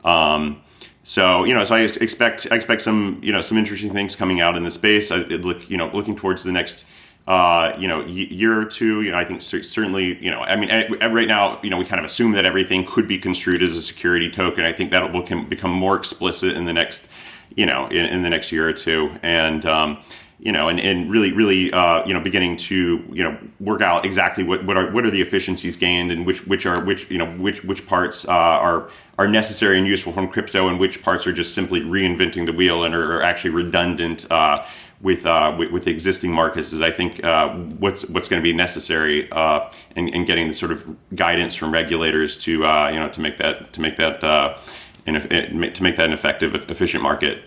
Um, 0.04 0.62
so 1.08 1.44
you 1.44 1.54
know, 1.54 1.64
so 1.64 1.74
I 1.74 1.80
expect 1.80 2.46
I 2.50 2.54
expect 2.54 2.82
some 2.82 3.18
you 3.22 3.32
know 3.32 3.40
some 3.40 3.56
interesting 3.56 3.94
things 3.94 4.14
coming 4.14 4.42
out 4.42 4.58
in 4.58 4.64
the 4.64 4.70
space. 4.70 5.10
I 5.10 5.16
look 5.16 5.70
you 5.70 5.78
know 5.78 5.90
looking 5.94 6.14
towards 6.14 6.44
the 6.44 6.52
next. 6.52 6.84
Uh, 7.26 7.76
you 7.78 7.86
know, 7.86 8.02
year 8.06 8.58
or 8.58 8.64
two. 8.64 9.02
You 9.02 9.12
know, 9.12 9.18
I 9.18 9.24
think 9.24 9.42
certainly. 9.42 10.22
You 10.22 10.30
know, 10.30 10.40
I 10.40 10.56
mean, 10.56 10.70
right 10.98 11.28
now, 11.28 11.60
you 11.62 11.68
know, 11.68 11.76
we 11.76 11.84
kind 11.84 11.98
of 11.98 12.06
assume 12.06 12.32
that 12.32 12.46
everything 12.46 12.86
could 12.86 13.06
be 13.06 13.18
construed 13.18 13.62
as 13.62 13.76
a 13.76 13.82
security 13.82 14.30
token. 14.30 14.64
I 14.64 14.72
think 14.72 14.90
that 14.92 15.12
will 15.12 15.22
become 15.44 15.70
more 15.70 15.94
explicit 15.94 16.56
in 16.56 16.64
the 16.64 16.72
next, 16.72 17.06
you 17.54 17.66
know, 17.66 17.86
in, 17.88 18.06
in 18.06 18.22
the 18.22 18.30
next 18.30 18.50
year 18.50 18.66
or 18.66 18.72
two. 18.72 19.10
And 19.22 19.64
um, 19.66 20.02
you 20.38 20.52
know, 20.52 20.68
and, 20.68 20.78
and 20.78 21.10
really, 21.10 21.32
really, 21.32 21.72
uh, 21.72 22.06
you 22.06 22.14
know, 22.14 22.20
beginning 22.20 22.56
to, 22.56 23.04
you 23.12 23.24
know, 23.24 23.36
work 23.60 23.82
out 23.82 24.06
exactly 24.06 24.44
what, 24.44 24.64
what 24.64 24.76
are 24.76 24.90
what 24.90 25.04
are 25.04 25.10
the 25.10 25.20
efficiencies 25.20 25.76
gained 25.76 26.12
and 26.12 26.24
which 26.24 26.46
which 26.46 26.64
are 26.64 26.82
which 26.84 27.10
you 27.10 27.18
know 27.18 27.30
which 27.36 27.64
which 27.64 27.86
parts 27.86 28.26
uh, 28.26 28.30
are 28.30 28.90
are 29.18 29.26
necessary 29.26 29.78
and 29.78 29.86
useful 29.86 30.12
from 30.12 30.28
crypto 30.28 30.68
and 30.68 30.78
which 30.78 31.02
parts 31.02 31.26
are 31.26 31.32
just 31.32 31.52
simply 31.52 31.80
reinventing 31.80 32.46
the 32.46 32.52
wheel 32.52 32.84
and 32.84 32.94
are, 32.94 33.20
actually 33.20 33.50
redundant 33.50 34.30
uh, 34.30 34.64
with, 35.00 35.26
uh, 35.26 35.54
with 35.58 35.70
with 35.70 35.86
existing 35.86 36.32
markets 36.32 36.72
is 36.72 36.80
I 36.80 36.90
think 36.90 37.22
uh, 37.24 37.50
what's 37.54 38.08
what's 38.08 38.28
going 38.28 38.40
to 38.40 38.44
be 38.44 38.52
necessary 38.52 39.30
uh, 39.30 39.70
in, 39.94 40.08
in 40.08 40.24
getting 40.24 40.48
the 40.48 40.54
sort 40.54 40.72
of 40.72 40.96
guidance 41.14 41.54
from 41.54 41.72
regulators 41.72 42.36
to 42.44 42.64
uh, 42.64 42.90
you 42.92 42.98
know 42.98 43.08
to 43.08 43.20
make 43.20 43.36
that 43.38 43.72
to 43.74 43.80
make 43.80 43.96
that 43.96 44.24
uh, 44.24 44.58
in, 45.06 45.14
to 45.20 45.82
make 45.82 45.96
that 45.96 46.06
an 46.06 46.12
effective 46.12 46.54
efficient 46.68 47.02
market 47.02 47.44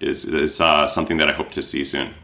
is 0.00 0.24
is 0.24 0.54
something 0.56 1.16
that 1.16 1.28
I 1.28 1.32
hope 1.32 1.50
to 1.52 1.62
see 1.62 1.84
soon. 1.84 2.14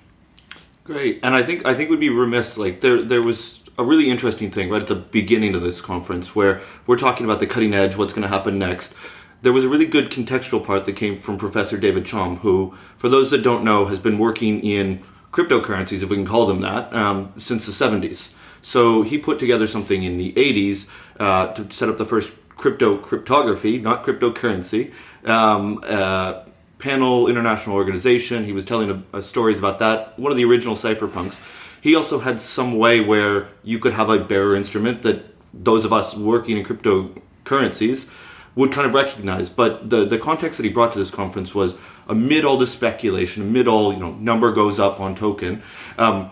Great, 0.85 1.21
and 1.23 1.35
I 1.35 1.43
think 1.43 1.67
I 1.67 1.75
think 1.75 1.91
we'd 1.91 2.01
be 2.01 2.11
remiss. 2.11 2.57
Like 2.57 2.81
there, 2.81 3.03
there 3.03 3.23
was 3.23 3.60
a 3.81 3.85
really 3.85 4.11
interesting 4.11 4.51
thing 4.51 4.69
right 4.69 4.83
at 4.83 4.89
the 4.89 4.95
beginning 4.95 5.55
of 5.55 5.63
this 5.63 5.81
conference 5.81 6.35
where 6.35 6.61
we're 6.87 6.99
talking 6.99 7.25
about 7.25 7.41
the 7.41 7.47
cutting 7.47 7.73
edge, 7.73 7.97
what's 7.97 8.13
going 8.13 8.23
to 8.23 8.29
happen 8.29 8.59
next. 8.59 8.95
There 9.41 9.55
was 9.55 9.65
a 9.65 9.71
really 9.71 9.87
good 9.87 10.11
contextual 10.11 10.63
part 10.63 10.85
that 10.85 10.97
came 10.97 11.17
from 11.17 11.39
Professor 11.39 11.79
David 11.79 12.05
Chaum, 12.05 12.39
who, 12.41 12.75
for 12.99 13.09
those 13.09 13.31
that 13.31 13.43
don't 13.43 13.65
know, 13.65 13.87
has 13.87 13.99
been 13.99 14.19
working 14.19 14.61
in 14.61 15.03
cryptocurrencies, 15.33 16.03
if 16.03 16.11
we 16.11 16.17
can 16.17 16.27
call 16.27 16.45
them 16.47 16.61
that, 16.61 16.93
um, 16.93 17.33
since 17.39 17.65
the 17.65 17.73
70s. 17.73 18.35
So 18.61 19.01
he 19.01 19.17
put 19.17 19.39
together 19.39 19.67
something 19.67 20.03
in 20.03 20.19
the 20.19 20.35
80s 20.35 20.87
uh, 21.19 21.55
to 21.55 21.71
set 21.75 21.89
up 21.89 21.97
the 21.97 22.05
first 22.05 22.35
crypto 22.51 22.99
cryptography, 22.99 23.79
not 23.79 24.05
cryptocurrency, 24.05 24.93
um, 25.25 25.83
uh, 25.85 26.45
panel 26.79 27.29
international 27.29 27.77
organization. 27.77 28.45
He 28.45 28.53
was 28.53 28.67
telling 28.67 28.91
a, 28.91 29.17
a 29.17 29.23
stories 29.23 29.59
about 29.59 29.79
that. 29.79 30.19
One 30.19 30.31
of 30.31 30.37
the 30.37 30.45
original 30.45 30.75
cypherpunks. 30.75 31.39
He 31.81 31.95
also 31.95 32.19
had 32.21 32.41
some 32.41 32.77
way 32.79 33.01
where 33.01 33.49
you 33.63 33.79
could 33.79 33.95
have 33.95 34.11
a 34.11 34.19
bearer 34.19 34.55
instrument 34.55 35.03
that 35.03 35.25
those 35.53 35.85
of 35.85 35.93
us 35.93 36.15
working 36.17 36.59
in 36.59 36.65
cryptocurrencies 36.65 38.09
would 38.55 38.73
kind 38.73 38.87
of 38.87 38.95
recognize. 38.95 39.51
But 39.51 39.91
the 39.91 40.05
the 40.05 40.19
context 40.19 40.59
that 40.59 40.65
he 40.65 40.71
brought 40.71 40.93
to 40.93 40.99
this 40.99 41.11
conference 41.11 41.55
was 41.55 41.75
amid 42.09 42.45
all 42.45 42.57
this 42.57 42.73
speculation, 42.73 43.43
amid 43.43 43.69
all 43.69 43.93
you 43.93 44.01
know, 44.01 44.13
number 44.13 44.53
goes 44.53 44.79
up 44.79 45.01
on 45.01 45.15
token. 45.15 45.63
Um, 45.97 46.31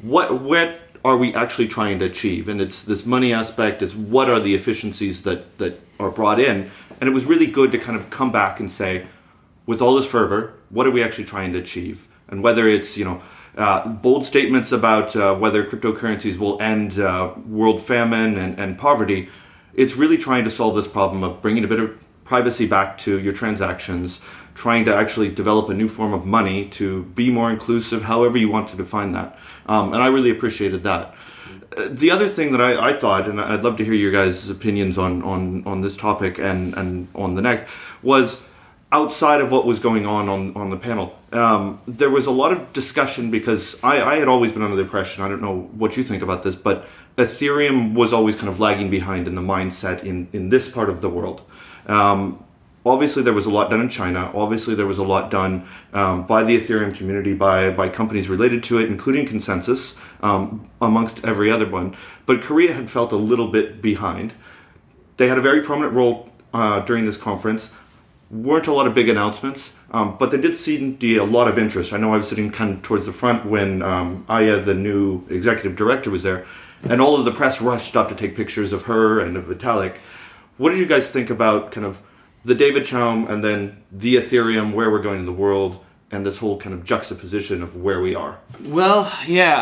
what 0.00 0.40
what 0.40 0.80
are 1.04 1.16
we 1.16 1.34
actually 1.34 1.68
trying 1.68 1.98
to 1.98 2.04
achieve? 2.04 2.48
And 2.48 2.60
it's 2.60 2.82
this 2.82 3.04
money 3.04 3.32
aspect. 3.32 3.82
It's 3.82 3.94
what 3.94 4.30
are 4.30 4.40
the 4.40 4.54
efficiencies 4.54 5.22
that 5.24 5.58
that 5.58 5.80
are 5.98 6.10
brought 6.10 6.40
in. 6.40 6.70
And 7.00 7.08
it 7.08 7.12
was 7.12 7.24
really 7.24 7.46
good 7.46 7.72
to 7.72 7.78
kind 7.78 7.98
of 7.98 8.10
come 8.10 8.30
back 8.30 8.60
and 8.60 8.70
say, 8.70 9.06
with 9.66 9.82
all 9.82 9.96
this 9.96 10.06
fervor, 10.06 10.54
what 10.70 10.86
are 10.86 10.90
we 10.90 11.02
actually 11.02 11.24
trying 11.24 11.52
to 11.52 11.58
achieve? 11.58 12.06
And 12.28 12.42
whether 12.42 12.68
it's 12.68 12.96
you 12.96 13.04
know 13.04 13.22
uh, 13.56 13.88
bold 13.88 14.24
statements 14.24 14.72
about 14.72 15.14
uh, 15.14 15.34
whether 15.36 15.64
cryptocurrencies 15.64 16.38
will 16.38 16.60
end 16.60 16.98
uh, 16.98 17.34
world 17.46 17.82
famine 17.82 18.38
and, 18.38 18.58
and 18.58 18.78
poverty, 18.78 19.28
it's 19.74 19.94
really 19.94 20.16
trying 20.16 20.44
to 20.44 20.50
solve 20.50 20.74
this 20.74 20.86
problem 20.86 21.22
of 21.22 21.42
bringing 21.42 21.64
a 21.64 21.68
bit 21.68 21.80
of 21.80 22.02
privacy 22.24 22.66
back 22.66 22.96
to 22.98 23.18
your 23.18 23.32
transactions, 23.32 24.20
trying 24.54 24.84
to 24.84 24.94
actually 24.94 25.28
develop 25.28 25.68
a 25.68 25.74
new 25.74 25.88
form 25.88 26.14
of 26.14 26.24
money 26.24 26.68
to 26.68 27.02
be 27.04 27.30
more 27.30 27.50
inclusive, 27.50 28.02
however 28.02 28.38
you 28.38 28.48
want 28.48 28.68
to 28.68 28.76
define 28.76 29.12
that. 29.12 29.38
Um, 29.66 29.92
and 29.92 30.02
I 30.02 30.06
really 30.08 30.30
appreciated 30.30 30.82
that. 30.84 31.14
Uh, 31.76 31.88
the 31.90 32.10
other 32.10 32.28
thing 32.28 32.52
that 32.52 32.60
I, 32.60 32.90
I, 32.90 32.98
thought, 32.98 33.28
and 33.28 33.40
I'd 33.40 33.62
love 33.62 33.76
to 33.78 33.84
hear 33.84 33.94
your 33.94 34.12
guys' 34.12 34.48
opinions 34.48 34.98
on, 34.98 35.22
on, 35.22 35.66
on 35.66 35.80
this 35.80 35.96
topic 35.96 36.38
and, 36.38 36.74
and 36.74 37.08
on 37.14 37.34
the 37.34 37.42
next, 37.42 37.70
was 38.02 38.40
outside 38.92 39.40
of 39.40 39.50
what 39.50 39.64
was 39.64 39.78
going 39.78 40.04
on 40.04 40.28
on, 40.28 40.54
on 40.54 40.68
the 40.68 40.76
panel. 40.76 41.18
Um, 41.32 41.80
there 41.88 42.10
was 42.10 42.26
a 42.26 42.30
lot 42.30 42.52
of 42.52 42.72
discussion 42.74 43.30
because 43.30 43.82
I, 43.82 44.02
I 44.02 44.16
had 44.18 44.28
always 44.28 44.52
been 44.52 44.62
under 44.62 44.76
the 44.76 44.82
impression, 44.82 45.24
I 45.24 45.28
don't 45.28 45.40
know 45.40 45.62
what 45.72 45.96
you 45.96 46.02
think 46.02 46.22
about 46.22 46.42
this, 46.42 46.54
but 46.54 46.86
Ethereum 47.16 47.94
was 47.94 48.12
always 48.12 48.36
kind 48.36 48.48
of 48.48 48.60
lagging 48.60 48.90
behind 48.90 49.26
in 49.26 49.34
the 49.34 49.40
mindset 49.40 50.04
in, 50.04 50.28
in 50.34 50.50
this 50.50 50.68
part 50.68 50.90
of 50.90 51.00
the 51.00 51.08
world. 51.08 51.42
Um, 51.86 52.44
obviously, 52.84 53.22
there 53.22 53.32
was 53.32 53.46
a 53.46 53.50
lot 53.50 53.70
done 53.70 53.80
in 53.80 53.88
China. 53.88 54.30
Obviously, 54.34 54.74
there 54.74 54.86
was 54.86 54.98
a 54.98 55.02
lot 55.02 55.30
done 55.30 55.66
um, 55.94 56.26
by 56.26 56.44
the 56.44 56.58
Ethereum 56.58 56.94
community, 56.94 57.32
by, 57.32 57.70
by 57.70 57.88
companies 57.88 58.28
related 58.28 58.62
to 58.64 58.78
it, 58.78 58.90
including 58.90 59.26
ConsenSys, 59.26 59.96
um, 60.22 60.68
amongst 60.82 61.24
every 61.24 61.50
other 61.50 61.68
one. 61.68 61.96
But 62.26 62.42
Korea 62.42 62.74
had 62.74 62.90
felt 62.90 63.10
a 63.12 63.16
little 63.16 63.48
bit 63.48 63.80
behind. 63.80 64.34
They 65.16 65.28
had 65.28 65.38
a 65.38 65.42
very 65.42 65.62
prominent 65.62 65.94
role 65.94 66.30
uh, 66.52 66.80
during 66.80 67.06
this 67.06 67.16
conference 67.16 67.72
weren't 68.32 68.66
a 68.66 68.72
lot 68.72 68.86
of 68.86 68.94
big 68.94 69.10
announcements, 69.10 69.74
um, 69.90 70.16
but 70.18 70.30
there 70.30 70.40
did 70.40 70.56
seem 70.56 70.94
to 70.94 70.98
be 70.98 71.16
a 71.18 71.24
lot 71.24 71.48
of 71.48 71.58
interest. 71.58 71.92
I 71.92 71.98
know 71.98 72.14
I 72.14 72.16
was 72.16 72.28
sitting 72.28 72.50
kind 72.50 72.72
of 72.72 72.82
towards 72.82 73.04
the 73.04 73.12
front 73.12 73.44
when 73.44 73.82
um, 73.82 74.24
Aya, 74.28 74.58
the 74.60 74.74
new 74.74 75.22
executive 75.28 75.76
director, 75.76 76.10
was 76.10 76.22
there, 76.22 76.46
and 76.82 77.00
all 77.00 77.18
of 77.18 77.26
the 77.26 77.30
press 77.30 77.60
rushed 77.60 77.94
up 77.94 78.08
to 78.08 78.14
take 78.14 78.34
pictures 78.34 78.72
of 78.72 78.84
her 78.84 79.20
and 79.20 79.36
of 79.36 79.44
Vitalik. 79.44 79.98
What 80.56 80.70
did 80.70 80.78
you 80.78 80.86
guys 80.86 81.10
think 81.10 81.28
about 81.28 81.72
kind 81.72 81.86
of 81.86 82.00
the 82.44 82.54
David 82.54 82.84
Chaum 82.84 83.28
and 83.30 83.44
then 83.44 83.82
the 83.92 84.16
Ethereum, 84.16 84.72
where 84.72 84.90
we're 84.90 85.02
going 85.02 85.20
in 85.20 85.26
the 85.26 85.32
world, 85.32 85.84
and 86.12 86.26
this 86.26 86.36
whole 86.36 86.58
kind 86.58 86.74
of 86.74 86.84
juxtaposition 86.84 87.62
of 87.62 87.74
where 87.74 88.00
we 88.00 88.14
are. 88.14 88.38
Well, 88.64 89.10
yeah, 89.26 89.54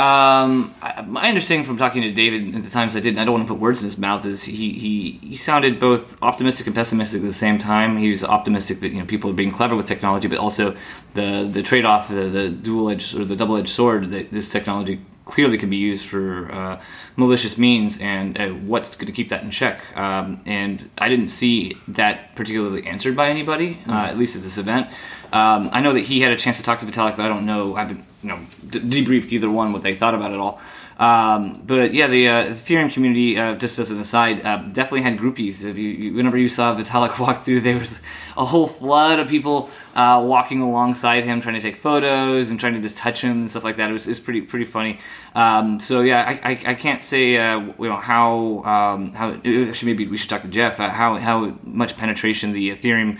um, 0.43 0.75
I, 0.83 1.03
my 1.03 1.29
understanding 1.29 1.65
from 1.65 1.79
talking 1.79 2.03
to 2.03 2.11
David 2.11 2.57
at 2.57 2.65
the 2.65 2.71
times 2.71 2.97
I 2.97 3.01
did, 3.01 3.15
not 3.15 3.23
I 3.23 3.25
don't 3.25 3.35
want 3.35 3.47
to 3.47 3.55
put 3.55 3.61
words 3.61 3.83
in 3.83 3.87
his 3.87 3.97
mouth, 3.97 4.27
is 4.27 4.43
he, 4.43 4.73
he, 4.73 5.21
he 5.23 5.37
sounded 5.37 5.79
both 5.79 6.21
optimistic 6.21 6.67
and 6.67 6.75
pessimistic 6.75 7.23
at 7.23 7.27
the 7.27 7.33
same 7.33 7.59
time. 7.59 7.97
He 7.97 8.11
was 8.11 8.25
optimistic 8.25 8.81
that 8.81 8.89
you 8.89 8.99
know 8.99 9.07
people 9.07 9.31
are 9.31 9.35
being 9.35 9.53
clever 9.53 9.77
with 9.77 9.87
technology, 9.87 10.27
but 10.27 10.39
also 10.39 10.77
the 11.15 11.49
the 11.51 11.63
trade 11.63 11.85
off, 11.85 12.09
the, 12.09 12.29
the 12.29 12.51
dual 12.51 12.91
edged 12.91 13.15
or 13.15 13.25
the 13.25 13.37
double 13.37 13.57
edged 13.57 13.69
sword 13.69 14.11
that 14.11 14.33
this 14.33 14.49
technology 14.49 15.01
clearly 15.31 15.57
can 15.57 15.71
be 15.71 15.77
used 15.77 16.05
for 16.07 16.51
uh, 16.53 16.81
malicious 17.17 17.57
means, 17.57 17.99
and 18.01 18.39
uh, 18.39 18.49
what's 18.49 18.97
going 18.97 19.07
to 19.07 19.13
keep 19.13 19.29
that 19.29 19.43
in 19.43 19.51
check. 19.51 19.97
Um, 19.97 20.43
and 20.45 20.91
I 20.99 21.09
didn't 21.09 21.29
see 21.29 21.77
that 21.89 22.35
particularly 22.35 22.87
answered 22.87 23.17
by 23.17 23.31
anybody, 23.31 23.75
mm-hmm. 23.75 23.91
uh, 23.91 24.07
at 24.07 24.19
least 24.19 24.37
at 24.37 24.43
this 24.43 24.59
event. 24.59 24.89
Um, 25.33 25.71
I 25.73 25.81
know 25.81 25.93
that 25.93 26.05
he 26.05 26.21
had 26.21 26.33
a 26.33 26.37
chance 26.37 26.57
to 26.57 26.63
talk 26.65 26.81
to 26.81 26.87
Vitalik, 26.87 27.17
but 27.17 27.25
I 27.25 27.29
don't 27.29 27.47
know. 27.47 27.77
I 27.77 27.83
haven't 27.83 28.05
you 28.23 28.29
know 28.31 28.41
d- 28.69 28.81
debriefed 28.81 29.33
either 29.33 29.51
one 29.51 29.73
what 29.73 29.83
they 29.83 29.95
thought 29.95 30.15
about 30.15 30.33
it 30.33 30.39
all. 30.39 30.61
Um, 31.01 31.63
but 31.65 31.95
yeah, 31.95 32.09
the 32.09 32.29
uh, 32.29 32.45
Ethereum 32.49 32.93
community, 32.93 33.39
uh, 33.39 33.55
just 33.55 33.79
as 33.79 33.91
an 33.91 33.99
aside, 33.99 34.45
uh, 34.45 34.59
definitely 34.59 35.01
had 35.01 35.19
groupies. 35.19 35.65
If 35.65 35.79
you, 35.79 35.89
you, 35.89 36.15
whenever 36.15 36.37
you 36.37 36.51
saw 36.51 36.77
Vitalik 36.77 37.19
walk 37.27 37.43
through, 37.43 37.63
there 37.63 37.79
was 37.79 38.01
a 38.37 38.45
whole 38.45 38.69
flood 38.69 39.19
of 39.19 39.29
people 39.29 39.71
uh, 39.95 40.23
walking 40.23 40.61
alongside 40.61 41.25
him, 41.25 41.41
trying 41.41 41.55
to 41.55 41.61
take 41.63 41.77
photos 41.77 42.51
and 42.51 42.61
trying 42.61 42.75
to 42.75 42.81
just 42.81 42.99
touch 42.99 43.23
him 43.23 43.31
and 43.31 43.51
stuff 43.51 43.65
like 43.65 43.77
that. 43.77 43.89
It 43.89 43.95
was, 43.95 44.07
it 44.07 44.11
was 44.11 44.21
pretty 44.21 44.43
pretty 44.43 44.67
funny. 44.67 44.99
Um, 45.35 45.81
so 45.81 46.03
yeah, 46.03 46.21
I, 46.21 46.51
I, 46.51 46.63
I 46.67 46.75
can't 46.75 47.03
say 47.03 47.39
uh, 47.39 47.61
you 47.61 47.89
know 47.89 47.97
how 47.97 48.63
um, 48.65 49.15
how 49.15 49.33
actually 49.33 49.93
maybe 49.93 50.07
we 50.07 50.19
should 50.19 50.29
talk 50.29 50.43
to 50.43 50.49
Jeff 50.49 50.81
uh, 50.81 50.91
how 50.91 51.17
how 51.17 51.59
much 51.65 51.97
penetration 51.97 52.53
the 52.53 52.69
Ethereum 52.71 53.19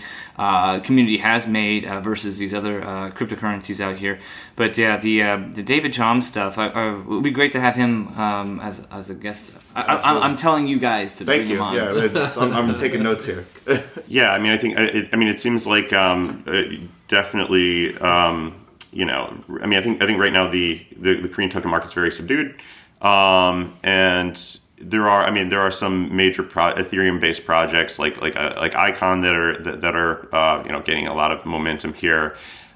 community 0.83 1.17
has 1.17 1.47
made 1.47 1.85
versus 2.03 2.37
these 2.37 2.53
other 2.53 2.81
cryptocurrencies 3.15 3.79
out 3.79 3.97
here. 3.97 4.19
But 4.55 4.77
yeah, 4.77 4.97
the 4.97 5.21
the 5.51 5.63
David 5.63 5.93
Chaum 5.93 6.21
stuff, 6.21 6.57
it 6.57 7.05
would 7.07 7.23
be 7.23 7.31
great 7.31 7.51
to 7.53 7.59
have 7.59 7.71
have 7.71 7.79
him 7.79 8.19
um, 8.19 8.59
as, 8.59 8.81
as 8.91 9.09
a 9.09 9.13
guest. 9.13 9.51
I, 9.75 10.25
am 10.25 10.35
telling 10.35 10.67
you 10.67 10.79
guys 10.79 11.15
to 11.15 11.25
Thank 11.25 11.41
bring 11.41 11.49
you. 11.51 11.55
him 11.57 11.61
on. 11.61 11.75
Yeah, 11.75 12.33
I'm, 12.37 12.53
I'm, 12.53 12.79
taking 12.79 13.03
notes 13.03 13.25
here. 13.25 13.45
yeah, 14.07 14.31
I 14.31 14.39
mean, 14.39 14.51
I 14.51 14.57
think 14.57 14.77
it, 14.77 15.09
I 15.13 15.15
mean 15.15 15.29
it 15.29 15.39
seems 15.39 15.65
like 15.65 15.93
um, 15.93 16.89
definitely. 17.07 17.97
Um, 17.97 18.57
you 18.93 19.05
know, 19.05 19.33
I 19.61 19.67
mean, 19.67 19.79
I 19.79 19.81
think 19.81 20.01
I 20.01 20.05
think 20.05 20.19
right 20.19 20.33
now 20.33 20.49
the 20.49 20.85
the, 20.97 21.21
the 21.21 21.29
Korean 21.29 21.49
token 21.49 21.71
market's 21.71 21.93
very 21.93 22.11
subdued, 22.11 22.59
um, 23.01 23.73
and 23.83 24.37
there 24.81 25.07
are 25.09 25.23
I 25.23 25.31
mean 25.31 25.49
there 25.49 25.61
are 25.61 25.71
some 25.71 26.15
major 26.15 26.43
pro- 26.43 26.73
Ethereum 26.73 27.19
based 27.19 27.45
projects 27.45 27.99
like 27.99 28.19
like 28.21 28.35
uh, 28.35 28.53
like 28.57 28.75
Icon 28.75 29.21
that 29.21 29.35
are 29.35 29.57
that, 29.63 29.81
that 29.81 29.95
are 29.95 30.33
uh, 30.33 30.63
you 30.65 30.71
know 30.71 30.81
getting 30.81 31.07
a 31.07 31.13
lot 31.13 31.31
of 31.31 31.45
momentum 31.45 31.93
here. 31.93 32.35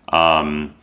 Um, 0.10 0.76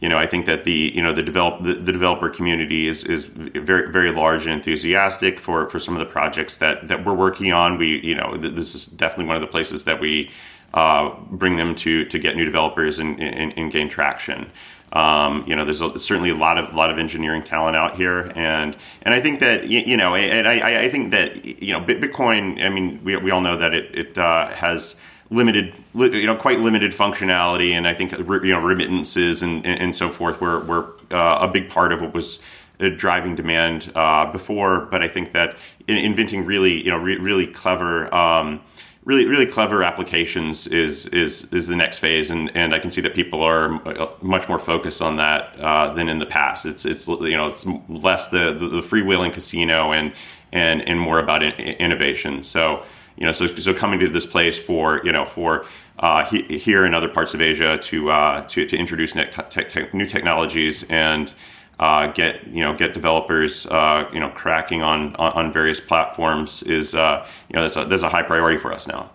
you 0.00 0.08
know, 0.08 0.16
I 0.16 0.26
think 0.26 0.46
that 0.46 0.64
the 0.64 0.92
you 0.94 1.02
know 1.02 1.12
the 1.12 1.22
develop 1.22 1.62
the, 1.62 1.74
the, 1.74 1.92
developer 1.92 2.30
community 2.30 2.88
is 2.88 3.04
is 3.04 3.26
very 3.26 3.92
very 3.92 4.10
large 4.10 4.44
and 4.46 4.52
enthusiastic 4.54 5.38
for 5.38 5.68
for 5.68 5.78
some 5.78 5.94
of 5.94 6.00
the 6.00 6.06
projects 6.06 6.56
that 6.56 6.88
that 6.88 7.04
we're 7.04 7.14
working 7.14 7.52
on. 7.52 7.76
We 7.76 8.00
you 8.00 8.14
know 8.14 8.38
this 8.38 8.74
is 8.74 8.86
definitely 8.86 9.26
one 9.26 9.36
of 9.36 9.42
the 9.42 9.48
places 9.48 9.84
that 9.84 10.00
we 10.00 10.30
uh, 10.72 11.14
bring 11.30 11.56
them 11.56 11.74
to 11.76 12.06
to 12.06 12.18
get 12.18 12.34
new 12.34 12.46
developers 12.46 12.98
and, 12.98 13.20
and, 13.20 13.52
and 13.58 13.70
gain 13.70 13.90
traction. 13.90 14.50
Um, 14.92 15.44
you 15.46 15.54
know, 15.54 15.64
there's 15.64 15.80
a, 15.80 15.98
certainly 15.98 16.30
a 16.30 16.34
lot 16.34 16.58
of 16.58 16.74
lot 16.74 16.90
of 16.90 16.98
engineering 16.98 17.44
talent 17.44 17.76
out 17.76 17.96
here, 17.96 18.32
and 18.34 18.76
and 19.02 19.14
I 19.14 19.20
think 19.20 19.40
that 19.40 19.68
you 19.68 19.96
know, 19.96 20.14
and 20.14 20.48
I, 20.48 20.84
I 20.84 20.90
think 20.90 21.12
that 21.12 21.44
you 21.44 21.72
know, 21.72 21.80
Bitcoin. 21.80 22.62
I 22.64 22.68
mean, 22.68 23.00
we, 23.04 23.16
we 23.16 23.30
all 23.30 23.40
know 23.40 23.56
that 23.56 23.72
it 23.72 23.94
it 23.94 24.18
uh, 24.18 24.48
has 24.48 25.00
limited, 25.30 25.72
you 25.94 26.26
know, 26.26 26.34
quite 26.34 26.58
limited 26.58 26.92
functionality, 26.92 27.70
and 27.72 27.86
I 27.86 27.94
think 27.94 28.12
you 28.12 28.52
know 28.52 28.60
remittances 28.60 29.42
and 29.42 29.64
and, 29.64 29.94
so 29.94 30.10
forth 30.10 30.40
were 30.40 30.60
were 30.60 30.92
uh, 31.10 31.38
a 31.42 31.48
big 31.48 31.70
part 31.70 31.92
of 31.92 32.00
what 32.00 32.12
was 32.12 32.40
uh, 32.80 32.88
driving 32.88 33.36
demand 33.36 33.92
uh, 33.94 34.30
before. 34.30 34.80
But 34.90 35.02
I 35.02 35.08
think 35.08 35.32
that 35.32 35.56
inventing 35.86 36.44
really 36.44 36.84
you 36.84 36.90
know 36.90 36.98
re- 36.98 37.18
really 37.18 37.46
clever. 37.46 38.12
Um, 38.12 38.60
really 39.04 39.26
really 39.26 39.46
clever 39.46 39.82
applications 39.82 40.66
is 40.66 41.06
is 41.06 41.52
is 41.52 41.66
the 41.66 41.76
next 41.76 41.98
phase, 41.98 42.30
and 42.30 42.54
and 42.56 42.74
I 42.74 42.78
can 42.78 42.90
see 42.90 43.00
that 43.00 43.14
people 43.14 43.42
are 43.42 43.74
uh, 43.86 44.10
much 44.20 44.48
more 44.48 44.58
focused 44.58 45.00
on 45.00 45.16
that 45.16 45.58
uh, 45.58 45.92
than 45.94 46.08
in 46.08 46.18
the 46.18 46.26
past. 46.26 46.66
It's 46.66 46.84
it's 46.84 47.08
you 47.08 47.36
know 47.36 47.46
it's 47.46 47.66
less 47.88 48.28
the 48.28 48.52
the, 48.52 48.68
the 48.68 48.80
freewheeling 48.80 49.32
casino 49.32 49.92
and 49.92 50.12
and 50.52 50.82
and 50.82 51.00
more 51.00 51.18
about 51.18 51.42
in, 51.42 51.52
innovation. 51.52 52.42
So 52.42 52.84
you 53.16 53.26
know 53.26 53.32
so 53.32 53.46
so 53.46 53.72
coming 53.72 54.00
to 54.00 54.08
this 54.08 54.26
place 54.26 54.58
for 54.58 55.00
you 55.04 55.12
know 55.12 55.24
for 55.24 55.64
uh, 55.98 56.24
he, 56.26 56.58
here 56.58 56.84
in 56.86 56.94
other 56.94 57.08
parts 57.08 57.34
of 57.34 57.40
Asia 57.40 57.78
to 57.78 58.10
uh, 58.10 58.46
to, 58.48 58.66
to 58.66 58.76
introduce 58.76 59.14
new 59.14 60.06
technologies 60.06 60.82
and 60.84 61.32
uh, 61.80 62.08
get 62.12 62.46
you 62.46 62.62
know 62.62 62.76
get 62.76 62.94
developers 62.94 63.66
uh, 63.66 64.08
you 64.12 64.20
know 64.20 64.28
cracking 64.28 64.82
on, 64.82 65.16
on 65.16 65.52
various 65.52 65.80
platforms 65.80 66.62
is 66.62 66.94
uh, 66.94 67.26
you 67.48 67.56
know 67.56 67.62
that's 67.62 67.76
a, 67.76 67.84
that's 67.86 68.02
a 68.02 68.08
high 68.08 68.22
priority 68.22 68.58
for 68.58 68.72
us 68.72 68.86
now. 68.86 69.10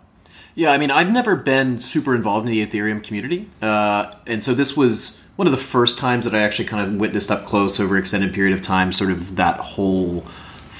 Yeah, 0.55 0.71
I 0.71 0.77
mean, 0.77 0.89
I've 0.89 1.11
never 1.11 1.35
been 1.35 1.81
super 1.81 2.15
involved 2.15 2.47
in 2.47 2.51
the 2.51 2.65
Ethereum 2.65 3.03
community, 3.03 3.47
uh, 3.61 4.13
and 4.25 4.43
so 4.43 4.53
this 4.53 4.75
was 4.75 5.23
one 5.35 5.47
of 5.47 5.51
the 5.51 5.57
first 5.57 5.97
times 5.97 6.25
that 6.25 6.33
I 6.33 6.41
actually 6.41 6.65
kind 6.65 6.87
of 6.87 6.99
witnessed 6.99 7.29
up 7.29 7.45
close 7.45 7.79
over 7.79 7.97
extended 7.97 8.33
period 8.33 8.53
of 8.53 8.61
time, 8.61 8.91
sort 8.91 9.11
of 9.11 9.35
that 9.35 9.59
whole 9.59 10.25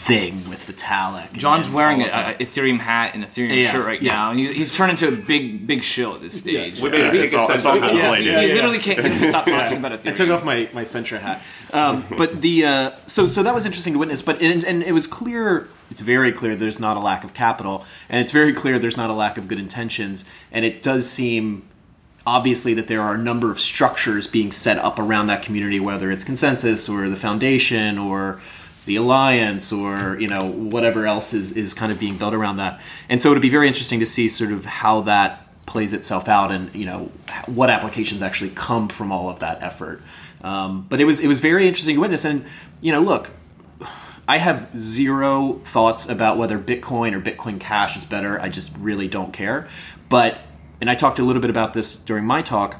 thing 0.05 0.47
with 0.49 0.65
Vitalik. 0.67 1.29
and- 1.31 1.39
John's 1.39 1.67
and 1.67 1.75
wearing 1.75 2.01
all 2.03 2.07
a, 2.09 2.31
a 2.31 2.35
Ethereum 2.35 2.79
hat 2.79 3.15
and 3.15 3.23
Ethereum 3.23 3.61
Yeah, 3.63 3.71
shirt 3.71 3.85
right 3.85 4.01
yeah. 4.01 4.11
now, 4.11 4.29
and 4.31 4.39
he's, 4.39 4.51
he's 4.51 4.75
turned 4.75 4.91
into 4.91 5.07
a 5.07 5.11
big 5.11 5.65
big 5.65 5.83
shill 5.83 6.13
at 6.15 6.21
this 6.21 6.37
stage. 6.37 6.79
We 6.79 6.89
made 6.91 7.07
a 7.07 7.11
big 7.11 7.21
it's 7.25 7.33
all, 7.33 7.49
it's 7.51 7.65
all 7.65 7.75
ascension. 7.77 7.81
kind 7.81 7.91
of 7.91 7.97
Yeah, 7.97 8.11
related. 8.35 8.49
You 8.49 8.55
literally 8.55 8.79
can't 8.79 8.99
get 9.01 9.11
him 9.11 9.27
stop 9.27 9.45
talking 9.45 9.77
about 9.79 9.91
Ethereum. 9.97 10.07
I 10.07 10.13
took 10.13 10.29
off 10.29 10.43
my 10.43 10.69
my 10.73 10.83
Sentra 10.83 11.19
hat, 11.19 11.41
um, 11.73 12.05
but 12.17 12.41
the 12.41 12.65
uh, 12.65 12.91
so 13.07 13.25
so 13.25 13.41
that 13.43 13.53
was 13.55 13.65
interesting 13.65 13.93
to 13.93 13.99
witness. 13.99 14.21
But 14.21 14.41
and, 14.41 14.63
and 14.63 14.83
it 14.83 14.91
was 14.91 15.07
clear, 15.07 15.67
it's 15.89 16.01
very 16.01 16.31
clear 16.31 16.55
there's 16.55 16.79
not 16.79 16.97
a 16.97 16.99
lack 16.99 17.23
of 17.23 17.33
capital, 17.33 17.83
and 18.07 18.21
it's 18.21 18.31
very 18.31 18.53
clear 18.53 18.77
there's 18.77 18.97
not 18.97 19.09
a 19.09 19.13
lack 19.13 19.37
of 19.39 19.47
good 19.47 19.59
intentions, 19.59 20.29
and 20.51 20.63
it 20.65 20.83
does 20.83 21.09
seem 21.09 21.67
obviously 22.27 22.73
that 22.73 22.87
there 22.87 23.01
are 23.01 23.13
a 23.15 23.17
number 23.19 23.51
of 23.51 23.59
structures 23.59 24.25
being 24.27 24.51
set 24.51 24.77
up 24.79 24.97
around 24.99 25.27
that 25.27 25.41
community, 25.43 25.79
whether 25.79 26.09
it's 26.11 26.25
ConsenSys 26.25 26.89
or 26.91 27.07
the 27.09 27.15
foundation 27.15 27.97
or 27.99 28.39
the 28.85 28.95
alliance 28.95 29.71
or 29.71 30.19
you 30.19 30.27
know 30.27 30.39
whatever 30.51 31.05
else 31.05 31.33
is 31.33 31.55
is 31.57 31.73
kind 31.73 31.91
of 31.91 31.99
being 31.99 32.17
built 32.17 32.33
around 32.33 32.57
that. 32.57 32.79
And 33.09 33.21
so 33.21 33.31
it'd 33.31 33.41
be 33.41 33.49
very 33.49 33.67
interesting 33.67 33.99
to 33.99 34.05
see 34.05 34.27
sort 34.27 34.51
of 34.51 34.65
how 34.65 35.01
that 35.01 35.41
plays 35.65 35.93
itself 35.93 36.27
out 36.27 36.51
and 36.51 36.73
you 36.75 36.85
know 36.85 37.11
what 37.47 37.69
applications 37.69 38.21
actually 38.21 38.51
come 38.51 38.87
from 38.87 39.11
all 39.11 39.29
of 39.29 39.39
that 39.39 39.61
effort. 39.63 40.01
Um, 40.43 40.85
but 40.89 41.01
it 41.01 41.05
was 41.05 41.19
it 41.19 41.27
was 41.27 41.39
very 41.39 41.67
interesting 41.67 41.95
to 41.95 42.01
witness 42.01 42.25
and 42.25 42.45
you 42.81 42.91
know 42.91 43.01
look 43.01 43.31
I 44.27 44.39
have 44.39 44.69
zero 44.77 45.61
thoughts 45.63 46.09
about 46.09 46.37
whether 46.37 46.57
Bitcoin 46.57 47.13
or 47.13 47.21
Bitcoin 47.21 47.59
Cash 47.59 47.95
is 47.95 48.05
better. 48.05 48.41
I 48.41 48.49
just 48.49 48.75
really 48.77 49.07
don't 49.07 49.31
care. 49.31 49.67
But, 50.09 50.39
and 50.81 50.89
I 50.89 50.95
talked 50.95 51.19
a 51.19 51.23
little 51.23 51.41
bit 51.41 51.51
about 51.51 51.73
this 51.73 51.95
during 51.95 52.25
my 52.25 52.41
talk. 52.41 52.79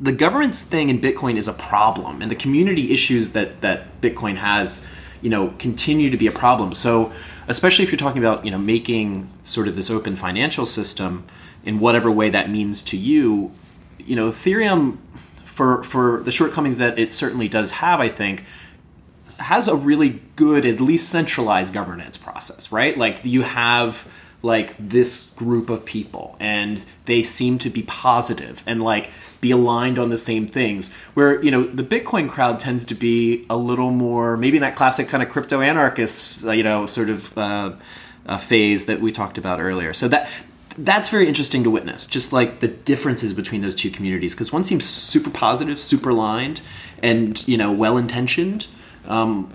The 0.00 0.12
governance 0.12 0.62
thing 0.62 0.88
in 0.88 0.98
Bitcoin 0.98 1.36
is 1.36 1.46
a 1.46 1.52
problem, 1.52 2.22
and 2.22 2.30
the 2.30 2.34
community 2.36 2.90
issues 2.90 3.32
that 3.32 3.60
that 3.60 4.00
Bitcoin 4.00 4.36
has, 4.36 4.88
you 5.22 5.30
know, 5.30 5.54
continue 5.58 6.10
to 6.10 6.16
be 6.16 6.26
a 6.26 6.32
problem. 6.32 6.74
So, 6.74 7.12
especially 7.48 7.84
if 7.84 7.90
you're 7.90 7.98
talking 7.98 8.22
about, 8.22 8.44
you 8.44 8.50
know, 8.50 8.58
making 8.58 9.30
sort 9.42 9.68
of 9.68 9.76
this 9.76 9.90
open 9.90 10.16
financial 10.16 10.66
system 10.66 11.24
in 11.64 11.78
whatever 11.78 12.10
way 12.10 12.28
that 12.30 12.50
means 12.50 12.82
to 12.84 12.96
you, 12.96 13.52
you 13.98 14.16
know, 14.16 14.30
Ethereum, 14.30 14.98
for 15.44 15.82
for 15.84 16.22
the 16.24 16.32
shortcomings 16.32 16.78
that 16.78 16.98
it 16.98 17.14
certainly 17.14 17.48
does 17.48 17.72
have, 17.72 18.00
I 18.00 18.08
think, 18.08 18.44
has 19.38 19.68
a 19.68 19.76
really 19.76 20.20
good, 20.36 20.64
at 20.66 20.80
least 20.80 21.08
centralized 21.08 21.72
governance 21.72 22.16
process, 22.16 22.72
right? 22.72 22.96
Like 22.96 23.24
you 23.24 23.42
have 23.42 24.06
like 24.42 24.74
this 24.78 25.30
group 25.30 25.70
of 25.70 25.84
people 25.84 26.36
and 26.40 26.84
they 27.04 27.22
seem 27.22 27.58
to 27.58 27.70
be 27.70 27.82
positive 27.82 28.62
and 28.66 28.82
like 28.82 29.10
be 29.42 29.50
aligned 29.50 29.98
on 29.98 30.08
the 30.08 30.16
same 30.16 30.46
things 30.46 30.90
where 31.12 31.42
you 31.42 31.50
know 31.50 31.64
the 31.64 31.82
bitcoin 31.82 32.30
crowd 32.30 32.58
tends 32.58 32.84
to 32.84 32.94
be 32.94 33.44
a 33.50 33.56
little 33.56 33.90
more 33.90 34.38
maybe 34.38 34.56
in 34.56 34.62
that 34.62 34.74
classic 34.74 35.08
kind 35.08 35.22
of 35.22 35.28
crypto 35.28 35.60
anarchist 35.60 36.42
uh, 36.44 36.52
you 36.52 36.62
know 36.62 36.86
sort 36.86 37.10
of 37.10 37.36
uh, 37.36 37.72
uh, 38.26 38.38
phase 38.38 38.86
that 38.86 39.00
we 39.00 39.12
talked 39.12 39.36
about 39.36 39.60
earlier 39.60 39.92
so 39.92 40.08
that 40.08 40.30
that's 40.78 41.10
very 41.10 41.28
interesting 41.28 41.62
to 41.62 41.70
witness 41.70 42.06
just 42.06 42.32
like 42.32 42.60
the 42.60 42.68
differences 42.68 43.34
between 43.34 43.60
those 43.60 43.74
two 43.74 43.90
communities 43.90 44.32
because 44.32 44.50
one 44.50 44.64
seems 44.64 44.86
super 44.86 45.28
positive 45.28 45.78
super 45.78 46.08
aligned 46.08 46.62
and 47.02 47.46
you 47.46 47.58
know 47.58 47.70
well 47.70 47.98
intentioned 47.98 48.66
um, 49.06 49.52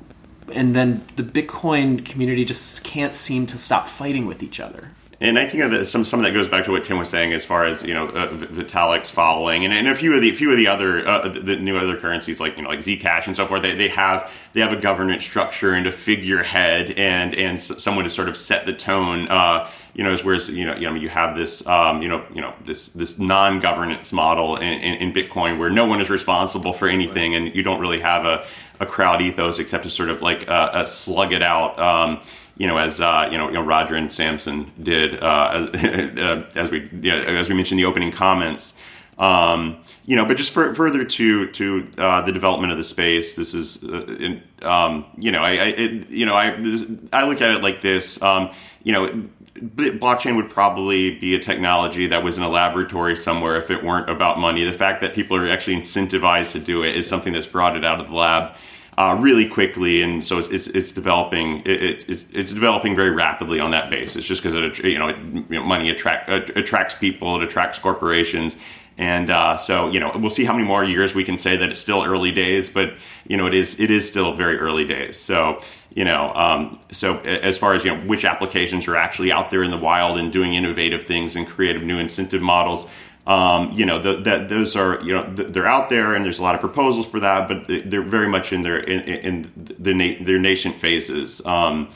and 0.54 0.76
then 0.76 1.04
the 1.16 1.24
Bitcoin 1.24 2.06
community 2.06 2.46
just 2.46 2.84
can't 2.84 3.16
seem 3.16 3.46
to 3.48 3.58
stop 3.58 3.88
fighting 3.88 4.26
with 4.26 4.42
each 4.42 4.60
other. 4.60 4.92
And 5.20 5.40
I 5.40 5.48
think 5.48 5.72
that 5.72 5.88
some 5.88 6.06
some 6.06 6.20
of 6.20 6.26
that 6.26 6.34
goes 6.34 6.48
back 6.48 6.66
to 6.66 6.72
what 6.72 6.84
Tim 6.84 7.00
was 7.00 7.10
saying, 7.10 7.34
as 7.34 7.44
far 7.44 7.66
as 7.66 7.82
you 7.82 7.96
know, 7.96 8.10
uh, 8.10 8.30
Vitalik's 8.34 9.10
following, 9.10 9.66
and, 9.66 9.74
and 9.74 9.88
a 9.88 9.96
few 9.96 10.14
of 10.14 10.22
the 10.22 10.30
a 10.30 10.34
few 10.34 10.52
of 10.52 10.58
the 10.58 10.68
other 10.68 11.08
uh, 11.08 11.28
the 11.30 11.56
new 11.56 11.76
other 11.76 11.98
currencies 11.98 12.40
like 12.40 12.56
you 12.56 12.62
know 12.62 12.70
like 12.70 12.80
Zcash 12.80 13.26
and 13.26 13.36
so 13.36 13.48
forth. 13.48 13.64
They, 13.64 13.74
they 13.74 13.88
have 13.88 14.32
they 14.54 14.62
have 14.62 14.72
a 14.72 14.80
governance 14.80 15.24
structure 15.24 15.74
and 15.74 15.88
a 15.88 15.92
figurehead 15.92 16.92
and 16.92 17.34
and 17.34 17.62
someone 17.62 18.04
to 18.04 18.12
sort 18.12 18.30
of 18.30 18.38
set 18.38 18.68
the 18.68 18.74
tone. 18.74 19.28
Uh, 19.28 19.68
you 19.96 20.04
know, 20.04 20.14
as 20.14 20.24
whereas 20.24 20.50
you 20.50 20.66
know 20.66 20.76
you 20.76 20.94
you 20.94 21.10
have 21.10 21.36
this 21.36 21.66
um, 21.66 22.04
you 22.04 22.10
know 22.10 22.24
you 22.32 22.42
know 22.42 22.54
this 22.66 22.90
this 22.90 23.18
non 23.18 23.60
governance 23.60 24.14
model 24.14 24.58
in, 24.58 24.68
in, 24.68 25.10
in 25.10 25.14
Bitcoin 25.14 25.58
where 25.58 25.72
no 25.72 25.88
one 25.88 26.00
is 26.00 26.12
responsible 26.12 26.74
for 26.74 26.88
anything, 26.88 27.34
and 27.34 27.56
you 27.56 27.64
don't 27.64 27.80
really 27.80 28.02
have 28.02 28.24
a 28.26 28.46
a 28.80 28.86
crowd 28.86 29.22
ethos 29.24 29.58
except 29.58 29.84
to 29.84 29.90
sort 29.90 30.10
of 30.10 30.22
like 30.22 30.48
uh, 30.48 30.70
uh, 30.74 30.86
slug 30.86 31.34
it 31.34 31.42
out. 31.42 31.80
Um, 31.80 32.22
you 32.58 32.68
know, 32.68 32.78
as 32.78 33.00
uh, 33.00 33.30
you 33.32 33.38
know, 33.38 33.48
you 33.48 33.54
know, 33.54 33.62
Roger 33.62 33.96
and 33.96 34.12
Samson 34.12 34.72
did, 34.82 35.22
uh, 35.22 35.70
as, 35.74 35.84
uh, 36.18 36.50
as 36.56 36.72
we 36.72 36.90
you 37.02 37.12
know, 37.12 37.20
as 37.20 37.50
we 37.50 37.56
mentioned 37.56 37.80
in 37.80 37.84
the 37.84 37.90
opening 37.90 38.12
comments. 38.12 38.78
Um, 39.18 39.84
you 40.06 40.16
know, 40.16 40.26
but 40.26 40.38
just 40.38 40.52
for, 40.52 40.76
further 40.76 41.04
to 41.04 41.48
to 41.52 41.92
uh, 41.98 42.22
the 42.22 42.32
development 42.32 42.72
of 42.72 42.78
the 42.78 42.84
space, 42.84 43.36
this 43.36 43.54
is, 43.54 43.84
uh, 43.84 44.06
in, 44.06 44.44
um, 44.62 45.06
you 45.18 45.32
know, 45.32 45.40
I, 45.40 45.50
I 45.50 45.66
it, 45.70 46.10
you 46.10 46.26
know, 46.26 46.36
I 46.36 46.52
this, 46.52 46.86
I 47.12 47.28
look 47.28 47.42
at 47.42 47.52
it 47.56 47.64
like 47.64 47.82
this. 47.82 48.22
Um, 48.22 48.52
you 48.84 48.94
know, 48.94 49.28
blockchain 49.60 50.36
would 50.36 50.50
probably 50.50 51.16
be 51.20 51.34
a 51.36 51.40
technology 51.40 52.08
that 52.08 52.24
was 52.24 52.38
in 52.38 52.44
a 52.44 52.50
laboratory 52.50 53.16
somewhere 53.16 53.58
if 53.58 53.72
it 53.72 53.84
weren't 53.84 54.10
about 54.10 54.40
money. 54.40 54.64
The 54.64 54.72
fact 54.72 55.02
that 55.02 55.14
people 55.14 55.36
are 55.36 55.50
actually 55.50 55.78
incentivized 55.78 56.52
to 56.54 56.60
do 56.60 56.84
it 56.84 56.96
is 56.96 57.08
something 57.08 57.34
that's 57.34 57.48
brought 57.48 57.76
it 57.76 57.84
out 57.84 58.00
of 58.00 58.10
the 58.10 58.16
lab 58.16 58.56
uh, 58.98 59.16
really 59.20 59.48
quickly, 59.48 60.02
and 60.02 60.26
so 60.26 60.40
it's 60.40 60.50
it's, 60.50 60.68
it's 60.68 60.92
developing 60.92 61.60
it, 61.66 62.04
it's 62.10 62.26
it's 62.32 62.52
developing 62.52 62.96
very 62.96 63.12
rapidly 63.12 63.60
on 63.60 63.72
that 63.72 63.90
basis. 63.90 64.26
Just 64.26 64.42
because 64.42 64.56
it 64.56 64.84
you 64.84 64.98
know, 64.98 65.10
it, 65.10 65.18
you 65.18 65.60
know 65.60 65.64
money 65.64 65.90
attract 65.90 66.30
uh, 66.30 66.42
attracts 66.56 66.96
people, 66.96 67.36
it 67.38 67.44
attracts 67.44 67.78
corporations. 67.80 68.58
And 69.00 69.30
uh, 69.30 69.58
so, 69.58 69.90
you 69.90 70.00
know, 70.00 70.12
we'll 70.16 70.32
see 70.32 70.44
how 70.44 70.54
many 70.54 70.66
more 70.66 70.84
years 70.84 71.14
we 71.14 71.24
can 71.24 71.38
say 71.38 71.56
that 71.56 71.70
it's 71.70 71.80
still 71.80 72.04
early 72.04 72.32
days, 72.32 72.68
but 72.68 72.96
you 73.28 73.38
know, 73.38 73.46
it 73.46 73.54
is 73.54 73.80
it 73.80 73.92
is 73.92 74.08
still 74.08 74.34
very 74.34 74.58
early 74.58 74.86
days. 74.86 75.18
So, 75.18 75.62
you 75.92 76.04
know, 76.04 76.34
um, 76.34 76.80
so 76.92 77.20
as 77.20 77.60
far 77.60 77.76
as 77.76 77.86
you 77.86 77.96
know, 77.96 78.02
which 78.08 78.26
applications 78.26 78.88
are 78.88 78.96
actually 78.96 79.32
out 79.32 79.52
there 79.52 79.62
in 79.62 79.70
the 79.70 79.78
wild 79.78 80.18
and 80.18 80.34
doing 80.34 80.56
innovative 80.56 81.04
things 81.04 81.36
and 81.36 81.48
creative 81.48 81.84
new 81.84 82.00
incentive 82.00 82.42
models, 82.42 82.88
um, 83.28 83.74
you 83.74 83.86
know, 83.86 84.02
the, 84.02 84.22
that 84.22 84.48
those 84.48 84.78
are 84.78 85.02
you 85.02 85.14
know 85.14 85.36
th- 85.36 85.50
they're 85.50 85.68
out 85.68 85.90
there 85.90 86.16
and 86.16 86.24
there's 86.24 86.40
a 86.40 86.44
lot 86.44 86.56
of 86.56 86.62
proposals 86.62 87.06
for 87.06 87.20
that, 87.20 87.50
but 87.50 87.68
they're 87.68 88.02
very 88.02 88.30
much 88.30 88.54
in 88.54 88.62
their 88.62 88.80
in, 88.80 89.02
in 89.02 89.76
the 89.78 89.94
na- 89.94 90.24
their 90.24 90.40
nascent 90.40 90.80
phases. 90.80 91.46
Um, 91.46 91.90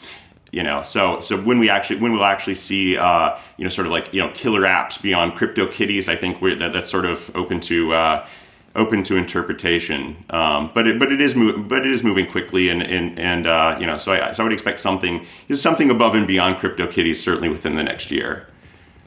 you 0.52 0.62
know, 0.62 0.84
so 0.84 1.22
so 1.22 1.42
when 1.42 1.58
we 1.58 1.70
actually 1.70 2.02
when 2.02 2.12
we'll 2.12 2.26
actually 2.26 2.56
see 2.56 2.98
uh, 2.98 3.38
you 3.56 3.64
know 3.64 3.70
sort 3.70 3.88
of 3.88 3.94
like 3.94 4.14
you 4.14 4.22
know 4.22 4.30
killer 4.34 4.64
apps 4.64 5.02
beyond 5.02 5.36
crypto 5.36 5.68
kitties, 5.68 6.10
I 6.10 6.18
think 6.18 6.42
we're, 6.42 6.56
that 6.56 6.74
that's 6.74 6.92
sort 6.92 7.06
of 7.06 7.32
open 7.34 7.62
to. 7.62 7.94
Uh, 7.94 8.28
open 8.74 9.04
to 9.04 9.18
interpretation, 9.18 10.16
um, 10.30 10.72
but 10.74 10.88
it, 10.88 10.98
but 10.98 11.12
it 11.12 11.20
is 11.20 11.34
mov- 11.34 11.68
but 11.68 11.80
it 11.80 11.92
is 11.92 12.06
moving 12.06 12.26
quickly, 12.26 12.70
and 12.70 12.82
and, 12.82 13.20
and 13.20 13.46
uh, 13.46 13.76
you 13.78 13.86
know, 13.86 13.98
so 13.98 14.14
I 14.14 14.32
so 14.32 14.44
I 14.44 14.46
would 14.46 14.54
expect 14.54 14.80
something 14.80 15.26
is 15.50 15.62
something 15.62 15.90
above 15.90 16.16
and 16.16 16.26
beyond 16.26 16.58
crypto 16.60 16.88
kitties 16.88 17.22
certainly 17.22 17.50
within 17.50 17.76
the 17.76 17.84
next 17.84 18.12
year. 18.12 18.48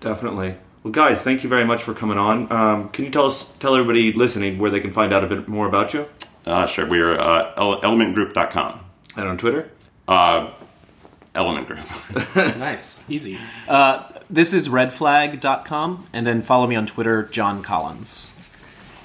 Definitely. 0.01 0.57
Well, 0.85 0.93
guys, 0.93 1.22
thank 1.22 1.43
you 1.43 1.49
very 1.49 1.64
much 1.64 1.82
for 1.82 1.95
coming 1.95 2.18
on. 2.18 2.53
Um, 2.53 2.91
can 2.91 3.07
you 3.07 3.11
tell 3.11 3.24
us, 3.26 3.49
tell 3.59 3.74
everybody 3.74 4.12
listening 4.12 4.59
where 4.59 4.70
they 4.70 4.80
can 4.80 4.93
find 4.93 5.14
out 5.14 5.24
a 5.24 5.26
bit 5.26 5.49
more 5.49 5.66
about 5.66 5.95
you? 5.95 6.07
Uh, 6.45 6.66
sure, 6.66 6.87
we 6.87 7.01
are 7.01 7.18
uh, 7.18 7.54
ele- 7.57 7.80
elementgroup.com. 7.80 8.80
And 9.17 9.26
on 9.29 9.38
Twitter? 9.38 9.71
Uh, 10.07 10.50
Element 11.34 11.67
Group. 11.67 11.80
Nice, 12.59 13.09
easy. 13.11 13.38
Uh, 13.67 14.04
this 14.29 14.53
is 14.53 14.68
redflag.com, 14.68 16.07
and 16.13 16.26
then 16.26 16.42
follow 16.42 16.67
me 16.67 16.76
on 16.76 16.84
Twitter, 16.87 17.22
John 17.25 17.63
Collins. 17.63 18.34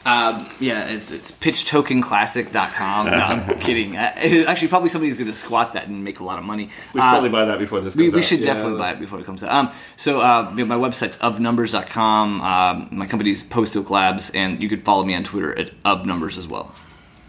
Um, 0.06 0.50
yeah, 0.60 0.86
it's, 0.88 1.12
it's 1.12 1.32
pitchtokenclassic.com. 1.32 3.06
No, 3.08 3.12
I'm 3.12 3.60
kidding. 3.60 3.98
Uh, 3.98 4.14
actually, 4.48 4.68
probably 4.70 4.90
somebody's 4.90 5.18
going 5.18 5.28
to 5.28 5.34
squat 5.34 5.74
that 5.74 5.88
and 5.88 6.04
make 6.04 6.20
a 6.20 6.24
lot 6.24 6.40
of 6.40 6.46
money. 6.46 6.70
We 6.94 7.02
should 7.02 7.08
Uh, 7.08 7.12
probably 7.12 7.30
buy 7.30 7.46
that 7.46 7.60
before 7.60 7.82
this 7.82 7.94
comes 7.94 8.02
we, 8.02 8.10
we 8.10 8.20
out. 8.20 8.26
should 8.26 8.40
Yeah. 8.40 8.54
definitely 8.54 8.80
buy 8.80 8.92
it 8.92 9.00
before 9.00 9.20
it 9.20 9.26
comes 9.26 9.44
out. 9.44 9.52
Um, 9.52 9.70
so 9.98 10.22
uh, 10.22 10.52
my 10.56 10.76
website's 10.76 11.18
ofnumbers.com. 11.18 12.42
Um, 12.42 12.88
my 12.92 13.06
company's 13.08 13.44
Post 13.44 13.76
Oak 13.78 13.90
Labs, 13.90 14.30
and 14.32 14.62
you 14.62 14.70
could 14.70 14.84
follow 14.84 15.04
me 15.04 15.16
on 15.16 15.24
Twitter 15.24 15.58
at 15.58 15.72
ofnumbers 15.84 16.38
as 16.38 16.48
well. 16.48 16.74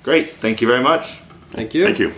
Great. 0.03 0.31
Thank 0.31 0.61
you 0.61 0.69
very 0.69 0.83
much. 0.83 1.21
Thank 1.51 1.75
you. 1.75 1.85
Thank 1.85 1.99
you. 1.99 2.15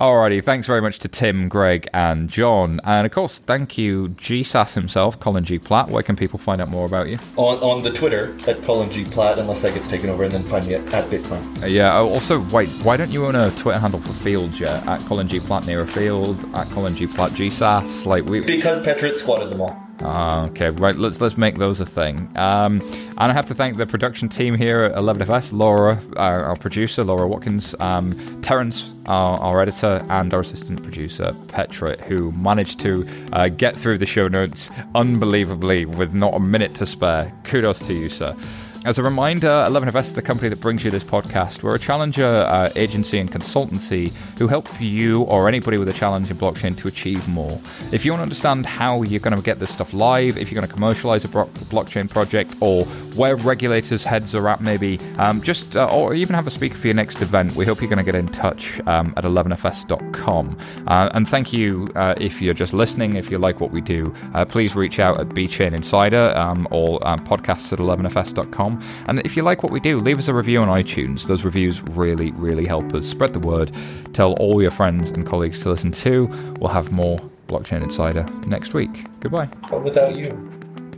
Alrighty, 0.00 0.44
thanks 0.44 0.68
very 0.68 0.80
much 0.80 1.00
to 1.00 1.08
Tim, 1.08 1.48
Greg, 1.48 1.88
and 1.92 2.30
John. 2.30 2.80
And 2.84 3.04
of 3.04 3.10
course, 3.10 3.40
thank 3.40 3.76
you, 3.76 4.10
GSAS 4.10 4.74
himself, 4.74 5.18
Colin 5.18 5.42
G. 5.42 5.58
Platt. 5.58 5.88
Where 5.88 6.04
can 6.04 6.14
people 6.14 6.38
find 6.38 6.60
out 6.60 6.68
more 6.68 6.86
about 6.86 7.08
you? 7.08 7.18
On, 7.34 7.58
on 7.58 7.82
the 7.82 7.90
Twitter 7.90 8.32
at 8.46 8.62
Colin 8.62 8.92
G 8.92 9.04
Platt, 9.04 9.40
unless 9.40 9.62
that 9.62 9.74
gets 9.74 9.88
taken 9.88 10.08
over, 10.08 10.22
and 10.22 10.30
then 10.30 10.44
find 10.44 10.64
me 10.68 10.74
at, 10.74 10.86
at 10.94 11.10
Bitcoin. 11.10 11.64
Uh, 11.64 11.66
yeah, 11.66 11.98
oh, 11.98 12.08
also, 12.10 12.38
wait, 12.50 12.68
why 12.84 12.96
don't 12.96 13.10
you 13.10 13.26
own 13.26 13.34
a 13.34 13.50
Twitter 13.56 13.80
handle 13.80 13.98
for 13.98 14.12
Fields 14.12 14.60
yet? 14.60 14.86
At 14.86 15.00
Colin 15.00 15.26
G. 15.26 15.40
Platt 15.40 15.66
near 15.66 15.80
a 15.80 15.86
field, 15.86 16.38
at 16.54 16.68
Colin 16.68 16.94
G. 16.94 17.08
Platt 17.08 17.32
GSAS. 17.32 18.06
Like, 18.06 18.24
we. 18.24 18.38
Because 18.38 18.78
Petrit 18.86 19.16
squatted 19.16 19.50
them 19.50 19.60
all. 19.60 19.87
Ah, 20.00 20.46
okay, 20.46 20.70
right. 20.70 20.94
Let's 20.94 21.20
let's 21.20 21.36
make 21.36 21.56
those 21.56 21.80
a 21.80 21.86
thing. 21.86 22.30
Um, 22.36 22.80
and 23.18 23.32
I 23.32 23.32
have 23.32 23.46
to 23.46 23.54
thank 23.54 23.76
the 23.76 23.86
production 23.86 24.28
team 24.28 24.54
here 24.54 24.84
at 24.84 24.94
11FS, 24.94 25.52
Laura, 25.52 26.00
our, 26.16 26.44
our 26.44 26.56
producer, 26.56 27.02
Laura 27.02 27.26
Watkins, 27.26 27.74
um, 27.80 28.40
Terence, 28.42 28.88
our, 29.06 29.38
our 29.40 29.60
editor, 29.60 30.04
and 30.08 30.32
our 30.32 30.40
assistant 30.40 30.82
producer, 30.84 31.34
Petra, 31.48 32.00
who 32.02 32.30
managed 32.32 32.78
to 32.80 33.08
uh, 33.32 33.48
get 33.48 33.76
through 33.76 33.98
the 33.98 34.06
show 34.06 34.28
notes 34.28 34.70
unbelievably 34.94 35.84
with 35.86 36.14
not 36.14 36.34
a 36.34 36.40
minute 36.40 36.74
to 36.76 36.86
spare. 36.86 37.32
Kudos 37.42 37.80
to 37.86 37.92
you, 37.92 38.08
sir. 38.08 38.36
As 38.84 38.96
a 38.96 39.02
reminder, 39.02 39.48
11FS 39.48 40.04
is 40.04 40.14
the 40.14 40.22
company 40.22 40.48
that 40.48 40.60
brings 40.60 40.84
you 40.84 40.90
this 40.90 41.04
podcast. 41.04 41.62
We're 41.62 41.74
a 41.74 41.78
challenger 41.80 42.46
uh, 42.48 42.70
agency 42.76 43.18
and 43.18 43.30
consultancy 43.30 44.14
who 44.38 44.46
help 44.46 44.68
you 44.80 45.22
or 45.22 45.48
anybody 45.48 45.78
with 45.78 45.88
a 45.88 45.92
challenge 45.92 46.30
in 46.30 46.38
blockchain 46.38 46.76
to 46.78 46.88
achieve 46.88 47.28
more. 47.28 47.60
If 47.92 48.04
you 48.04 48.12
want 48.12 48.20
to 48.20 48.22
understand 48.22 48.64
how 48.64 49.02
you're 49.02 49.20
going 49.20 49.36
to 49.36 49.42
get 49.42 49.58
this 49.58 49.70
stuff 49.70 49.92
live, 49.92 50.38
if 50.38 50.50
you're 50.50 50.58
going 50.60 50.68
to 50.68 50.72
commercialize 50.72 51.24
a 51.24 51.28
bro- 51.28 51.50
blockchain 51.70 52.08
project, 52.08 52.54
or 52.60 52.84
where 53.16 53.36
regulators' 53.36 54.04
heads 54.04 54.34
are 54.34 54.48
at, 54.48 54.60
maybe, 54.60 54.98
um, 55.18 55.42
just 55.42 55.76
uh, 55.76 55.84
or 55.92 56.14
even 56.14 56.34
have 56.34 56.46
a 56.46 56.50
speaker 56.50 56.76
for 56.76 56.86
your 56.86 56.94
next 56.94 57.20
event, 57.20 57.56
we 57.56 57.66
hope 57.66 57.80
you're 57.82 57.90
going 57.90 57.98
to 57.98 58.10
get 58.10 58.14
in 58.14 58.28
touch 58.28 58.80
um, 58.86 59.12
at 59.16 59.24
11fs.com. 59.24 60.56
Uh, 60.86 61.10
and 61.14 61.28
thank 61.28 61.52
you 61.52 61.88
uh, 61.96 62.14
if 62.16 62.40
you're 62.40 62.54
just 62.54 62.72
listening. 62.72 63.16
If 63.16 63.28
you 63.30 63.38
like 63.38 63.60
what 63.60 63.72
we 63.72 63.80
do, 63.80 64.14
uh, 64.34 64.44
please 64.44 64.76
reach 64.76 64.98
out 65.00 65.20
at 65.20 65.30
BChain 65.30 65.74
Insider 65.74 66.32
um, 66.36 66.66
or 66.70 67.06
um, 67.06 67.18
podcasts 67.26 67.72
at 67.72 67.80
11fs.com. 67.80 68.67
And 69.06 69.20
if 69.20 69.36
you 69.36 69.42
like 69.42 69.62
what 69.62 69.72
we 69.72 69.80
do, 69.80 70.00
leave 70.00 70.18
us 70.18 70.28
a 70.28 70.34
review 70.34 70.60
on 70.60 70.68
iTunes. 70.68 71.26
Those 71.26 71.44
reviews 71.44 71.82
really, 71.82 72.32
really 72.32 72.66
help 72.66 72.94
us. 72.94 73.06
Spread 73.06 73.32
the 73.32 73.38
word. 73.38 73.72
Tell 74.12 74.32
all 74.34 74.60
your 74.60 74.70
friends 74.70 75.10
and 75.10 75.26
colleagues 75.26 75.62
to 75.62 75.70
listen 75.70 75.92
to. 75.92 76.26
We'll 76.60 76.70
have 76.70 76.92
more 76.92 77.18
Blockchain 77.46 77.82
Insider 77.82 78.24
next 78.46 78.74
week. 78.74 79.06
Goodbye. 79.20 79.48
But 79.70 79.82
without 79.82 80.16
you. 80.16 80.32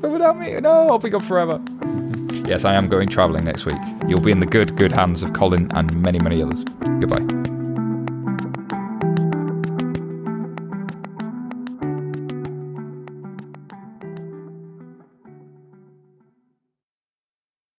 But 0.00 0.10
without 0.10 0.38
me, 0.38 0.58
no, 0.60 0.88
I'll 0.88 0.98
be 0.98 1.10
gone 1.10 1.20
forever. 1.20 1.60
Yes, 2.46 2.64
I 2.64 2.74
am 2.74 2.88
going 2.88 3.08
traveling 3.08 3.44
next 3.44 3.66
week. 3.66 3.80
You'll 4.08 4.20
be 4.20 4.32
in 4.32 4.40
the 4.40 4.46
good, 4.46 4.76
good 4.76 4.92
hands 4.92 5.22
of 5.22 5.32
Colin 5.34 5.70
and 5.74 5.94
many, 6.02 6.18
many 6.18 6.42
others. 6.42 6.64
Goodbye. 6.98 7.49